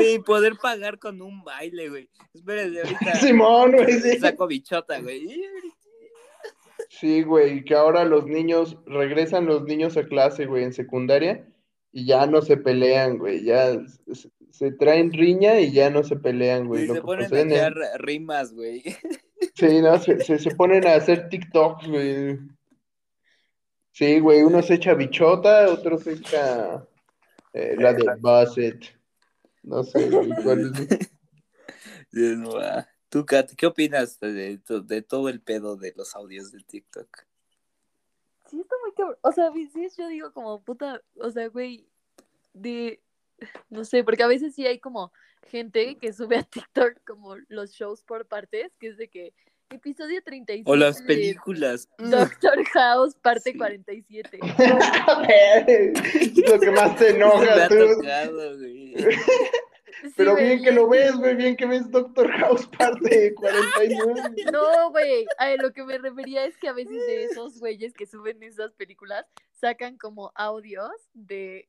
Y 0.00 0.18
poder 0.20 0.54
pagar 0.60 0.98
con 0.98 1.20
un 1.20 1.42
baile, 1.44 1.88
güey. 1.88 2.08
Espérense, 2.32 2.82
ahorita. 2.82 3.14
Simón, 3.20 3.72
güey. 3.72 4.18
Saco 4.18 4.46
bichota, 4.46 5.00
güey. 5.00 5.42
Sí, 6.88 7.22
güey, 7.22 7.64
que 7.64 7.74
ahora 7.74 8.04
los 8.04 8.26
niños, 8.26 8.76
regresan 8.86 9.46
los 9.46 9.64
niños 9.64 9.96
a 9.96 10.04
clase, 10.04 10.46
güey, 10.46 10.64
en 10.64 10.72
secundaria, 10.72 11.46
y 11.90 12.06
ya 12.06 12.26
no 12.26 12.42
se 12.42 12.56
pelean, 12.56 13.18
güey, 13.18 13.44
ya 13.44 13.78
se, 14.50 14.72
traen 14.72 15.12
riña 15.12 15.58
y 15.60 15.72
ya 15.72 15.90
no 15.90 16.02
se 16.02 16.16
pelean, 16.16 16.68
güey. 16.68 16.84
Y 16.84 16.88
se 16.88 17.00
ponen 17.00 17.32
a 17.32 17.40
echar 17.40 17.74
rimas, 17.98 18.52
güey. 18.52 18.82
Sí, 19.54 19.80
no, 19.80 19.98
se, 19.98 20.20
se, 20.20 20.50
ponen 20.54 20.86
a 20.86 20.94
hacer 20.94 21.28
TikToks, 21.28 21.88
güey. 21.88 22.38
Sí, 23.90 24.20
güey, 24.20 24.42
uno 24.42 24.62
se 24.62 24.74
echa 24.74 24.94
bichota, 24.94 25.70
otro 25.70 25.98
se 25.98 26.12
echa 26.12 26.86
eh, 27.52 27.74
la 27.78 27.92
de 27.92 28.04
Basset. 28.20 29.01
No 29.62 29.84
sé, 29.84 30.10
cuál 30.42 30.72
Tú, 33.08 33.26
Kat, 33.26 33.52
¿qué 33.56 33.66
opinas 33.66 34.18
de, 34.20 34.58
de, 34.58 35.02
todo 35.02 35.28
el 35.28 35.42
pedo 35.42 35.76
de 35.76 35.92
los 35.96 36.16
audios 36.16 36.50
de 36.50 36.60
TikTok? 36.60 37.26
Sí, 38.46 38.58
está 38.58 38.74
muy 38.80 38.92
cabrón. 38.94 39.18
O 39.20 39.32
sea, 39.32 39.52
sí, 39.52 39.88
yo 39.98 40.08
digo 40.08 40.32
como 40.32 40.62
puta, 40.62 41.02
o 41.16 41.30
sea, 41.30 41.48
güey, 41.48 41.86
de, 42.54 43.02
no 43.68 43.84
sé, 43.84 44.02
porque 44.02 44.22
a 44.22 44.28
veces 44.28 44.54
sí 44.54 44.66
hay 44.66 44.78
como 44.78 45.12
gente 45.46 45.98
que 45.98 46.12
sube 46.12 46.38
a 46.38 46.42
TikTok 46.42 47.04
como 47.06 47.36
los 47.48 47.72
shows 47.72 48.02
por 48.02 48.26
partes, 48.26 48.72
que 48.78 48.88
es 48.88 48.96
de 48.96 49.08
que 49.08 49.34
Episodio 49.72 50.22
37. 50.22 50.70
O 50.70 50.76
las 50.76 51.02
películas. 51.02 51.88
Doctor 51.98 52.64
House, 52.74 53.16
parte 53.16 53.56
47. 53.56 54.38
lo 56.46 56.60
que 56.60 56.70
más 56.70 56.96
te 56.96 57.10
enoja, 57.16 57.68
tú. 57.68 57.74
Pero 60.16 60.36
bien 60.36 60.62
que 60.62 60.72
lo 60.72 60.88
ves, 60.88 61.16
güey, 61.16 61.36
bien 61.36 61.56
que 61.56 61.64
ves 61.64 61.90
Doctor 61.90 62.30
House 62.32 62.66
parte 62.76 63.34
49. 63.34 64.34
No, 64.52 64.90
güey, 64.90 65.24
a 65.38 65.56
lo 65.56 65.72
que 65.72 65.84
me 65.84 65.96
refería 65.96 66.44
es 66.44 66.56
que 66.58 66.68
a 66.68 66.72
veces 66.72 66.98
de 67.06 67.24
esos 67.24 67.58
güeyes 67.58 67.94
que 67.94 68.06
suben 68.06 68.42
esas 68.42 68.74
películas 68.74 69.24
sacan 69.52 69.96
como 69.96 70.32
audios 70.34 70.92
de, 71.14 71.68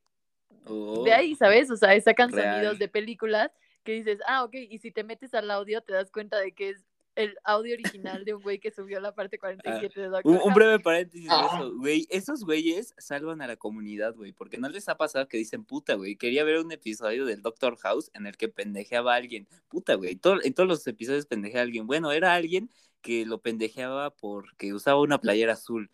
de 0.50 0.66
oh. 0.66 1.06
ahí, 1.12 1.34
¿sabes? 1.36 1.70
O 1.70 1.76
sea, 1.76 1.98
sacan 2.00 2.30
sonidos 2.30 2.78
de 2.78 2.88
películas 2.88 3.50
que 3.84 3.92
dices, 3.92 4.18
ah, 4.26 4.44
ok, 4.44 4.54
y 4.54 4.78
si 4.78 4.90
te 4.90 5.04
metes 5.04 5.34
al 5.34 5.50
audio 5.50 5.82
te 5.82 5.92
das 5.92 6.10
cuenta 6.10 6.38
de 6.38 6.52
que 6.52 6.70
es 6.70 6.84
el 7.16 7.36
audio 7.44 7.74
original 7.74 8.24
de 8.24 8.34
un 8.34 8.42
güey 8.42 8.58
que 8.58 8.70
subió 8.70 9.00
la 9.00 9.14
parte 9.14 9.38
47 9.88 10.00
de 10.00 10.08
Doctor 10.08 10.32
un, 10.32 10.40
un, 10.42 10.54
breve 10.54 10.80
paréntesis 10.80 11.28
de 11.28 11.34
eso, 11.34 11.74
güey. 11.76 12.06
Esos 12.10 12.44
güeyes 12.44 12.94
salvan 12.98 13.40
a 13.42 13.46
la 13.46 13.56
comunidad, 13.56 14.14
güey, 14.14 14.32
porque 14.32 14.58
no 14.58 14.68
les 14.68 14.88
ha 14.88 14.96
pasado 14.96 15.28
que 15.28 15.36
dicen, 15.36 15.64
puta, 15.64 15.94
güey, 15.94 16.16
quería 16.16 16.44
ver 16.44 16.58
un 16.58 16.72
episodio 16.72 17.24
del 17.24 17.42
Doctor 17.42 17.76
House 17.78 18.10
en 18.14 18.26
el 18.26 18.36
que 18.36 18.48
pendejeaba 18.48 19.14
a 19.14 19.16
alguien. 19.16 19.48
Puta, 19.68 19.94
güey, 19.94 20.12
en 20.12 20.54
todos 20.54 20.68
los 20.68 20.86
episodios 20.86 21.26
pendejeaba 21.26 21.60
a 21.60 21.64
alguien. 21.64 21.86
Bueno, 21.86 22.12
era 22.12 22.34
alguien 22.34 22.70
que 23.04 23.26
lo 23.26 23.40
pendejeaba 23.42 24.10
porque 24.10 24.72
usaba 24.72 25.00
una 25.00 25.20
playera 25.20 25.52
azul. 25.52 25.90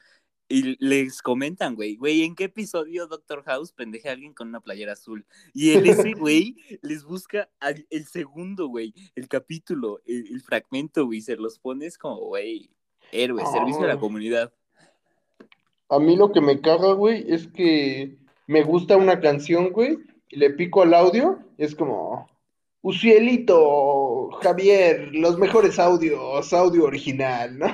Y 0.53 0.77
les 0.85 1.23
comentan, 1.23 1.77
güey, 1.77 1.95
güey, 1.95 2.25
¿en 2.25 2.35
qué 2.35 2.45
episodio 2.45 3.07
Doctor 3.07 3.45
House 3.45 3.73
pendeje 3.73 4.09
a 4.09 4.13
alguien 4.13 4.35
con 4.35 4.49
una 4.49 4.59
playera 4.59 4.95
azul? 4.95 5.25
Y 5.55 5.75
en 5.75 5.87
ese, 5.87 6.13
güey, 6.15 6.57
les 6.83 7.05
busca 7.05 7.49
el 7.89 8.07
segundo, 8.07 8.67
güey, 8.67 8.93
el 9.15 9.29
capítulo, 9.29 10.01
el, 10.07 10.41
fragmento, 10.41 11.07
güey, 11.07 11.21
se 11.21 11.37
los 11.37 11.61
pones 11.61 11.97
como, 11.97 12.17
güey, 12.17 12.69
héroe, 13.13 13.45
servicio 13.47 13.85
a 13.85 13.95
la 13.95 14.01
comunidad. 14.01 14.53
A 15.89 16.01
mí 16.01 16.17
lo 16.17 16.33
que 16.33 16.41
me 16.41 16.61
caga, 16.61 16.95
güey, 16.95 17.25
es 17.29 17.47
que 17.47 18.19
me 18.49 18.65
gusta 18.65 18.97
una 18.97 19.21
canción, 19.21 19.71
güey, 19.71 19.99
y 20.31 20.37
le 20.37 20.51
pico 20.51 20.83
al 20.83 20.95
audio, 20.95 21.39
y 21.59 21.65
es 21.65 21.77
como, 21.77 22.27
Ucielito, 22.83 24.31
Javier, 24.43 25.11
los 25.13 25.39
mejores 25.39 25.79
audios, 25.79 26.53
audio 26.53 26.85
original, 26.85 27.59
¿no? 27.59 27.67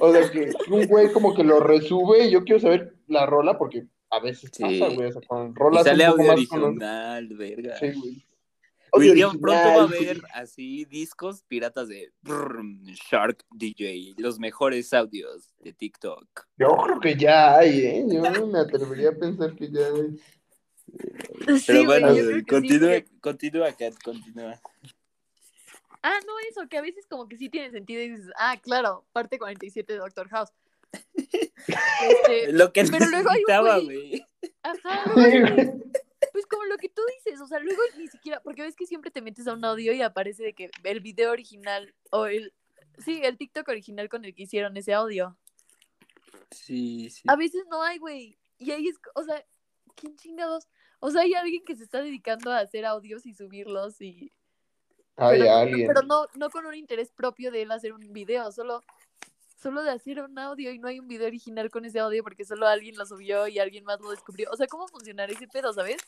O 0.00 0.12
sea, 0.12 0.30
que 0.30 0.50
un 0.68 0.86
güey 0.86 1.12
como 1.12 1.34
que 1.34 1.44
lo 1.44 1.60
resube 1.60 2.26
y 2.26 2.30
yo 2.32 2.42
quiero 2.42 2.60
saber 2.60 2.96
la 3.06 3.24
rola 3.26 3.56
porque 3.56 3.86
a 4.10 4.18
veces 4.18 4.50
pasa, 4.50 4.88
güey, 4.88 5.08
o 5.08 5.12
sea, 5.12 5.22
con 5.28 5.54
rolas 5.54 5.84
sale 5.84 6.10
un 6.10 6.16
poco 6.16 6.22
audio 6.22 6.32
original, 6.32 7.28
verga. 7.36 7.76
Sí, 7.78 7.92
güey. 7.92 8.26
Pronto 9.40 9.52
va 9.52 9.74
a 9.74 9.82
haber 9.84 10.20
así 10.34 10.84
discos 10.84 11.44
piratas 11.44 11.88
de 11.88 12.12
Shark 13.10 13.42
DJ, 13.50 14.14
los 14.18 14.38
mejores 14.38 14.92
audios 14.92 15.54
de 15.60 15.72
TikTok. 15.72 16.26
Yo 16.58 16.76
creo 16.76 17.00
que 17.00 17.16
ya 17.16 17.56
hay, 17.56 17.86
¿eh? 17.86 18.06
Yo 18.06 18.46
me 18.46 18.58
atrevería 18.58 19.10
a 19.10 19.16
pensar 19.16 19.54
que 19.54 19.70
ya 19.70 19.86
hay. 19.86 20.18
Pero 21.66 21.84
bueno, 21.84 22.08
continúa, 22.48 23.02
continúa, 23.20 23.72
Kat, 23.72 23.94
continúa. 24.02 24.60
Ah, 26.02 26.18
no, 26.26 26.32
eso, 26.50 26.68
que 26.68 26.78
a 26.78 26.82
veces 26.82 27.06
como 27.08 27.28
que 27.28 27.36
sí 27.36 27.48
tiene 27.48 27.70
sentido 27.70 28.02
y 28.02 28.10
dices, 28.10 28.32
ah, 28.36 28.56
claro, 28.60 29.06
parte 29.12 29.38
47 29.38 29.92
de 29.92 29.98
Doctor 30.00 30.28
House. 30.30 30.50
Este, 31.66 32.52
lo 32.52 32.72
que 32.72 32.84
pero 32.84 33.06
luego 33.06 33.30
hay 33.30 33.84
güey. 33.84 34.26
Ajá, 34.62 35.04
pues 36.32 36.46
como 36.46 36.64
lo 36.64 36.76
que 36.76 36.88
tú 36.88 37.02
dices, 37.16 37.40
o 37.40 37.46
sea, 37.46 37.60
luego 37.60 37.80
ni 37.96 38.08
siquiera, 38.08 38.40
porque 38.42 38.62
ves 38.62 38.74
que 38.74 38.86
siempre 38.86 39.10
te 39.10 39.22
metes 39.22 39.46
a 39.46 39.54
un 39.54 39.64
audio 39.64 39.92
y 39.92 40.02
aparece 40.02 40.42
de 40.42 40.54
que 40.54 40.70
el 40.82 41.00
video 41.00 41.30
original 41.30 41.94
o 42.10 42.26
el, 42.26 42.52
sí, 42.98 43.20
el 43.22 43.38
TikTok 43.38 43.68
original 43.68 44.08
con 44.08 44.24
el 44.24 44.34
que 44.34 44.42
hicieron 44.42 44.76
ese 44.76 44.94
audio. 44.94 45.36
Sí, 46.50 47.10
sí. 47.10 47.22
A 47.28 47.36
veces 47.36 47.64
no 47.70 47.82
hay, 47.82 47.98
güey. 47.98 48.38
Y 48.58 48.72
ahí 48.72 48.88
es, 48.88 48.96
o 49.14 49.22
sea, 49.24 49.44
¿quién 49.94 50.16
chingados? 50.16 50.68
O 51.00 51.10
sea, 51.10 51.22
hay 51.22 51.34
alguien 51.34 51.64
que 51.64 51.76
se 51.76 51.84
está 51.84 52.02
dedicando 52.02 52.50
a 52.52 52.58
hacer 52.58 52.84
audios 52.84 53.26
y 53.26 53.34
subirlos 53.34 54.00
y... 54.00 54.32
Hay 55.16 55.40
pero, 55.40 55.52
alguien. 55.52 55.86
Pero 55.88 56.02
no, 56.02 56.26
no 56.34 56.50
con 56.50 56.64
un 56.64 56.74
interés 56.74 57.10
propio 57.10 57.50
de 57.50 57.62
él 57.62 57.70
hacer 57.70 57.92
un 57.92 58.12
video, 58.12 58.50
solo, 58.50 58.82
solo 59.60 59.82
de 59.82 59.90
hacer 59.90 60.20
un 60.22 60.38
audio 60.38 60.72
y 60.72 60.78
no 60.78 60.88
hay 60.88 61.00
un 61.00 61.06
video 61.06 61.26
original 61.26 61.70
con 61.70 61.84
ese 61.84 62.00
audio 62.00 62.22
porque 62.22 62.44
solo 62.44 62.66
alguien 62.66 62.96
lo 62.96 63.04
subió 63.04 63.46
y 63.46 63.58
alguien 63.58 63.84
más 63.84 64.00
lo 64.00 64.10
descubrió. 64.10 64.48
O 64.50 64.56
sea, 64.56 64.66
¿cómo 64.66 64.88
funcionaría 64.88 65.36
ese 65.36 65.48
pedo, 65.48 65.72
sabes? 65.72 65.98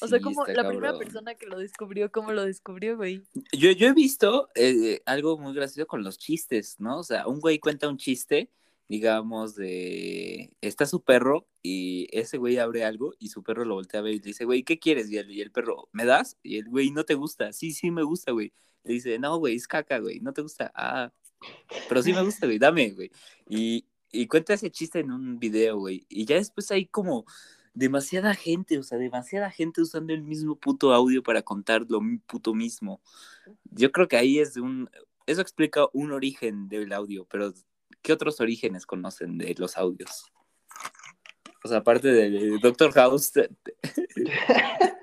O 0.00 0.06
sea, 0.06 0.20
como 0.20 0.44
la 0.46 0.68
primera 0.68 0.96
persona 0.98 1.34
que 1.34 1.46
lo 1.46 1.58
descubrió, 1.58 2.12
¿cómo 2.12 2.32
lo 2.32 2.44
descubrió, 2.44 2.96
güey? 2.96 3.22
Yo, 3.52 3.70
yo 3.70 3.88
he 3.88 3.94
visto 3.94 4.50
eh, 4.54 5.00
algo 5.06 5.38
muy 5.38 5.54
gracioso 5.54 5.86
con 5.86 6.04
los 6.04 6.18
chistes, 6.18 6.78
¿no? 6.78 6.98
O 6.98 7.02
sea, 7.02 7.26
un 7.26 7.40
güey 7.40 7.58
cuenta 7.58 7.88
un 7.88 7.96
chiste 7.96 8.50
digamos, 8.88 9.54
de, 9.54 10.56
está 10.62 10.86
su 10.86 11.02
perro 11.04 11.46
y 11.62 12.08
ese 12.10 12.38
güey 12.38 12.58
abre 12.58 12.84
algo 12.84 13.14
y 13.18 13.28
su 13.28 13.42
perro 13.42 13.64
lo 13.64 13.74
voltea 13.74 14.00
a 14.00 14.02
ver 14.02 14.14
y 14.14 14.18
le 14.18 14.24
dice, 14.24 14.44
güey, 14.46 14.62
¿qué 14.64 14.78
quieres? 14.78 15.10
Y 15.10 15.18
el, 15.18 15.52
perro, 15.52 15.88
¿me 15.92 16.06
das? 16.06 16.38
Y 16.42 16.56
el 16.56 16.68
güey, 16.68 16.90
no 16.90 17.04
te 17.04 17.14
gusta. 17.14 17.52
Sí, 17.52 17.72
sí, 17.72 17.90
me 17.90 18.02
gusta, 18.02 18.32
güey. 18.32 18.52
Le 18.84 18.94
dice, 18.94 19.18
no, 19.18 19.38
güey, 19.38 19.56
es 19.56 19.68
caca, 19.68 19.98
güey, 19.98 20.20
no 20.20 20.32
te 20.32 20.42
gusta. 20.42 20.72
Ah, 20.74 21.12
pero 21.88 22.02
sí 22.02 22.12
me 22.12 22.22
gusta, 22.22 22.46
güey, 22.46 22.58
dame, 22.58 22.90
güey. 22.90 23.10
Y, 23.48 23.86
y 24.10 24.26
cuenta 24.26 24.54
ese 24.54 24.70
chiste 24.70 25.00
en 25.00 25.10
un 25.12 25.38
video, 25.38 25.78
güey. 25.78 26.06
Y 26.08 26.24
ya 26.24 26.36
después 26.36 26.70
hay 26.70 26.86
como 26.86 27.26
demasiada 27.74 28.34
gente, 28.34 28.78
o 28.78 28.82
sea, 28.82 28.98
demasiada 28.98 29.50
gente 29.50 29.82
usando 29.82 30.12
el 30.12 30.22
mismo 30.22 30.56
puto 30.56 30.92
audio 30.92 31.22
para 31.22 31.42
contar 31.42 31.86
lo 31.88 32.00
puto 32.26 32.54
mismo. 32.54 33.00
Yo 33.64 33.92
creo 33.92 34.08
que 34.08 34.16
ahí 34.16 34.38
es 34.38 34.56
un, 34.56 34.90
eso 35.26 35.42
explica 35.42 35.86
un 35.92 36.12
origen 36.12 36.68
del 36.68 36.92
audio, 36.92 37.26
pero 37.26 37.52
¿qué 38.02 38.12
otros 38.12 38.40
orígenes 38.40 38.86
conocen 38.86 39.38
de 39.38 39.54
los 39.58 39.76
audios? 39.76 40.24
O 41.64 41.68
sea, 41.68 41.78
aparte 41.78 42.08
de 42.08 42.58
Doctor 42.62 42.92
House. 42.92 43.32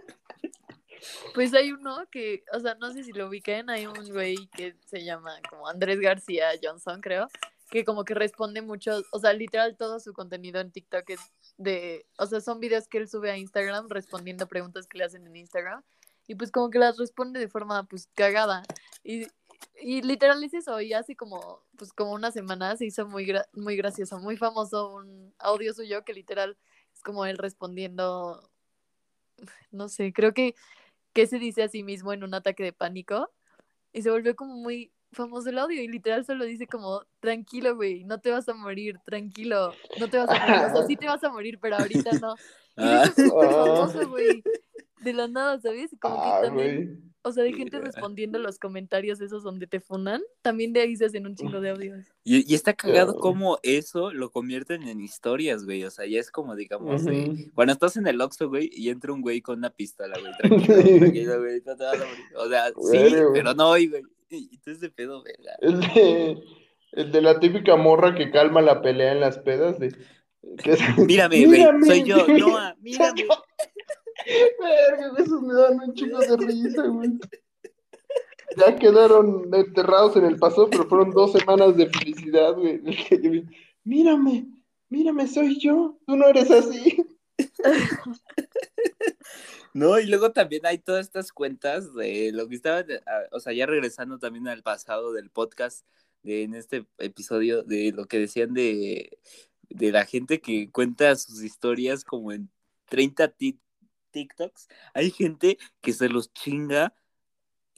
Pues 1.36 1.53
hay 1.53 1.74
uno 1.74 2.07
que, 2.10 2.45
o 2.53 2.60
sea, 2.62 2.76
no 2.76 2.94
sé 2.94 3.03
si 3.03 3.12
lo 3.12 3.28
ubiquen, 3.28 3.70
hay 3.70 3.86
un 3.86 4.10
güey 4.10 4.38
que 4.56 4.74
se 4.86 5.03
llama 5.03 5.34
como 5.49 5.68
Andrés 5.68 5.99
García 5.99 6.48
Johnson, 6.64 7.02
creo, 7.02 7.28
que 7.70 7.84
como 7.84 8.06
que 8.06 8.14
responde 8.14 8.62
mucho, 8.62 9.02
o 9.12 9.20
sea, 9.20 9.34
literal 9.34 9.76
todo 9.76 9.99
su 9.99 10.14
contenido 10.14 10.62
en 10.62 10.72
TikTok 10.72 11.10
es 11.10 11.20
de, 11.57 12.06
o 12.18 12.26
sea, 12.26 12.40
son 12.40 12.62
videos 12.62 12.88
que 12.88 12.99
él 12.99 13.10
sube 13.10 13.32
a 13.32 13.38
Instagram 13.38 13.90
respondiendo 13.90 14.48
preguntas 14.48 14.88
que 14.88 14.98
le 14.98 15.03
hacen 15.03 15.28
en 15.28 15.36
Instagram 15.36 15.84
y 16.26 16.36
pues 16.36 16.52
como 16.52 16.70
que 16.70 16.80
las 16.80 16.98
responde 16.98 17.40
de 17.40 17.49
forma 17.49 17.84
pues 17.84 18.07
cagada 18.16 18.64
y, 19.03 19.28
y 19.82 20.02
literal 20.02 20.44
es 20.44 20.53
eso, 20.53 20.82
y 20.82 20.94
hace 20.94 21.15
como, 21.15 21.64
pues 21.77 21.94
como 21.94 22.14
una 22.14 22.32
semana 22.32 22.76
se 22.77 22.86
hizo 22.86 23.07
muy, 23.07 23.34
muy 23.53 23.76
gracioso, 23.76 24.19
muy 24.19 24.38
famoso 24.38 24.94
un 24.95 25.34
audio 25.38 25.73
suyo 25.73 26.03
que 26.03 26.14
literal 26.14 26.57
es 26.94 27.02
como 27.02 27.26
él 27.26 27.38
respondiendo, 27.38 28.49
no 29.72 29.90
sé, 29.90 30.14
creo 30.14 30.34
que, 30.34 30.56
que 31.14 31.27
se 31.27 31.40
dice 31.40 31.64
a 31.64 31.69
sí 31.69 31.84
mismo 31.84 32.14
en 32.14 32.23
un 32.23 32.34
ataque 32.34 32.64
de 32.64 32.73
pánico, 32.73 33.30
y 33.94 34.02
se 34.02 34.10
volvió 34.10 34.36
como 34.36 34.56
muy 34.56 34.91
famoso 35.11 35.49
el 35.49 35.60
audio, 35.60 35.82
y 35.82 35.88
literal 35.88 36.26
solo 36.26 36.45
dice 36.45 36.68
como, 36.68 37.03
tranquilo, 37.19 37.76
güey, 37.76 38.03
no 38.03 38.19
te 38.19 38.32
vas 38.32 38.49
a 38.49 38.53
morir, 38.53 38.99
tranquilo, 39.06 39.73
no 39.99 40.10
te 40.10 40.18
vas 40.18 40.30
a 40.30 40.40
morir, 40.40 40.65
o 40.65 40.76
sea, 40.76 40.88
sí 40.88 40.98
te 40.98 41.07
vas 41.07 41.23
a 41.23 41.30
morir, 41.30 41.60
pero 41.60 41.77
ahorita 41.77 42.11
no. 42.19 42.36
Y 42.77 42.94
es 42.94 43.15
súper 43.15 43.49
famoso, 43.49 44.10
güey, 44.10 44.44
de 45.02 45.14
la 45.14 45.28
nada, 45.28 45.60
¿sabes? 45.60 45.96
Como 46.00 46.16
que 46.16 46.30
ah, 46.30 46.42
también... 46.44 47.16
O 47.28 47.32
sea, 47.32 47.44
de 47.44 47.54
gente 47.54 47.80
respondiendo 47.80 48.38
los 48.38 48.60
comentarios 48.60 49.20
esos 49.20 49.42
donde 49.42 49.66
te 49.66 49.80
funan, 49.80 50.22
también 50.44 50.74
de 50.74 50.82
ahí 50.82 50.96
se 50.96 51.06
hacen 51.06 51.26
un 51.26 51.36
chingo 51.36 51.60
de 51.60 51.72
audios. 51.72 52.06
Y, 52.24 52.54
está 52.54 52.76
cagado 52.76 53.16
como 53.16 53.58
eso 53.64 54.14
lo 54.14 54.30
convierten 54.30 54.84
en 54.84 55.02
historias, 55.02 55.66
güey. 55.66 55.84
O 55.86 55.90
sea, 55.90 56.06
ya 56.06 56.20
es 56.20 56.30
como, 56.30 56.56
digamos, 56.56 57.02
cuando 57.56 57.74
estás 57.74 57.98
en 57.98 58.06
el 58.06 58.22
Oxxo, 58.22 58.48
güey, 58.48 58.70
y 58.72 58.90
entra 58.90 59.12
un 59.12 59.24
güey 59.24 59.42
con 59.42 59.58
una 59.58 59.72
pistola, 59.72 60.20
güey, 60.20 60.34
tranquilo, 60.68 61.00
tranquilo, 61.00 61.40
güey, 61.40 61.64
no 61.66 61.76
te 61.76 61.84
vas 61.84 61.96
a 61.96 62.06
morir. 62.06 62.26
O 62.38 62.48
sea, 62.48 62.68
sí, 62.68 63.16
pero 63.34 63.56
no, 63.56 63.70
güey. 63.70 63.90
Y 64.30 64.58
tú 64.60 64.78
de 64.78 64.90
pedo, 64.92 65.24
verga. 65.24 65.56
El 65.62 65.80
de, 65.80 66.38
el 66.92 67.12
de 67.12 67.22
la 67.24 67.40
típica 67.40 67.76
morra 67.76 68.14
que 68.14 68.30
calma 68.30 68.62
la 68.62 68.84
pelea 68.84 69.14
en 69.14 69.22
las 69.22 69.40
pedas 69.40 69.80
de... 69.80 69.96
Mírame, 71.08 71.44
güey, 71.44 71.66
soy 71.88 72.04
yo, 72.04 72.28
Noah, 72.28 72.76
mírame. 72.82 73.26
Esos 75.18 75.42
me 75.42 75.54
dan 75.54 75.80
un 75.80 75.94
chico 75.94 76.20
de 76.20 76.38
risa, 76.38 76.88
güey. 76.88 77.12
Ya 78.58 78.76
quedaron 78.78 79.54
enterrados 79.54 80.16
en 80.16 80.26
el 80.26 80.38
pasado, 80.38 80.70
pero 80.70 80.88
fueron 80.88 81.12
dos 81.12 81.34
semanas 81.34 81.76
de 81.76 81.90
felicidad, 81.90 82.54
güey. 82.54 82.82
Mírame, 83.84 84.48
mírame, 84.90 85.28
soy 85.28 85.60
yo. 85.60 85.98
Tú 86.06 86.16
no 86.16 86.28
eres 86.28 86.50
así. 86.52 87.06
No, 89.76 90.00
y 90.00 90.06
luego 90.06 90.32
también 90.32 90.66
hay 90.66 90.78
todas 90.78 91.06
estas 91.06 91.34
cuentas 91.34 91.94
de 91.94 92.32
lo 92.32 92.48
que 92.48 92.56
estaba, 92.56 92.86
ah, 93.08 93.24
o 93.34 93.42
sea, 93.42 93.52
ya 93.52 93.66
regresando 93.66 94.18
también 94.18 94.48
al 94.48 94.64
pasado 94.64 95.12
del 95.12 95.30
podcast, 95.30 95.86
de, 96.24 96.44
en 96.44 96.56
este 96.56 96.86
episodio, 96.98 97.62
de 97.62 97.92
lo 97.92 98.06
que 98.06 98.18
decían 98.18 98.54
de, 98.54 99.20
de 99.68 99.92
la 99.92 100.06
gente 100.06 100.40
que 100.40 100.72
cuenta 100.72 101.14
sus 101.18 101.44
historias 101.44 102.06
como 102.06 102.32
en 102.32 102.50
30 102.86 103.28
TikToks, 104.16 104.70
hay 104.94 105.12
gente 105.12 105.58
que 105.82 105.92
se 105.92 106.08
los 106.08 106.32
chinga 106.32 106.94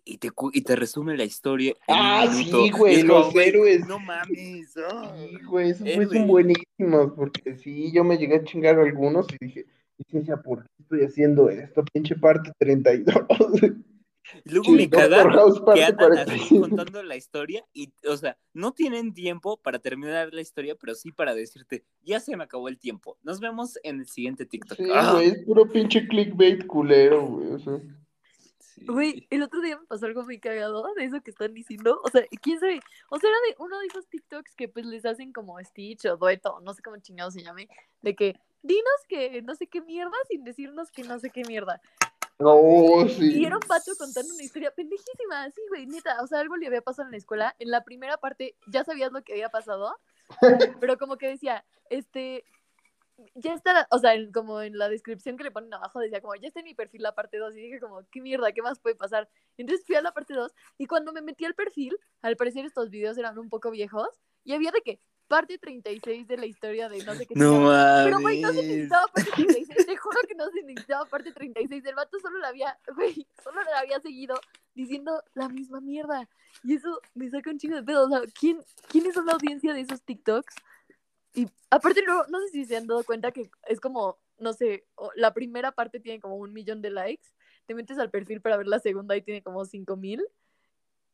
y 0.06 0.20
te, 0.20 0.30
y 0.54 0.62
te 0.62 0.76
resume 0.76 1.18
la 1.18 1.24
historia. 1.24 1.74
ah, 1.88 2.28
sí, 2.32 2.70
güey, 2.70 3.02
los 3.02 3.36
héroes. 3.36 3.88
No 3.88 3.98
mames. 4.00 4.74
Sí, 4.74 5.44
güey, 5.48 5.72
esos 5.72 5.90
son 5.90 6.28
buenísimos, 6.28 7.14
porque 7.16 7.56
sí, 7.56 7.92
yo 7.92 8.04
me 8.04 8.18
llegué 8.18 8.36
a 8.36 8.44
chingar 8.44 8.80
algunos 8.80 9.26
y 9.34 9.46
dije, 9.46 9.66
decía, 10.10 10.38
¿por 10.38 10.62
qué 10.64 10.70
estoy 10.84 11.04
haciendo 11.06 11.50
esto? 11.50 11.84
Pinche 11.92 12.16
parte 12.16 12.52
32. 12.60 13.16
Y 14.46 14.50
luego 14.52 14.72
me 14.72 14.90
cagan 14.90 15.30
que 15.74 15.84
andan 15.84 16.18
así 16.18 16.60
contando 16.60 17.04
la 17.04 17.16
historia 17.16 17.66
y, 17.74 17.92
o 18.08 18.18
sea, 18.18 18.38
no 18.54 18.74
tienen 18.74 19.14
tiempo 19.14 19.58
para 19.58 19.80
terminar 19.80 20.34
la 20.34 20.42
historia, 20.42 20.76
pero 20.76 20.96
sí 20.96 21.12
para 21.12 21.34
decirte, 21.34 21.86
ya 22.04 22.20
se 22.20 22.36
me 22.36 22.44
acabó 22.44 22.68
el 22.68 22.80
tiempo. 22.80 23.18
Nos 23.24 23.40
vemos 23.40 23.80
en 23.84 24.00
el 24.00 24.08
siguiente 24.08 24.46
TikTok. 24.46 24.78
Sí, 24.78 24.90
¡Ah! 24.94 25.14
güey, 25.14 25.28
es 25.28 25.46
puro 25.46 25.68
pinche 25.70 26.08
clickbait 26.08 26.66
culero, 26.66 27.26
güey. 27.26 27.52
O 27.52 27.60
sea. 27.60 27.80
Güey, 28.86 29.28
el 29.32 29.42
otro 29.42 29.62
día 29.62 29.78
me 29.78 29.86
pasó 29.88 30.06
algo 30.06 30.24
muy 30.24 30.40
cagado 30.40 30.86
de 30.96 31.06
eso 31.06 31.22
que 31.22 31.32
están 31.32 31.54
diciendo. 31.54 32.00
O 32.04 32.10
sea, 32.10 32.24
quién 32.42 32.60
sabe. 32.60 32.80
O 33.10 33.20
sea, 33.20 33.30
era 33.30 33.40
de 33.50 33.56
uno 33.64 33.80
de 33.80 33.88
esos 33.88 34.08
TikToks 34.08 34.56
que 34.56 34.68
pues 34.68 34.86
les 34.86 35.06
hacen 35.06 35.34
como 35.34 35.60
Stitch 35.60 36.06
o 36.06 36.18
Dueto, 36.18 36.60
no 36.62 36.74
sé 36.74 36.82
cómo 36.82 36.98
chingado 36.98 37.32
se 37.32 37.44
llame, 37.44 37.68
de 38.02 38.16
que 38.16 38.40
dinos 38.62 39.02
que 39.08 39.42
no 39.42 39.56
sé 39.56 39.68
qué 39.68 39.82
mierda 39.82 40.16
sin 40.30 40.44
decirnos 40.44 40.92
que 40.92 41.04
no 41.04 41.20
sé 41.20 41.30
qué 41.32 41.44
mierda. 41.48 41.82
No, 42.40 43.08
sí. 43.10 43.40
Y 43.40 43.46
era 43.46 43.56
un 43.56 43.64
pato 43.64 43.92
contando 43.98 44.34
una 44.34 44.44
historia 44.44 44.72
pendejísima, 44.72 45.50
sí, 45.50 45.62
güey, 45.70 45.88
neta. 45.88 46.22
O 46.22 46.28
sea, 46.28 46.40
algo 46.40 46.56
le 46.56 46.68
había 46.68 46.82
pasado 46.82 47.08
en 47.08 47.12
la 47.12 47.18
escuela. 47.18 47.56
En 47.58 47.72
la 47.72 47.84
primera 47.84 48.18
parte 48.18 48.56
ya 48.68 48.84
sabías 48.84 49.12
lo 49.12 49.24
que 49.24 49.34
había 49.34 49.50
pasado, 49.50 49.98
pero 50.82 50.98
como 50.98 51.18
que 51.18 51.30
decía, 51.30 51.66
este, 51.90 52.46
ya 53.36 53.54
está, 53.54 53.88
o 53.92 53.98
sea, 53.98 54.14
como 54.32 54.62
en 54.62 54.78
la 54.78 54.90
descripción 54.90 55.38
que 55.38 55.44
le 55.44 55.52
ponen 55.52 55.74
abajo 55.74 56.00
decía 56.00 56.22
como, 56.22 56.36
ya 56.36 56.48
está 56.48 56.60
en 56.60 56.66
mi 56.66 56.76
perfil 56.76 57.02
la 57.02 57.16
parte 57.16 57.38
2 57.38 57.56
y 57.56 57.62
dije 57.62 57.80
como, 57.80 58.06
qué 58.12 58.22
mierda, 58.22 58.52
¿qué 58.52 58.62
más 58.62 58.80
puede 58.80 58.96
pasar? 58.96 59.28
Entonces 59.58 59.86
fui 59.86 59.96
a 59.96 60.02
la 60.02 60.12
parte 60.12 60.34
2 60.34 60.54
y 60.78 60.86
cuando 60.86 61.14
me 61.14 61.22
metí 61.22 61.46
al 61.46 61.56
perfil, 61.56 61.98
al 62.22 62.38
parecer 62.38 62.66
estos 62.66 62.90
videos 62.90 63.18
eran 63.18 63.40
un 63.40 63.50
poco 63.50 63.72
viejos 63.72 64.10
y 64.44 64.54
había 64.54 64.72
de 64.72 64.82
que 64.82 65.00
parte 65.28 65.58
36 65.58 66.28
de 66.28 66.38
la 66.38 66.46
historia 66.46 66.90
de 66.90 67.04
no 67.04 67.14
sé 67.16 67.26
qué. 67.26 67.36
No 67.36 67.60
mames. 67.60 68.06
Pero 68.06 68.20
güey, 68.20 68.42
no 68.42 68.52
se 68.52 68.64
necesitaba 68.64 69.08
parte 69.08 69.32
36, 69.32 69.86
te 69.86 69.98
juro 69.98 70.20
que 70.28 70.36
no 70.36 70.50
se 70.50 70.64
necesitaba 70.64 71.06
parte 71.06 71.32
36, 71.32 71.86
el 71.86 71.96
vato 71.96 72.20
solo 72.20 72.40
la 72.40 72.48
había, 72.50 72.78
güey, 72.96 73.28
solo 73.44 73.62
la 73.64 73.80
había 73.80 74.00
seguido 74.00 74.40
diciendo 74.74 75.22
la 75.34 75.50
misma 75.50 75.82
mierda. 75.82 76.28
Y 76.64 76.76
eso 76.76 77.02
me 77.14 77.30
saca 77.30 77.52
un 77.52 77.60
chingo 77.60 77.76
de 77.76 77.84
pedo, 77.84 78.06
o 78.06 78.10
sea, 78.10 78.22
¿quién, 78.40 78.64
quién 78.90 79.06
es 79.06 79.16
la 79.16 79.34
audiencia 79.34 79.74
de 79.74 79.82
esos 79.82 80.02
TikToks? 80.02 80.56
Y 81.34 81.48
aparte, 81.70 82.02
no, 82.06 82.26
no 82.30 82.40
sé 82.42 82.50
si 82.50 82.66
se 82.66 82.78
han 82.78 82.88
dado 82.88 83.04
cuenta 83.04 83.32
que 83.32 83.50
es 83.68 83.80
como, 83.80 84.18
no 84.40 84.54
sé, 84.54 84.88
la 85.16 85.34
primera 85.34 85.72
parte 85.72 86.00
tiene 86.00 86.20
como 86.20 86.36
un 86.36 86.54
millón 86.54 86.82
de 86.82 86.90
likes. 86.90 87.28
Te 87.66 87.76
metes 87.76 88.00
al 88.00 88.10
perfil 88.10 88.42
para 88.42 88.58
ver 88.58 88.68
la 88.68 88.80
segunda 88.80 89.16
y 89.16 89.22
tiene 89.22 89.44
como 89.44 89.64
cinco 89.66 89.96
mil. 89.96 90.26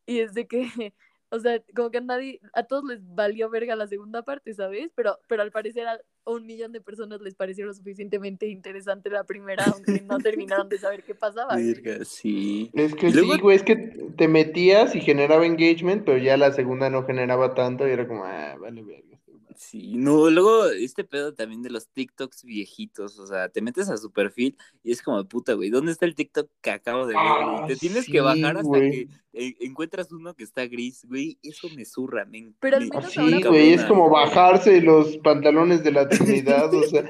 Y 0.06 0.20
es 0.20 0.34
de 0.34 0.48
que, 0.48 0.94
o 1.34 1.40
sea, 1.40 1.60
como 1.76 1.90
que 1.90 1.98
a 1.98 2.02
nadie, 2.02 2.40
a 2.54 2.62
todos 2.62 2.84
les 2.86 3.00
valió 3.16 3.50
verga 3.50 3.76
la 3.76 3.88
segunda 3.88 4.22
parte, 4.22 4.54
¿sabes? 4.54 4.92
Pero, 4.94 5.18
pero 5.28 5.42
al 5.42 5.52
parecer 5.52 5.88
a 5.88 6.00
un 6.26 6.46
millón 6.46 6.72
de 6.72 6.80
personas 6.80 7.22
les 7.22 7.34
pareció 7.34 7.66
lo 7.66 7.74
suficientemente 7.74 8.48
interesante 8.48 9.10
la 9.10 9.24
primera, 9.24 9.66
aunque 9.66 10.02
no 10.02 10.20
terminaron 10.20 10.70
de 10.70 10.78
saber 10.78 11.04
qué 11.04 11.16
pasaba. 11.16 11.58
sí. 12.06 12.70
Es 12.76 12.94
que 12.94 13.12
sí, 13.12 13.40
güey, 13.42 13.56
es 13.56 13.64
que 13.64 13.76
te 14.16 14.28
metías 14.28 14.96
y 14.96 15.02
generaba 15.02 15.48
engagement, 15.48 16.06
pero 16.06 16.20
ya 16.20 16.38
la 16.38 16.52
segunda 16.52 16.92
no 16.92 17.04
generaba 17.04 17.56
tanto 17.56 17.88
y 17.88 17.92
era 17.92 18.08
como, 18.08 18.24
ah, 18.26 18.56
vale, 18.60 18.84
verga. 18.84 19.18
Sí, 19.58 19.94
no, 19.96 20.30
luego 20.30 20.66
este 20.68 21.04
pedo 21.04 21.34
también 21.34 21.62
de 21.62 21.70
los 21.70 21.88
TikToks 21.88 22.44
viejitos, 22.44 23.20
o 23.20 23.28
sea, 23.28 23.50
te 23.50 23.62
metes 23.62 23.90
a 23.90 23.98
su 23.98 24.12
perfil 24.12 24.58
y 24.84 24.92
es 24.92 25.02
como, 25.02 25.24
puta, 25.26 25.54
güey, 25.54 25.70
¿dónde 25.70 25.92
está 25.92 26.06
el 26.06 26.16
TikTok 26.16 26.50
que 26.62 26.72
acabo 26.72 27.06
de 27.06 27.14
ver? 27.14 27.18
Ah, 27.20 27.66
te 27.68 27.76
tienes 27.76 28.06
que 28.06 28.22
bajar 28.22 28.58
hasta 28.58 28.80
que 28.80 29.08
eh, 29.34 29.56
encuentras 29.62 30.12
uno 30.12 30.34
que 30.34 30.44
está 30.44 30.66
gris, 30.68 31.06
güey, 31.08 31.38
eso 31.44 31.68
me 31.76 31.86
zurra, 31.86 32.26
men. 32.26 32.56
Pero 32.60 32.78
al 32.78 32.90
menos 32.90 33.12
Sí, 33.12 33.42
güey, 33.44 33.74
es 33.74 33.84
como 33.86 34.10
bajarse 34.10 34.82
los 34.82 35.18
pantalones 35.18 35.84
de 35.84 35.92
la 35.92 36.08
Trinidad, 36.10 36.74
o 36.74 36.84
sea, 36.84 37.06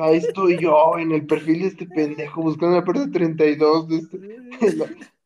ahí 0.00 0.18
estoy 0.18 0.58
yo 0.60 0.98
en 0.98 1.12
el 1.12 1.26
perfil 1.26 1.62
de 1.62 1.68
este 1.68 1.86
pendejo 1.86 2.42
buscando 2.42 2.76
la 2.76 2.84
parte 2.84 3.08
32 3.08 3.88
de 3.88 3.96
este... 3.96 4.86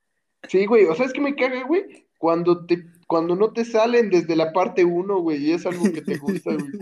Sí, 0.49 0.67
güey, 0.67 0.87
o 0.87 0.95
sea, 0.95 1.07
es 1.07 1.13
que 1.13 1.21
me 1.21 1.35
caga, 1.37 1.65
güey, 1.65 2.07
cuando 2.19 2.67
te 2.67 2.85
cuando 3.13 3.37
no 3.37 3.53
te 3.53 3.67
salen 3.67 4.09
desde 4.09 4.35
la 4.35 4.55
parte 4.55 4.87
1, 4.87 5.19
güey, 5.19 5.45
y 5.45 5.53
es 5.53 5.67
algo 5.67 5.85
que 5.93 6.01
te 6.01 6.17
gusta, 6.17 6.55
güey. 6.55 6.73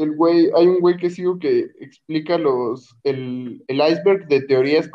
el 0.00 0.16
güey, 0.16 0.50
hay 0.56 0.66
un 0.66 0.80
güey 0.80 0.96
que 0.96 1.08
sigo 1.08 1.38
que 1.38 1.70
explica 1.78 2.36
los, 2.36 2.96
el, 3.04 3.62
el 3.68 3.76
iceberg 3.76 4.26
de 4.26 4.42
teorías 4.42 4.90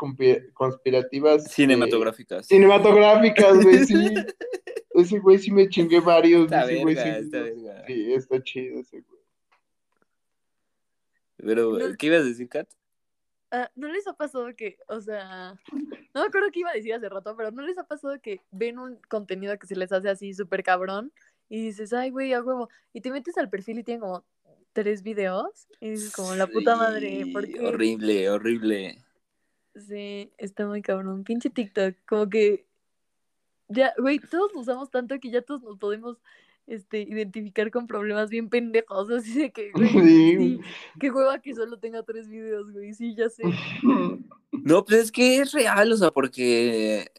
conspirativas. 0.52 1.50
Cinematográficas. 1.50 2.48
cinematográficas, 2.48 3.64
güey, 3.64 3.86
sí. 3.86 4.12
ese 4.90 5.18
güey 5.20 5.38
sí 5.38 5.50
me 5.52 5.70
chingué 5.70 6.00
varios. 6.00 6.52
ese 6.52 6.82
güey, 6.82 6.96
sí, 6.96 7.08
está 7.08 7.46
sí, 7.86 8.12
está 8.12 8.42
chido 8.42 8.80
ese 8.80 9.00
güey. 9.00 9.20
Pero, 11.38 11.78
¿qué 11.98 12.08
ibas 12.08 12.20
a 12.20 12.24
decir, 12.24 12.46
Kat? 12.46 12.68
Ah, 13.50 13.70
¿No 13.74 13.88
les 13.88 14.06
ha 14.06 14.12
pasado 14.12 14.54
que, 14.54 14.78
o 14.88 15.00
sea, 15.00 15.54
no 16.14 16.20
me 16.20 16.26
acuerdo 16.26 16.50
qué 16.52 16.60
iba 16.60 16.70
a 16.70 16.74
decir 16.74 16.92
hace 16.92 17.08
rato, 17.08 17.34
pero 17.34 17.50
¿no 17.50 17.62
les 17.62 17.78
ha 17.78 17.84
pasado 17.84 18.20
que 18.20 18.42
ven 18.50 18.78
un 18.78 18.96
contenido 19.08 19.58
que 19.58 19.66
se 19.66 19.76
les 19.76 19.90
hace 19.90 20.10
así 20.10 20.34
súper 20.34 20.62
cabrón 20.62 21.12
y 21.48 21.62
dices, 21.62 21.94
ay, 21.94 22.10
güey, 22.10 22.34
a 22.34 22.42
huevo, 22.42 22.68
y 22.92 23.00
te 23.00 23.10
metes 23.10 23.38
al 23.38 23.48
perfil 23.48 23.78
y 23.78 23.84
tienen 23.84 24.02
como 24.02 24.24
tres 24.74 25.02
videos 25.02 25.66
y 25.80 25.90
dices 25.90 26.12
como, 26.12 26.34
la 26.34 26.46
puta 26.46 26.76
madre, 26.76 27.24
¿por 27.32 27.46
qué? 27.46 27.58
Horrible, 27.60 28.28
horrible. 28.28 29.02
Sí, 29.74 30.30
está 30.36 30.66
muy 30.66 30.82
cabrón, 30.82 31.24
pinche 31.24 31.48
TikTok, 31.48 31.94
como 32.06 32.28
que, 32.28 32.66
ya, 33.68 33.94
güey, 33.96 34.18
todos 34.18 34.52
lo 34.52 34.60
usamos 34.60 34.90
tanto 34.90 35.18
que 35.20 35.30
ya 35.30 35.40
todos 35.40 35.62
nos 35.62 35.78
podemos 35.78 36.18
este, 36.68 37.00
identificar 37.00 37.70
con 37.70 37.86
problemas 37.86 38.28
bien 38.28 38.48
pendejos, 38.50 39.10
así 39.10 39.38
de 39.38 39.50
que, 39.50 39.70
güey, 39.72 39.88
sí. 40.36 40.60
qué 41.00 41.10
hueva 41.10 41.40
que 41.40 41.54
solo 41.54 41.78
tenga 41.78 42.02
tres 42.02 42.28
videos, 42.28 42.70
güey, 42.70 42.94
sí, 42.94 43.14
ya 43.16 43.28
sé. 43.28 43.42
No, 44.50 44.84
pues 44.84 45.00
es 45.00 45.12
que 45.12 45.38
es 45.38 45.52
real, 45.52 45.92
o 45.92 45.96
sea, 45.96 46.10
porque 46.10 47.10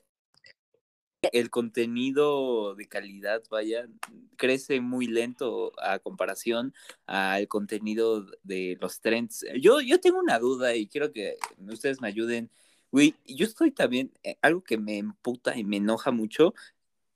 el 1.31 1.49
contenido 1.49 2.75
de 2.75 2.87
calidad, 2.87 3.41
vaya, 3.49 3.87
crece 4.35 4.81
muy 4.81 5.07
lento 5.07 5.71
a 5.79 5.99
comparación 5.99 6.73
al 7.05 7.47
contenido 7.47 8.25
de 8.43 8.77
los 8.81 8.99
trends. 8.99 9.45
Yo, 9.59 9.79
yo 9.79 9.99
tengo 9.99 10.19
una 10.19 10.39
duda 10.39 10.75
y 10.75 10.87
quiero 10.87 11.11
que 11.11 11.35
ustedes 11.67 12.01
me 12.01 12.07
ayuden. 12.07 12.49
Güey, 12.91 13.15
yo 13.25 13.45
estoy 13.45 13.71
también, 13.71 14.11
eh, 14.23 14.37
algo 14.41 14.63
que 14.63 14.77
me 14.77 14.97
emputa 14.97 15.57
y 15.57 15.63
me 15.63 15.77
enoja 15.77 16.11
mucho 16.11 16.53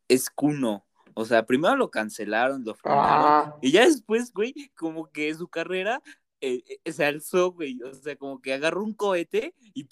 es 0.07 0.29
Kuno. 0.29 0.85
O 1.15 1.25
sea, 1.25 1.45
primero 1.45 1.75
lo 1.75 1.89
cancelaron, 1.91 2.63
lo 2.63 2.75
frenaron, 2.75 3.25
ah. 3.25 3.55
y 3.61 3.71
ya 3.71 3.85
después, 3.85 4.33
güey, 4.33 4.53
como 4.75 5.11
que 5.11 5.33
su 5.33 5.47
carrera 5.47 6.01
eh, 6.45 6.61
eh, 6.83 6.91
se 6.91 7.05
alzó, 7.05 7.53
güey. 7.53 7.81
O 7.83 7.93
sea, 7.93 8.17
como 8.17 8.41
que 8.41 8.53
agarró 8.53 8.83
un 8.83 8.93
cohete 8.93 9.55
y. 9.73 9.87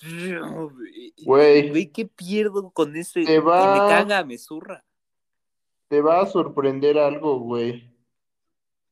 Güey. 1.23 1.69
Güey, 1.69 1.91
¿qué 1.93 2.05
pierdo 2.05 2.71
con 2.71 2.93
ese? 2.97 3.23
Te 3.23 3.39
va... 3.39 3.73
me 3.73 3.89
caga, 3.89 4.25
me 4.25 4.37
zurra. 4.37 4.83
Te 5.87 6.01
va 6.01 6.21
a 6.21 6.25
sorprender 6.25 6.97
algo, 6.97 7.39
güey. 7.39 7.89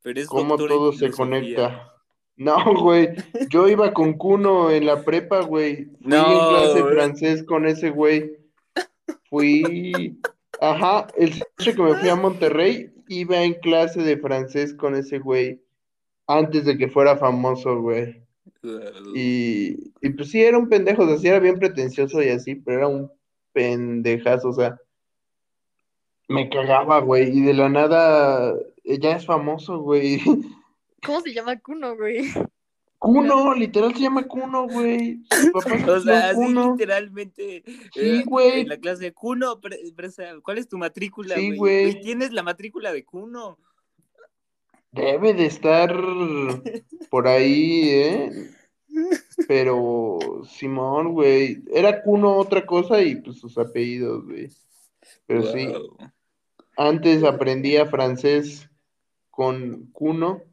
Pero 0.01 0.21
es 0.21 0.27
Cómo 0.27 0.55
todo 0.55 0.93
se 0.93 1.11
conecta. 1.11 1.93
No, 2.37 2.55
güey. 2.81 3.09
Yo 3.49 3.67
iba 3.67 3.93
con 3.93 4.13
Cuno 4.13 4.71
en 4.71 4.85
la 4.85 5.03
prepa, 5.03 5.41
güey. 5.41 5.85
Fui 5.85 5.97
no, 5.99 6.31
en 6.31 6.49
clase 6.49 6.83
francés 6.85 7.43
con 7.43 7.67
ese 7.67 7.89
güey. 7.89 8.37
Fui 9.29 10.17
Ajá, 10.61 11.07
el 11.15 11.33
semestre 11.33 11.75
que 11.75 11.81
me 11.81 11.95
fui 11.95 12.09
a 12.09 12.15
Monterrey, 12.15 12.91
iba 13.07 13.41
en 13.43 13.53
clase 13.55 14.01
de 14.01 14.17
francés 14.17 14.73
con 14.73 14.95
ese 14.95 15.19
güey, 15.19 15.61
antes 16.27 16.65
de 16.65 16.77
que 16.77 16.89
fuera 16.89 17.17
famoso, 17.17 17.81
güey. 17.81 18.21
Y, 19.15 19.91
y 20.01 20.09
pues 20.09 20.31
sí, 20.31 20.41
era 20.41 20.57
un 20.57 20.67
pendejo, 20.67 21.03
o 21.03 21.07
sea, 21.07 21.17
sí 21.17 21.27
era 21.27 21.39
bien 21.39 21.59
pretencioso 21.59 22.21
y 22.21 22.29
así, 22.29 22.55
pero 22.55 22.77
era 22.77 22.87
un 22.87 23.11
pendejazo, 23.53 24.49
o 24.49 24.53
sea, 24.53 24.77
me 26.27 26.47
cagaba, 26.49 26.99
güey, 26.99 27.35
y 27.35 27.41
de 27.41 27.53
la 27.53 27.69
nada, 27.69 28.53
ya 28.83 29.15
es 29.15 29.25
famoso, 29.25 29.79
güey. 29.79 30.21
¿Cómo 31.03 31.21
se 31.21 31.33
llama 31.33 31.59
Kuno, 31.59 31.95
güey? 31.95 32.27
Kuno, 32.99 33.55
literal 33.55 33.93
se 33.93 34.01
llama 34.01 34.27
Kuno, 34.27 34.67
güey. 34.67 35.21
o 35.55 35.99
sea, 36.01 36.35
sí, 36.35 36.53
literalmente. 36.53 37.63
Sí, 37.65 37.89
eh, 37.95 38.23
güey. 38.25 38.61
en 38.61 38.67
la 38.67 38.77
clase 38.77 39.05
de 39.05 39.13
Kuno, 39.13 39.59
¿cuál 40.43 40.57
es 40.57 40.67
tu 40.67 40.77
matrícula, 40.77 41.35
sí, 41.35 41.55
güey? 41.55 42.01
Tienes 42.01 42.33
la 42.33 42.43
matrícula 42.43 42.91
de 42.91 43.05
Kuno. 43.05 43.57
Debe 44.91 45.33
de 45.33 45.45
estar 45.45 45.95
por 47.09 47.27
ahí, 47.27 47.89
¿eh? 47.89 48.49
Pero, 49.47 50.19
Simón, 50.49 51.13
güey. 51.13 51.63
Era 51.71 52.03
Kuno 52.03 52.35
otra 52.35 52.65
cosa 52.65 53.01
y 53.01 53.15
pues 53.15 53.39
sus 53.39 53.57
apellidos, 53.57 54.25
güey. 54.25 54.49
Pero 55.25 55.43
sí. 55.53 55.71
Antes 56.75 57.23
aprendía 57.23 57.85
francés 57.85 58.69
con 59.29 59.87
Kuno 59.93 60.48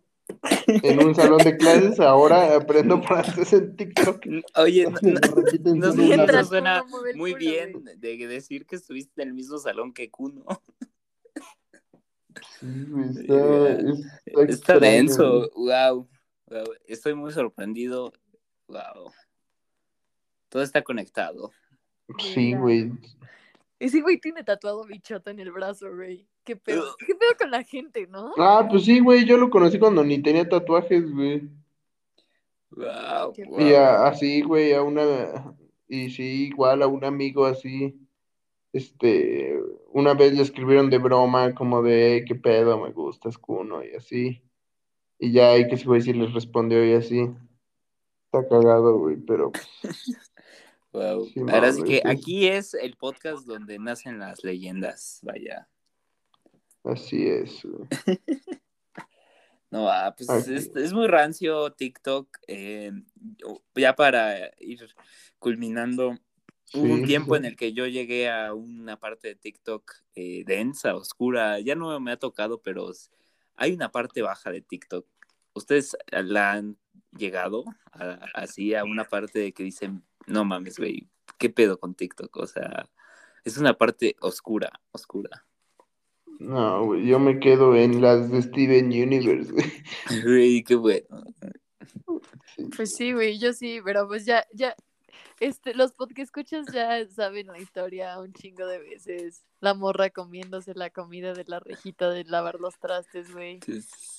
en 0.67 1.05
un 1.05 1.15
salón 1.15 1.39
de 1.39 1.57
clases, 1.57 2.01
ahora 2.01 2.57
aprendo 2.57 3.03
francés 3.03 3.53
en 3.53 3.77
TikTok. 3.77 4.25
Oye, 4.57 4.85
no, 5.03 5.75
no, 5.75 5.93
sé 5.93 6.43
si 6.43 6.45
suena 6.45 6.85
muy 7.15 7.35
bien 7.35 7.85
de 7.85 8.17
decir 8.27 8.67
que 8.67 8.77
estuviste 8.77 9.23
en 9.23 9.29
el 9.29 9.35
mismo 9.35 9.59
salón 9.59 9.93
que 9.93 10.11
Kuno. 10.11 10.45
Sí, 12.61 12.67
está, 14.27 14.43
está, 14.43 14.79
denso, 14.79 15.51
wow, 15.55 16.09
Estoy 16.87 17.15
muy 17.15 17.33
sorprendido, 17.33 18.13
wow. 18.69 19.13
Todo 20.49 20.63
está 20.63 20.83
conectado. 20.83 21.51
Sí, 22.19 22.55
güey. 22.55 22.93
Ese 23.79 24.01
güey 24.01 24.19
tiene 24.19 24.45
tatuado 24.45 24.85
bichota 24.85 25.31
en 25.31 25.41
el 25.41 25.51
brazo, 25.51 25.93
güey. 25.95 26.29
¿Qué 26.47 26.57
pedo? 26.57 26.97
¿Qué 27.05 27.15
pedo 27.15 27.33
con 27.39 27.51
la 27.51 27.63
gente, 27.63 28.07
no? 28.07 28.33
Ah, 28.39 28.67
pues 28.71 28.85
sí, 28.85 29.01
güey, 29.01 29.27
yo 29.27 29.37
lo 29.37 29.51
conocí 29.51 29.79
cuando 29.79 30.03
ni 30.03 30.23
tenía 30.23 30.49
tatuajes, 30.49 31.13
güey. 31.13 31.51
Wow, 32.71 33.33
Y 33.59 33.75
así, 33.75 34.43
güey, 34.43 34.73
a 34.73 34.83
una, 34.83 35.57
y 35.89 36.11
sí, 36.11 36.49
igual 36.49 36.83
a 36.83 36.87
un 36.87 37.05
amigo 37.05 37.47
así, 37.47 37.99
este, 38.73 39.59
una 39.93 40.15
vez 40.15 40.35
le 40.35 40.43
escribieron 40.43 40.91
de 40.91 40.99
broma, 40.99 41.55
como 41.55 41.83
de, 41.83 42.25
qué 42.27 42.35
pedo, 42.35 42.79
me 42.79 42.93
gustas, 42.93 43.39
Cuno, 43.39 43.83
y 43.83 43.95
así. 43.95 44.43
Y 45.19 45.33
ya 45.33 45.53
hay 45.53 45.67
que 45.67 45.77
ese 45.77 45.87
güey 45.87 46.03
sí 46.03 46.13
les 46.13 46.33
respondió 46.35 46.85
y 46.85 46.93
así. 46.93 47.31
Está 48.27 48.47
cagado, 48.49 48.99
güey, 48.99 49.17
pero... 49.17 49.53
Wow. 50.93 51.29
Ahora 51.51 51.69
es 51.69 51.83
que 51.83 52.01
aquí 52.07 52.49
es 52.49 52.73
el 52.73 52.97
podcast 52.97 53.47
donde 53.47 53.79
nacen 53.79 54.19
las 54.19 54.43
leyendas, 54.43 55.21
vaya. 55.23 55.69
Así 56.87 57.27
es. 57.27 57.65
no, 59.71 59.91
ah, 59.91 60.15
pues 60.17 60.49
es, 60.49 60.93
muy 60.93 61.09
rancio 61.09 61.73
TikTok. 61.73 62.29
Eh, 62.47 62.93
ya 63.75 63.97
para 63.97 64.53
ir 64.61 64.87
culminando, 65.41 66.17
hubo 66.75 66.95
un 66.95 67.05
tiempo 67.05 67.35
en 67.35 67.45
el 67.45 67.57
que 67.57 67.73
yo 67.73 67.87
llegué 67.87 68.31
a 68.31 68.55
una 68.55 69.01
parte 69.01 69.29
de 69.29 69.35
TikTok 69.35 69.95
eh, 70.15 70.45
densa, 70.47 70.95
oscura. 70.95 71.59
Ya 71.59 71.75
no 71.75 71.99
me 71.99 72.13
ha 72.13 72.19
tocado, 72.19 72.63
pero 72.63 72.93
hay 73.57 73.73
una 73.73 73.91
parte 73.91 74.23
baja 74.23 74.53
de 74.53 74.61
TikTok. 74.61 75.07
¿Ustedes 75.55 75.97
la 76.13 76.53
han 76.53 76.79
llegado 77.17 77.65
así 78.35 78.75
a 78.75 78.85
una 78.85 79.05
parte 79.05 79.41
de 79.41 79.53
que 79.53 79.65
dicen, 79.65 80.05
no 80.27 80.45
mames, 80.45 80.79
güey, 80.79 81.09
¿qué 81.39 81.51
pedo 81.51 81.81
con 81.81 81.95
TikTok? 81.95 82.37
O 82.37 82.47
sea, 82.47 82.89
es 83.45 83.57
una 83.57 83.75
parte 83.75 84.17
oscura, 84.21 84.81
oscura. 84.93 85.46
No, 86.39 86.85
güey, 86.85 87.07
yo 87.07 87.19
me 87.19 87.39
quedo 87.41 87.75
en 87.75 88.01
las 88.01 88.31
de 88.31 88.43
Steven 88.43 88.87
Universe, 88.87 89.53
güey. 90.23 90.63
qué 90.65 90.75
bueno. 90.75 91.07
Pues 92.77 92.95
sí, 92.95 93.13
güey, 93.13 93.39
yo 93.39 93.53
sí, 93.53 93.81
pero 93.85 94.07
pues 94.07 94.25
ya, 94.25 94.47
ya, 94.53 94.75
este, 95.41 95.75
los 95.75 95.93
que 96.15 96.23
escuchas 96.23 96.67
ya 96.73 97.07
saben 97.09 97.49
la 97.49 97.59
historia 97.59 98.19
un 98.19 98.33
chingo 98.33 98.67
de 98.67 98.79
veces. 98.79 99.45
La 99.61 99.75
morra 99.75 100.11
comiéndose 100.11 100.75
la 100.75 100.91
comida 100.91 101.35
de 101.35 101.45
la 101.47 101.61
rejita 101.61 102.11
de 102.11 102.25
lavar 102.25 102.61
los 102.61 102.79
trastes, 102.79 103.33
güey. 103.33 103.61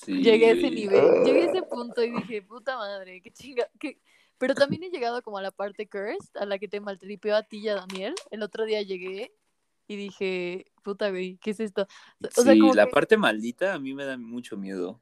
llegué 0.05 0.47
a 0.47 0.51
ese 0.51 0.69
nivel, 0.69 1.23
llegué 1.25 1.43
a 1.43 1.51
ese 1.51 1.63
punto 1.63 2.03
y 2.03 2.11
dije, 2.11 2.41
puta 2.41 2.77
madre, 2.77 3.21
qué 3.21 3.31
chinga, 3.31 3.67
qué, 3.79 3.99
pero 4.37 4.53
también 4.53 4.83
he 4.83 4.89
llegado 4.89 5.21
como 5.23 5.37
a 5.37 5.41
la 5.41 5.51
parte 5.51 5.87
cursed, 5.89 6.35
a 6.35 6.45
la 6.45 6.59
que 6.59 6.67
te 6.67 6.79
maltripeó 6.79 7.35
a 7.35 7.43
ti 7.43 7.59
y 7.59 7.69
a 7.69 7.75
Daniel. 7.75 8.13
El 8.29 8.43
otro 8.43 8.65
día 8.65 8.81
llegué 8.83 9.33
y 9.87 9.95
dije, 9.95 10.65
puta, 10.83 11.09
güey, 11.09 11.37
¿qué 11.37 11.51
es 11.51 11.59
esto? 11.59 11.87
sí, 12.31 12.59
la 12.73 12.87
parte 12.87 13.17
maldita 13.17 13.73
a 13.73 13.79
mí 13.79 13.93
me 13.93 14.05
da 14.05 14.17
mucho 14.17 14.57
miedo. 14.57 15.01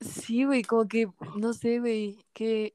Sí, 0.00 0.44
güey, 0.44 0.62
como 0.62 0.88
que, 0.88 1.08
no 1.36 1.52
sé, 1.52 1.78
güey, 1.80 2.18
que... 2.32 2.74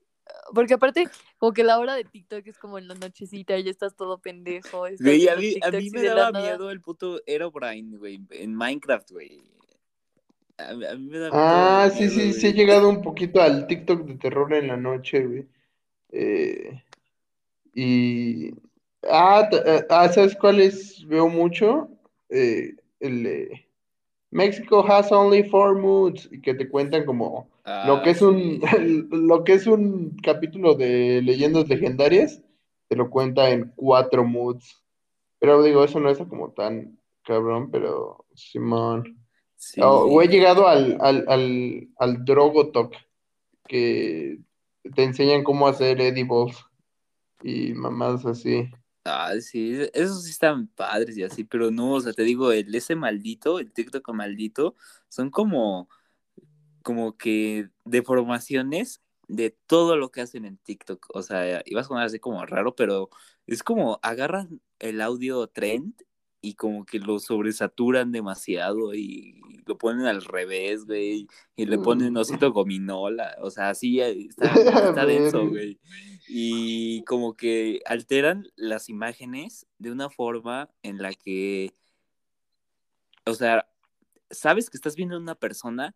Porque 0.53 0.73
aparte, 0.73 1.07
como 1.37 1.53
que 1.53 1.63
la 1.63 1.79
hora 1.79 1.95
de 1.95 2.03
TikTok 2.03 2.45
es 2.47 2.57
como 2.57 2.77
en 2.77 2.89
la 2.89 2.95
nochecita 2.95 3.57
y 3.57 3.63
ya 3.63 3.71
estás 3.71 3.95
todo 3.95 4.19
pendejo. 4.19 4.85
Güey, 4.99 5.27
a 5.29 5.37
mí, 5.37 5.55
a 5.61 5.71
mí 5.71 5.89
me 5.89 6.03
daba 6.03 6.37
miedo 6.37 6.69
el 6.69 6.81
puto 6.81 7.21
Herobrine, 7.25 7.97
güey, 7.97 8.19
en 8.31 8.53
Minecraft, 8.53 9.11
güey. 9.11 9.41
A, 10.57 10.73
mí 10.73 11.07
me 11.07 11.17
da 11.19 11.29
Ah, 11.31 11.89
sí, 11.89 12.09
sí, 12.09 12.33
sí 12.33 12.47
he 12.47 12.53
llegado 12.53 12.89
un 12.89 13.01
poquito 13.01 13.41
al 13.41 13.67
TikTok 13.67 14.05
de 14.05 14.15
terror 14.15 14.53
en 14.53 14.67
la 14.67 14.77
noche, 14.77 15.25
güey. 15.25 15.47
Eh, 16.11 16.83
y. 17.73 18.51
Ah, 19.03 19.49
eh, 19.51 19.85
ah, 19.89 20.09
¿sabes 20.09 20.35
cuáles 20.35 21.05
veo 21.07 21.29
mucho? 21.29 21.89
Eh, 22.29 22.75
el 22.99 23.23
de 23.23 23.67
México 24.31 24.85
has 24.87 25.11
only 25.11 25.43
four 25.43 25.79
moods 25.79 26.27
y 26.31 26.41
que 26.41 26.53
te 26.53 26.69
cuentan 26.69 27.05
como 27.05 27.49
lo 27.63 27.95
ah, 27.95 28.01
que 28.03 28.09
es 28.09 28.21
un 28.21 28.59
lo 29.11 29.43
que 29.43 29.53
es 29.53 29.67
un 29.67 30.17
capítulo 30.21 30.75
de 30.75 31.21
leyendas 31.21 31.69
legendarias 31.69 32.41
te 32.89 32.95
lo 32.95 33.09
cuenta 33.09 33.49
en 33.49 33.71
cuatro 33.75 34.25
moods 34.25 34.83
pero 35.39 35.63
digo 35.63 35.83
eso 35.83 35.99
no 35.99 36.09
es 36.09 36.17
como 36.17 36.51
tan 36.51 36.99
cabrón 37.23 37.71
pero 37.71 38.25
Simón 38.33 39.17
o 39.81 40.21
he 40.21 40.27
llegado 40.27 40.67
al 40.67 40.97
al 40.99 41.23
al, 41.29 41.87
al 41.97 42.25
Drogotok 42.25 42.93
que 43.67 44.39
te 44.95 45.03
enseñan 45.03 45.43
cómo 45.43 45.67
hacer 45.67 46.01
edibles 46.01 46.57
y 47.43 47.73
mamás 47.73 48.25
así. 48.25 48.69
Ah, 49.07 49.33
sí, 49.41 49.79
esos 49.93 50.23
sí 50.25 50.31
están 50.31 50.67
padres 50.67 51.17
y 51.17 51.23
así, 51.23 51.43
pero 51.43 51.71
no, 51.71 51.93
o 51.93 52.01
sea, 52.01 52.13
te 52.13 52.23
digo, 52.23 52.51
el 52.51 52.73
ese 52.75 52.95
maldito, 52.95 53.59
el 53.59 53.71
TikTok 53.71 54.09
maldito, 54.13 54.75
son 55.09 55.29
como, 55.31 55.89
como 56.83 57.17
que 57.17 57.69
deformaciones 57.85 59.01
de 59.27 59.51
todo 59.67 59.97
lo 59.97 60.11
que 60.11 60.21
hacen 60.21 60.45
en 60.45 60.57
TikTok. 60.57 61.07
O 61.13 61.23
sea, 61.23 61.61
ibas 61.65 61.85
a 61.85 61.89
sonar 61.89 62.05
así 62.05 62.19
como 62.19 62.45
raro, 62.45 62.75
pero 62.75 63.09
es 63.47 63.63
como 63.63 63.99
agarran 64.03 64.61
el 64.79 65.01
audio 65.01 65.47
trend 65.47 65.93
y 66.41 66.53
como 66.53 66.85
que 66.85 66.99
lo 66.99 67.19
sobresaturan 67.19 68.11
demasiado 68.11 68.93
y 68.93 69.41
lo 69.65 69.77
ponen 69.77 70.05
al 70.05 70.23
revés, 70.23 70.85
güey, 70.85 71.27
y 71.55 71.65
le 71.65 71.77
ponen 71.77 72.13
mm. 72.13 72.17
osito 72.17 72.51
gominola, 72.51 73.35
o 73.41 73.49
sea, 73.49 73.69
así 73.69 73.99
eh, 73.99 74.27
está, 74.29 74.45
está 74.89 75.05
denso, 75.05 75.47
güey. 75.47 75.79
Y 76.27 77.03
como 77.03 77.35
que 77.35 77.81
alteran 77.85 78.47
las 78.55 78.89
imágenes 78.89 79.65
de 79.79 79.91
una 79.91 80.09
forma 80.09 80.69
en 80.83 81.01
la 81.01 81.13
que, 81.13 81.73
o 83.25 83.33
sea, 83.33 83.67
sabes 84.29 84.69
que 84.69 84.77
estás 84.77 84.95
viendo 84.95 85.15
a 85.15 85.19
una 85.19 85.35
persona, 85.35 85.95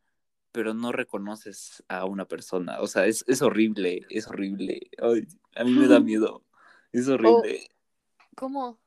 pero 0.52 0.74
no 0.74 0.92
reconoces 0.92 1.84
a 1.88 2.06
una 2.06 2.26
persona, 2.26 2.82
o 2.82 2.88
sea, 2.88 3.06
es, 3.06 3.24
es 3.28 3.42
horrible, 3.42 4.06
es 4.10 4.28
horrible, 4.28 4.90
a 5.56 5.64
mí 5.64 5.72
me 5.72 5.88
da 5.88 6.00
miedo, 6.02 6.44
es 6.92 7.08
horrible. 7.08 7.70
¿Cómo? 8.36 8.80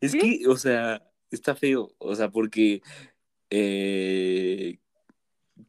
Es 0.00 0.12
que, 0.12 0.42
o 0.48 0.56
sea, 0.56 1.02
está 1.30 1.54
feo, 1.54 1.94
o 1.98 2.14
sea, 2.14 2.30
porque 2.30 2.82
eh, 3.50 4.78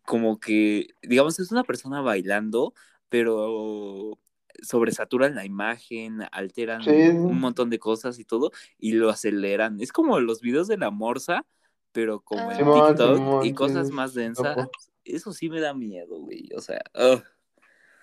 como 0.03 0.39
que, 0.39 0.87
digamos, 1.01 1.39
es 1.39 1.51
una 1.51 1.63
persona 1.63 2.01
bailando, 2.01 2.73
pero 3.09 4.17
sobresaturan 4.61 5.35
la 5.35 5.45
imagen, 5.45 6.19
alteran 6.31 6.81
un 6.87 7.39
montón 7.39 7.69
de 7.69 7.79
cosas 7.79 8.19
y 8.19 8.25
todo, 8.25 8.51
y 8.77 8.93
lo 8.93 9.09
aceleran. 9.09 9.79
Es 9.79 9.91
como 9.91 10.19
los 10.19 10.41
videos 10.41 10.67
de 10.67 10.77
la 10.77 10.91
morsa, 10.91 11.45
pero 11.91 12.21
como 12.21 12.51
en. 12.51 12.57
TikTok 12.57 13.45
y 13.45 13.53
cosas 13.53 13.91
más 13.91 14.13
densas. 14.13 14.67
Eso 15.03 15.33
sí 15.33 15.49
me 15.49 15.59
da 15.59 15.73
miedo, 15.73 16.19
güey. 16.19 16.49
O 16.55 16.61
sea, 16.61 16.81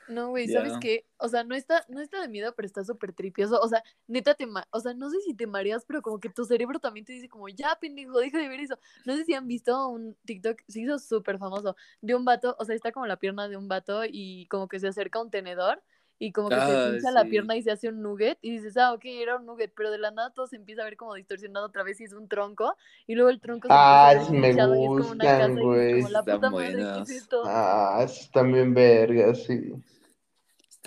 no, 0.08 0.30
güey, 0.30 0.48
¿sabes 0.48 0.74
qué? 0.80 1.06
O 1.18 1.28
sea, 1.28 1.44
no 1.44 1.54
está, 1.54 1.84
no 1.88 2.00
está 2.00 2.20
de 2.20 2.28
miedo, 2.28 2.54
pero 2.54 2.66
está 2.66 2.84
súper 2.84 3.12
tripioso. 3.12 3.60
O 3.60 3.68
sea, 3.68 3.82
neta 4.06 4.34
te 4.34 4.46
o 4.70 4.80
sea, 4.80 4.94
no 4.94 5.10
sé 5.10 5.20
si 5.20 5.34
te 5.34 5.46
mareas, 5.46 5.84
pero 5.86 6.02
como 6.02 6.20
que 6.20 6.28
tu 6.28 6.44
cerebro 6.44 6.78
también 6.78 7.04
te 7.04 7.12
dice 7.12 7.28
como, 7.28 7.48
ya, 7.48 7.76
pendejo, 7.80 8.18
deja 8.18 8.38
de 8.38 8.48
ver 8.48 8.60
eso. 8.60 8.78
No 9.04 9.16
sé 9.16 9.24
si 9.24 9.34
han 9.34 9.46
visto 9.46 9.88
un 9.88 10.16
TikTok, 10.24 10.60
se 10.68 10.80
hizo 10.80 10.98
súper 10.98 11.38
famoso, 11.38 11.76
de 12.00 12.14
un 12.14 12.24
vato, 12.24 12.56
o 12.58 12.64
sea, 12.64 12.74
está 12.74 12.92
como 12.92 13.06
la 13.06 13.18
pierna 13.18 13.48
de 13.48 13.56
un 13.56 13.68
vato 13.68 14.02
y 14.04 14.46
como 14.48 14.68
que 14.68 14.78
se 14.78 14.88
acerca 14.88 15.18
a 15.18 15.22
un 15.22 15.30
tenedor 15.30 15.82
y 16.18 16.32
como 16.32 16.48
que 16.48 16.56
se 16.56 16.90
pincha 16.92 17.10
la 17.10 17.24
pierna 17.26 17.56
y 17.56 17.62
se 17.62 17.70
hace 17.70 17.88
un 17.88 18.00
nugget 18.00 18.38
y 18.40 18.50
dices, 18.52 18.76
ah, 18.78 18.92
ok, 18.94 19.04
era 19.04 19.36
un 19.36 19.44
nugget, 19.44 19.72
pero 19.76 19.90
de 19.90 19.98
la 19.98 20.10
nada 20.10 20.30
todo 20.30 20.46
se 20.46 20.56
empieza 20.56 20.82
a 20.82 20.84
ver 20.86 20.96
como 20.96 21.14
distorsionado 21.14 21.66
otra 21.66 21.82
vez 21.82 22.00
y 22.00 22.04
es 22.04 22.12
un 22.12 22.28
tronco 22.28 22.74
y 23.06 23.14
luego 23.14 23.30
el 23.30 23.40
tronco 23.40 23.68
se 23.68 23.74
ah, 23.74 24.12
empieza 24.14 24.64
a 24.64 24.66
ver 24.68 24.78
me 24.78 24.78
gustan, 24.78 24.80
y 24.80 24.84
es 24.84 24.88
como 24.88 25.12
una 25.12 25.24
casa 25.24 25.48
y 25.48 25.98
es 25.98 26.04
como 26.04 26.08
la 26.08 26.22
puta 26.22 26.50
madre, 26.50 26.76
¿qué 26.76 27.02
es 27.02 27.10
esto? 27.10 27.42
Ah, 27.44 28.00
eso 28.02 28.30
también 28.32 28.72
verga, 28.72 29.34
sí 29.34 29.74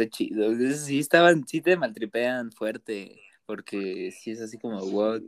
chido. 0.07 0.53
Sí, 0.75 0.99
estaban, 0.99 1.45
sí 1.47 1.61
te 1.61 1.75
maltripean 1.75 2.51
fuerte, 2.51 3.19
porque 3.45 4.11
sí 4.11 4.31
es 4.31 4.41
así 4.41 4.57
como, 4.57 4.79
what? 4.79 5.21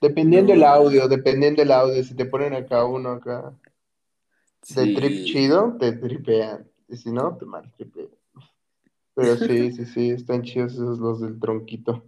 Dependiendo 0.00 0.52
del 0.52 0.64
audio, 0.64 1.08
dependiendo 1.08 1.62
del 1.62 1.72
audio, 1.72 2.04
si 2.04 2.14
te 2.14 2.26
ponen 2.26 2.52
acá 2.52 2.84
uno 2.84 3.12
acá 3.12 3.54
de 4.68 4.94
trip 4.94 5.24
chido, 5.24 5.76
te 5.78 5.92
tripean. 5.92 6.68
Y 6.88 6.96
si 6.96 7.10
no, 7.10 7.36
te 7.36 7.46
maltripean. 7.46 8.08
Pero 9.14 9.36
sí, 9.36 9.72
sí, 9.72 9.86
sí, 9.86 10.10
están 10.10 10.42
chidos 10.42 10.74
esos 10.74 10.98
los 10.98 11.20
del 11.20 11.38
tronquito. 11.38 12.04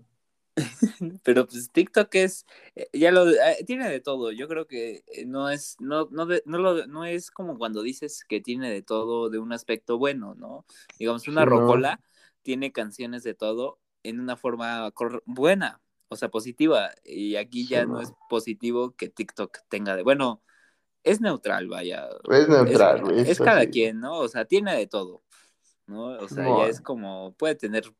Pero 1.22 1.46
pues 1.46 1.70
TikTok 1.70 2.14
es, 2.14 2.46
eh, 2.74 2.88
ya 2.92 3.10
lo, 3.10 3.28
eh, 3.28 3.64
tiene 3.66 3.88
de 3.90 4.00
todo. 4.00 4.32
Yo 4.32 4.48
creo 4.48 4.66
que 4.66 5.04
eh, 5.06 5.26
no 5.26 5.50
es, 5.50 5.76
no, 5.80 6.08
no, 6.10 6.26
no, 6.44 6.58
lo, 6.58 6.86
no 6.86 7.04
es 7.04 7.30
como 7.30 7.58
cuando 7.58 7.82
dices 7.82 8.24
que 8.26 8.40
tiene 8.40 8.70
de 8.70 8.82
todo 8.82 9.28
de 9.28 9.38
un 9.38 9.52
aspecto 9.52 9.98
bueno, 9.98 10.34
¿no? 10.34 10.64
Digamos, 10.98 11.28
una 11.28 11.44
rocola 11.44 12.00
tiene 12.42 12.72
canciones 12.72 13.22
de 13.22 13.34
todo 13.34 13.78
en 14.02 14.20
una 14.20 14.36
forma 14.36 14.92
buena, 15.24 15.80
o 16.08 16.16
sea, 16.16 16.30
positiva. 16.30 16.90
Y 17.04 17.36
aquí 17.36 17.66
ya 17.66 17.84
no 17.84 18.00
es 18.00 18.12
positivo 18.28 18.94
que 18.96 19.08
TikTok 19.08 19.58
tenga 19.68 19.96
de, 19.96 20.02
bueno, 20.02 20.42
es 21.02 21.20
neutral, 21.20 21.68
vaya. 21.68 22.08
Es 22.30 22.48
neutral, 22.48 23.10
es, 23.12 23.28
es 23.28 23.38
cada 23.38 23.66
quien, 23.66 24.00
¿no? 24.00 24.18
O 24.18 24.28
sea, 24.28 24.44
tiene 24.44 24.76
de 24.76 24.86
todo, 24.86 25.22
¿no? 25.86 26.18
O 26.18 26.28
sea, 26.28 26.44
ya 26.58 26.66
es 26.66 26.80
como, 26.80 27.34
puede 27.36 27.56
tener 27.56 27.92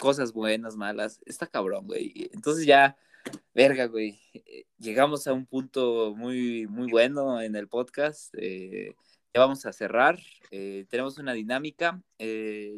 cosas 0.00 0.32
buenas, 0.32 0.76
malas, 0.76 1.20
está 1.26 1.46
cabrón, 1.46 1.86
güey. 1.86 2.30
Entonces 2.32 2.66
ya, 2.66 2.96
verga, 3.54 3.84
güey, 3.84 4.18
eh, 4.34 4.64
llegamos 4.78 5.28
a 5.28 5.32
un 5.32 5.46
punto 5.46 6.14
muy, 6.16 6.66
muy 6.66 6.90
bueno 6.90 7.40
en 7.40 7.54
el 7.54 7.68
podcast. 7.68 8.34
Eh, 8.36 8.94
ya 9.32 9.40
vamos 9.40 9.64
a 9.66 9.72
cerrar. 9.72 10.18
Eh, 10.50 10.86
tenemos 10.88 11.18
una 11.18 11.34
dinámica. 11.34 12.02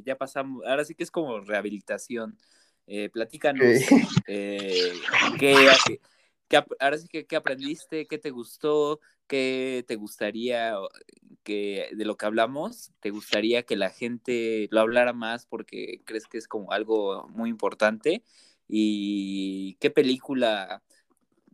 ya 0.04 0.18
pasamos, 0.18 0.66
ahora 0.66 0.84
sí 0.84 0.94
que 0.94 1.04
es 1.04 1.10
como 1.10 1.40
rehabilitación. 1.40 2.36
platícanos 3.12 3.78
qué, 4.26 5.56
ahora 6.56 6.98
sí 6.98 7.08
que 7.08 7.26
qué 7.26 7.36
aprendiste, 7.36 8.06
qué 8.06 8.18
te 8.18 8.30
gustó, 8.30 9.00
qué 9.26 9.84
te 9.86 9.96
gustaría 9.96 10.74
que 11.42 11.88
de 11.92 12.04
lo 12.04 12.16
que 12.16 12.26
hablamos, 12.26 12.92
te 13.00 13.10
gustaría 13.10 13.62
que 13.64 13.76
la 13.76 13.90
gente 13.90 14.68
lo 14.70 14.80
hablara 14.80 15.12
más 15.12 15.46
porque 15.46 16.00
crees 16.04 16.26
que 16.26 16.38
es 16.38 16.48
como 16.48 16.72
algo 16.72 17.28
muy 17.28 17.50
importante 17.50 18.22
y 18.68 19.74
qué 19.80 19.90
película 19.90 20.82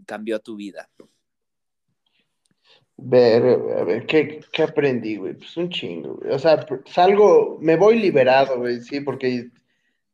cambió 0.07 0.41
tu 0.41 0.57
vida. 0.57 0.89
Ver, 3.01 3.45
a 3.79 3.85
ver, 3.85 4.07
¿qué, 4.07 4.41
qué 4.53 4.63
aprendí, 4.65 5.17
güey? 5.17 5.35
Pues 5.35 5.57
un 5.57 5.71
chingo, 5.71 6.17
güey. 6.17 6.33
O 6.33 6.39
sea, 6.39 6.67
salgo, 6.87 7.59
me 7.61 7.77
voy 7.77 7.99
liberado, 7.99 8.59
güey, 8.59 8.81
sí, 8.81 9.01
porque 9.01 9.51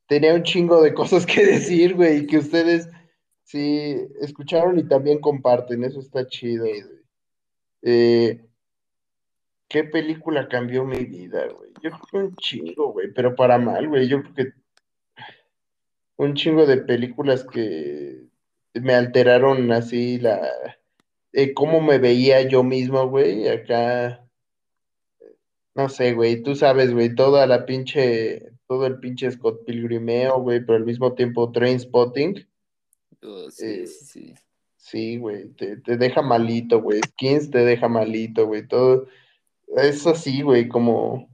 tenía 0.07 0.35
un 0.35 0.43
chingo 0.43 0.83
de 0.83 0.93
cosas 0.93 1.25
que 1.25 1.45
decir, 1.47 1.95
güey, 1.95 2.19
y 2.19 2.27
que 2.27 2.39
ustedes 2.39 2.89
sí 3.45 3.97
escucharon 4.21 4.79
y 4.79 4.85
también 4.89 5.21
comparten, 5.21 5.85
eso 5.85 6.01
está 6.01 6.27
chido, 6.27 6.65
güey. 6.65 6.83
Eh, 7.83 8.41
¿Qué 9.69 9.85
película 9.85 10.49
cambió 10.49 10.85
mi 10.85 11.05
vida, 11.05 11.47
güey? 11.49 11.71
Yo 11.83 11.91
creo 11.91 12.01
que 12.11 12.17
un 12.17 12.37
chingo, 12.37 12.93
güey, 12.93 13.13
pero 13.13 13.35
para 13.35 13.59
mal, 13.59 13.89
güey. 13.89 14.09
Yo 14.09 14.23
creo 14.23 14.35
que 14.35 14.53
un 16.17 16.35
chingo 16.35 16.67
de 16.67 16.79
películas 16.79 17.45
que 17.45 18.25
me 18.75 18.95
alteraron 18.95 19.71
así 19.73 20.19
la... 20.19 20.41
Eh, 21.33 21.53
cómo 21.53 21.81
me 21.81 21.99
veía 21.99 22.43
yo 22.43 22.63
mismo, 22.63 23.09
güey, 23.09 23.49
acá... 23.49 24.21
No 25.75 25.89
sé, 25.89 26.15
güey, 26.15 26.41
tú 26.43 26.55
sabes, 26.55 26.93
güey, 26.93 27.15
toda 27.17 27.49
la 27.49 27.67
pinche, 27.67 28.53
todo 28.69 28.87
el 28.87 29.01
pinche 29.01 29.31
Scott 29.33 29.65
Pilgrimeo, 29.67 30.41
güey, 30.41 30.61
pero 30.61 30.77
al 30.77 30.85
mismo 30.85 31.15
tiempo 31.15 31.51
Train 31.51 31.81
Spotting. 31.81 32.47
Oh, 33.25 33.51
sí, 33.51 33.67
eh, 33.67 33.87
sí, 33.87 34.05
sí. 34.05 34.35
Sí, 34.77 35.17
güey, 35.17 35.49
te, 35.55 35.79
te, 35.79 35.97
deja 35.97 36.21
malito, 36.21 36.83
güey. 36.83 37.01
Skins 37.01 37.51
te 37.51 37.59
deja 37.59 37.89
malito, 37.89 38.47
güey. 38.47 38.69
Todo, 38.69 39.07
es 39.77 40.07
así, 40.07 40.43
güey, 40.43 40.69
como 40.69 41.29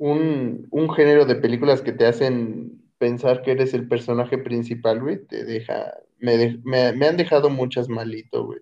un, 0.00 0.90
género 0.96 1.26
de 1.26 1.36
películas 1.36 1.82
que 1.82 1.92
te 1.92 2.06
hacen 2.06 2.82
pensar 2.98 3.42
que 3.42 3.52
eres 3.52 3.74
el 3.74 3.88
personaje 3.88 4.38
principal, 4.38 5.00
güey, 5.00 5.24
te 5.26 5.44
deja, 5.44 5.92
me, 6.18 6.58
me, 6.64 7.06
han 7.06 7.16
dejado 7.16 7.50
muchas 7.50 7.88
malito, 7.88 8.46
güey. 8.46 8.60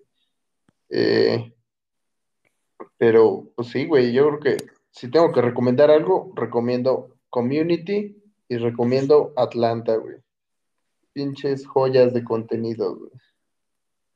Eh, 0.89 1.53
pero, 2.97 3.51
pues 3.55 3.69
sí, 3.69 3.85
güey, 3.85 4.11
yo 4.11 4.27
creo 4.27 4.39
que 4.39 4.65
si 4.91 5.09
tengo 5.09 5.31
que 5.31 5.41
recomendar 5.41 5.89
algo, 5.91 6.33
recomiendo 6.35 7.15
Community 7.29 8.21
y 8.49 8.57
recomiendo 8.57 9.33
Atlanta, 9.37 9.95
güey. 9.95 10.17
Pinches 11.19 11.67
joyas 11.67 12.13
de 12.13 12.23
contenido, 12.23 12.95
güey. 12.95 13.11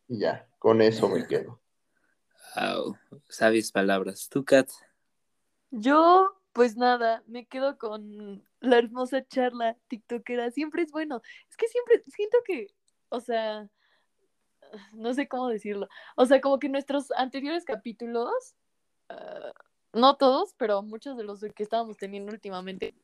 Y 0.08 0.20
ya, 0.20 0.48
con 0.58 0.82
eso 0.82 1.10
me 1.10 1.28
quedo. 1.28 1.60
Wow, 2.56 2.98
sabias 3.28 3.74
palabras. 3.74 4.30
¿Tú, 4.30 4.46
Kat? 4.46 4.70
Yo, 5.70 6.34
pues 6.54 6.78
nada, 6.78 7.22
me 7.28 7.46
quedo 7.46 7.78
con 7.78 8.42
la 8.62 8.78
hermosa 8.78 9.22
charla 9.28 9.76
tiktokera. 9.90 10.50
Siempre 10.52 10.84
es 10.84 10.94
bueno. 10.94 11.22
Es 11.50 11.58
que 11.58 11.68
siempre 11.68 12.02
siento 12.08 12.38
que, 12.46 12.68
o 13.10 13.20
sea, 13.20 13.68
no 14.94 15.14
sé 15.14 15.28
cómo 15.28 15.50
decirlo. 15.50 15.90
O 16.16 16.26
sea, 16.26 16.40
como 16.40 16.58
que 16.58 16.70
nuestros 16.70 17.12
anteriores 17.12 17.66
capítulos, 17.66 18.56
ah, 19.10 19.52
no 19.92 20.16
todos, 20.16 20.54
pero 20.58 20.82
muchos 20.84 21.18
de 21.18 21.26
los 21.26 21.42
que 21.42 21.64
estábamos 21.64 21.98
teniendo 21.98 22.32
últimamente, 22.32 22.96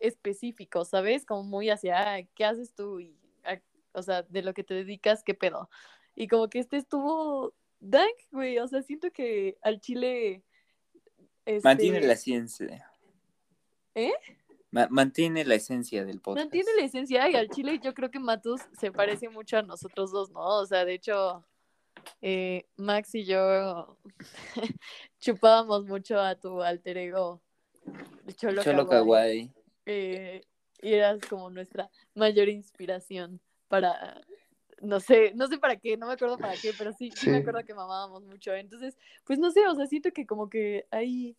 específicos, 0.00 0.88
¿sabes? 0.88 1.24
Como 1.24 1.42
muy 1.44 1.70
hacia, 1.70 2.14
ah, 2.14 2.22
¿qué 2.34 2.44
haces 2.44 2.74
tú? 2.74 3.00
Y, 3.00 3.16
ah, 3.44 3.60
o 3.92 4.02
sea, 4.02 4.22
de 4.22 4.42
lo 4.42 4.54
que 4.54 4.64
te 4.64 4.74
dedicas, 4.74 5.22
¿qué 5.22 5.34
pedo? 5.34 5.68
Y 6.14 6.28
como 6.28 6.48
que 6.48 6.58
este 6.58 6.76
estuvo 6.76 7.54
Dank, 7.80 8.16
güey, 8.30 8.58
o 8.58 8.66
sea, 8.66 8.82
siento 8.82 9.10
que 9.10 9.58
al 9.62 9.80
chile... 9.80 10.42
Mantiene 11.62 11.98
este 11.98 12.08
la 12.08 12.16
ciencia. 12.16 12.90
¿Eh? 13.94 14.12
mantiene 14.90 15.44
la 15.44 15.54
esencia 15.54 16.04
del 16.04 16.20
podcast. 16.20 16.46
Mantiene 16.46 16.70
la 16.76 16.84
esencia 16.84 17.30
y 17.30 17.36
al 17.36 17.48
chile 17.48 17.78
yo 17.82 17.94
creo 17.94 18.10
que 18.10 18.18
Matus 18.18 18.62
se 18.76 18.90
parece 18.90 19.28
mucho 19.28 19.58
a 19.58 19.62
nosotros 19.62 20.10
dos, 20.10 20.30
¿no? 20.30 20.40
O 20.40 20.66
sea, 20.66 20.84
de 20.84 20.94
hecho, 20.94 21.44
eh, 22.22 22.66
Max 22.76 23.14
y 23.14 23.24
yo 23.24 23.96
chupábamos 25.20 25.84
mucho 25.84 26.18
a 26.18 26.34
tu 26.34 26.60
alter 26.62 26.96
ego 26.96 27.40
Cholo, 28.36 28.62
Cholo 28.62 28.88
Kawaii. 28.88 29.52
Eh, 29.86 30.42
y 30.80 30.94
eras 30.94 31.20
como 31.28 31.50
nuestra 31.50 31.90
mayor 32.14 32.48
inspiración 32.48 33.40
para 33.68 34.20
no 34.80 35.00
sé, 35.00 35.32
no 35.34 35.46
sé 35.46 35.58
para 35.58 35.76
qué, 35.76 35.96
no 35.96 36.06
me 36.06 36.12
acuerdo 36.12 36.38
para 36.38 36.54
qué, 36.56 36.72
pero 36.76 36.92
sí, 36.92 37.10
sí, 37.10 37.28
me 37.28 37.38
acuerdo 37.38 37.64
que 37.64 37.74
mamábamos 37.74 38.22
mucho. 38.24 38.52
Entonces, 38.52 38.96
pues 39.24 39.38
no 39.38 39.50
sé, 39.50 39.66
o 39.66 39.74
sea, 39.74 39.86
siento 39.86 40.12
que 40.12 40.26
como 40.26 40.48
que 40.48 40.86
ahí 40.90 41.36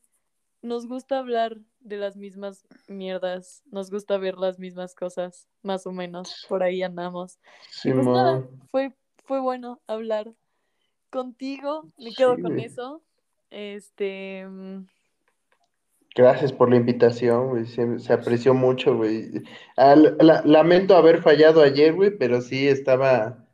nos 0.62 0.88
gusta 0.88 1.20
hablar 1.20 1.58
de 1.80 1.98
las 1.98 2.16
mismas 2.16 2.66
mierdas, 2.88 3.62
nos 3.68 3.92
gusta 3.92 4.18
ver 4.18 4.38
las 4.38 4.58
mismas 4.58 4.96
cosas, 4.96 5.48
más 5.62 5.86
o 5.86 5.92
menos, 5.92 6.46
por 6.50 6.64
ahí 6.64 6.82
andamos. 6.82 7.40
Sí, 7.70 7.92
pues 7.94 8.08
nada, 8.08 8.44
fue, 8.72 8.94
fue 9.26 9.40
bueno 9.40 9.80
hablar 9.86 10.34
contigo, 11.12 11.92
me 11.98 12.14
quedo 12.14 12.42
con 12.42 12.60
eso. 12.60 13.04
Este, 13.52 14.46
mm, 14.48 14.88
Gracias 16.16 16.54
por 16.54 16.70
la 16.70 16.78
invitación, 16.78 17.50
güey. 17.50 17.66
Se, 17.66 18.14
apreció 18.14 18.54
mucho, 18.54 18.96
güey. 18.96 19.44
Ah, 19.76 19.96
lamento 19.96 20.96
haber 20.96 21.22
fallado 21.22 21.62
ayer, 21.62 21.94
güey, 21.94 22.18
pero 22.18 22.42
sí 22.42 22.68
estaba. 22.68 23.46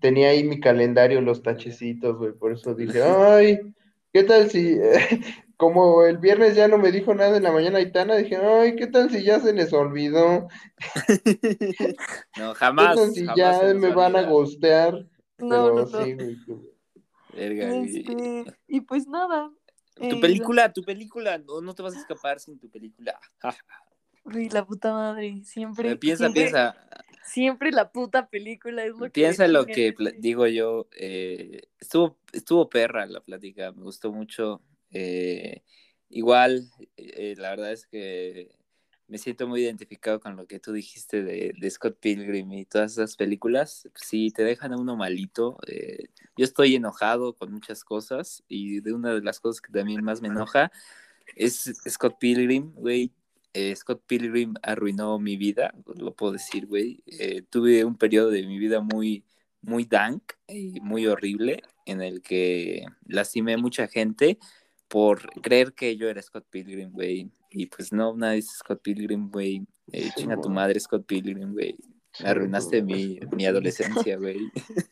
Tenía 0.00 0.30
ahí 0.30 0.42
mi 0.42 0.58
calendario, 0.60 1.20
los 1.20 1.42
tachecitos, 1.42 2.18
güey. 2.18 2.32
Por 2.32 2.52
eso 2.52 2.74
dije, 2.74 3.02
ay, 3.02 3.60
¿qué 4.12 4.24
tal 4.24 4.50
si. 4.50 4.76
como 5.56 6.04
el 6.04 6.18
viernes 6.18 6.56
ya 6.56 6.68
no 6.68 6.78
me 6.78 6.90
dijo 6.90 7.14
nada 7.14 7.36
en 7.36 7.44
la 7.44 7.52
mañana 7.52 7.78
Aitana, 7.78 8.16
dije, 8.16 8.36
ay, 8.36 8.74
¿qué 8.76 8.86
tal 8.86 9.10
si 9.10 9.22
ya 9.22 9.38
se 9.40 9.52
les 9.52 9.72
olvidó? 9.72 10.48
no, 12.38 12.54
jamás. 12.54 12.88
¿Qué 12.94 13.00
tal 13.00 13.12
si 13.12 13.26
ya 13.36 13.74
me 13.74 13.94
van 13.94 14.16
a 14.16 14.22
gostear? 14.22 15.06
No, 15.38 15.72
no, 15.72 15.86
sí, 15.86 16.14
güey. 16.14 16.38
Este, 17.36 18.44
y 18.68 18.80
pues 18.82 19.08
nada, 19.08 19.50
tu 19.94 20.20
película, 20.20 20.72
tu 20.72 20.82
película, 20.82 21.38
no, 21.38 21.60
no 21.60 21.74
te 21.74 21.82
vas 21.82 21.94
a 21.94 22.00
escapar 22.00 22.40
sin 22.40 22.58
tu 22.58 22.68
película. 22.68 23.18
Uy, 24.24 24.48
la 24.48 24.64
puta 24.64 24.92
madre, 24.92 25.42
siempre. 25.44 25.96
piensa, 25.96 26.30
piensa. 26.30 26.76
Siempre 27.24 27.72
la 27.72 27.90
puta 27.90 28.28
película 28.28 28.84
es 28.84 28.90
lo 28.90 29.04
que. 29.04 29.10
Piensa 29.10 29.48
lo 29.48 29.66
que 29.66 29.94
digo 30.18 30.46
yo. 30.46 30.88
Eh, 30.96 31.62
estuvo, 31.78 32.18
estuvo 32.32 32.68
perra 32.68 33.06
la 33.06 33.20
plática, 33.20 33.72
me 33.72 33.82
gustó 33.82 34.12
mucho. 34.12 34.62
Eh, 34.90 35.62
igual, 36.10 36.70
eh, 36.96 37.34
la 37.36 37.50
verdad 37.50 37.72
es 37.72 37.86
que 37.86 38.50
me 39.06 39.18
siento 39.18 39.46
muy 39.46 39.62
identificado 39.62 40.20
con 40.20 40.36
lo 40.36 40.46
que 40.46 40.60
tú 40.60 40.72
dijiste 40.72 41.22
de, 41.22 41.70
Scott 41.70 41.98
Pilgrim 42.00 42.52
y 42.52 42.64
todas 42.64 42.92
esas 42.92 43.16
películas. 43.16 43.88
Sí, 43.94 44.30
te 44.30 44.44
dejan 44.44 44.72
a 44.72 44.76
uno 44.76 44.96
malito. 44.96 45.58
Eh, 45.66 46.08
yo 46.36 46.44
estoy 46.44 46.74
enojado 46.74 47.34
con 47.34 47.52
muchas 47.52 47.84
cosas 47.84 48.42
y 48.48 48.80
de 48.80 48.92
una 48.92 49.14
de 49.14 49.22
las 49.22 49.40
cosas 49.40 49.60
que 49.60 49.72
también 49.72 50.04
más 50.04 50.20
me 50.20 50.28
enoja 50.28 50.70
es 51.36 51.72
Scott 51.88 52.18
Pilgrim, 52.18 52.72
güey. 52.74 53.12
Eh, 53.52 53.74
Scott 53.76 54.02
Pilgrim 54.06 54.54
arruinó 54.62 55.18
mi 55.18 55.36
vida, 55.36 55.72
lo 55.96 56.14
puedo 56.14 56.32
decir, 56.32 56.66
güey. 56.66 57.02
Eh, 57.06 57.42
tuve 57.48 57.84
un 57.84 57.96
periodo 57.96 58.30
de 58.30 58.42
mi 58.42 58.58
vida 58.58 58.80
muy, 58.80 59.24
muy 59.62 59.84
dank 59.84 60.32
y 60.48 60.80
muy 60.80 61.06
horrible 61.06 61.62
en 61.86 62.02
el 62.02 62.20
que 62.20 62.84
lastimé 63.06 63.56
mucha 63.56 63.86
gente 63.86 64.38
por 64.88 65.28
creer 65.40 65.72
que 65.72 65.96
yo 65.96 66.08
era 66.08 66.20
Scott 66.20 66.46
Pilgrim, 66.50 66.90
güey. 66.90 67.30
Y 67.50 67.66
pues 67.66 67.92
no, 67.92 68.14
nadie 68.16 68.40
es 68.40 68.50
Scott 68.50 68.82
Pilgrim, 68.82 69.30
güey. 69.30 69.66
Eh, 69.92 70.10
chinga 70.16 70.40
tu 70.40 70.50
madre, 70.50 70.80
Scott 70.80 71.06
Pilgrim, 71.06 71.52
güey. 71.52 71.76
Arruinaste 72.24 72.82
mi, 72.82 73.18
mi 73.32 73.46
adolescencia, 73.46 74.16
güey. 74.16 74.38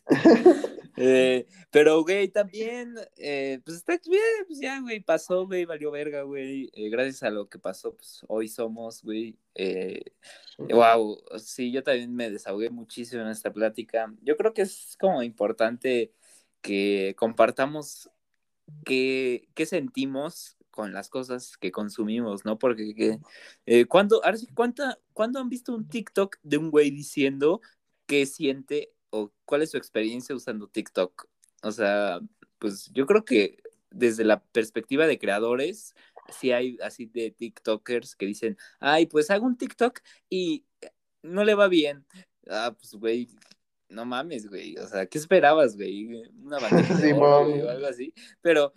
Eh, 0.97 1.47
pero, 1.71 2.03
güey, 2.03 2.29
también, 2.29 2.95
eh, 3.17 3.61
pues 3.65 3.79
está 3.79 3.99
bien, 4.07 4.23
pues 4.47 4.61
ya, 4.61 4.81
güey, 4.81 5.01
pasó, 5.01 5.47
güey, 5.47 5.65
valió 5.65 5.91
verga, 5.91 6.23
güey. 6.23 6.71
Eh, 6.75 6.91
gracias 6.91 7.23
a 7.23 7.31
lo 7.31 7.49
que 7.49 7.59
pasó, 7.59 7.95
pues 7.97 8.25
hoy 8.29 8.49
somos, 8.49 9.03
güey. 9.03 9.39
wow, 10.59 11.19
sí, 11.39 11.73
yo 11.73 11.83
también 11.83 12.15
me 12.15 12.31
desahogué 12.31 12.71
muchísimo 12.71 13.23
en 13.23 13.29
esta 13.29 13.53
plática. 13.53 14.13
Yo 14.23 14.37
creo 14.37 14.53
que 14.53 14.63
es 14.63 14.97
como 15.01 15.23
importante 15.23 16.13
que 16.61 17.15
compartamos 17.19 18.11
qué, 18.85 19.49
qué 19.55 19.67
sentimos 19.67 20.57
con 20.73 20.93
las 20.93 21.09
cosas 21.11 21.57
que 21.59 21.71
consumimos, 21.71 22.45
¿no? 22.45 22.59
Porque, 22.59 23.21
eh, 23.67 23.85
¿cuándo, 23.87 24.21
¿cuándo 25.13 25.39
han 25.39 25.49
visto 25.49 25.75
un 25.75 25.89
TikTok 25.89 26.39
de 26.43 26.57
un 26.57 26.71
güey 26.71 26.91
diciendo 26.91 27.61
qué 28.07 28.27
siente 28.27 28.91
o 29.13 29.31
cuál 29.45 29.63
es 29.63 29.71
su 29.71 29.77
experiencia 29.77 30.35
usando 30.35 30.67
TikTok. 30.67 31.29
O 31.63 31.71
sea, 31.71 32.21
pues 32.59 32.91
yo 32.93 33.07
creo 33.07 33.25
que 33.25 33.59
desde 33.91 34.25
la 34.25 34.43
perspectiva 34.43 35.07
de 35.07 35.19
creadores, 35.19 35.95
sí 36.31 36.51
hay 36.51 36.79
así 36.83 37.07
de 37.07 37.31
TikTokers 37.31 38.17
que 38.17 38.27
dicen, 38.27 38.57
ay, 38.81 39.07
pues 39.07 39.31
hago 39.31 39.47
un 39.47 39.57
TikTok 39.57 40.01
y 40.31 40.65
no 41.23 41.45
le 41.45 41.55
va 41.55 41.69
bien. 41.69 42.07
Ah, 42.49 42.75
pues 42.77 42.95
güey, 42.95 43.29
no 43.89 44.07
mames, 44.07 44.49
güey. 44.49 44.77
O 44.79 44.87
sea, 44.89 45.07
¿qué 45.07 45.19
esperabas, 45.19 45.77
güey? 45.77 46.07
Una 46.43 46.59
bandeja 46.89 46.95
de 46.97 47.13
o 47.13 47.69
algo 47.69 47.87
así. 47.87 48.15
Pero 48.41 48.73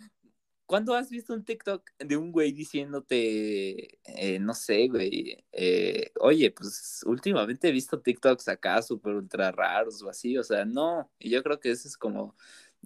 ¿Cuándo 0.66 0.94
has 0.94 1.10
visto 1.10 1.32
un 1.32 1.44
TikTok 1.44 1.88
de 1.98 2.16
un 2.16 2.32
güey 2.32 2.50
diciéndote, 2.52 4.00
eh, 4.04 4.38
no 4.40 4.52
sé, 4.52 4.88
güey, 4.88 5.44
eh, 5.52 6.10
oye, 6.20 6.50
pues 6.50 7.02
últimamente 7.06 7.68
he 7.68 7.72
visto 7.72 8.00
TikToks 8.00 8.48
acá 8.48 8.82
súper 8.82 9.14
ultra 9.14 9.52
raros 9.52 10.02
o 10.02 10.08
así, 10.10 10.36
o 10.36 10.42
sea, 10.42 10.64
no, 10.64 11.08
y 11.20 11.30
yo 11.30 11.42
creo 11.44 11.60
que 11.60 11.70
eso 11.70 11.86
es 11.86 11.96
como 11.96 12.34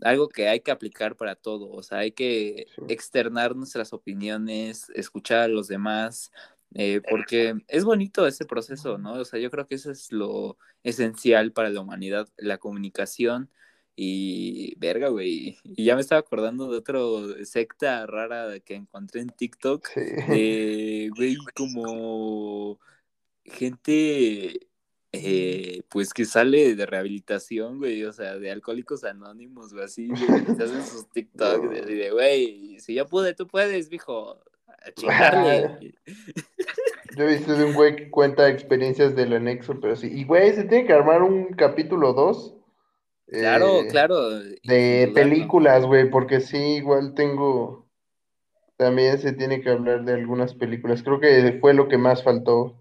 algo 0.02 0.28
que 0.28 0.48
hay 0.48 0.60
que 0.60 0.70
aplicar 0.70 1.16
para 1.16 1.36
todo, 1.36 1.70
o 1.70 1.82
sea, 1.82 1.98
hay 1.98 2.12
que 2.12 2.66
externar 2.88 3.56
nuestras 3.56 3.94
opiniones, 3.94 4.90
escuchar 4.94 5.40
a 5.40 5.48
los 5.48 5.66
demás, 5.66 6.30
eh, 6.74 7.00
porque 7.10 7.54
es 7.68 7.84
bonito 7.84 8.26
ese 8.26 8.44
proceso, 8.44 8.98
¿no? 8.98 9.14
O 9.14 9.24
sea, 9.24 9.40
yo 9.40 9.50
creo 9.50 9.66
que 9.66 9.76
eso 9.76 9.90
es 9.90 10.12
lo 10.12 10.58
esencial 10.82 11.52
para 11.52 11.70
la 11.70 11.80
humanidad, 11.80 12.28
la 12.36 12.58
comunicación 12.58 13.50
y 13.96 14.74
verga, 14.78 15.08
güey. 15.08 15.58
Y 15.64 15.84
ya 15.84 15.94
me 15.94 16.00
estaba 16.00 16.20
acordando 16.20 16.70
de 16.70 16.78
otro 16.78 17.44
secta 17.44 18.06
rara 18.06 18.60
que 18.60 18.74
encontré 18.74 19.20
en 19.20 19.28
TikTok. 19.28 19.88
güey, 21.16 21.36
como 21.54 22.78
gente, 23.44 24.68
eh, 25.12 25.82
pues 25.88 26.14
que 26.14 26.24
sale 26.24 26.74
de 26.74 26.86
rehabilitación, 26.86 27.78
güey. 27.78 28.04
O 28.04 28.12
sea, 28.12 28.38
de 28.38 28.50
alcohólicos 28.50 29.04
anónimos, 29.04 29.72
güey, 29.72 29.84
así, 29.84 30.08
güey. 30.08 30.56
Se 30.56 30.64
hacen 30.64 30.86
sus 30.86 31.10
TikToks 31.10 31.86
de, 31.86 32.10
güey, 32.10 32.78
si 32.80 32.94
ya 32.94 33.04
pude, 33.04 33.34
tú 33.34 33.46
puedes, 33.46 33.90
mijo. 33.90 34.40
A 34.66 34.92
chingarle. 34.94 35.94
Yo 37.16 37.24
he 37.24 37.36
visto 37.36 37.54
de 37.54 37.64
un 37.64 37.74
güey 37.74 37.96
que 37.96 38.10
cuenta 38.10 38.48
experiencias 38.48 39.16
del 39.16 39.32
anexo, 39.32 39.78
pero 39.80 39.96
sí. 39.96 40.06
Y, 40.06 40.24
güey, 40.24 40.54
se 40.54 40.64
tiene 40.64 40.86
que 40.86 40.92
armar 40.92 41.22
un 41.22 41.48
capítulo 41.48 42.12
2 42.12 42.59
Claro, 43.30 43.82
eh, 43.82 43.88
claro. 43.88 44.40
De 44.40 45.10
películas, 45.14 45.86
güey, 45.86 46.10
porque 46.10 46.40
sí, 46.40 46.76
igual 46.76 47.14
tengo. 47.14 47.88
También 48.76 49.18
se 49.18 49.32
tiene 49.32 49.60
que 49.60 49.70
hablar 49.70 50.04
de 50.04 50.14
algunas 50.14 50.54
películas. 50.54 51.02
Creo 51.02 51.20
que 51.20 51.58
fue 51.60 51.74
lo 51.74 51.88
que 51.88 51.98
más 51.98 52.22
faltó. 52.22 52.76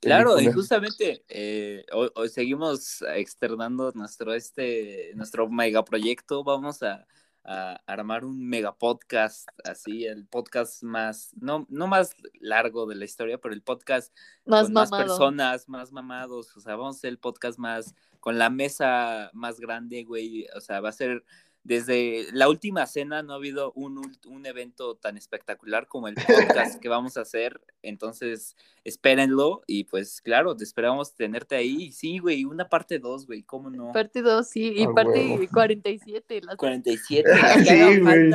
Claro, 0.00 0.38
y 0.40 0.52
justamente 0.52 1.24
eh, 1.28 1.84
hoy, 1.92 2.28
seguimos 2.28 3.02
externando 3.16 3.90
nuestro 3.94 4.34
este 4.34 5.12
nuestro 5.14 5.48
megaproyecto. 5.48 6.44
Vamos 6.44 6.82
a, 6.82 7.06
armar 7.44 8.24
un 8.24 8.46
mega 8.46 8.76
podcast, 8.76 9.48
así, 9.64 10.04
el 10.04 10.26
podcast 10.26 10.82
más, 10.82 11.30
no, 11.40 11.66
no 11.70 11.86
más 11.86 12.14
largo 12.40 12.86
de 12.86 12.96
la 12.96 13.04
historia, 13.04 13.38
pero 13.38 13.54
el 13.54 13.62
podcast 13.62 14.14
más 14.44 14.64
con 14.64 14.72
más 14.74 14.90
personas, 14.90 15.68
más 15.68 15.92
mamados. 15.92 16.56
O 16.56 16.60
sea, 16.60 16.76
vamos 16.76 16.96
a 16.96 16.98
hacer 16.98 17.08
el 17.08 17.18
podcast 17.18 17.58
más 17.58 17.94
con 18.20 18.38
la 18.38 18.50
mesa 18.50 19.30
más 19.32 19.60
grande, 19.60 20.04
güey. 20.04 20.46
O 20.56 20.60
sea, 20.60 20.80
va 20.80 20.90
a 20.90 20.92
ser 20.92 21.24
desde 21.68 22.26
la 22.32 22.48
última 22.48 22.86
cena 22.86 23.22
no 23.22 23.34
ha 23.34 23.36
habido 23.36 23.72
un, 23.74 24.00
un, 24.26 24.46
evento 24.46 24.94
tan 24.94 25.18
espectacular 25.18 25.86
como 25.86 26.08
el 26.08 26.14
podcast 26.14 26.80
que 26.80 26.88
vamos 26.88 27.18
a 27.18 27.20
hacer. 27.20 27.60
Entonces, 27.82 28.56
espérenlo 28.84 29.60
y 29.66 29.84
pues 29.84 30.22
claro, 30.22 30.56
te 30.56 30.64
esperamos 30.64 31.14
tenerte 31.14 31.56
ahí. 31.56 31.92
Sí, 31.92 32.20
güey, 32.20 32.46
una 32.46 32.70
parte 32.70 32.98
2, 32.98 33.26
güey, 33.26 33.42
¿cómo 33.42 33.68
no? 33.68 33.92
Parte 33.92 34.22
2, 34.22 34.48
sí, 34.48 34.72
y 34.76 34.84
ah, 34.84 34.92
parte 34.94 35.46
47. 35.52 36.40
Las... 36.42 36.56
47, 36.56 37.30
sí, 37.66 38.00
güey. 38.00 38.30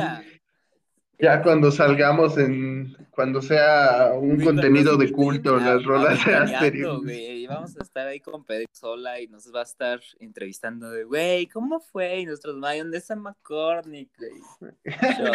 Ya 1.18 1.42
cuando 1.42 1.70
salgamos 1.70 2.36
en, 2.38 2.96
cuando 3.10 3.40
sea 3.40 4.12
un 4.14 4.40
contenido 4.40 4.96
de 4.96 5.12
culto, 5.12 5.58
las 5.58 5.84
rolas 5.84 6.24
de 6.24 6.34
Asterix. 6.34 6.88
Y 7.08 7.46
vamos 7.46 7.76
a 7.78 7.82
estar 7.82 8.08
ahí 8.08 8.20
con 8.20 8.44
Pedro 8.44 8.66
Sola 8.72 9.20
y 9.20 9.28
nos 9.28 9.52
va 9.54 9.60
a 9.60 9.64
estar 9.64 10.00
entrevistando 10.18 10.90
de, 10.90 11.04
güey, 11.04 11.46
¿cómo 11.46 11.80
fue? 11.80 12.20
Y 12.20 12.26
nuestros 12.26 12.56
mayonesa 12.56 13.14
de 13.14 13.20
McCormick, 13.20 14.10
güey. 14.18 14.72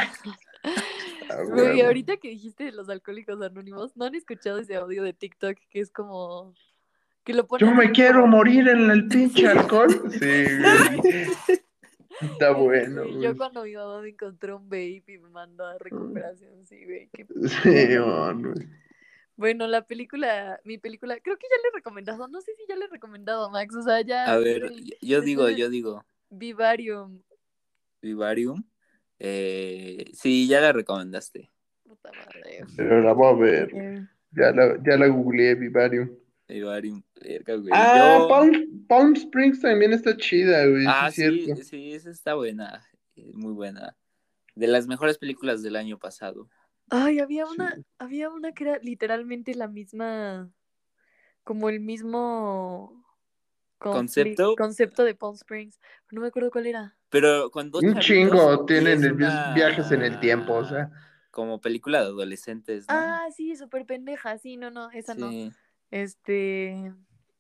Ah, 1.31 1.43
güey, 1.43 1.80
ahorita 1.81 2.18
que 2.18 2.30
dijiste 2.30 2.65
de 2.65 2.72
los 2.72 2.89
alcohólicos 2.89 3.39
anónimos, 3.39 3.95
¿no 3.95 4.06
han 4.06 4.15
escuchado 4.15 4.57
ese 4.57 4.76
audio 4.76 5.03
de 5.03 5.14
TikTok 5.14 5.57
que 5.69 5.80
es 5.80 5.91
como 5.91 6.56
que 7.23 7.34
lo 7.34 7.47
Yo 7.60 7.72
me 7.72 7.91
quiero 7.91 8.26
morir 8.26 8.68
en 8.68 8.89
el 8.89 9.07
pinche 9.10 9.47
alcohol. 9.47 9.89
Sí, 10.11 10.18
güey. 10.19 11.60
Está 12.21 12.51
bueno. 12.53 13.05
yo 13.19 13.35
cuando 13.35 13.63
mi 13.63 13.73
mamá 13.73 14.01
me 14.01 14.09
encontró 14.09 14.57
un 14.57 14.69
baby 14.69 15.03
y 15.07 15.17
me 15.17 15.29
mandó 15.29 15.65
a 15.65 15.77
recuperación, 15.77 16.65
sí, 16.65 16.85
güey. 16.85 17.09
Sí, 17.63 17.97
bueno. 17.97 18.53
Bueno, 19.35 19.67
la 19.67 19.85
película, 19.87 20.59
mi 20.65 20.77
película, 20.77 21.17
creo 21.21 21.37
que 21.37 21.47
ya 21.49 21.55
le 21.61 21.69
he 21.69 21.75
recomendado, 21.75 22.27
no 22.27 22.41
sé 22.41 22.53
si 22.55 22.63
ya 22.67 22.75
le 22.75 22.85
he 22.85 22.89
recomendado, 22.89 23.49
Max, 23.49 23.73
o 23.73 23.81
sea, 23.81 24.01
ya. 24.01 24.25
A 24.25 24.37
ver, 24.37 24.69
yo 25.01 25.21
digo, 25.21 25.49
yo 25.49 25.69
digo. 25.69 26.03
Vivarium. 26.29 27.23
Vivarium. 28.01 28.61
Eh, 29.17 30.11
sí, 30.13 30.45
ya 30.47 30.59
la 30.59 30.73
recomendaste. 30.73 31.49
Puta 31.83 32.11
madre. 32.11 32.65
Pero 32.75 33.01
la 33.01 33.13
voy 33.13 33.27
a 33.27 33.33
ver. 33.33 33.71
Eh. 33.73 34.07
Ya 34.31 34.51
la, 34.51 34.77
ya 34.83 34.97
la 34.97 35.07
googleé, 35.07 35.55
Vivarium. 35.55 36.18
Ah, 37.71 38.27
Palm, 38.88 39.13
Springs 39.13 39.61
también 39.61 39.93
está 39.93 40.17
chida, 40.17 40.65
güey. 40.65 40.85
Ah, 40.88 41.11
sí, 41.11 41.53
sí, 41.64 41.93
esa 41.93 42.09
está 42.09 42.33
buena. 42.33 42.83
Eh, 43.15 43.32
muy 43.33 43.53
buena. 43.53 43.95
De 44.56 44.67
las 44.67 44.88
mejores 44.88 45.17
películas 45.17 45.61
del 45.61 45.75
año 45.75 45.99
pasado. 45.99 46.49
Ay, 46.90 47.19
había 47.19 47.45
una, 47.45 47.77
había 47.99 48.30
una 48.30 48.51
que 48.51 48.64
era 48.64 48.80
literalmente 48.80 49.53
la 49.53 49.67
misma, 49.67 50.49
como 51.43 51.69
el 51.69 51.80
mismo 51.80 53.06
concepto. 53.77 54.56
Concepto 54.56 55.03
de 55.03 55.14
Palm 55.14 55.35
Springs. 55.35 55.80
No 56.11 56.22
me 56.22 56.27
acuerdo 56.27 56.49
cuál 56.49 56.65
era. 56.65 56.95
Pero 57.09 57.51
cuando 57.51 57.80
un 57.80 57.99
chingo 57.99 58.65
tienen 58.65 59.17
viajes 59.17 59.91
en 59.91 60.01
el 60.01 60.19
tiempo, 60.19 60.53
o 60.53 60.65
sea. 60.65 60.90
Como 61.32 61.61
película 61.61 62.01
de 62.01 62.07
adolescentes. 62.07 62.88
¿no? 62.90 62.95
Ah, 62.95 63.27
sí, 63.33 63.56
súper 63.56 63.85
pendeja. 63.85 64.40
Sí, 64.40 64.57
no, 64.57 64.72
no, 64.72 64.90
esa 64.90 65.14
no. 65.14 65.30
Este, 65.92 66.93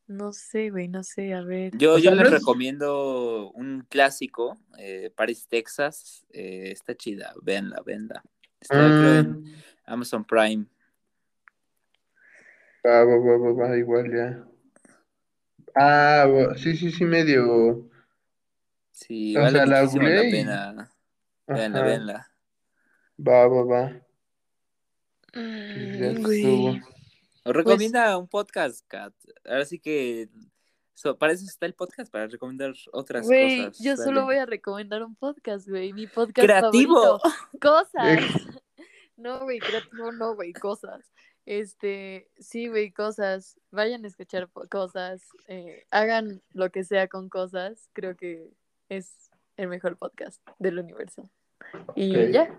no 0.07 0.33
sé, 0.33 0.71
güey, 0.71 0.87
no 0.87 1.03
sé, 1.03 1.33
a 1.33 1.41
ver. 1.41 1.77
Yo, 1.77 1.99
yo 1.99 2.11
les 2.15 2.31
recomiendo 2.31 3.51
un 3.51 3.85
clásico, 3.87 4.57
eh, 4.77 5.11
Paris, 5.15 5.47
Texas. 5.47 6.25
Eh, 6.31 6.71
está 6.71 6.95
chida, 6.95 7.33
venla, 7.43 7.81
venla. 7.85 8.23
Está 8.59 9.19
en 9.19 9.43
mm. 9.43 9.53
Amazon 9.85 10.25
Prime. 10.25 10.65
Ah, 12.83 13.03
va, 13.03 13.37
va, 13.37 13.53
va, 13.53 13.77
igual 13.77 14.11
ya. 14.11 14.45
Ah, 15.75 16.25
sí, 16.55 16.75
sí, 16.75 16.91
sí, 16.91 17.05
medio. 17.05 17.87
Sí, 18.91 19.37
o 19.37 19.41
vale 19.41 19.51
sea, 19.51 19.65
la, 19.65 19.83
la 19.83 20.21
pena. 20.21 20.91
Venla, 21.45 21.83
venla. 21.83 22.31
Va, 23.19 23.47
va, 23.47 23.63
va. 23.63 24.01
Mm, 25.35 26.21
pues 26.23 26.41
recomienda 27.45 28.17
un 28.17 28.27
podcast, 28.27 28.85
Kat. 28.87 29.13
Ahora 29.45 29.65
sí 29.65 29.79
que 29.79 30.29
para 31.17 31.33
eso 31.33 31.45
está 31.45 31.65
el 31.65 31.73
podcast, 31.73 32.11
para 32.11 32.27
recomendar 32.27 32.73
otras 32.91 33.25
cosas. 33.25 33.79
Yo 33.79 33.95
solo 33.95 34.25
voy 34.25 34.35
a 34.35 34.45
recomendar 34.45 35.03
un 35.03 35.15
podcast, 35.15 35.67
güey. 35.67 35.93
Mi 35.93 36.07
podcast 36.07 36.45
creativo. 36.45 37.19
Cosas. 37.61 37.93
no, 39.17 39.39
güey, 39.41 39.59
creativo 39.59 40.11
no, 40.11 40.35
güey, 40.35 40.53
cosas. 40.53 41.11
Este, 41.45 42.29
sí, 42.37 42.67
güey, 42.67 42.91
cosas. 42.91 43.59
Vayan 43.71 44.03
a 44.03 44.07
escuchar 44.07 44.49
cosas. 44.69 45.21
Eh, 45.47 45.85
hagan 45.89 46.41
lo 46.51 46.69
que 46.69 46.83
sea 46.83 47.07
con 47.07 47.29
cosas. 47.29 47.89
Creo 47.93 48.15
que 48.15 48.51
es 48.89 49.31
el 49.57 49.67
mejor 49.67 49.97
podcast 49.97 50.41
del 50.59 50.79
universo. 50.79 51.29
Y 51.95 52.31
ya. 52.31 52.55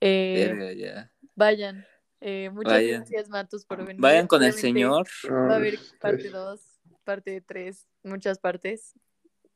Eh, 0.00 1.08
vayan. 1.34 1.86
Eh, 2.26 2.48
muchas 2.48 2.82
gracias, 2.82 3.28
Matos, 3.28 3.66
por 3.66 3.84
venir. 3.84 4.00
Vayan 4.00 4.26
con 4.26 4.42
el 4.42 4.54
señor. 4.54 5.06
Va 5.28 5.52
a 5.52 5.56
haber 5.56 5.78
parte 6.00 6.30
2, 6.30 6.58
parte 7.04 7.42
3, 7.42 7.86
muchas 8.02 8.38
partes. 8.38 8.94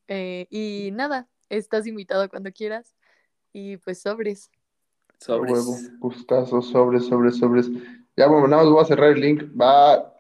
Eh, 0.07 0.47
y 0.51 0.91
nada, 0.93 1.31
estás 1.49 1.87
invitado 1.87 2.29
cuando 2.29 2.53
quieras. 2.53 2.95
Y 3.55 3.79
pues 3.79 4.03
sobres. 4.03 4.51
Sobres. 5.19 5.51
Huevo, 5.51 5.79
gustazo, 5.99 6.61
sobres, 6.61 7.07
sobres, 7.07 7.39
sobres. 7.39 7.71
Ya, 8.15 8.27
bueno, 8.27 8.47
nada 8.47 8.65
más 8.65 8.71
voy 8.71 8.83
a 8.83 8.87
cerrar 8.87 9.13
el 9.13 9.21
link. 9.21 9.45
Va. 9.59 10.15